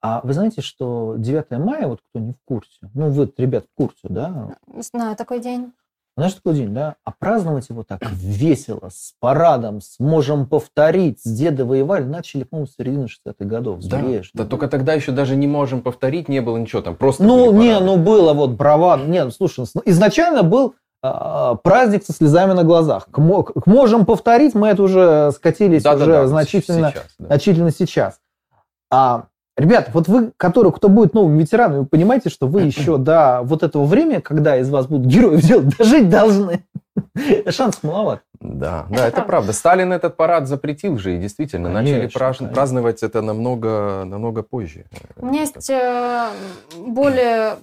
А 0.00 0.20
вы 0.22 0.32
знаете, 0.32 0.60
что 0.60 1.14
9 1.18 1.50
мая, 1.58 1.86
вот 1.86 2.00
кто 2.08 2.20
не 2.20 2.32
в 2.32 2.38
курсе, 2.44 2.78
ну 2.94 3.10
вы, 3.10 3.32
ребят, 3.36 3.64
в 3.64 3.74
курсе, 3.76 4.08
да? 4.08 4.56
Знаю 4.80 5.16
такой 5.16 5.40
день. 5.40 5.72
Знаешь, 6.16 6.34
такой 6.34 6.54
день, 6.54 6.74
да? 6.74 6.96
А 7.04 7.12
праздновать 7.12 7.68
его 7.68 7.84
так 7.84 8.00
весело, 8.10 8.88
с 8.92 9.14
парадом, 9.20 9.80
сможем 9.80 10.46
повторить, 10.46 11.20
с 11.22 11.30
деда 11.30 11.64
воевали, 11.64 12.02
начали, 12.02 12.42
по-моему, 12.42 12.66
с 12.66 12.74
середины 12.74 13.04
60-х 13.04 13.44
годов. 13.44 13.84
Да, 13.84 14.00
Зреешь, 14.00 14.30
да, 14.34 14.44
только 14.44 14.66
тогда 14.66 14.94
еще 14.94 15.12
даже 15.12 15.36
не 15.36 15.46
можем 15.46 15.80
повторить, 15.80 16.28
не 16.28 16.40
было 16.40 16.58
ничего 16.58 16.82
там, 16.82 16.96
просто 16.96 17.22
Ну, 17.22 17.52
не, 17.52 17.78
ну 17.78 17.96
было 17.96 18.32
вот. 18.32 18.58
Нет, 19.06 19.32
слушай, 19.32 19.64
ну, 19.72 19.82
изначально 19.84 20.42
был 20.42 20.74
а, 21.00 21.54
праздник 21.54 22.04
со 22.04 22.12
слезами 22.12 22.52
на 22.52 22.64
глазах. 22.64 23.06
К, 23.12 23.12
к 23.12 23.66
можем 23.66 24.04
повторить, 24.04 24.56
мы 24.56 24.68
это 24.68 24.82
уже 24.82 25.30
скатились 25.30 25.84
Да-да-да, 25.84 26.04
уже 26.04 26.20
вот 26.22 26.28
значительно, 26.30 26.90
сейчас, 26.90 27.06
да. 27.20 27.26
значительно 27.26 27.70
сейчас. 27.70 28.18
А, 28.90 29.26
ребята, 29.58 29.90
вот 29.92 30.08
вы, 30.08 30.32
которые, 30.36 30.72
кто 30.72 30.88
будет 30.88 31.14
новым 31.14 31.36
ветераном, 31.36 31.80
вы 31.80 31.86
понимаете, 31.86 32.30
что 32.30 32.46
вы 32.46 32.62
еще 32.62 32.96
до 32.96 33.40
вот 33.42 33.62
этого 33.62 33.84
времени, 33.84 34.20
когда 34.20 34.56
из 34.56 34.70
вас 34.70 34.86
будут 34.86 35.06
героев 35.06 35.42
делать, 35.42 35.76
дожить 35.78 36.08
должны. 36.08 36.64
Шансов 37.48 37.82
маловато. 37.82 38.22
Да, 38.40 38.86
да, 38.88 39.08
это 39.08 39.22
правда. 39.22 39.52
Сталин 39.52 39.92
этот 39.92 40.16
парад 40.16 40.46
запретил 40.46 40.96
же, 40.98 41.16
и 41.16 41.18
действительно, 41.18 41.68
начали 41.68 41.94
Конечно, 41.94 42.18
праж- 42.18 42.38
конечно. 42.38 42.54
праздновать 42.54 43.02
это 43.02 43.20
намного, 43.20 44.04
намного 44.04 44.42
позже. 44.42 44.84
У 45.16 45.26
меня 45.26 45.40
есть 45.40 45.68
э, 45.70 46.28
более, 46.76 47.56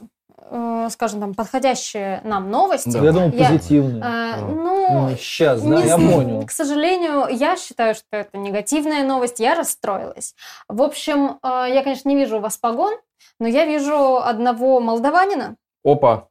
скажем 0.89 1.19
там, 1.19 1.33
подходящие 1.33 2.21
нам 2.23 2.49
новости. 2.51 2.89
Да. 2.89 2.99
Я 3.03 3.11
думаю, 3.11 3.33
Я- 3.33 3.49
позитивные. 3.49 4.03
Э, 4.03 4.41
Ну, 4.41 5.09
ну, 5.09 5.15
сейчас, 5.17 5.61
да, 5.61 5.67
не 5.81 5.87
я 5.87 5.97
понял. 5.97 6.45
К 6.45 6.51
сожалению, 6.51 7.27
я 7.29 7.57
считаю, 7.57 7.95
что 7.95 8.05
это 8.11 8.37
негативная 8.37 9.03
новость. 9.03 9.39
Я 9.39 9.55
расстроилась. 9.55 10.35
В 10.67 10.81
общем, 10.81 11.39
э, 11.41 11.65
я, 11.73 11.81
конечно, 11.83 12.07
не 12.09 12.15
вижу 12.15 12.37
у 12.37 12.41
вас 12.41 12.57
погон, 12.57 12.93
но 13.39 13.47
я 13.47 13.65
вижу 13.65 14.17
одного 14.17 14.79
молдаванина. 14.79 15.55
Опа, 15.83 16.27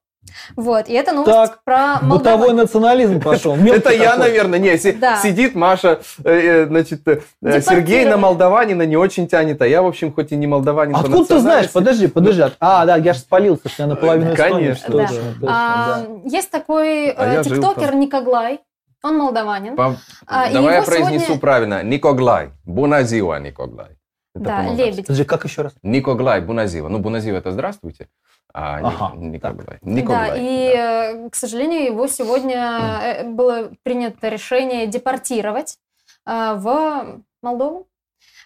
Вот, 0.56 0.88
и 0.88 0.92
это 0.92 1.12
новость 1.12 1.32
Так, 1.32 1.64
про 1.64 1.94
Бытовой 2.02 2.08
Молдаван. 2.48 2.56
национализм 2.56 3.20
пошел. 3.20 3.54
это 3.56 3.90
я, 3.92 4.16
наверное. 4.16 4.58
Не, 4.58 4.76
си- 4.78 4.92
Да. 4.92 5.16
сидит 5.16 5.54
Маша, 5.54 6.00
э, 6.24 6.30
э, 6.30 6.66
значит, 6.66 7.06
э, 7.06 7.20
Сергей 7.60 8.04
на 8.04 8.16
молдаванина 8.16 8.82
не 8.82 8.96
очень 8.96 9.28
тянет, 9.28 9.62
а 9.62 9.66
я, 9.66 9.82
в 9.82 9.86
общем, 9.86 10.12
хоть 10.12 10.32
и 10.32 10.36
не 10.36 10.46
молдаванин 10.46 10.94
по 10.94 11.00
Откуда 11.00 11.24
ты 11.24 11.38
знаешь? 11.38 11.70
Подожди, 11.72 12.06
подожди. 12.08 12.42
А, 12.60 12.84
да, 12.84 12.96
я 12.96 13.12
же 13.12 13.20
спалился, 13.20 13.68
что 13.68 13.84
я 13.84 13.86
наполовину. 13.88 14.34
Конечно. 14.36 15.08
А, 15.46 16.00
да. 16.00 16.06
Есть 16.24 16.50
такой 16.50 17.10
А 17.10 17.42
тиктокер. 17.42 17.94
Никоглай. 17.94 18.60
Он 19.02 19.18
молдаванин. 19.18 19.76
По- 19.76 19.96
А, 20.26 20.50
Давай 20.50 20.76
я 20.76 20.82
произнесу 20.82 21.24
сегодня- 21.26 21.38
правильно. 21.40 21.82
Никоглай. 21.82 22.50
Буназива 22.64 23.38
Никоглай. 23.38 23.98
Это 24.34 24.44
Да, 24.44 24.56
по-молдавски. 24.58 24.82
лебедь. 24.90 25.06
Подожди, 25.06 25.24
как 25.24 25.44
еще 25.44 25.62
раз? 25.62 25.74
Никоглай, 25.82 26.40
Буназива. 26.40 26.88
Ну, 26.88 26.98
Буназива 26.98 27.36
это 27.36 27.52
здравствуйте, 27.52 28.08
а 28.52 28.78
Ага, 28.78 29.16
Никоглай. 29.16 29.78
Да, 29.80 29.90
Никоглай, 29.90 30.40
и, 30.40 30.72
да. 30.74 31.10
э, 31.12 31.30
к 31.30 31.34
сожалению, 31.36 31.84
его 31.84 32.06
сегодня 32.08 33.00
э, 33.02 33.28
было 33.28 33.70
принято 33.84 34.28
решение 34.28 34.86
депортировать 34.88 35.78
э, 36.26 36.54
в 36.56 37.20
Молдову, 37.42 37.86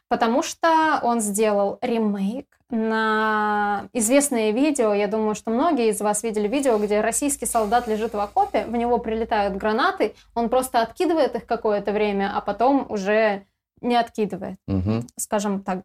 потому 0.09 0.43
что 0.43 1.01
он 1.03 1.21
сделал 1.21 1.79
ремейк 1.81 2.47
на 2.71 3.89
известное 3.95 4.51
видео. 4.51 4.93
Я 4.93 5.07
думаю, 5.09 5.35
что 5.35 5.51
многие 5.51 5.89
из 5.89 6.01
вас 6.03 6.23
видели 6.23 6.49
видео, 6.49 6.77
где 6.77 7.01
российский 7.01 7.47
солдат 7.47 7.87
лежит 7.89 8.13
в 8.13 8.21
окопе, 8.21 8.67
в 8.67 8.73
него 8.73 8.99
прилетают 8.99 9.57
гранаты, 9.57 10.15
он 10.35 10.51
просто 10.51 10.83
откидывает 10.83 11.35
их 11.35 11.47
какое-то 11.47 11.93
время, 11.93 12.31
а 12.37 12.43
потом 12.43 12.85
уже 12.91 13.47
не 13.81 13.97
откидывает. 13.97 14.57
Мгм. 14.67 15.07
Скажем 15.19 15.63
так, 15.63 15.81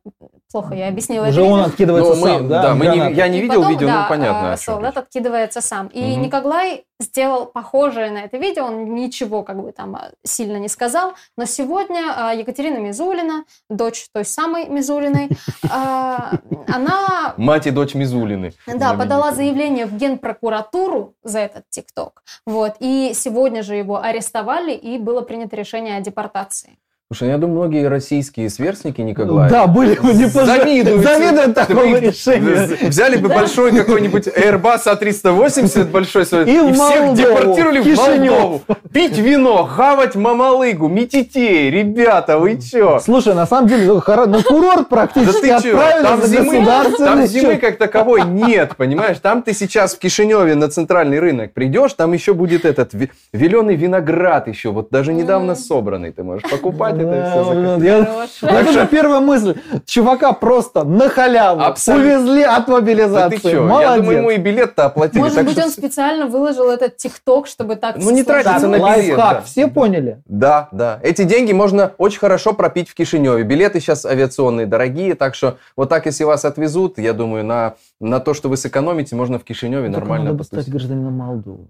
плохо 0.52 0.74
я 0.76 0.88
объяснила 0.88 1.28
Уже 1.28 1.42
это 1.42 1.50
он 1.50 1.58
видео. 1.60 1.70
откидывается 1.72 2.14
Ну, 2.16 2.22
мы- 2.22 2.28
сам, 2.28 2.48
да? 2.50 2.76
мы 2.76 2.86
не- 2.88 3.14
я 3.14 3.28
не 3.28 3.40
И 3.40 3.42
видел 3.42 3.62
потом, 3.62 3.72
видео, 3.74 3.88
да, 3.88 4.02
но 4.04 4.10
понятно, 4.10 4.50
чем 4.58 4.58
солдат 4.74 4.98
откидывается 4.98 5.62
сам. 5.62 5.88
И 5.88 6.02
Мгм. 6.14 6.22
Николай 6.24 6.86
сделал 7.00 7.46
похожее 7.48 8.12
на 8.12 8.20
это 8.20 8.38
видео, 8.38 8.66
он 8.66 8.96
ничего 8.96 9.44
как 9.44 9.62
бы 9.62 9.72
там 9.74 9.96
а, 9.96 10.12
сильно 10.24 10.58
не 10.58 10.70
сказал, 10.70 11.14
но 11.38 11.46
сегодня 11.46 12.14
а, 12.16 12.34
Екатерина 12.34 12.78
Мизулина, 12.78 13.44
дочь 13.70 14.08
той 14.14 14.24
самой 14.24 14.68
Мизулиной, 14.70 15.30
а, 15.72 16.32
она 16.68 17.34
Мать 17.38 17.68
и 17.68 17.72
дочь 17.72 17.94
Мизулины. 17.96 18.54
да, 18.68 18.94
подала 18.94 19.32
заявление 19.34 19.86
в 19.86 19.98
Генпрокуратуру 19.98 21.16
за 21.24 21.40
этот 21.40 21.64
ТикТок. 21.70 22.24
Вот. 22.46 22.76
И 22.80 23.12
сегодня 23.16 23.64
же 23.64 23.76
его 23.76 24.02
арестовали, 24.02 24.72
и 24.74 24.98
было 24.98 25.22
принято 25.22 25.56
решение 25.56 25.98
о 25.98 26.02
депортации. 26.02 26.78
Слушай, 27.14 27.30
я 27.30 27.38
думаю, 27.38 27.60
многие 27.60 27.88
российские 27.88 28.50
сверстники 28.50 29.00
Никоглая 29.00 29.48
Да, 29.48 29.68
были 29.68 29.94
бы 30.00 30.14
не 30.16 30.26
завидуют. 30.26 31.04
завидуют 31.04 31.54
такому 31.54 31.96
решению. 32.00 32.76
Взяли 32.90 33.18
бы 33.18 33.30
большой 33.30 33.72
какой-нибудь 33.72 34.28
Airbus 34.30 34.80
А380 34.88 35.92
большой 35.92 36.26
свой, 36.26 36.46
И 36.46 36.58
всех 36.74 36.76
Молдову, 36.78 37.16
депортировали 37.16 37.80
в 37.82 37.84
Кишинев. 37.84 38.32
Молдову. 38.32 38.62
Пить 38.92 39.18
вино, 39.20 39.64
хавать 39.66 40.16
мамалыгу, 40.16 40.88
мититей. 40.88 41.70
Ребята, 41.70 42.40
вы 42.40 42.58
чё? 42.60 43.00
Слушай, 43.00 43.36
на 43.36 43.46
самом 43.46 43.68
деле, 43.68 43.86
ну, 43.86 43.98
хоро- 44.00 44.26
на 44.26 44.42
курорт 44.42 44.78
Да 44.80 44.84
практически 44.90 45.42
ты 45.42 45.48
чё? 45.62 45.78
отправили 45.78 46.04
Там 46.04 46.22
за 46.22 46.28
зимы, 46.28 46.66
там 46.98 47.26
зимы 47.28 47.58
как 47.58 47.78
таковой 47.78 48.24
нет, 48.24 48.76
понимаешь? 48.76 49.18
Там 49.22 49.44
ты 49.44 49.54
сейчас 49.54 49.94
в 49.94 50.00
Кишиневе 50.00 50.56
на 50.56 50.68
центральный 50.68 51.20
рынок 51.20 51.54
придешь, 51.54 51.94
там 51.94 52.12
еще 52.14 52.34
будет 52.34 52.66
этот 52.66 52.92
веленый 53.34 53.76
виноград 53.76 54.48
еще, 54.48 54.72
вот 54.72 54.88
даже 54.90 55.14
недавно 55.14 55.54
собранный. 55.54 56.12
Ты 56.12 56.24
можешь 56.24 56.50
покупать 56.50 56.98
это 57.10 58.28
все. 58.66 58.72
же 58.72 58.88
первая 58.88 59.20
мысль. 59.20 59.56
Чувака 59.86 60.34
просто 60.34 60.84
на 60.84 61.10
халяву 61.10 61.62
увезли 61.88 62.44
от 62.44 62.68
мобилизации. 62.68 63.38
чё? 63.38 63.50
Я 63.50 63.62
Молодец. 63.62 63.96
думаю, 63.98 64.18
ему 64.18 64.30
и 64.32 64.38
билет-то 64.38 64.86
оплатили. 64.86 65.20
Может 65.20 65.36
так 65.36 65.46
быть, 65.46 65.58
он 65.58 65.70
специально 65.70 66.28
выложил 66.28 66.70
этот 66.70 66.98
ТикТок, 66.98 67.48
чтобы 67.48 67.76
так 67.76 67.98
Ну, 67.98 68.12
не 68.12 68.24
Так, 68.24 68.46
на 68.46 68.68
билет, 68.68 68.82
лайфхак, 68.82 69.46
все 69.46 69.68
поняли? 69.68 70.22
Да, 70.26 70.70
да. 70.72 71.00
Эти 71.04 71.24
деньги 71.24 71.52
можно 71.52 71.92
очень 71.98 72.20
хорошо 72.20 72.54
пропить 72.54 72.90
в 72.90 72.94
Кишиневе. 72.94 73.44
Билеты 73.44 73.80
сейчас 73.80 74.06
авиационные 74.06 74.66
дорогие, 74.66 75.16
так 75.16 75.36
что 75.36 75.58
вот 75.76 75.90
так, 75.90 76.06
если 76.06 76.24
вас 76.24 76.46
отвезут, 76.46 76.98
я 76.98 77.14
думаю, 77.14 77.44
на, 77.44 77.76
на 78.00 78.20
то, 78.20 78.34
что 78.34 78.50
вы 78.50 78.58
сэкономите, 78.58 79.16
можно 79.16 79.40
в 79.40 79.44
Кишиневе 79.44 79.90
нормально 79.90 80.26
надо 80.26 80.38
бы 80.38 80.44
стать 80.44 80.70
гражданином 80.70 81.14
Молдовы. 81.14 81.68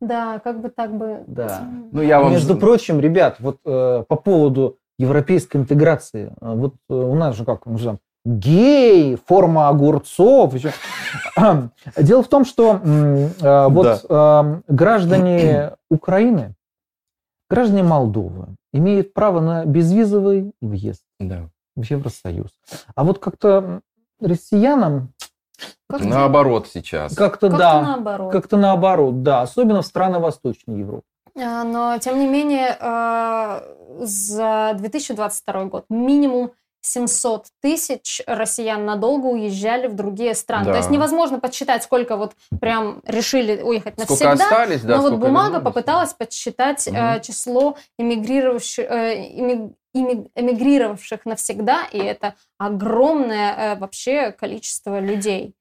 Да, 0.00 0.38
как 0.38 0.60
бы 0.60 0.70
так 0.70 0.96
бы... 0.96 1.24
Да. 1.26 1.68
Ну, 1.92 2.00
я 2.00 2.20
вам... 2.20 2.32
Между 2.32 2.56
прочим, 2.56 3.00
ребят, 3.00 3.36
вот 3.38 3.58
э, 3.64 4.04
по 4.08 4.16
поводу 4.16 4.78
европейской 4.98 5.58
интеграции, 5.58 6.32
э, 6.40 6.54
вот 6.54 6.74
э, 6.88 6.94
у 6.94 7.14
нас 7.14 7.36
же 7.36 7.44
как, 7.44 7.66
ну, 7.66 7.78
там, 7.78 7.98
гей, 8.24 9.16
форма 9.16 9.68
огурцов. 9.68 10.54
еще. 10.54 10.72
Дело 11.96 12.22
в 12.22 12.28
том, 12.28 12.44
что 12.44 12.80
э, 12.82 13.66
вот 13.68 14.06
э, 14.08 14.60
граждане 14.68 15.72
Украины, 15.90 16.54
граждане 17.48 17.82
Молдовы 17.82 18.48
имеют 18.72 19.12
право 19.12 19.40
на 19.40 19.64
безвизовый 19.64 20.52
въезд 20.60 21.02
Да. 21.18 21.48
в 21.76 21.82
Евросоюз. 21.82 22.50
А 22.94 23.04
вот 23.04 23.18
как-то 23.18 23.80
россиянам 24.20 25.12
Как-то- 25.88 26.06
Наоборот 26.06 26.68
сейчас. 26.72 27.14
как-то 27.14 27.48
как-то 27.48 27.58
да, 27.58 27.82
наоборот. 27.82 28.32
как-то 28.32 28.56
наоборот, 28.56 29.22
да, 29.22 29.42
особенно 29.42 29.82
в 29.82 29.86
страны 29.86 30.18
Восточной 30.18 30.78
Европы. 30.78 31.02
А, 31.36 31.64
Но, 31.64 31.98
тем 31.98 32.18
не 32.18 32.26
менее, 32.26 32.76
э, 32.78 33.60
за 34.00 34.72
2022 34.76 35.64
год 35.66 35.84
минимум 35.88 36.52
700 36.82 37.46
тысяч 37.60 38.22
россиян 38.26 38.84
надолго 38.86 39.26
уезжали 39.26 39.86
в 39.86 39.94
другие 39.94 40.34
страны. 40.34 40.64
Да. 40.66 40.72
То 40.72 40.78
есть 40.78 40.90
невозможно 40.90 41.38
подсчитать, 41.38 41.82
сколько 41.82 42.16
вот 42.16 42.32
прям 42.58 43.02
решили 43.06 43.60
уехать 43.60 43.94
Сколько 44.02 44.24
навсегда. 44.24 44.44
остались, 44.44 44.80
да, 44.82 44.96
Но 44.96 45.02
вот 45.02 45.08
сколько 45.08 45.26
бумага 45.26 45.46
вернулись. 45.56 45.64
попыталась 45.64 46.14
подсчитать 46.14 46.86
Мгм. 46.90 47.20
число 47.20 47.76
эмигрировавших, 47.98 48.86
э, 48.90 49.14
эмигрировавших 49.92 51.24
навсегда, 51.24 51.84
и 51.92 51.98
это 51.98 52.34
огромное 52.58 53.74
э, 53.74 53.78
вообще 53.78 54.32
количество 54.32 55.00
людей. 55.00 55.54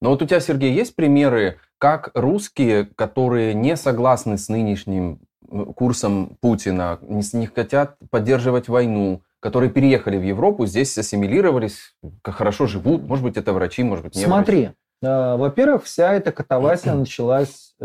Но 0.00 0.10
вот 0.10 0.22
у 0.22 0.26
тебя, 0.26 0.40
Сергей, 0.40 0.72
есть 0.72 0.94
примеры, 0.96 1.58
как 1.78 2.10
русские, 2.14 2.84
которые 2.84 3.54
не 3.54 3.76
согласны 3.76 4.38
с 4.38 4.48
нынешним 4.48 5.20
э, 5.50 5.64
курсом 5.76 6.36
Путина, 6.40 6.98
не, 7.02 7.22
с- 7.22 7.32
не 7.32 7.46
хотят 7.46 7.96
поддерживать 8.10 8.68
войну, 8.68 9.22
которые 9.40 9.70
переехали 9.70 10.16
в 10.16 10.22
Европу, 10.22 10.66
здесь 10.66 10.96
ассимилировались, 10.96 11.94
хорошо 12.22 12.66
живут, 12.66 13.02
может 13.06 13.24
быть, 13.24 13.36
это 13.36 13.52
врачи, 13.52 13.82
может 13.82 14.04
быть, 14.04 14.14
не 14.14 14.24
врачи. 14.24 14.30
Смотри, 14.34 14.70
э, 15.02 15.36
во-первых, 15.36 15.84
вся 15.84 16.14
эта 16.14 16.32
катавасия 16.32 16.94
началась 16.94 17.74
э, 17.80 17.84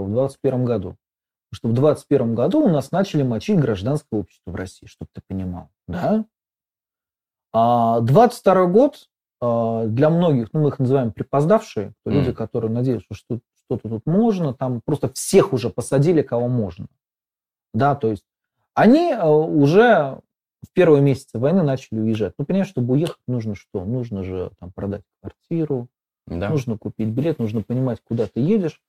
в 0.00 0.10
21 0.10 0.64
году. 0.64 0.96
Потому 1.50 1.56
что 1.56 1.68
в 1.68 1.72
21 1.74 2.34
году 2.34 2.60
у 2.60 2.68
нас 2.68 2.90
начали 2.90 3.22
мочить 3.22 3.58
гражданское 3.58 4.20
общество 4.20 4.50
в 4.50 4.54
России, 4.54 4.86
чтобы 4.86 5.08
ты 5.14 5.22
понимал. 5.26 5.70
Да? 5.86 6.24
А 7.52 8.00
22 8.00 8.66
год 8.66 9.08
э, 9.40 9.84
для 9.88 10.10
многих, 10.10 10.48
ну, 10.52 10.60
мы 10.60 10.68
их 10.68 10.78
называем 10.78 11.12
припоздавшие, 11.12 11.94
то 12.04 12.10
люди, 12.10 12.32
которые 12.32 12.70
надеются, 12.70 13.06
что 13.14 13.36
что- 13.36 13.40
что-то 13.64 13.88
тут 13.88 14.06
можно, 14.06 14.52
там 14.54 14.80
просто 14.84 15.08
всех 15.12 15.52
уже 15.52 15.70
посадили, 15.70 16.22
кого 16.22 16.48
можно. 16.48 16.86
Да, 17.74 17.94
то 17.94 18.08
есть 18.10 18.24
они 18.74 19.12
э, 19.12 19.26
уже 19.26 20.20
в 20.62 20.72
первые 20.74 21.00
месяцы 21.02 21.38
войны 21.38 21.62
начали 21.62 22.00
уезжать. 22.00 22.34
Ну, 22.38 22.44
понимаешь, 22.44 22.68
чтобы 22.68 22.94
уехать, 22.94 23.20
нужно 23.26 23.54
что? 23.54 23.84
Нужно 23.84 24.22
же 24.24 24.50
там 24.58 24.72
продать 24.72 25.02
квартиру, 25.20 25.88
Да. 26.26 26.50
нужно 26.50 26.76
купить 26.76 27.08
билет, 27.08 27.38
нужно 27.38 27.62
понимать, 27.62 28.00
куда 28.04 28.26
ты 28.26 28.40
едешь. 28.40 28.82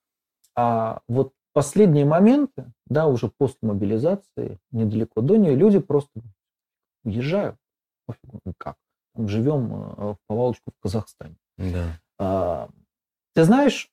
А 0.56 1.00
вот 1.08 1.32
последние 1.60 2.06
моменты, 2.06 2.72
да, 2.86 3.06
уже 3.08 3.30
после 3.38 3.58
мобилизации, 3.64 4.60
недалеко 4.72 5.20
до 5.20 5.36
нее, 5.36 5.56
люди 5.56 5.80
просто 5.80 6.22
уезжают. 7.04 7.58
Пофигу, 8.06 8.40
ну 8.46 8.54
как. 8.58 8.76
Живем 9.18 9.74
э, 9.74 10.14
в 10.14 10.18
повалочку 10.28 10.72
в 10.72 10.82
Казахстане. 10.82 11.36
Да. 11.58 12.00
А, 12.18 12.70
Ты 13.36 13.44
знаешь, 13.44 13.92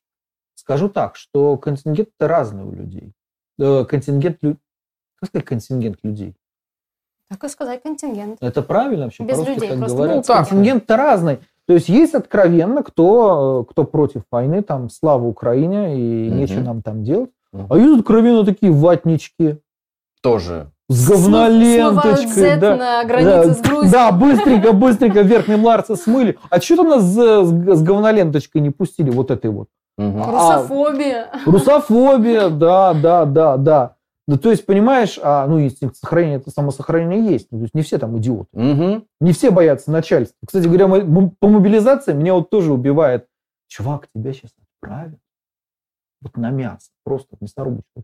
скажу 0.55 0.87
так, 0.87 1.17
что 1.17 1.57
контингент 1.57 2.09
разный 2.19 2.63
у 2.63 2.71
людей. 2.71 3.11
Э, 3.59 3.83
Контингент, 3.83 4.39
как 4.41 5.27
сказать 5.29 5.45
контингент 5.45 5.97
людей? 6.03 6.35
Так 7.29 7.43
и 7.43 7.49
сказать 7.49 7.83
контингент. 7.83 8.41
Это 8.41 8.61
правильно 8.63 9.05
вообще? 9.05 9.25
Без 9.25 9.39
людей, 9.45 9.69
так 9.71 9.79
просто, 9.79 9.97
говорят? 9.97 10.15
ну, 10.15 10.23
так. 10.23 10.47
Контингент-то 10.47 10.95
разный. 10.95 11.39
То 11.65 11.73
есть 11.73 11.89
есть 11.89 12.15
откровенно, 12.15 12.81
кто, 12.81 13.65
э, 13.67 13.71
кто 13.71 13.83
против 13.83 14.23
войны, 14.31 14.61
там, 14.63 14.89
слава 14.89 15.25
Украине, 15.25 15.99
и 15.99 16.29
Мгм. 16.29 16.37
нечего 16.37 16.61
нам 16.61 16.81
там 16.81 17.03
делать. 17.03 17.31
А 17.69 17.77
есть 17.77 17.99
откровенно 17.99 18.43
такие 18.45 18.71
ватнички 18.71 19.57
Тоже. 20.21 20.71
с 20.89 21.09
говноленточкой. 21.09 22.27
Z 22.27 22.57
да. 22.57 22.75
на 22.75 23.03
границе 23.05 23.47
Да, 23.47 23.53
с 23.53 23.61
Грузией. 23.61 23.91
Да, 23.91 24.11
быстренько, 24.11 24.71
быстренько 24.73 25.21
верхний 25.21 25.55
Ларца 25.55 25.95
смыли. 25.95 26.37
А 26.49 26.59
что-то 26.61 26.83
нас 26.83 27.03
с, 27.03 27.15
с- 27.15 27.75
с 27.77 27.83
говноленточкой 27.83 28.61
не 28.61 28.69
пустили, 28.69 29.09
вот 29.09 29.31
этой 29.31 29.49
вот. 29.51 29.67
Мгм. 29.97 30.21
А, 30.23 30.57
Русофобия. 30.57 31.27
Русофобия, 31.45 32.49
да, 32.49 32.93
да, 32.93 33.25
да, 33.25 33.57
да. 33.57 33.93
Ну, 34.29 34.37
то 34.37 34.51
есть, 34.51 34.65
понимаешь, 34.65 35.17
а, 35.23 35.47
ну, 35.47 35.61
инстинкт 35.61 35.95
сохранения, 35.95 36.35
это 36.35 36.51
самосохранение 36.51 37.31
есть. 37.31 37.47
Ну, 37.49 37.59
то 37.59 37.63
есть, 37.63 37.73
не 37.73 37.81
все 37.81 37.97
там 37.97 38.17
идиоты. 38.17 38.49
Мгм. 38.53 39.05
Не 39.21 39.31
все 39.31 39.51
боятся 39.51 39.89
начальства. 39.91 40.35
Кстати 40.45 40.65
говоря, 40.67 40.87
мы- 40.87 41.31
по 41.39 41.47
мобилизации 41.47 42.13
меня 42.13 42.33
вот 42.33 42.49
тоже 42.49 42.73
убивает. 42.73 43.25
Чувак, 43.69 44.07
тебя 44.13 44.33
сейчас 44.33 44.51
отправят 44.81 45.17
вот 46.27 46.37
на 46.37 46.49
мясо, 46.51 46.91
просто 47.03 47.35
в 47.37 47.41
мясорубочку. 47.41 48.03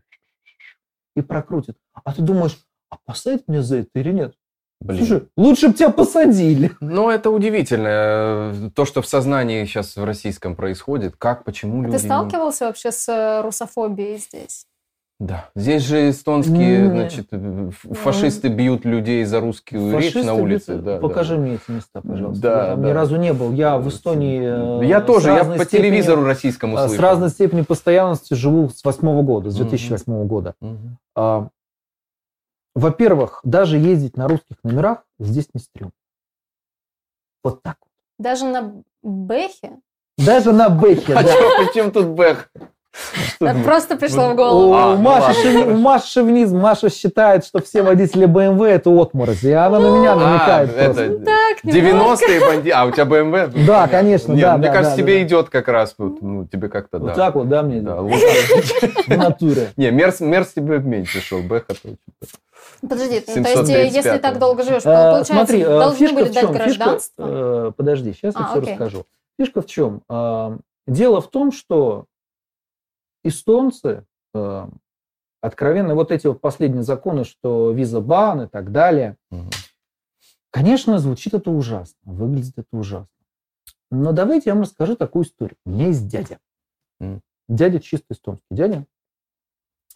И 1.16 1.22
прокрутят. 1.22 1.76
А 1.92 2.12
ты 2.12 2.22
думаешь, 2.22 2.58
а 2.90 2.96
посадят 3.04 3.46
меня 3.48 3.62
за 3.62 3.78
это 3.78 3.90
или 3.94 4.12
нет? 4.12 4.34
Блин. 4.80 4.98
Слушай, 5.06 5.28
лучше 5.36 5.68
бы 5.68 5.74
тебя 5.74 5.90
посадили. 5.90 6.72
Ну, 6.80 7.08
это 7.08 7.30
удивительно. 7.30 7.86
э, 7.88 8.70
То, 8.74 8.84
что 8.84 9.00
в 9.00 9.06
сознании 9.06 9.64
сейчас 9.64 9.96
в 9.96 10.04
российском 10.04 10.56
происходит. 10.56 11.16
Как, 11.16 11.44
почему 11.44 11.82
люди... 11.82 11.96
Ты 11.96 12.04
сталкивался 12.04 12.66
вообще 12.66 12.90
с 12.92 13.08
э, 13.08 13.40
русофобией 13.42 14.18
здесь? 14.18 14.66
Да. 15.20 15.48
Здесь 15.54 15.82
же 15.84 16.10
эстонские, 16.10 16.90
значит, 16.90 17.28
э, 17.30 17.70
фашисты 17.92 18.48
бьют 18.48 18.84
людей 18.84 19.24
за 19.24 19.40
русскую 19.40 19.92
речь 19.92 20.12
Фашисты 20.12 20.24
на 20.26 20.34
улице. 20.34 20.72
бьют- 20.72 20.84
да, 20.84 20.98
Покажи 20.98 21.36
да. 21.36 21.40
мне 21.40 21.54
эти 21.54 21.70
места, 21.70 22.00
пожалуйста. 22.02 22.42
Да, 22.42 22.62
я 22.64 22.70
там 22.72 22.82
да. 22.82 22.88
ни 22.88 22.92
разу 22.92 23.16
не 23.16 23.32
был. 23.32 23.52
Я 23.52 23.78
в 23.78 23.88
Эстонии... 23.88 24.80
э, 24.82 24.86
Я 24.86 25.00
с 25.00 25.04
тоже, 25.06 25.30
я 25.30 25.44
по 25.44 25.64
степени- 25.64 25.80
телевизору 25.82 26.24
российскому 26.24 26.76
э, 26.76 26.80
С 26.80 26.88
слышал. 26.88 27.02
разной 27.04 27.30
степенью 27.30 27.64
постоянности 27.64 28.34
живу 28.34 28.68
с 28.68 28.84
восьмого 28.84 29.22
года, 29.22 29.50
с 29.50 29.54
Мгм. 29.58 29.68
2008 29.68 30.26
года. 30.26 30.54
Мгм. 30.60 30.98
А, 31.16 31.48
Во-первых, 32.74 33.40
даже 33.44 33.78
ездить 33.78 34.16
на 34.16 34.26
русских 34.26 34.56
номерах 34.64 35.04
здесь 35.20 35.48
не 35.54 35.60
стрёмно. 35.60 35.92
Вот 37.44 37.62
так 37.62 37.76
вот. 37.80 37.88
Даже 38.18 38.46
на 38.46 38.82
Бэхе? 39.02 39.78
Даже 40.18 40.52
на 40.52 40.68
Бэхе, 40.70 41.14
А 41.14 41.22
да. 41.22 41.32
чё, 41.32 41.50
при 41.66 41.72
чем 41.72 41.92
тут 41.92 42.08
Бэх? 42.08 42.50
Просто 43.64 43.96
пришло 43.96 44.30
в 44.30 44.36
голову. 44.36 44.74
А, 44.74 44.90
ну 44.90 44.94
у 44.94 45.76
Маши 45.78 46.08
шовинизм. 46.08 46.58
Маша 46.58 46.90
считает, 46.90 47.44
что 47.44 47.60
все 47.62 47.82
водители 47.82 48.26
БМВ 48.26 48.62
это 48.62 48.90
отморози. 48.90 49.48
И 49.48 49.52
она 49.52 49.78
на 49.78 49.98
меня 49.98 50.12
А, 50.12 50.16
намекает 50.16 50.74
просто. 50.74 51.18
Так, 51.18 51.64
немножко. 51.64 52.26
90-е 52.26 52.40
банди... 52.40 52.70
А, 52.70 52.84
у 52.84 52.90
тебя 52.92 53.04
БМВ? 53.04 53.66
Да, 53.66 53.88
конечно, 53.88 54.34
Мне 54.34 54.70
кажется, 54.70 54.96
тебе 54.96 55.22
идет 55.22 55.48
как 55.50 55.68
раз. 55.68 55.94
вот, 55.98 56.22
Ну, 56.22 56.46
тебе 56.46 56.68
как-то, 56.68 56.98
Вот 56.98 57.08
да. 57.08 57.14
так 57.14 57.34
вот, 57.34 57.48
да, 57.48 57.62
мне 57.62 57.80
Да, 57.80 57.92
идет? 57.94 58.00
лучше. 58.02 58.92
в 59.06 59.16
натуре. 59.16 59.68
Не, 59.76 59.90
Мерс, 59.90 60.18
тебе 60.18 60.78
меньше 60.78 61.20
шел, 61.20 61.42
Бэха 61.42 61.74
то. 61.74 61.88
Подожди, 62.80 63.22
ну, 63.26 63.42
то 63.42 63.48
есть, 63.50 63.68
если 63.68 64.00
735. 64.02 64.22
так 64.22 64.38
долго 64.38 64.62
живешь, 64.62 64.82
то, 64.82 64.90
Э, 64.90 64.94
получается, 65.12 65.32
Смотри, 65.34 65.60
э, 65.62 65.66
должны 65.66 65.98
фишка 65.98 66.14
были 66.14 66.28
в 66.28 66.32
дать 66.34 66.50
гражданство? 66.50 67.26
э, 67.26 67.72
подожди, 67.76 68.12
сейчас 68.12 68.34
я 68.34 68.40
А, 68.40 68.48
все 68.50 68.58
окей. 68.58 68.72
расскажу. 68.72 69.04
Фишка 69.38 69.62
в 69.62 69.66
чем? 69.66 70.02
Э, 70.10 70.56
Дело 70.86 71.20
в 71.22 71.28
том, 71.30 71.50
что 71.50 72.04
эстонцы, 73.24 74.04
э, 74.34 74.66
откровенно, 75.40 75.94
вот 75.94 76.12
эти 76.12 76.26
вот 76.26 76.40
последние 76.40 76.82
законы, 76.82 77.24
что 77.24 77.72
виза-бан 77.72 78.42
и 78.42 78.46
так 78.46 78.70
далее, 78.72 79.16
Мгм. 79.30 79.50
конечно, 80.50 80.98
звучит 80.98 81.34
это 81.34 81.50
ужасно, 81.50 81.96
выглядит 82.04 82.54
это 82.56 82.68
ужасно. 82.72 83.08
Но 83.90 84.12
давайте 84.12 84.50
я 84.50 84.54
вам 84.54 84.62
расскажу 84.62 84.96
такую 84.96 85.24
историю. 85.24 85.56
У 85.64 85.70
меня 85.70 85.86
есть 85.88 86.06
дядя. 86.08 86.38
М. 87.00 87.20
Дядя 87.48 87.78
чисто 87.80 88.06
эстонский. 88.10 88.44
Дядя 88.50 88.86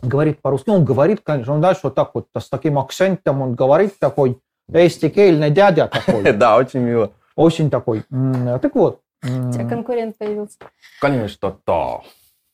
говорит 0.03 0.41
по-русски. 0.43 0.71
Он 0.71 0.85
говорит, 0.85 1.21
конечно, 1.23 1.55
он 1.55 1.61
дальше 1.61 1.81
вот 1.85 1.95
так 1.95 2.15
вот, 2.15 2.29
с 2.37 2.49
таким 2.49 2.79
акцентом 2.79 3.43
он 3.43 3.55
говорит 3.55 3.99
такой, 3.99 4.41
эстикейльный 4.69 5.51
дядя 5.51 5.89
такой. 5.89 6.33
Да, 6.37 6.57
очень 6.57 6.81
мило. 6.81 7.13
Очень 7.35 7.71
такой. 7.71 8.05
Так 8.11 8.75
вот. 8.75 9.01
У 9.23 9.27
тебя 9.53 9.69
конкурент 9.69 10.17
появился. 10.19 10.59
Конечно, 11.01 11.51
то. 11.65 12.05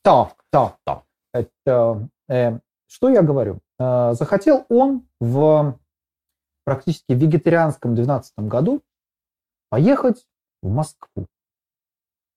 Так, 0.05 0.37
так. 0.51 0.77
Так. 0.85 1.05
Это, 1.33 2.09
э, 2.29 2.59
что 2.87 3.09
я 3.09 3.23
говорю? 3.23 3.61
Э, 3.79 4.13
захотел 4.13 4.67
он 4.69 5.09
в 5.19 5.79
практически 6.65 7.13
вегетарианском 7.13 7.95
12 7.95 8.39
году 8.41 8.83
поехать 9.71 10.27
в 10.63 10.69
Москву. 10.69 11.27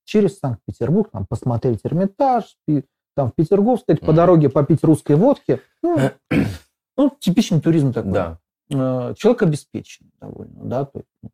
Через 0.06 0.40
Санкт-Петербург, 0.40 1.12
там 1.12 1.26
посмотреть 1.28 1.82
Эрмитаж, 1.84 2.58
там 3.16 3.30
в 3.30 3.36
Петергоф, 3.36 3.82
сказать, 3.82 4.00
по 4.00 4.08
Мгм. 4.08 4.16
дороге 4.16 4.50
попить 4.50 4.84
русской 4.84 5.18
водки. 5.18 5.62
Ну, 5.84 5.98
ну, 6.96 7.10
типичный 7.20 7.62
туризм 7.62 7.92
такой. 7.92 8.14
Да. 8.14 8.40
Э, 8.70 9.14
человек 9.16 9.44
обеспеченный 9.44 10.12
довольно, 10.22 10.64
да, 10.64 10.86
то 10.86 11.00
есть, 11.00 11.10
ну. 11.22 11.30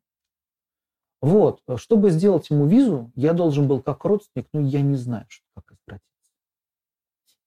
Вот, 1.22 1.62
э, 1.68 1.76
чтобы 1.76 2.10
сделать 2.10 2.50
ему 2.50 2.66
визу, 2.66 3.10
я 3.14 3.32
должен 3.32 3.68
был 3.68 3.80
как 3.80 4.04
родственник, 4.04 4.48
ну, 4.52 4.66
я 4.66 4.82
не 4.82 4.96
знаю, 4.96 5.26
что. 5.28 5.43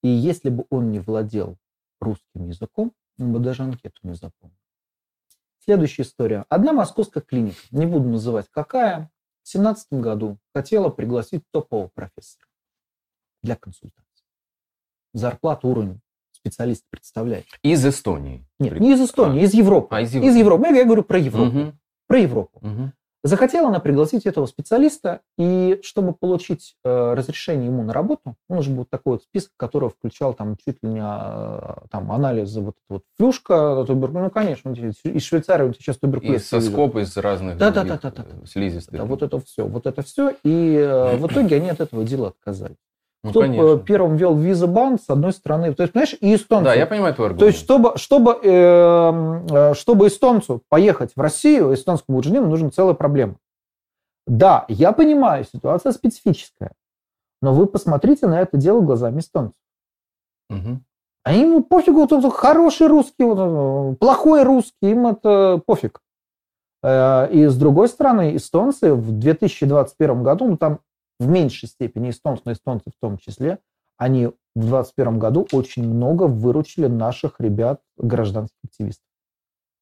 И 0.03 0.09
если 0.09 0.49
бы 0.49 0.65
он 0.69 0.91
не 0.91 0.99
владел 0.99 1.57
русским 1.99 2.47
языком, 2.47 2.93
он 3.19 3.33
бы 3.33 3.39
даже 3.39 3.63
анкету 3.63 3.99
не 4.03 4.13
запомнил. 4.13 4.57
Следующая 5.63 6.03
история. 6.03 6.45
Одна 6.49 6.71
московская 6.71 7.21
клиника, 7.21 7.57
не 7.71 7.85
буду 7.85 8.07
называть 8.07 8.47
какая, 8.51 9.11
в 9.43 9.51
2017 9.51 9.93
году 9.93 10.37
хотела 10.53 10.89
пригласить 10.89 11.43
топового 11.51 11.87
профессора 11.87 12.47
для 13.43 13.55
консультации. 13.55 14.05
Зарплата, 15.13 15.67
уровень 15.67 16.01
специалист 16.31 16.85
представляет. 16.89 17.45
Из 17.63 17.85
Эстонии. 17.85 18.45
Нет, 18.59 18.79
не 18.79 18.93
из 18.93 19.01
Эстонии, 19.01 19.43
из 19.43 19.53
Европы. 19.53 19.95
А, 19.95 20.01
из 20.01 20.13
Из 20.15 20.35
Европы. 20.35 20.67
Я, 20.67 20.85
говорю 20.85 21.03
про 21.03 21.17
Европу. 21.17 21.51
Мгм. 21.51 21.79
Про 22.07 22.19
Европу. 22.19 22.59
Мгм. 22.61 22.93
Захотела 23.23 23.69
она 23.69 23.79
пригласить 23.79 24.25
этого 24.25 24.45
специалиста, 24.45 25.21
и 25.37 25.79
чтобы 25.83 26.13
получить 26.13 26.75
э, 26.85 27.13
разрешение 27.13 27.67
ему 27.67 27.83
на 27.83 27.91
работу, 27.91 28.35
ну, 28.47 28.55
нужен 28.55 28.75
был 28.75 28.85
такой 28.85 29.13
вот 29.13 29.23
список, 29.23 29.51
который 29.57 29.89
включал 29.89 30.33
там 30.33 30.55
чуть 30.57 30.77
ли 30.83 30.89
не 30.89 31.01
э, 31.01 31.73
там, 31.89 32.11
анализы, 32.11 32.61
вот 32.61 32.75
вот 32.89 33.03
флюшка, 33.17 33.83
туберкулез, 33.87 34.23
ну, 34.25 34.29
конечно, 34.29 34.69
из 34.71 35.23
Швейцарии 35.23 35.63
у 35.63 35.73
тебя 35.73 35.81
сейчас 35.83 35.97
И 35.97 35.99
туберкулез. 35.99 36.47
привезут. 36.47 36.69
соскоб 36.69 36.95
из 36.97 37.17
разных 37.17 37.57
Да, 37.57 37.71
да, 37.71 37.83
да, 37.83 37.99
да, 38.01 38.11
да. 38.11 38.25
э, 38.25 38.45
слизистых. 38.45 38.97
Да, 38.99 39.05
вот 39.05 39.23
это 39.23 39.39
все, 39.39 39.65
вот 39.67 39.87
это 39.87 40.01
все. 40.03 40.35
И 40.43 40.75
э, 40.75 41.17
в 41.17 41.27
итоге 41.27 41.55
они 41.57 41.69
от 41.69 41.81
этого 41.81 42.03
дела 42.03 42.29
отказались. 42.29 42.77
Ну, 43.23 43.31
Кто 43.31 43.41
конечно. 43.41 43.63
э, 43.63 43.79
первым 43.79 44.15
ввел 44.15 44.35
виза-бан, 44.37 44.99
с 44.99 45.09
одной 45.09 45.33
стороны, 45.33 45.73
то 45.73 45.83
есть, 45.83 45.93
понимаешь, 45.93 46.15
и 46.21 46.35
эстонцы. 46.35 46.65
Да, 46.65 46.73
я 46.75 46.85
понимаю 46.85 47.15
твой 47.15 47.27
аргумент. 47.27 47.39
То 47.39 47.45
есть, 47.47 47.59
чтобы, 47.59 47.97
чтобы, 47.97 48.39
э, 48.43 49.41
э, 49.49 49.73
чтобы 49.73 50.07
эстонцу 50.07 50.61
поехать 50.69 51.13
в 51.15 51.19
Россию, 51.19 51.73
эстонскому 51.73 52.19
гражданину 52.19 52.47
нужна 52.47 52.69
целая 52.69 52.93
проблема. 52.93 53.35
Да, 54.27 54.65
я 54.67 54.91
понимаю, 54.91 55.45
ситуация 55.45 55.91
специфическая, 55.93 56.73
но 57.41 57.53
вы 57.53 57.65
посмотрите 57.65 58.27
на 58.27 58.39
это 58.39 58.57
дело 58.57 58.81
глазами 58.81 59.19
эстонцев. 59.19 59.55
Мгм. 60.49 60.83
А 61.23 61.33
ему 61.33 61.63
пофигу, 61.63 62.01
вот 62.01 62.11
этот 62.11 62.33
хороший 62.33 62.87
русский, 62.87 63.23
вот, 63.23 63.37
э, 63.39 63.95
плохой 63.95 64.43
русский, 64.43 64.91
им 64.91 65.07
это 65.07 65.61
пофиг. 65.65 66.01
И 66.85 67.47
с 67.49 67.57
другой 67.57 67.89
стороны, 67.89 68.35
эстонцы 68.37 68.93
в 68.93 69.11
2021 69.11 70.23
году, 70.23 70.47
ну 70.47 70.57
там 70.57 70.79
в 71.19 71.27
меньшей 71.27 71.67
степени 71.67 72.09
эстонцы, 72.09 72.43
но 72.45 72.53
эстонцы 72.53 72.91
в 72.91 72.99
том 72.99 73.17
числе, 73.17 73.59
они 73.97 74.27
в 74.27 74.59
2021 74.59 75.19
году 75.19 75.47
очень 75.51 75.87
много 75.87 76.23
выручили 76.23 76.87
наших 76.87 77.39
ребят, 77.39 77.81
гражданских 77.97 78.57
активистов. 78.63 79.05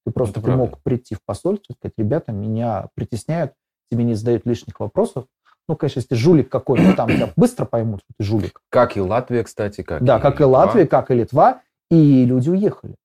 Ты 0.06 0.12
просто 0.12 0.42
ты 0.42 0.52
мог 0.52 0.82
прийти 0.84 1.16
в 1.16 1.24
посольство 1.26 1.74
и 1.74 1.76
сказать, 1.76 1.94
ребята, 1.98 2.32
меня 2.32 2.90
притесняют, 2.94 3.54
тебе 3.92 4.04
не 4.04 4.14
задают 4.14 4.46
лишних 4.46 4.80
вопросов. 4.80 5.26
Ну, 5.68 5.76
конечно, 5.76 6.00
если 6.00 6.10
ты 6.10 6.16
жулик 6.16 6.50
какой-то, 6.50 6.96
там 6.96 7.10
тебя 7.10 7.34
быстро 7.36 7.66
поймут, 7.66 8.02
что 8.02 8.14
ты 8.18 8.24
жулик. 8.24 8.62
Как 8.70 8.96
и 8.98 9.02
Латвия, 9.02 9.44
кстати. 9.44 9.82
Как 9.82 10.04
Да, 10.04 10.20
как 10.20 10.40
и 10.40 10.44
Литва. 10.44 10.60
Латвия, 10.60 10.86
как 10.86 11.10
и 11.10 11.16
Литва, 11.16 11.62
и 11.90 12.24
люди 12.26 12.50
уехали. 12.50 12.96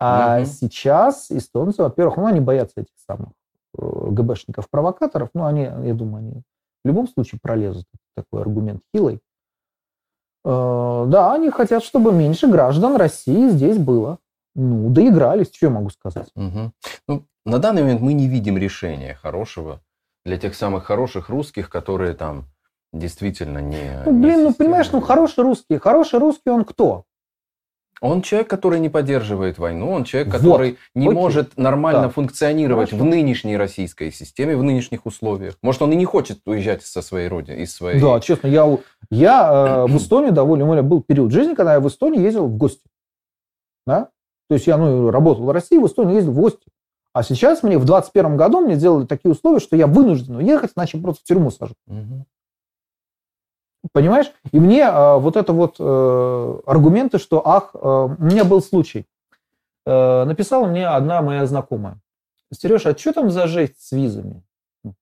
А 0.00 0.38
Мгм. 0.38 0.46
сейчас 0.46 1.30
эстонцы, 1.30 1.82
во-первых, 1.82 2.18
ну, 2.18 2.26
они 2.26 2.40
боятся 2.40 2.82
этих 2.82 2.94
самых 3.04 3.30
э, 3.76 3.82
ГБшников-провокаторов, 3.82 5.30
ну, 5.34 5.44
они, 5.44 5.62
я 5.62 5.94
думаю, 5.94 6.24
они 6.24 6.42
в 6.88 6.90
любом 6.90 7.06
случае 7.06 7.38
пролезут. 7.42 7.84
Такой 8.16 8.40
аргумент 8.40 8.80
хилый. 8.94 9.20
Э, 10.44 11.04
Да, 11.06 11.34
они 11.34 11.50
хотят, 11.50 11.84
чтобы 11.84 12.12
меньше 12.12 12.46
граждан 12.48 12.96
России 12.96 13.50
здесь 13.50 13.76
было. 13.76 14.18
Ну, 14.54 14.88
доигрались, 14.88 15.54
что 15.54 15.66
я 15.66 15.70
могу 15.70 15.90
сказать. 15.90 16.30
Мгм. 16.34 16.72
Ну, 17.06 17.24
на 17.44 17.58
данный 17.58 17.82
момент 17.82 18.00
мы 18.00 18.14
не 18.14 18.26
видим 18.26 18.56
решения 18.56 19.14
хорошего 19.14 19.80
для 20.24 20.38
тех 20.38 20.54
самых 20.54 20.84
хороших 20.84 21.28
русских, 21.28 21.68
которые 21.68 22.14
там 22.14 22.46
действительно 22.92 23.58
не... 23.58 24.02
Ну, 24.06 24.12
не 24.12 24.22
блин, 24.22 24.42
ну, 24.44 24.54
понимаешь, 24.54 24.90
ну, 24.90 25.00
хороший 25.00 25.44
русский. 25.44 25.76
Хороший 25.76 26.18
русский 26.18 26.50
он 26.50 26.64
кто? 26.64 27.04
Он 28.00 28.22
человек, 28.22 28.48
который 28.48 28.80
не 28.80 28.88
поддерживает 28.88 29.58
войну, 29.58 29.90
он 29.90 30.04
человек, 30.04 30.32
Вот, 30.32 30.38
который 30.38 30.78
не 30.94 31.06
окей. 31.06 31.18
может 31.18 31.56
нормально 31.56 32.02
Да. 32.02 32.08
функционировать 32.10 32.90
Хорошо. 32.90 33.04
в 33.04 33.08
нынешней 33.08 33.56
российской 33.56 34.12
системе, 34.12 34.56
в 34.56 34.62
нынешних 34.62 35.06
условиях. 35.06 35.54
Может, 35.62 35.82
он 35.82 35.92
и 35.92 35.96
не 35.96 36.04
хочет 36.04 36.40
уезжать 36.46 36.84
со 36.84 37.02
своей 37.02 37.28
родины, 37.28 37.56
из 37.56 37.74
своей... 37.74 38.00
Да, 38.00 38.20
честно, 38.20 38.46
я, 38.46 38.78
я 39.10 39.86
э, 39.86 39.92
в 39.92 39.96
Эстонии 39.96 40.30
довольно... 40.30 40.64
У 40.66 40.72
меня 40.72 40.82
был 40.82 41.02
период 41.02 41.32
жизни, 41.32 41.54
когда 41.54 41.74
я 41.74 41.80
в 41.80 41.88
Эстонии 41.88 42.20
ездил 42.20 42.46
в 42.46 42.56
гости. 42.56 42.82
Да? 43.86 44.10
То 44.48 44.54
есть 44.54 44.66
я 44.66 44.76
ну, 44.76 45.10
работал 45.10 45.44
в 45.44 45.50
России, 45.50 45.76
в 45.78 45.86
Эстонии 45.86 46.14
ездил 46.16 46.32
в 46.32 46.40
гости. 46.40 46.66
А 47.12 47.22
сейчас 47.22 47.62
мне 47.62 47.78
в 47.78 47.84
21 47.84 48.36
году 48.36 48.60
мне 48.60 48.76
сделали 48.76 49.06
такие 49.06 49.32
условия, 49.32 49.60
что 49.60 49.76
я 49.76 49.86
вынужден 49.86 50.36
уехать, 50.36 50.72
иначе 50.76 50.98
просто 50.98 51.22
в 51.22 51.24
тюрьму 51.26 51.50
сажу. 51.50 51.74
Мгм. 51.86 52.26
Понимаешь? 53.92 54.32
И 54.50 54.58
мне 54.58 54.82
э, 54.82 55.18
вот 55.18 55.36
это 55.36 55.52
вот 55.52 55.76
э, 55.78 56.60
аргументы, 56.66 57.18
что 57.18 57.46
ах, 57.46 57.70
э, 57.74 57.78
у 57.78 58.22
меня 58.22 58.44
был 58.44 58.60
случай. 58.60 59.06
Э, 59.86 60.24
написала 60.24 60.66
мне 60.66 60.86
одна 60.86 61.22
моя 61.22 61.46
знакомая. 61.46 62.00
Сереж, 62.52 62.86
а 62.86 62.96
что 62.96 63.12
там 63.12 63.30
за 63.30 63.46
жесть 63.46 63.80
с 63.80 63.92
визами? 63.92 64.42
Ну, 64.84 64.94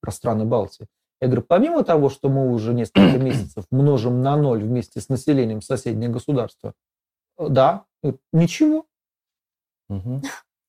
Про 0.00 0.12
страны 0.12 0.44
Балтии. 0.44 0.86
Я 1.20 1.28
говорю, 1.28 1.42
помимо 1.42 1.84
того, 1.84 2.10
что 2.10 2.28
мы 2.28 2.52
уже 2.52 2.74
несколько 2.74 3.18
месяцев 3.22 3.64
множим 3.70 4.22
на 4.22 4.36
ноль 4.36 4.62
вместе 4.62 5.00
с 5.00 5.08
населением 5.08 5.62
соседнего 5.62 6.12
государства, 6.12 6.74
э, 7.38 7.48
да, 7.48 7.84
э, 8.02 8.12
ничего. 8.32 8.86
Мгм. 9.88 10.22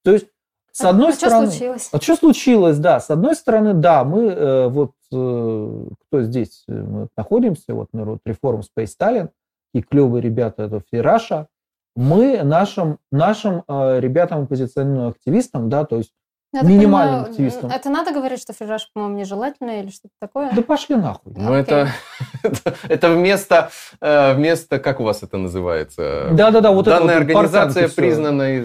То 0.03 0.11
есть, 0.11 0.27
с 0.75 0.81
А- 0.81 0.89
одной 0.89 1.07
а 1.07 1.11
что 1.13 1.27
стороны... 1.27 1.47
случилось? 1.47 1.89
Вот 1.93 2.03
что 2.03 2.15
случилось, 2.17 2.77
да. 2.79 2.99
С 2.99 3.09
одной 3.09 3.35
стороны, 3.35 3.73
да, 3.73 4.03
мы 4.03 4.25
э, 4.27 4.67
вот, 4.67 4.91
э, 5.09 5.85
кто 6.07 6.21
здесь, 6.21 6.65
э, 6.67 6.73
мы 6.73 7.07
находимся, 7.15 7.73
вот, 7.73 7.87
например, 7.93 8.19
вот 8.19 8.19
Reform 8.27 8.61
Space 8.61 8.91
Talent, 8.99 9.29
и 9.73 9.81
клевые 9.81 10.21
ребята, 10.21 10.63
это 10.63 10.81
Фираша, 10.91 11.47
мы 11.95 12.43
нашим, 12.43 12.97
нашим 13.09 13.63
э, 13.69 14.01
ребятам, 14.01 14.43
оппозиционным 14.43 15.07
активистам, 15.07 15.69
да, 15.69 15.85
то 15.85 15.95
есть, 15.95 16.11
Я 16.55 16.61
минимальным 16.61 16.85
понимаю, 16.85 17.21
активистом. 17.23 17.69
Это 17.69 17.89
надо 17.89 18.11
говорить, 18.11 18.39
что 18.39 18.53
фрираж, 18.53 18.89
по-моему, 18.93 19.17
нежелательно 19.17 19.81
или 19.81 19.89
что-то 19.89 20.13
такое? 20.19 20.51
да 20.53 20.61
пошли 20.61 20.95
нахуй. 20.95 21.33
Ну, 21.35 21.53
это, 21.53 21.89
это, 22.43 22.73
это 22.87 23.09
вместо, 23.11 23.69
э, 23.99 24.33
вместо, 24.33 24.79
как 24.79 24.99
у 24.99 25.03
вас 25.03 25.23
это 25.23 25.37
называется? 25.37 26.29
Да-да-да, 26.31 26.71
вот 26.71 26.87
это 26.87 26.99
Данная 26.99 27.15
вот 27.15 27.21
организация 27.21 27.89
признана... 27.89 28.57
и 28.57 28.61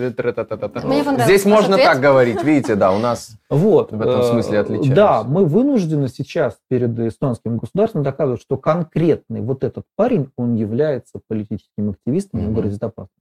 Здесь 1.25 1.45
можно 1.45 1.75
ответ. 1.75 1.89
так 1.89 2.01
говорить, 2.01 2.43
видите, 2.43 2.77
да, 2.77 2.93
у 2.93 2.99
нас... 2.99 3.33
Вот. 3.49 3.93
В 3.93 4.01
этом 4.01 4.21
э, 4.21 4.25
смысле 4.25 4.61
отличаемся. 4.61 4.95
Да, 4.95 5.23
мы 5.25 5.45
вынуждены 5.45 6.09
сейчас 6.09 6.57
перед 6.69 6.99
эстонским 6.99 7.59
государством 7.59 8.03
доказывать, 8.03 8.41
что 8.41 8.57
конкретный 8.57 9.41
вот 9.41 9.65
этот 9.65 9.85
парень, 9.97 10.31
он 10.37 10.55
является 10.55 11.21
политическим 11.29 11.91
активистом, 11.91 12.41
ему 12.41 12.53
Мгм. 12.53 12.61
грозит 12.61 12.83
опасность. 12.83 13.15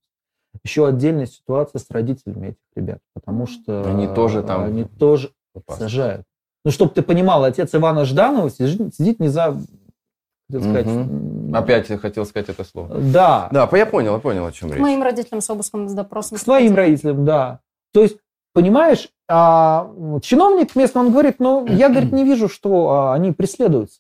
Еще 0.64 0.88
отдельная 0.88 1.26
ситуация 1.26 1.80
с 1.80 1.86
родителями 1.90 2.48
этих 2.49 2.60
ребят, 2.76 2.99
потому 3.14 3.48
что 3.48 3.84
Они 3.90 4.07
тоже 4.07 4.44
там 4.44 4.64
они 4.65 4.84
тоже 4.84 5.31
опасно. 5.56 5.86
сажают. 5.86 6.26
Ну, 6.65 6.72
чтобы 6.72 6.91
ты 6.91 7.02
понимал, 7.02 7.44
отец 7.45 7.73
Ивана 7.73 8.03
Жданова 8.06 8.49
сидит, 8.49 8.94
сидит 8.94 9.19
не 9.19 9.30
за, 9.30 9.56
хотел 10.49 10.61
сказать, 10.61 10.88
м, 10.88 11.56
Опять 11.56 11.90
я 11.90 11.98
хотел 11.98 12.26
сказать 12.26 12.49
это 12.49 12.64
слово. 12.64 12.95
Да, 12.99 13.48
Да, 13.52 13.69
я 13.72 13.86
понял, 13.86 14.14
я 14.14 14.19
понял, 14.19 14.45
о 14.45 14.52
чем 14.52 14.69
К 14.69 14.73
речь. 14.73 14.81
моим 14.81 15.02
родителям 15.02 15.41
с 15.41 15.49
обыском, 15.49 15.88
с 15.88 15.94
допросом. 15.94 16.38
к 16.38 16.41
своим 16.41 16.76
родителям, 16.76 17.23
да. 17.26 17.61
То 17.94 18.02
есть, 18.03 18.18
понимаешь, 18.53 19.10
а, 19.30 19.90
чиновник 20.22 20.76
местный, 20.76 21.02
он 21.02 21.11
говорит, 21.11 21.36
ну, 21.40 21.65
я, 21.68 21.90
говорит, 21.90 22.11
не 22.11 22.23
вижу, 22.26 22.49
что 22.49 22.90
а, 22.90 23.14
они 23.14 23.31
преследуются. 23.31 23.99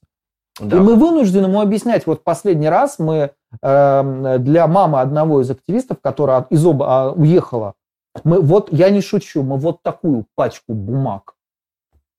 Да. 0.59 0.77
И 0.77 0.79
мы 0.81 0.95
вынуждены 0.95 1.45
ему 1.45 1.61
объяснять. 1.61 2.05
Вот 2.05 2.23
последний 2.23 2.67
раз 2.67 2.99
мы 2.99 3.31
для 3.61 4.67
мамы 4.67 5.01
одного 5.01 5.41
из 5.41 5.49
активистов, 5.49 5.99
которая 6.01 6.45
из 6.49 6.65
оба 6.65 6.85
а, 6.87 7.11
уехала, 7.11 7.73
мы 8.23 8.41
вот, 8.41 8.71
я 8.71 8.89
не 8.89 9.01
шучу, 9.01 9.43
мы 9.43 9.57
вот 9.57 9.81
такую 9.81 10.25
пачку 10.35 10.73
бумаг 10.73 11.35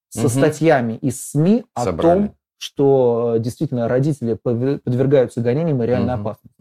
со 0.08 0.20
Мгм. 0.22 0.28
статьями 0.28 0.94
из 0.94 1.24
СМИ 1.30 1.64
о 1.74 1.84
Собрали. 1.84 2.26
том, 2.26 2.34
что 2.58 3.34
э, 3.36 3.38
действительно 3.38 3.88
родители 3.88 4.34
подвергаются 4.34 5.40
гонениям 5.40 5.82
и 5.82 5.86
реальной 5.86 6.14
Мгм. 6.14 6.20
опасности. 6.20 6.56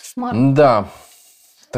Кошмар. 0.00 0.34
Да, 0.54 0.88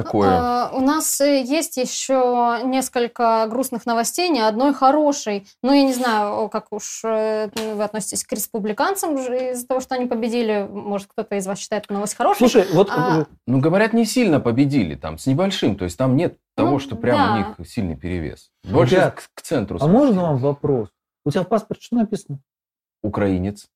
такое. 0.03 0.29
А, 0.31 0.71
У 0.75 0.81
нас 0.81 1.21
э, 1.21 1.43
есть 1.43 1.77
еще 1.77 2.61
несколько 2.65 3.47
грустных 3.49 3.87
новостей, 3.87 4.29
ни 4.29 4.39
одной 4.39 4.73
хорошей. 4.75 5.47
Ну, 5.63 5.73
я 5.73 5.83
не 5.83 5.93
знаю, 5.93 6.49
как 6.49 6.73
уж 6.73 7.03
э, 7.05 7.51
вы 7.75 7.83
относитесь 7.85 8.25
к 8.25 8.33
республиканцам 8.33 9.17
из-за 9.17 9.67
того, 9.67 9.81
что 9.81 9.95
они 9.95 10.07
победили. 10.07 10.67
Может, 10.71 11.09
кто-то 11.09 11.37
из 11.37 11.47
вас 11.47 11.59
считает 11.59 11.85
эту 11.85 11.95
новость 11.95 12.15
хорошей. 12.17 12.39
Слушай, 12.39 12.67
вот 12.73 12.89
А, 12.91 13.21
э, 13.21 13.25
Ну, 13.47 13.61
говорят, 13.61 13.93
не 13.93 14.05
сильно 14.05 14.41
победили 14.41 14.95
там, 14.95 15.19
с 15.19 15.27
небольшим. 15.27 15.77
То 15.77 15.85
есть 15.85 15.97
там 15.97 16.17
нет 16.17 16.37
того, 16.57 16.73
Ну, 16.73 16.79
что 16.79 16.97
прямо 16.97 17.27
да. 17.27 17.35
у 17.35 17.61
них 17.61 17.69
сильный 17.71 17.97
перевес. 17.97 18.51
Больше 18.65 18.97
Ребят, 18.97 19.15
к, 19.15 19.29
к 19.35 19.43
центру. 19.43 19.79
а 19.81 19.87
можно 19.87 20.07
сместилось. 20.13 20.29
вам 20.29 20.37
вопрос? 20.39 20.89
У 21.25 21.31
тебя 21.31 21.43
в 21.43 21.49
паспорте 21.49 21.83
что 21.85 21.97
написано? 21.97 22.41
Украинец. 23.03 23.67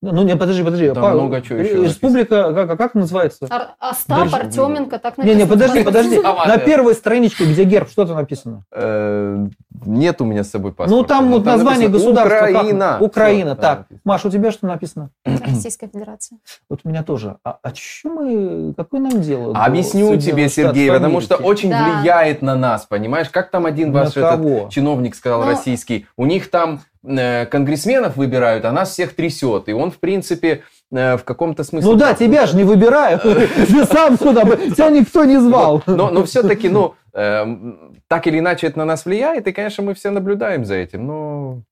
Ну, 0.00 0.22
не, 0.22 0.36
подожди, 0.36 0.62
подожди. 0.62 0.88
Там 0.92 1.02
Па- 1.02 1.10
много 1.14 1.40
чего 1.42 1.58
еще 1.58 1.82
Республика, 1.82 2.52
как, 2.54 2.78
как 2.78 2.94
называется? 2.94 3.46
Ар- 3.50 3.70
Остап, 3.80 4.30
Подожди. 4.30 4.60
Артеменко, 4.60 4.98
так 5.00 5.18
Не, 5.18 5.24
написано. 5.24 5.42
не, 5.42 5.50
подожди, 5.50 5.80
в 5.80 5.84
подожди. 5.84 6.22
паспорте. 6.22 6.48
На 6.52 6.58
первой 6.58 6.94
страничке, 6.94 7.44
где 7.46 7.64
герб, 7.64 7.88
что 7.90 8.06
там 8.06 8.14
написано? 8.16 8.62
Э, 8.72 9.46
Нет 9.84 10.20
у 10.20 10.24
меня 10.24 10.44
с 10.44 10.50
собой 10.50 10.70
паспорта. 10.72 10.94
Ну, 10.94 11.02
там 11.04 11.30
вот 11.30 11.44
название 11.44 11.88
государства. 11.88 12.46
Украина. 12.48 12.98
Украина, 13.00 13.56
так. 13.56 13.88
там 13.88 13.98
Маш, 14.04 14.24
у 14.24 14.30
тебя 14.30 14.52
что 14.52 14.66
написано? 14.68 15.10
Российская 15.24 15.88
Федерация. 15.88 16.38
Вот 16.70 16.80
у 16.84 16.88
меня 16.88 17.02
тоже. 17.02 17.36
А, 17.44 17.58
а 17.60 17.70
чё 17.72 18.08
мы, 18.10 18.74
какое 18.76 19.00
нам 19.00 19.20
дело? 19.20 19.52
Объясню 19.56 20.16
тебе, 20.16 20.48
Сергей, 20.48 20.92
потому 20.92 21.20
что 21.20 21.34
очень 21.36 21.70
Да. 21.70 22.00
влияет 22.00 22.40
на 22.40 22.54
нас, 22.54 22.86
понимаешь? 22.86 23.30
Как 23.30 23.50
там 23.50 23.66
один 23.66 23.90
ваш 23.92 24.12
чиновник 24.12 25.16
сказал, 25.16 25.40
Ну, 25.42 25.48
российский, 25.48 26.06
у 26.16 26.24
них 26.26 26.50
там 26.50 26.80
э, 26.97 26.97
конгрессменов 27.02 28.16
выбирают, 28.16 28.64
а 28.64 28.72
нас 28.72 28.90
всех 28.90 29.14
трясет. 29.14 29.68
И 29.68 29.72
он, 29.72 29.90
в 29.90 29.98
принципе, 29.98 30.62
э, 30.90 31.16
в 31.16 31.24
каком-то 31.24 31.64
смысле... 31.64 31.90
Ну 31.90 31.96
да, 31.96 32.14
тебя 32.14 32.46
же 32.46 32.56
не 32.56 32.64
выбирают. 32.64 33.22
Ты 33.22 33.84
сам 33.84 34.18
сюда, 34.18 34.44
бы- 34.44 34.56
тебя 34.56 34.90
никто 34.90 35.24
не 35.24 35.38
звал. 35.38 35.82
Но, 35.86 36.24
все-таки, 36.24 36.68
ну, 36.68 36.94
так 37.12 38.26
или 38.26 38.38
иначе 38.38 38.66
это 38.68 38.78
на 38.78 38.84
нас 38.84 39.04
влияет, 39.04 39.46
и, 39.46 39.52
конечно, 39.52 39.82
мы 39.82 39.94
все 39.94 40.10
наблюдаем 40.10 40.64
за 40.64 40.74
этим, 40.74 41.06
но 41.06 41.62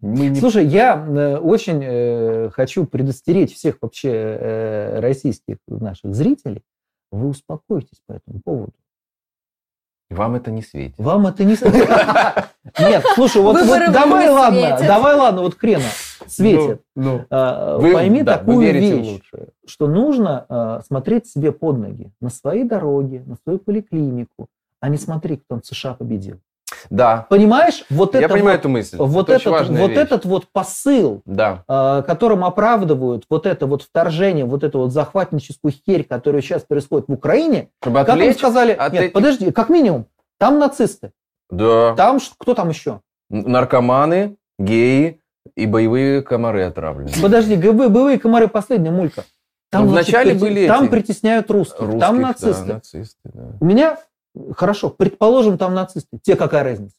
мы 0.00 0.28
не... 0.28 0.40
Слушай, 0.40 0.66
я 0.66 0.96
э, 0.96 1.38
очень 1.38 1.80
э, 1.82 2.50
хочу 2.50 2.84
предостеречь 2.84 3.54
всех 3.54 3.78
вообще 3.80 4.10
э, 4.10 5.00
российских 5.00 5.56
наших 5.66 6.14
зрителей. 6.14 6.62
Вы 7.10 7.28
успокойтесь 7.28 8.00
по 8.06 8.12
этому 8.12 8.40
поводу. 8.44 8.74
Вам 10.10 10.34
это 10.36 10.50
не 10.50 10.62
светит. 10.62 10.94
Вам 10.98 11.26
это 11.26 11.44
не... 11.44 11.54
Нет, 12.78 13.04
слушай, 13.14 13.40
вот, 13.42 13.56
вот 13.60 13.92
давай 13.92 14.28
ладно, 14.28 14.60
светят. 14.60 14.86
давай 14.86 15.14
ладно, 15.16 15.42
вот 15.42 15.56
хрена 15.56 15.84
светит. 16.26 16.82
Ну, 16.94 17.18
ну. 17.18 17.24
А, 17.30 17.78
Вы- 17.78 17.92
Пойми 17.92 18.22
да, 18.22 18.38
такую 18.38 18.72
вещь, 18.72 19.20
что 19.66 19.86
нужно 19.86 20.46
а, 20.48 20.82
смотреть 20.86 21.26
себе 21.26 21.52
под 21.52 21.78
ноги 21.78 22.12
на 22.20 22.30
своей 22.30 22.64
дороге, 22.64 23.22
на 23.26 23.36
свою 23.42 23.58
поликлинику, 23.58 24.48
а 24.80 24.88
не 24.88 24.98
смотри, 24.98 25.38
кто 25.38 25.56
в 25.60 25.66
США 25.66 25.94
победил. 25.94 26.38
Да, 26.90 27.26
Понимаешь, 27.30 27.84
вот 27.90 28.14
я 28.14 28.20
это 28.20 28.28
понимаю 28.34 28.56
вот, 28.56 28.60
эту 28.60 28.68
мысль. 28.68 28.96
вот, 28.98 29.28
это 29.30 29.50
этот, 29.50 29.68
вот 29.70 29.88
вещь. 29.90 29.98
этот 29.98 30.24
вот 30.24 30.46
посыл, 30.52 31.22
Да. 31.24 31.64
а, 31.68 32.02
которым 32.02 32.44
оправдывают 32.44 33.24
вот 33.30 33.46
это 33.46 33.66
вот 33.66 33.82
вторжение, 33.82 34.44
вот 34.44 34.64
эту 34.64 34.78
вот 34.80 34.92
захватническую 34.92 35.72
херь, 35.72 36.04
которая 36.04 36.42
сейчас 36.42 36.62
происходит 36.62 37.08
в 37.08 37.12
Украине, 37.12 37.68
Чтобы 37.82 37.98
как 38.00 38.08
им 38.08 38.14
отвлечь 38.14 38.36
сказали, 38.38 38.72
от 38.72 38.92
нет, 38.92 39.02
этих- 39.04 39.12
подожди, 39.12 39.50
как 39.50 39.68
минимум, 39.68 40.06
там 40.38 40.58
нацисты, 40.58 41.12
Да. 41.50 41.94
там 41.96 42.18
кто 42.38 42.54
там 42.54 42.68
еще? 42.70 43.00
Наркоманы, 43.30 44.36
геи 44.58 45.20
и 45.56 45.66
боевые 45.66 46.22
комары 46.22 46.62
отравленные. 46.64 47.14
Подожди, 47.22 47.56
боевые 47.56 48.18
комары 48.18 48.48
последняя 48.48 48.90
мулька. 48.90 49.24
Там, 49.70 49.86
Ну, 49.86 49.90
значит, 49.90 50.08
вначале 50.10 50.32
прити- 50.34 50.40
были 50.40 50.66
там 50.68 50.84
эти 50.84 50.90
притесняют 50.90 51.50
русских, 51.50 51.80
Русских, 51.80 52.00
там 52.00 52.16
да, 52.16 52.28
нацисты. 52.28 52.72
нацисты, 52.74 53.16
да. 53.24 53.56
У 53.60 53.64
меня, 53.64 53.96
хорошо, 54.56 54.90
предположим, 54.90 55.58
там 55.58 55.74
нацисты. 55.74 56.18
Тебе 56.22 56.36
какая 56.36 56.64
разница? 56.64 56.94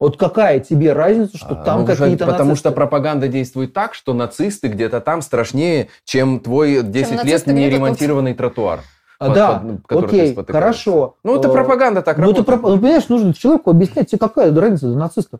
Вот 0.00 0.16
какая 0.16 0.58
тебе 0.58 0.92
разница, 0.92 1.36
что 1.36 1.50
А, 1.52 1.64
там 1.64 1.80
ну, 1.82 1.86
какие-то 1.86 2.26
Потому 2.26 2.50
нацисты? 2.50 2.56
что 2.56 2.72
пропаганда 2.72 3.28
действует 3.28 3.72
так, 3.72 3.94
что 3.94 4.14
нацисты 4.14 4.66
где-то 4.68 5.00
там 5.00 5.22
страшнее, 5.22 5.88
чем 6.04 6.40
твой 6.40 6.82
10 6.82 7.10
лет 7.12 7.18
нацисты 7.24 7.52
где-то 7.52 7.52
неремонтированный 7.52 8.34
тротуар. 8.34 8.80
А, 9.20 9.26
под- 9.26 9.34
да, 9.36 9.64
под- 9.86 10.04
окей, 10.06 10.34
хорошо. 10.48 11.14
Ну, 11.22 11.36
это 11.38 11.46
Э, 11.48 11.52
пропаганда 11.52 12.02
так 12.02 12.18
Ну, 12.18 12.24
это, 12.32 12.38
работает. 12.38 12.60
про- 12.60 12.70
ну, 12.70 12.76
понимаешь, 12.78 13.08
нужно 13.08 13.32
человеку 13.32 13.70
объяснять, 13.70 14.10
тебе 14.10 14.18
какая 14.18 14.52
разница 14.52 14.88
до 14.88 14.98
нацистов. 14.98 15.38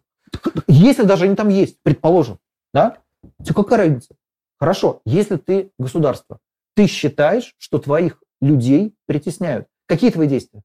Если 0.68 1.02
даже 1.02 1.24
они 1.24 1.34
там 1.34 1.48
есть, 1.48 1.78
предположим, 1.82 2.38
да? 2.72 2.98
Тебе 3.42 3.54
какая 3.56 3.78
разница? 3.78 4.14
Хорошо, 4.60 5.00
если 5.04 5.36
ты 5.36 5.72
государство, 5.80 6.38
ты 6.76 6.86
считаешь, 6.86 7.56
что 7.58 7.78
твоих 7.78 8.22
людей 8.40 8.94
притесняют. 9.06 9.66
Какие 9.86 10.10
твои 10.12 10.28
действия? 10.28 10.62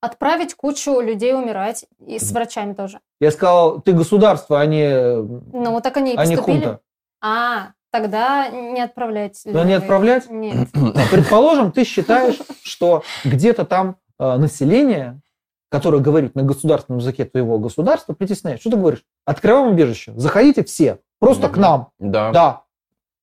Отправить 0.00 0.54
кучу 0.54 1.00
людей 1.00 1.34
умирать, 1.34 1.84
и 2.06 2.18
с 2.18 2.32
врачами 2.32 2.72
тоже. 2.72 3.00
Я 3.20 3.30
сказал, 3.30 3.80
ты 3.82 3.92
государство, 3.92 4.58
а 4.60 4.64
не, 4.66 4.88
Ну, 5.16 5.72
вот 5.72 5.82
так 5.82 5.96
они 5.98 6.12
и 6.12 6.16
а 6.16 6.24
не 6.24 6.36
поступили. 6.36 6.64
хунта. 6.64 6.80
А, 7.22 7.72
тогда 7.90 8.48
не 8.48 8.80
отправлять. 8.80 9.42
Да 9.44 9.50
не 9.64 9.74
людей. 9.74 9.76
отправлять? 9.76 10.30
Нет. 10.30 10.68
Предположим, 11.10 11.70
ты 11.70 11.84
считаешь, 11.84 12.38
что 12.62 13.02
где-то 13.24 13.66
там 13.66 13.96
э, 14.18 14.36
население, 14.38 15.20
которое 15.68 16.00
говорит 16.00 16.34
на 16.34 16.44
государственном 16.44 17.00
языке 17.00 17.26
твоего 17.26 17.58
государства, 17.58 18.14
притесняет. 18.14 18.60
Что 18.60 18.70
ты 18.70 18.76
говоришь? 18.78 19.04
Открываем 19.26 19.72
убежище. 19.72 20.14
Заходите 20.16 20.64
все. 20.64 20.98
Просто 21.18 21.48
к 21.48 21.52
Мгм. 21.52 21.60
нам. 21.60 21.88
Да. 21.98 22.30
Да. 22.32 22.62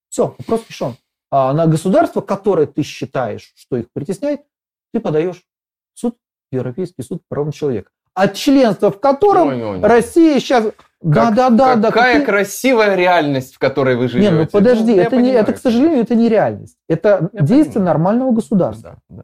Все, 0.10 0.36
вопрос 0.38 0.62
решен. 0.70 0.96
А 1.32 1.52
на 1.54 1.66
государство, 1.66 2.22
которое 2.22 2.68
ты 2.68 2.84
считаешь, 2.84 3.52
что 3.56 3.78
их 3.78 3.92
притесняет, 3.92 4.42
ты 4.94 5.00
подаешь 5.00 5.44
в 5.96 6.00
суд, 6.00 6.18
Европейский 6.52 7.02
суд 7.04 7.22
по 7.28 7.36
правам 7.36 7.52
человека. 7.52 7.90
От 8.14 8.34
членства 8.34 8.92
в 8.92 9.00
котором 9.00 9.50
Ой, 9.50 9.64
ой, 9.64 9.78
ой. 9.78 9.82
Россия 9.82 10.40
сейчас... 10.40 10.66
Да, 11.00 11.26
Как- 11.28 11.36
да, 11.36 11.50
да, 11.52 11.76
да. 11.76 11.88
Какая 11.90 12.14
какие- 12.14 12.26
красивая 12.26 12.96
реальность, 12.96 13.54
в 13.56 13.60
которой 13.60 13.96
вы 13.96 14.08
живете. 14.08 14.32
Не, 14.32 14.38
ну 14.40 14.48
подожди, 14.48 14.96
я 14.96 15.04
это, 15.04 15.16
не, 15.18 15.22
понимаю. 15.26 15.44
это, 15.44 15.54
к 15.54 15.58
сожалению, 15.60 16.02
это 16.02 16.16
не 16.16 16.28
реальность. 16.28 16.76
Это 16.90 17.30
Я 17.34 17.42
действие 17.42 17.74
понимаю. 17.76 17.86
нормального 17.86 18.32
государства. 18.32 18.98
Да, 19.08 19.16
да. 19.22 19.24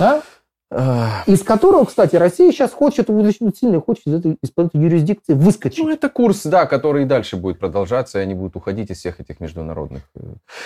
да? 0.00 0.22
Из 0.70 1.42
которого, 1.44 1.84
кстати, 1.84 2.16
Россия 2.16 2.50
сейчас 2.50 2.72
хочет, 2.72 3.08
очень 3.08 3.54
сильно 3.54 3.80
хочет 3.80 4.06
из 4.06 4.14
этой, 4.14 4.38
из-под 4.42 4.66
этой 4.68 4.80
юрисдикции 4.80 5.34
выскочить. 5.34 5.78
Ну, 5.84 5.90
это 5.90 6.08
курс, 6.08 6.42
да, 6.44 6.66
который 6.66 7.02
и 7.02 7.06
дальше 7.06 7.36
будет 7.36 7.60
продолжаться, 7.60 8.18
и 8.18 8.22
они 8.22 8.34
будут 8.34 8.56
уходить 8.56 8.90
из 8.90 8.98
всех 8.98 9.20
этих 9.20 9.38
международных... 9.40 10.02
э, 10.16 10.20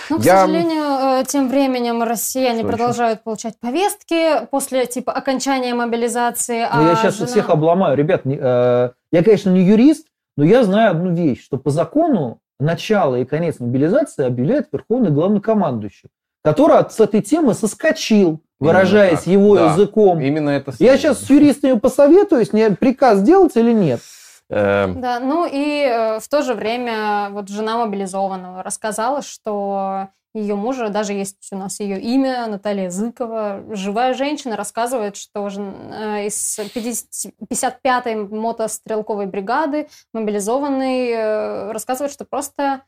Ну, 0.09 0.19
к 0.19 0.23
Я- 0.23 0.41
сожалению, 0.41 1.21
э, 1.21 1.23
тем 1.27 1.49
временем 1.49 2.01
россияне 2.01 2.59
Что 2.59 2.67
еще? 2.69 2.77
продолжают 2.77 3.23
получать 3.23 3.59
повестки 3.59 4.45
после 4.49 4.85
типа 4.87 5.11
окончания 5.11 5.75
мобилизации. 5.75 6.65
Ну, 6.73 6.81
я 6.83 6.91
а 6.93 6.95
сейчас 6.95 7.15
жена- 7.15 7.27
всех 7.27 7.49
обломаю. 7.51 7.95
Ребят, 7.95 8.25
не- 8.25 8.39
э, 8.41 8.89
я, 9.11 9.23
конечно, 9.23 9.51
не 9.51 9.61
юрист, 9.61 10.07
но 10.37 10.43
я 10.43 10.63
знаю 10.63 10.91
одну 10.91 11.13
вещь, 11.13 11.43
что 11.43 11.57
по 11.57 11.69
закону 11.69 12.39
начало 12.59 13.15
и 13.17 13.25
конец 13.25 13.59
мобилизации 13.59 14.25
объявляет 14.25 14.69
Верховный 14.71 15.11
Главнокомандующий, 15.11 16.09
который 16.43 16.77
от- 16.77 16.93
с 16.93 16.99
этой 16.99 17.21
темы 17.21 17.53
соскочил, 17.53 18.41
выражаясь 18.59 19.19
так, 19.19 19.27
его 19.27 19.55
да. 19.55 19.71
языком. 19.71 20.19
Именно 20.19 20.49
это... 20.49 20.73
Я 20.79 20.97
сейчас 20.97 21.19
с 21.21 21.29
юристами 21.29 21.77
посоветуюсь, 21.77 22.53
мне 22.53 22.71
приказ 22.71 23.21
делать 23.21 23.55
или 23.55 23.71
нет. 23.71 24.01
Эм, 24.49 24.99
Да, 24.99 25.19
ну 25.19 25.45
и 25.45 25.83
э, 25.83 26.19
в 26.19 26.27
то 26.27 26.41
же 26.41 26.53
время 26.55 27.29
вот 27.31 27.49
жена 27.49 27.77
мобилизованного 27.77 28.63
рассказала, 28.63 29.21
что 29.21 30.09
ее 30.33 30.55
мужа, 30.55 30.89
даже 30.89 31.13
есть 31.13 31.47
у 31.51 31.57
нас 31.57 31.79
ее 31.79 31.99
имя, 31.99 32.47
Наталья 32.47 32.89
Зыкова, 32.89 33.63
живая 33.71 34.13
женщина, 34.13 34.55
рассказывает, 34.55 35.15
что 35.15 35.47
э, 35.47 36.27
из 36.27 36.59
50 36.73 37.33
55-й 37.51 38.15
мотострелковой 38.15 39.25
бригады 39.25 39.87
мобилизованный 40.13 41.09
э, 41.09 41.71
рассказывает, 41.71 42.11
что 42.11 42.25
просто 42.25 42.83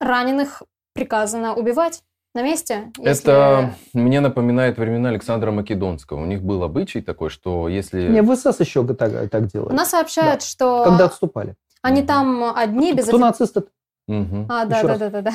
раненых 0.00 0.62
приказано 0.94 1.54
убивать 1.54 2.02
на 2.34 2.42
месте. 2.42 2.92
если- 2.98 3.22
Это 3.30 3.74
мне 3.92 4.20
напоминает 4.20 4.78
времена 4.78 5.08
Александра 5.08 5.50
Македонского. 5.50 6.20
У 6.22 6.26
них 6.26 6.42
был 6.42 6.62
обычай 6.62 7.00
такой, 7.00 7.30
что 7.30 7.68
если... 7.68 8.08
Не, 8.08 8.22
в 8.22 8.34
СС 8.36 8.60
еще 8.60 8.86
так, 8.86 9.30
так 9.30 9.46
делали. 9.46 9.72
Она 9.72 9.84
сообщает, 9.84 10.42
что 10.42 10.84
Когда 10.84 11.06
отступали. 11.06 11.56
они 11.82 12.02
там 12.02 12.44
одни 12.54 12.92
без 12.92 13.06
Кто 13.08 13.18
нацисты? 13.18 13.64
Мгм. 14.06 14.46
А, 14.48 14.64
да, 14.64 14.82
да, 14.82 14.96
да, 14.96 15.10
да, 15.10 15.22
да. 15.22 15.32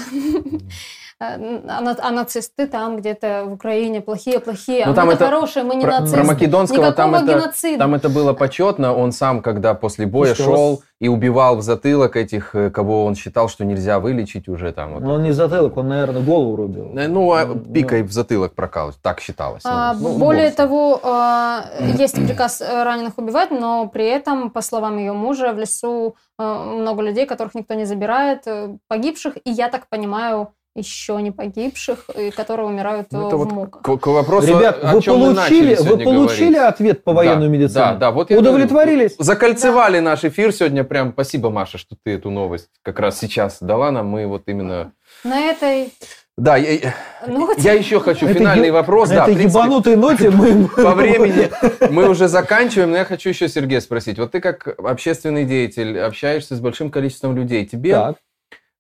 А 1.18 1.38
на- 1.38 1.96
а 2.02 2.12
нацисты 2.12 2.68
там 2.68 2.98
где-то 2.98 3.46
в 3.48 3.54
Украине 3.54 4.02
плохие-плохие, 4.02 4.84
а 4.84 4.88
Ну, 4.90 4.94
там 4.94 5.08
мы 5.08 5.14
это 5.14 5.26
хорошие, 5.26 5.64
мы 5.64 5.76
не 5.76 5.82
Про, 5.86 5.92
нацисты. 6.02 6.18
про 6.18 6.26
Македонского 6.28 6.92
там 6.92 7.12
Никакого 7.12 7.32
это, 7.32 7.40
геноцида. 7.46 7.78
там 7.80 7.96
это 7.96 8.10
было 8.10 8.34
почетно. 8.34 8.94
Он 8.94 9.14
сам, 9.14 9.42
когда 9.42 9.76
после 9.76 10.08
боя 10.08 10.34
у 10.34 10.36
шел 10.36 10.70
вас- 10.72 10.80
и 11.00 11.08
убивал 11.08 11.56
в 11.56 11.62
затылок 11.62 12.18
этих, 12.18 12.54
э, 12.54 12.70
кого 12.70 13.06
он 13.06 13.16
считал, 13.16 13.48
что 13.48 13.64
нельзя 13.64 14.00
вылечить 14.02 14.50
уже 14.50 14.74
там. 14.74 14.94
вот. 14.96 15.04
Ну, 15.04 15.14
он 15.14 15.24
не 15.24 15.32
затылок, 15.32 15.78
он, 15.78 15.88
наверное, 15.88 16.22
голову 16.22 16.58
рубил. 16.58 16.92
Э, 16.98 17.08
Ну, 17.08 17.32
а 17.32 17.46
Ну, 17.46 17.60
пикой 17.60 18.04
в 18.04 18.12
затылок 18.12 18.54
прокалывать, 18.54 18.98
так 19.02 19.22
считалось. 19.22 19.62
А, 19.66 19.94
Ну, 19.94 20.10
ну, 20.10 20.18
более 20.18 20.52
того, 20.52 21.00
а, 21.02 21.64
есть 21.98 22.16
приказ 22.16 22.60
э, 22.62 22.84
раненых 22.84 23.18
убивать, 23.18 23.52
но 23.52 23.88
при 23.88 24.06
этом, 24.06 24.50
по 24.50 24.60
словам 24.62 24.98
ее 24.98 25.14
мужа, 25.14 25.54
в 25.54 25.58
лесу 25.60 26.18
много 26.38 27.02
людей, 27.02 27.26
которых 27.26 27.56
никто 27.56 27.74
не 27.76 27.86
забирает, 27.86 28.46
погибших, 28.90 29.38
и 29.46 29.50
я 29.52 29.70
так 29.70 29.88
понимаю, 29.88 30.50
еще 30.76 31.16
не 31.22 31.32
погибших, 31.32 32.10
и 32.18 32.32
которые 32.32 32.68
умирают 32.68 33.08
Ну, 33.12 33.28
это 33.28 33.38
в 33.38 33.40
вот 33.40 33.52
муках. 33.52 33.82
К, 33.82 33.98
к 33.98 34.08
вопросу, 34.08 34.48
Ребят, 34.48 34.80
о 34.84 34.94
вы 34.96 35.02
чем 35.02 35.16
получили, 35.20 35.76
вы 35.76 35.98
получили 35.98 36.54
говорить. 36.56 36.74
ответ 36.74 37.04
по 37.04 37.14
военной 37.14 37.48
Да, 37.48 37.54
медицине? 37.54 37.74
Да, 37.86 37.96
да, 37.96 38.12
вот 38.12 38.30
я 38.30 38.38
Удовлетворились? 38.40 39.12
говорю, 39.14 39.24
Закольцевали 39.24 40.00
наш 40.00 40.26
эфир 40.26 40.52
сегодня 40.52 40.84
прям. 40.84 41.14
Спасибо, 41.14 41.50
Маша, 41.50 41.78
что 41.78 41.96
ты 42.04 42.12
эту 42.16 42.30
новость 42.30 42.68
как 42.84 43.00
раз 43.00 43.18
сейчас 43.18 43.58
дала 43.62 43.92
нам. 43.92 44.08
Мы 44.08 44.28
вот 44.28 44.44
именно... 44.48 44.92
На 45.24 45.40
этой 45.40 45.94
Да, 46.38 46.58
я, 46.58 46.94
ноте... 47.26 47.62
я 47.62 47.74
еще 47.74 48.02
хочу 48.02 48.26
Это 48.26 48.38
финальный 48.40 48.66
е- 48.68 48.72
вопрос. 48.74 49.10
На 49.10 49.16
да, 49.16 49.22
в 49.22 49.28
этой 49.30 49.36
принципе, 49.38 49.60
ебанутой 49.60 49.96
ноте 49.96 50.30
мы... 50.30 50.68
по 50.68 50.92
времени 50.94 51.50
мы 51.90 52.10
уже 52.10 52.28
заканчиваем, 52.28 52.92
но 52.92 52.98
я 52.98 53.06
хочу 53.06 53.30
еще 53.30 53.48
Сергея 53.48 53.80
спросить. 53.80 54.20
Вот 54.20 54.32
ты 54.32 54.42
как 54.42 54.68
общественный 54.78 55.46
деятель 55.46 55.98
общаешься 56.00 56.58
с 56.58 56.60
большим 56.60 56.92
количеством 56.92 57.34
людей. 57.34 57.66
Тебе 57.66 57.94
Так. 57.94 58.18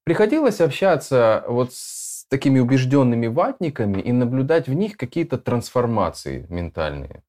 Приходилось 0.05 0.61
общаться 0.61 1.43
вот 1.47 1.73
с 1.73 2.25
такими 2.29 2.59
убежденными 2.59 3.27
ватниками 3.27 3.99
и 3.99 4.11
наблюдать 4.11 4.67
в 4.67 4.73
них 4.73 4.95
какие-то 4.97 5.37
трансформации 5.37 6.45
ментальные 6.49 7.23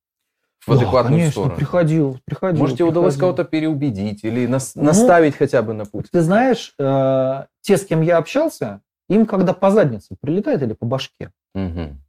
в 0.67 0.71
Да, 0.71 0.77
адекватную 0.77 1.15
конечно, 1.21 1.31
сторону? 1.33 1.57
приходил, 1.57 2.19
приходил. 2.25 2.61
Может, 2.61 2.77
тебе 2.79 2.87
удалось 2.87 3.17
кого-то 3.17 3.45
переубедить 3.45 4.25
или 4.25 4.47
нас- 4.47 4.75
Ну, 4.75 4.85
наставить 4.85 5.37
хотя 5.37 5.63
бы 5.63 5.73
на 5.73 5.85
путь? 5.87 6.07
Ты 6.11 6.21
знаешь, 6.21 6.75
э, 6.79 7.45
те, 7.63 7.77
с 7.77 7.85
кем 7.85 8.01
я 8.03 8.19
общался, 8.19 8.81
им 9.09 9.27
когда 9.27 9.53
по 9.53 9.71
заднице 9.71 10.17
прилетает 10.21 10.63
или 10.63 10.73
по 10.73 10.85
башке, 10.87 11.33
Мгм. 11.55 12.03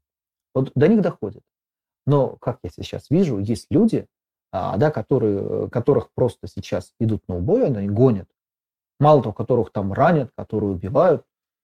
вот 0.54 0.72
до 0.76 0.88
них 0.88 1.02
доходит. 1.02 1.44
Но, 2.06 2.30
как 2.38 2.60
я 2.64 2.70
сейчас 2.72 3.10
вижу, 3.10 3.38
есть 3.38 3.68
люди, 3.70 4.08
а, 4.52 4.78
да, 4.78 4.92
которые, 4.92 5.66
э, 5.66 5.70
которых 5.70 6.10
просто 6.16 6.48
сейчас 6.48 6.94
идут 7.00 7.22
на 7.28 7.36
убой, 7.38 7.66
они 7.68 7.88
гонят. 7.90 8.28
Мало 9.00 9.22
того, 9.22 9.34
которых 9.34 9.72
там 9.72 9.94
ранят, 9.94 10.32
которые 10.36 10.72
убивают. 10.72 11.24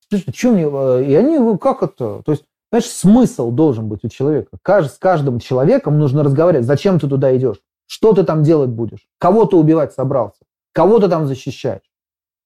Слушай, 0.10 0.34
что 0.36 0.52
мне... 0.52 0.68
э, 0.72 1.06
И 1.06 1.16
они, 1.16 1.40
ну, 1.40 1.58
как 1.58 1.82
это? 1.84 2.22
То 2.24 2.32
есть, 2.32 2.44
понимаешь, 2.70 2.90
смысл 2.92 3.52
должен 3.52 3.88
быть 3.88 4.04
у 4.04 4.10
человека. 4.10 4.58
С 4.64 4.98
каждым 5.00 5.40
человеком 5.40 5.98
нужно 5.98 6.24
разговаривать. 6.24 6.66
Зачем 6.68 7.00
ты 7.00 7.08
туда 7.10 7.36
идешь? 7.36 7.60
Что 7.88 8.14
ты 8.14 8.24
там 8.24 8.44
делать 8.44 8.70
будешь? 8.70 9.08
Кого 9.20 9.46
ты 9.46 9.56
убивать 9.56 9.94
собрался? 9.94 10.44
Кого 10.74 11.00
ты 11.00 11.10
там 11.10 11.28
защищаешь? 11.28 11.90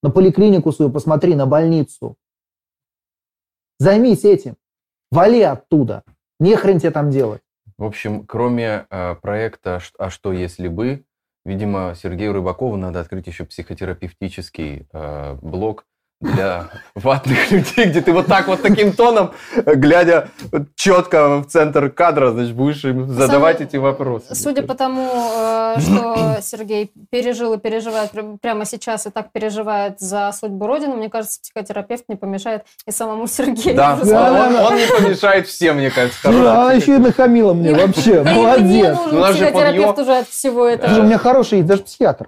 На 0.03 0.09
поликлинику 0.09 0.71
свою 0.71 0.91
посмотри, 0.91 1.35
на 1.35 1.45
больницу. 1.45 2.15
Займись 3.79 4.25
этим. 4.25 4.55
Вали 5.11 5.41
оттуда. 5.41 6.03
Не 6.39 6.55
хрен 6.55 6.79
тебе 6.79 6.91
там 6.91 7.09
делать. 7.09 7.41
В 7.77 7.83
общем, 7.83 8.25
кроме 8.25 8.85
э, 8.89 9.15
проекта 9.15 9.79
«Ш- 9.79 9.93
«А 9.99 10.09
что 10.09 10.33
если 10.33 10.67
бы», 10.67 11.03
видимо, 11.47 11.95
Сергею 11.95 12.33
Рыбакову 12.33 12.75
надо 12.75 12.99
открыть 12.99 13.25
еще 13.25 13.45
психотерапевтический 13.45 14.87
э, 14.91 15.37
блог 15.41 15.85
для 16.21 16.69
ватных 16.95 17.51
людей, 17.51 17.85
где 17.85 18.01
ты 18.01 18.11
вот 18.11 18.25
так 18.25 18.47
вот 18.47 18.61
таким 18.63 18.91
тоном, 18.91 19.31
э, 19.55 19.75
глядя 19.75 20.29
четко 20.75 21.37
в 21.41 21.45
центр 21.45 21.89
кадра, 21.91 22.31
значит, 22.31 22.55
будешь 22.55 22.83
им 22.85 23.07
задавать 23.07 23.57
Самое- 23.57 23.67
эти 23.69 23.75
вопросы. 23.77 24.33
Судя 24.33 24.63
по 24.63 24.73
тому, 24.73 25.07
э, 25.13 25.75
что 25.79 26.37
Сергей 26.41 26.91
пережил 27.11 27.53
и 27.53 27.59
переживает 27.59 28.11
прям- 28.11 28.39
прямо 28.39 28.65
сейчас 28.65 29.05
и 29.05 29.11
так 29.11 29.31
переживает 29.31 29.99
за 29.99 30.31
судьбу 30.31 30.65
Родины, 30.65 30.95
мне 30.95 31.09
кажется, 31.09 31.39
психотерапевт 31.39 32.05
не 32.09 32.15
помешает 32.15 32.63
и 32.87 32.91
самому 32.91 33.27
Сергею. 33.27 33.75
Да, 33.75 33.93
уже 34.01 34.05
он, 34.05 34.07
Да, 34.09 34.49
да, 34.49 34.67
он 34.69 34.75
не 34.75 34.87
помешает 34.87 35.47
всем, 35.47 35.77
мне 35.77 35.91
кажется. 35.91 36.19
Слушай, 36.21 36.37
хороший 36.39 36.61
она 36.61 36.73
еще 36.73 36.95
и 36.95 36.97
нахамила 36.97 37.53
мне 37.53 37.73
вообще. 37.73 38.23
Да 38.23 38.31
и 38.31 38.33
мне 38.33 38.43
Молодец. 38.83 38.97
нужен 38.97 39.19
Ну, 39.19 39.25
психотерапевт 39.33 39.99
уже 39.99 40.17
от 40.17 40.27
всего 40.29 40.65
этого. 40.65 40.99
У 40.99 41.03
меня 41.03 41.19
хороший 41.19 41.61
даже 41.61 41.83
психиатр. 41.83 42.27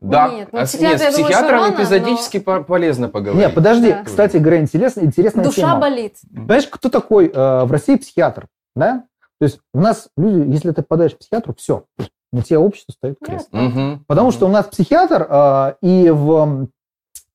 Да, 0.00 0.28
Нет, 0.28 0.48
ну, 0.52 0.60
а 0.60 0.66
с, 0.66 0.68
психиатр, 0.70 0.92
нет, 0.92 1.00
я 1.02 1.10
с 1.10 1.16
думаю, 1.16 1.32
что 1.32 1.40
психиатром 1.42 1.60
рано, 1.62 1.74
эпизодически 1.74 2.38
по- 2.38 2.62
полезно 2.62 3.08
поговорить. 3.18 3.48
Не, 3.48 3.54
подожди. 3.54 3.90
Да. 3.90 4.04
Кстати 4.04 4.36
говоря, 4.38 4.60
интересная, 4.60 5.04
интересная 5.04 5.44
Душа 5.44 5.62
тема. 5.62 5.80
болит. 5.80 6.16
Понимаешь, 6.34 6.66
кто 6.68 6.88
такой 6.88 7.28
э, 7.28 7.64
в 7.64 7.70
России 7.72 7.96
психиатр? 7.96 8.46
Да? 8.76 9.04
То 9.38 9.44
есть 9.44 9.60
у 9.72 9.80
нас 9.80 10.08
люди, 10.16 10.50
если 10.50 10.70
ты 10.72 10.82
попадаешь 10.82 11.14
к 11.14 11.18
психиатру, 11.18 11.54
все, 11.54 11.84
на 12.32 12.42
тебя 12.42 12.60
общество 12.60 12.92
ставит 12.92 13.16
крест. 13.24 13.48
Мгм. 13.52 14.04
Потому 14.06 14.28
Мгм. 14.28 14.32
что 14.36 14.46
у 14.46 14.50
нас 14.50 14.66
психиатр 14.66 15.26
э, 15.30 15.74
и 15.82 16.10
в, 16.10 16.68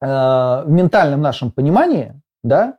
э, 0.02 0.06
в 0.06 0.66
ментальном 0.68 1.22
нашем 1.22 1.52
понимании, 1.52 2.20
да, 2.44 2.78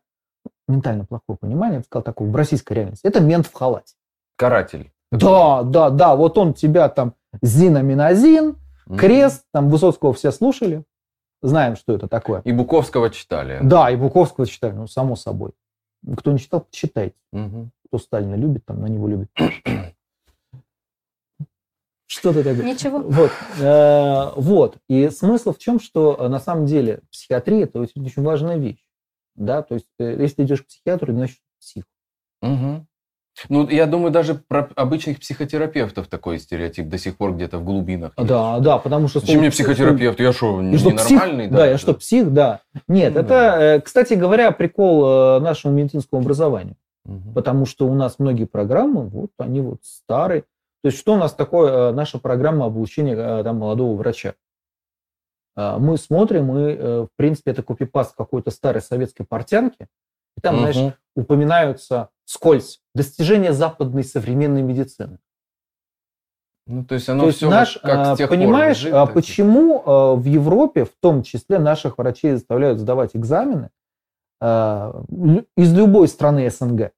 ментально 0.68 1.04
плохое 1.04 1.38
понимание, 1.38 1.74
я 1.74 1.80
бы 1.80 1.84
сказал 1.84 2.02
такое, 2.02 2.30
в 2.30 2.36
российской 2.36 2.72
реальности, 2.74 3.06
это 3.06 3.20
мент 3.20 3.46
в 3.46 3.52
халате. 3.52 3.94
Каратель. 4.36 4.90
Да, 5.12 5.62
да, 5.62 5.90
да, 5.90 6.16
вот 6.16 6.36
он 6.38 6.54
тебя 6.54 6.88
там 6.88 7.14
зинаминозин, 7.42 8.56
Мгм. 8.86 8.98
крест, 8.98 9.44
там 9.52 9.68
Высоцкого 9.70 10.12
все 10.12 10.30
слушали, 10.30 10.84
знаем, 11.46 11.76
что 11.76 11.94
это 11.94 12.08
такое. 12.08 12.40
И 12.44 12.52
Буковского 12.52 13.10
читали. 13.10 13.60
Да, 13.62 13.90
и 13.90 13.96
Буковского 13.96 14.46
читали, 14.46 14.72
ну, 14.72 14.86
само 14.86 15.16
собой. 15.16 15.52
Кто 16.16 16.32
не 16.32 16.38
читал, 16.38 16.66
читайте. 16.70 17.16
Мгм. 17.32 17.70
Кто 17.86 17.98
Сталина 17.98 18.34
любит, 18.34 18.64
там 18.64 18.80
на 18.80 18.86
него 18.86 19.08
любит. 19.08 19.28
Что 22.06 22.32
ты 22.32 22.44
такое? 22.44 22.64
Ничего. 22.64 23.00
Вот, 23.00 23.30
э, 23.60 24.32
вот. 24.36 24.78
И 24.88 25.08
смысл 25.10 25.52
в 25.52 25.58
чем, 25.58 25.80
что 25.80 26.16
э, 26.18 26.28
на 26.28 26.38
самом 26.38 26.66
деле 26.66 27.00
психиатрия 27.10 27.64
это 27.64 27.80
очень, 27.80 28.04
очень 28.04 28.22
важная 28.22 28.56
вещь. 28.56 28.84
Да, 29.34 29.62
то 29.62 29.74
есть, 29.74 29.88
э, 29.98 30.16
если 30.20 30.36
ты 30.36 30.42
идешь 30.44 30.62
к 30.62 30.66
психиатру, 30.66 31.12
значит, 31.12 31.38
псих. 31.58 31.84
Мгм. 32.40 32.86
Ну, 33.48 33.68
я 33.68 33.86
думаю, 33.86 34.12
даже 34.12 34.34
про 34.34 34.68
обычных 34.76 35.18
психотерапевтов 35.18 36.06
такой 36.06 36.38
стереотип 36.38 36.88
до 36.88 36.98
сих 36.98 37.16
пор 37.16 37.34
где-то 37.34 37.58
в 37.58 37.64
глубинах. 37.64 38.12
есть. 38.16 38.28
Да, 38.28 38.58
да, 38.60 38.78
потому 38.78 39.08
что... 39.08 39.20
Зачем 39.20 39.40
мне 39.40 39.50
психотерапевт? 39.50 40.20
Я 40.20 40.32
что, 40.32 40.62
И 40.62 40.76
что, 40.78 40.90
псих? 40.90 41.10
ненормальный? 41.10 41.48
Да, 41.48 41.66
я 41.66 41.78
что, 41.78 41.94
псих, 41.94 42.32
да. 42.32 42.60
Нет, 42.86 43.14
Ну, 43.14 43.20
это, 43.20 43.28
да. 43.28 43.62
э, 43.76 43.80
кстати 43.80 44.14
говоря, 44.14 44.50
прикол 44.52 45.04
э, 45.36 45.40
нашему 45.40 45.74
медицинскому 45.74 46.22
образованию. 46.22 46.76
Мгм. 47.04 47.34
Потому 47.34 47.66
что 47.66 47.86
у 47.88 47.94
нас 47.94 48.18
многие 48.18 48.44
программы, 48.46 49.06
вот 49.08 49.30
они 49.38 49.60
вот 49.60 49.78
старые. 49.82 50.42
То 50.82 50.88
есть 50.88 50.98
что 50.98 51.14
у 51.14 51.16
нас 51.16 51.34
такое, 51.34 51.90
э, 51.90 51.92
наша 51.92 52.18
программа 52.18 52.66
обучения 52.66 53.42
там, 53.42 53.58
молодого 53.58 53.96
врача? 53.96 54.34
Мы 55.56 55.98
смотрим, 55.98 56.56
и, 56.58 56.74
в 57.04 57.08
принципе, 57.16 57.52
это 57.52 57.62
копипаст 57.62 58.16
какой-то 58.16 58.50
старой 58.50 58.82
советской 58.82 59.24
портянки. 59.24 59.86
И 60.36 60.40
там, 60.40 60.58
знаешь, 60.58 60.74
Мгм. 60.76 60.94
упоминаются 61.14 62.08
скользь. 62.24 62.80
Достижения 62.94 63.52
западной 63.52 64.04
современной 64.04 64.62
медицины. 64.62 65.18
Ну, 66.66 66.84
то 66.84 66.94
есть 66.94 67.08
оно 67.08 67.26
То 67.26 67.32
все 67.32 67.50
наш, 67.50 67.78
как 67.78 67.98
а, 67.98 68.14
с 68.14 68.18
тех 68.18 68.28
пор 68.28 68.38
понимаешь, 68.38 68.78
лежит, 68.78 68.94
а 68.94 69.04
так 69.04 69.14
почему 69.14 69.82
а, 69.84 70.14
в 70.14 70.24
Европе, 70.24 70.84
в 70.84 70.92
том 70.98 71.22
числе, 71.22 71.58
наших 71.58 71.98
врачей 71.98 72.32
заставляют 72.32 72.78
сдавать 72.78 73.10
экзамены 73.14 73.70
а, 74.40 75.04
из 75.56 75.74
любой 75.74 76.08
страны 76.08 76.50
СНГ, 76.50 76.92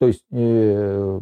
то 0.00 0.06
есть 0.08 0.24
э, 0.32 1.20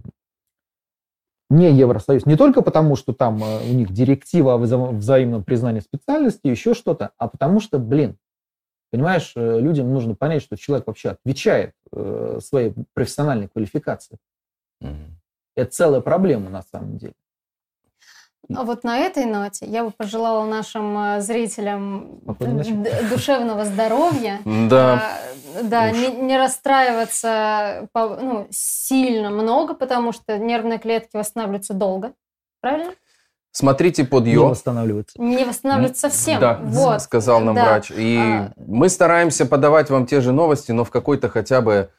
не 1.50 1.70
Евросоюз, 1.70 2.24
не 2.24 2.36
только 2.36 2.62
потому, 2.62 2.96
что 2.96 3.12
там 3.12 3.42
а, 3.44 3.60
у 3.60 3.74
них 3.74 3.92
директива 3.92 4.54
о 4.54 4.58
вза- 4.58 4.96
взаимном 4.96 5.44
признании 5.44 5.80
специальности, 5.80 6.46
еще 6.46 6.72
что-то, 6.72 7.12
а 7.18 7.28
потому 7.28 7.60
что, 7.60 7.78
блин, 7.78 8.16
понимаешь, 8.90 9.32
э, 9.36 9.60
людям 9.60 9.92
нужно 9.92 10.14
понять, 10.14 10.42
что 10.42 10.56
человек 10.56 10.86
вообще 10.86 11.10
отвечает 11.10 11.74
э, 11.92 12.38
своей 12.42 12.74
профессиональной 12.94 13.48
квалификации. 13.48 14.18
Мгм. 14.80 15.16
Это 15.56 15.70
целая 15.70 16.00
проблема 16.00 16.50
на 16.50 16.62
самом 16.62 16.96
деле. 16.98 17.14
А 18.54 18.64
вот 18.64 18.82
на 18.82 18.98
этой 18.98 19.24
ноте 19.24 19.66
я 19.66 19.84
бы 19.84 19.92
пожелала 19.92 20.44
нашим 20.44 20.98
э, 20.98 21.20
зрителям 21.20 22.20
душевного 23.10 23.64
здоровья. 23.64 24.40
Да. 24.68 24.94
А, 25.56 25.62
Да, 25.62 25.90
Уж. 25.90 25.96
не, 25.96 26.08
не 26.22 26.36
расстраиваться 26.38 27.88
по- 27.92 28.16
ну, 28.16 28.48
сильно 28.50 29.30
много, 29.30 29.74
потому 29.74 30.12
что 30.12 30.38
нервные 30.38 30.78
клетки 30.78 31.16
восстанавливаются 31.16 31.74
долго. 31.74 32.14
Правильно? 32.60 32.94
Смотрите 33.52 34.04
под 34.04 34.24
Не 34.24 34.32
Йо. 34.32 34.48
восстанавливается. 34.48 35.20
Не 35.20 35.44
восстанавливаются 35.44 36.08
совсем. 36.08 36.40
Да, 36.40 36.58
вот. 36.62 37.02
сказал 37.02 37.40
нам 37.40 37.54
Да. 37.54 37.64
врач. 37.64 37.90
И 37.90 38.16
А. 38.18 38.52
мы 38.56 38.88
стараемся 38.88 39.44
подавать 39.46 39.90
вам 39.90 40.06
те 40.06 40.20
же 40.22 40.32
новости, 40.32 40.72
но 40.72 40.84
в 40.84 40.90
какой-то 40.90 41.28
хотя 41.28 41.60
бы 41.60 41.90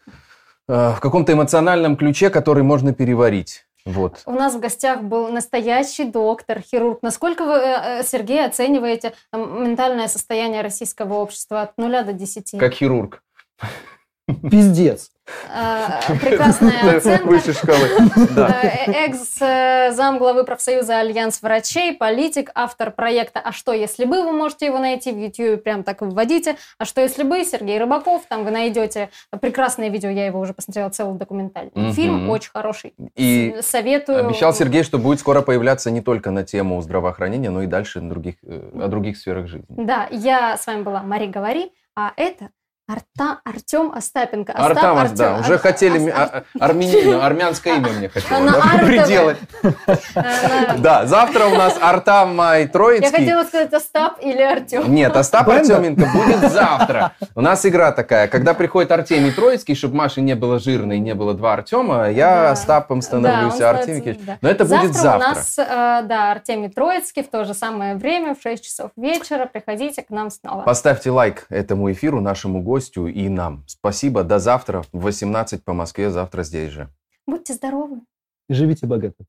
э, 0.68 0.94
в 0.96 1.00
каком-то 1.00 1.34
эмоциональном 1.34 1.96
ключе, 1.98 2.30
который 2.30 2.64
можно 2.64 2.94
переварить. 2.94 3.66
Вот. 3.86 4.22
У 4.26 4.32
нас 4.32 4.56
в 4.56 4.62
гостях 4.62 5.04
был 5.04 5.28
настоящий 5.28 6.06
доктор, 6.06 6.62
хирург. 6.62 7.00
Насколько 7.04 7.44
вы, 7.46 7.54
э, 7.56 8.00
э, 8.00 8.04
Сергей, 8.04 8.46
оцениваете 8.46 9.12
ментальное 9.34 10.08
состояние 10.08 10.62
российского 10.62 11.16
общества 11.16 11.64
от 11.64 11.78
нуля 11.78 12.04
до 12.04 12.14
десяти? 12.14 12.58
Как 12.58 12.74
хирург. 12.74 13.22
Пиздец. 14.50 15.12
Э, 15.50 16.00
Прекрасная 16.22 16.98
оценка. 16.98 17.24
Да. 18.36 18.60
Э, 18.62 19.08
Экс-зам 19.08 20.18
главы 20.18 20.44
профсоюза 20.44 21.00
Альянс 21.00 21.42
врачей, 21.42 21.94
политик, 21.94 22.52
автор 22.56 22.92
проекта 22.92 23.40
«А 23.40 23.52
что, 23.52 23.74
если 23.74 24.06
бы?» 24.06 24.24
Вы 24.24 24.32
можете 24.32 24.66
его 24.66 24.80
найти 24.80 25.12
в 25.12 25.18
YouTube, 25.18 25.64
прям 25.64 25.84
так 25.84 26.02
и 26.02 26.06
вводите. 26.06 26.58
«А 26.78 26.86
что, 26.86 27.02
если 27.02 27.24
бы?» 27.24 27.44
Сергей 27.46 27.80
Рыбаков. 27.80 28.24
Там 28.28 28.44
вы 28.44 28.52
найдете 28.52 29.10
прекрасное 29.42 29.90
видео, 29.90 30.10
я 30.10 30.26
его 30.26 30.40
уже 30.40 30.54
посмотрела, 30.54 30.90
целый 30.90 31.18
документальный 31.18 31.92
фильм, 31.94 32.30
очень 32.30 32.52
хороший. 32.52 32.94
И 33.16 33.58
Советую. 33.62 34.26
Обещал 34.26 34.54
Сергей, 34.54 34.84
что 34.84 34.98
будет 34.98 35.20
скоро 35.20 35.42
появляться 35.42 35.92
не 35.92 36.02
только 36.02 36.32
на 36.32 36.44
тему 36.44 36.82
здравоохранения, 36.82 37.50
но 37.50 37.64
и 37.64 37.68
дальше 37.68 38.02
на 38.02 38.10
других, 38.10 38.36
э, 38.44 38.72
о 38.82 38.88
других 38.88 39.18
сферах 39.18 39.48
жизни. 39.48 39.66
Да, 39.70 40.08
я 40.12 40.58
с 40.58 40.66
вами 40.68 40.84
была 40.84 41.04
Мари 41.04 41.28
Говори, 41.28 41.72
а 41.96 42.14
это 42.18 42.50
Арта, 42.94 43.40
Артем 43.44 43.92
Остапенко. 43.92 44.52
Остап 44.54 44.70
Артамас, 44.78 45.12
да, 45.14 45.30
Артем- 45.36 45.42
уже 45.42 45.54
Ар- 45.54 45.60
хотели 45.60 46.10
Ар- 46.10 46.30
а- 46.34 46.44
а- 46.60 46.66
армянина, 46.66 47.26
армянское 47.26 47.76
имя 47.78 47.90
мне 47.90 48.10
хотелось 48.10 48.52
На 48.52 48.52
да, 48.52 48.86
приделать. 48.86 49.38
Э, 50.16 50.78
Да, 50.78 51.06
завтра 51.08 51.46
у 51.46 51.56
нас 51.56 51.78
Артам 51.82 52.36
Май 52.36 52.64
Я 52.64 52.68
Троицкий. 52.68 53.10
хотела 53.10 53.44
сказать 53.44 53.74
Остап 53.74 54.18
или 54.22 54.42
Артем. 54.42 54.94
Нет, 54.94 55.16
Остап? 55.16 55.50
Артеменко 55.50 56.06
будет 56.14 56.52
завтра. 56.52 57.14
У 57.36 57.42
нас 57.42 57.66
игра 57.66 57.92
такая, 57.92 58.28
когда 58.28 58.54
приходит 58.54 58.92
Артемий 58.92 59.32
Троицкий, 59.32 59.76
чтобы 59.76 59.96
Маши 59.96 60.22
не 60.22 60.36
было 60.36 60.60
жирно 60.60 60.94
и 60.94 61.00
не 61.00 61.16
было 61.16 61.34
два 61.34 61.54
Артема, 61.54 62.10
я 62.10 62.30
Да. 62.44 62.52
Остапом 62.52 63.02
становлюсь, 63.02 63.56
Да, 63.56 63.72
а 63.72 63.74
Артемий 63.78 64.20
да. 64.22 64.38
Но 64.42 64.50
это 64.50 64.66
будет 64.66 64.92
у 64.92 64.94
завтра. 64.94 65.30
нас, 65.30 65.58
э, 65.58 65.66
да, 66.06 66.32
Артемий 66.32 66.70
Троицкий 66.70 67.24
в 67.24 67.30
то 67.30 67.44
же 67.46 67.54
самое 67.54 67.96
время, 67.96 68.36
в 68.36 68.42
6 68.42 68.64
часов 68.64 68.92
вечера. 68.96 69.46
Приходите 69.46 70.02
к 70.04 70.10
нам 70.10 70.30
снова. 70.30 70.62
Поставьте 70.64 71.10
лайк 71.12 71.46
этому 71.50 71.92
эфиру, 71.92 72.22
нашему 72.22 72.62
гостю 72.84 73.08
и 73.08 73.30
нам. 73.30 73.64
Спасибо, 73.68 74.24
до 74.24 74.40
завтра 74.40 74.84
в 74.92 75.02
18 75.02 75.64
по 75.64 75.74
Москве, 75.74 76.12
завтра 76.12 76.44
здесь 76.44 76.72
же. 76.72 76.90
Будьте 77.28 77.54
здоровы. 77.54 78.02
Живите 78.50 78.88
богато. 78.88 79.24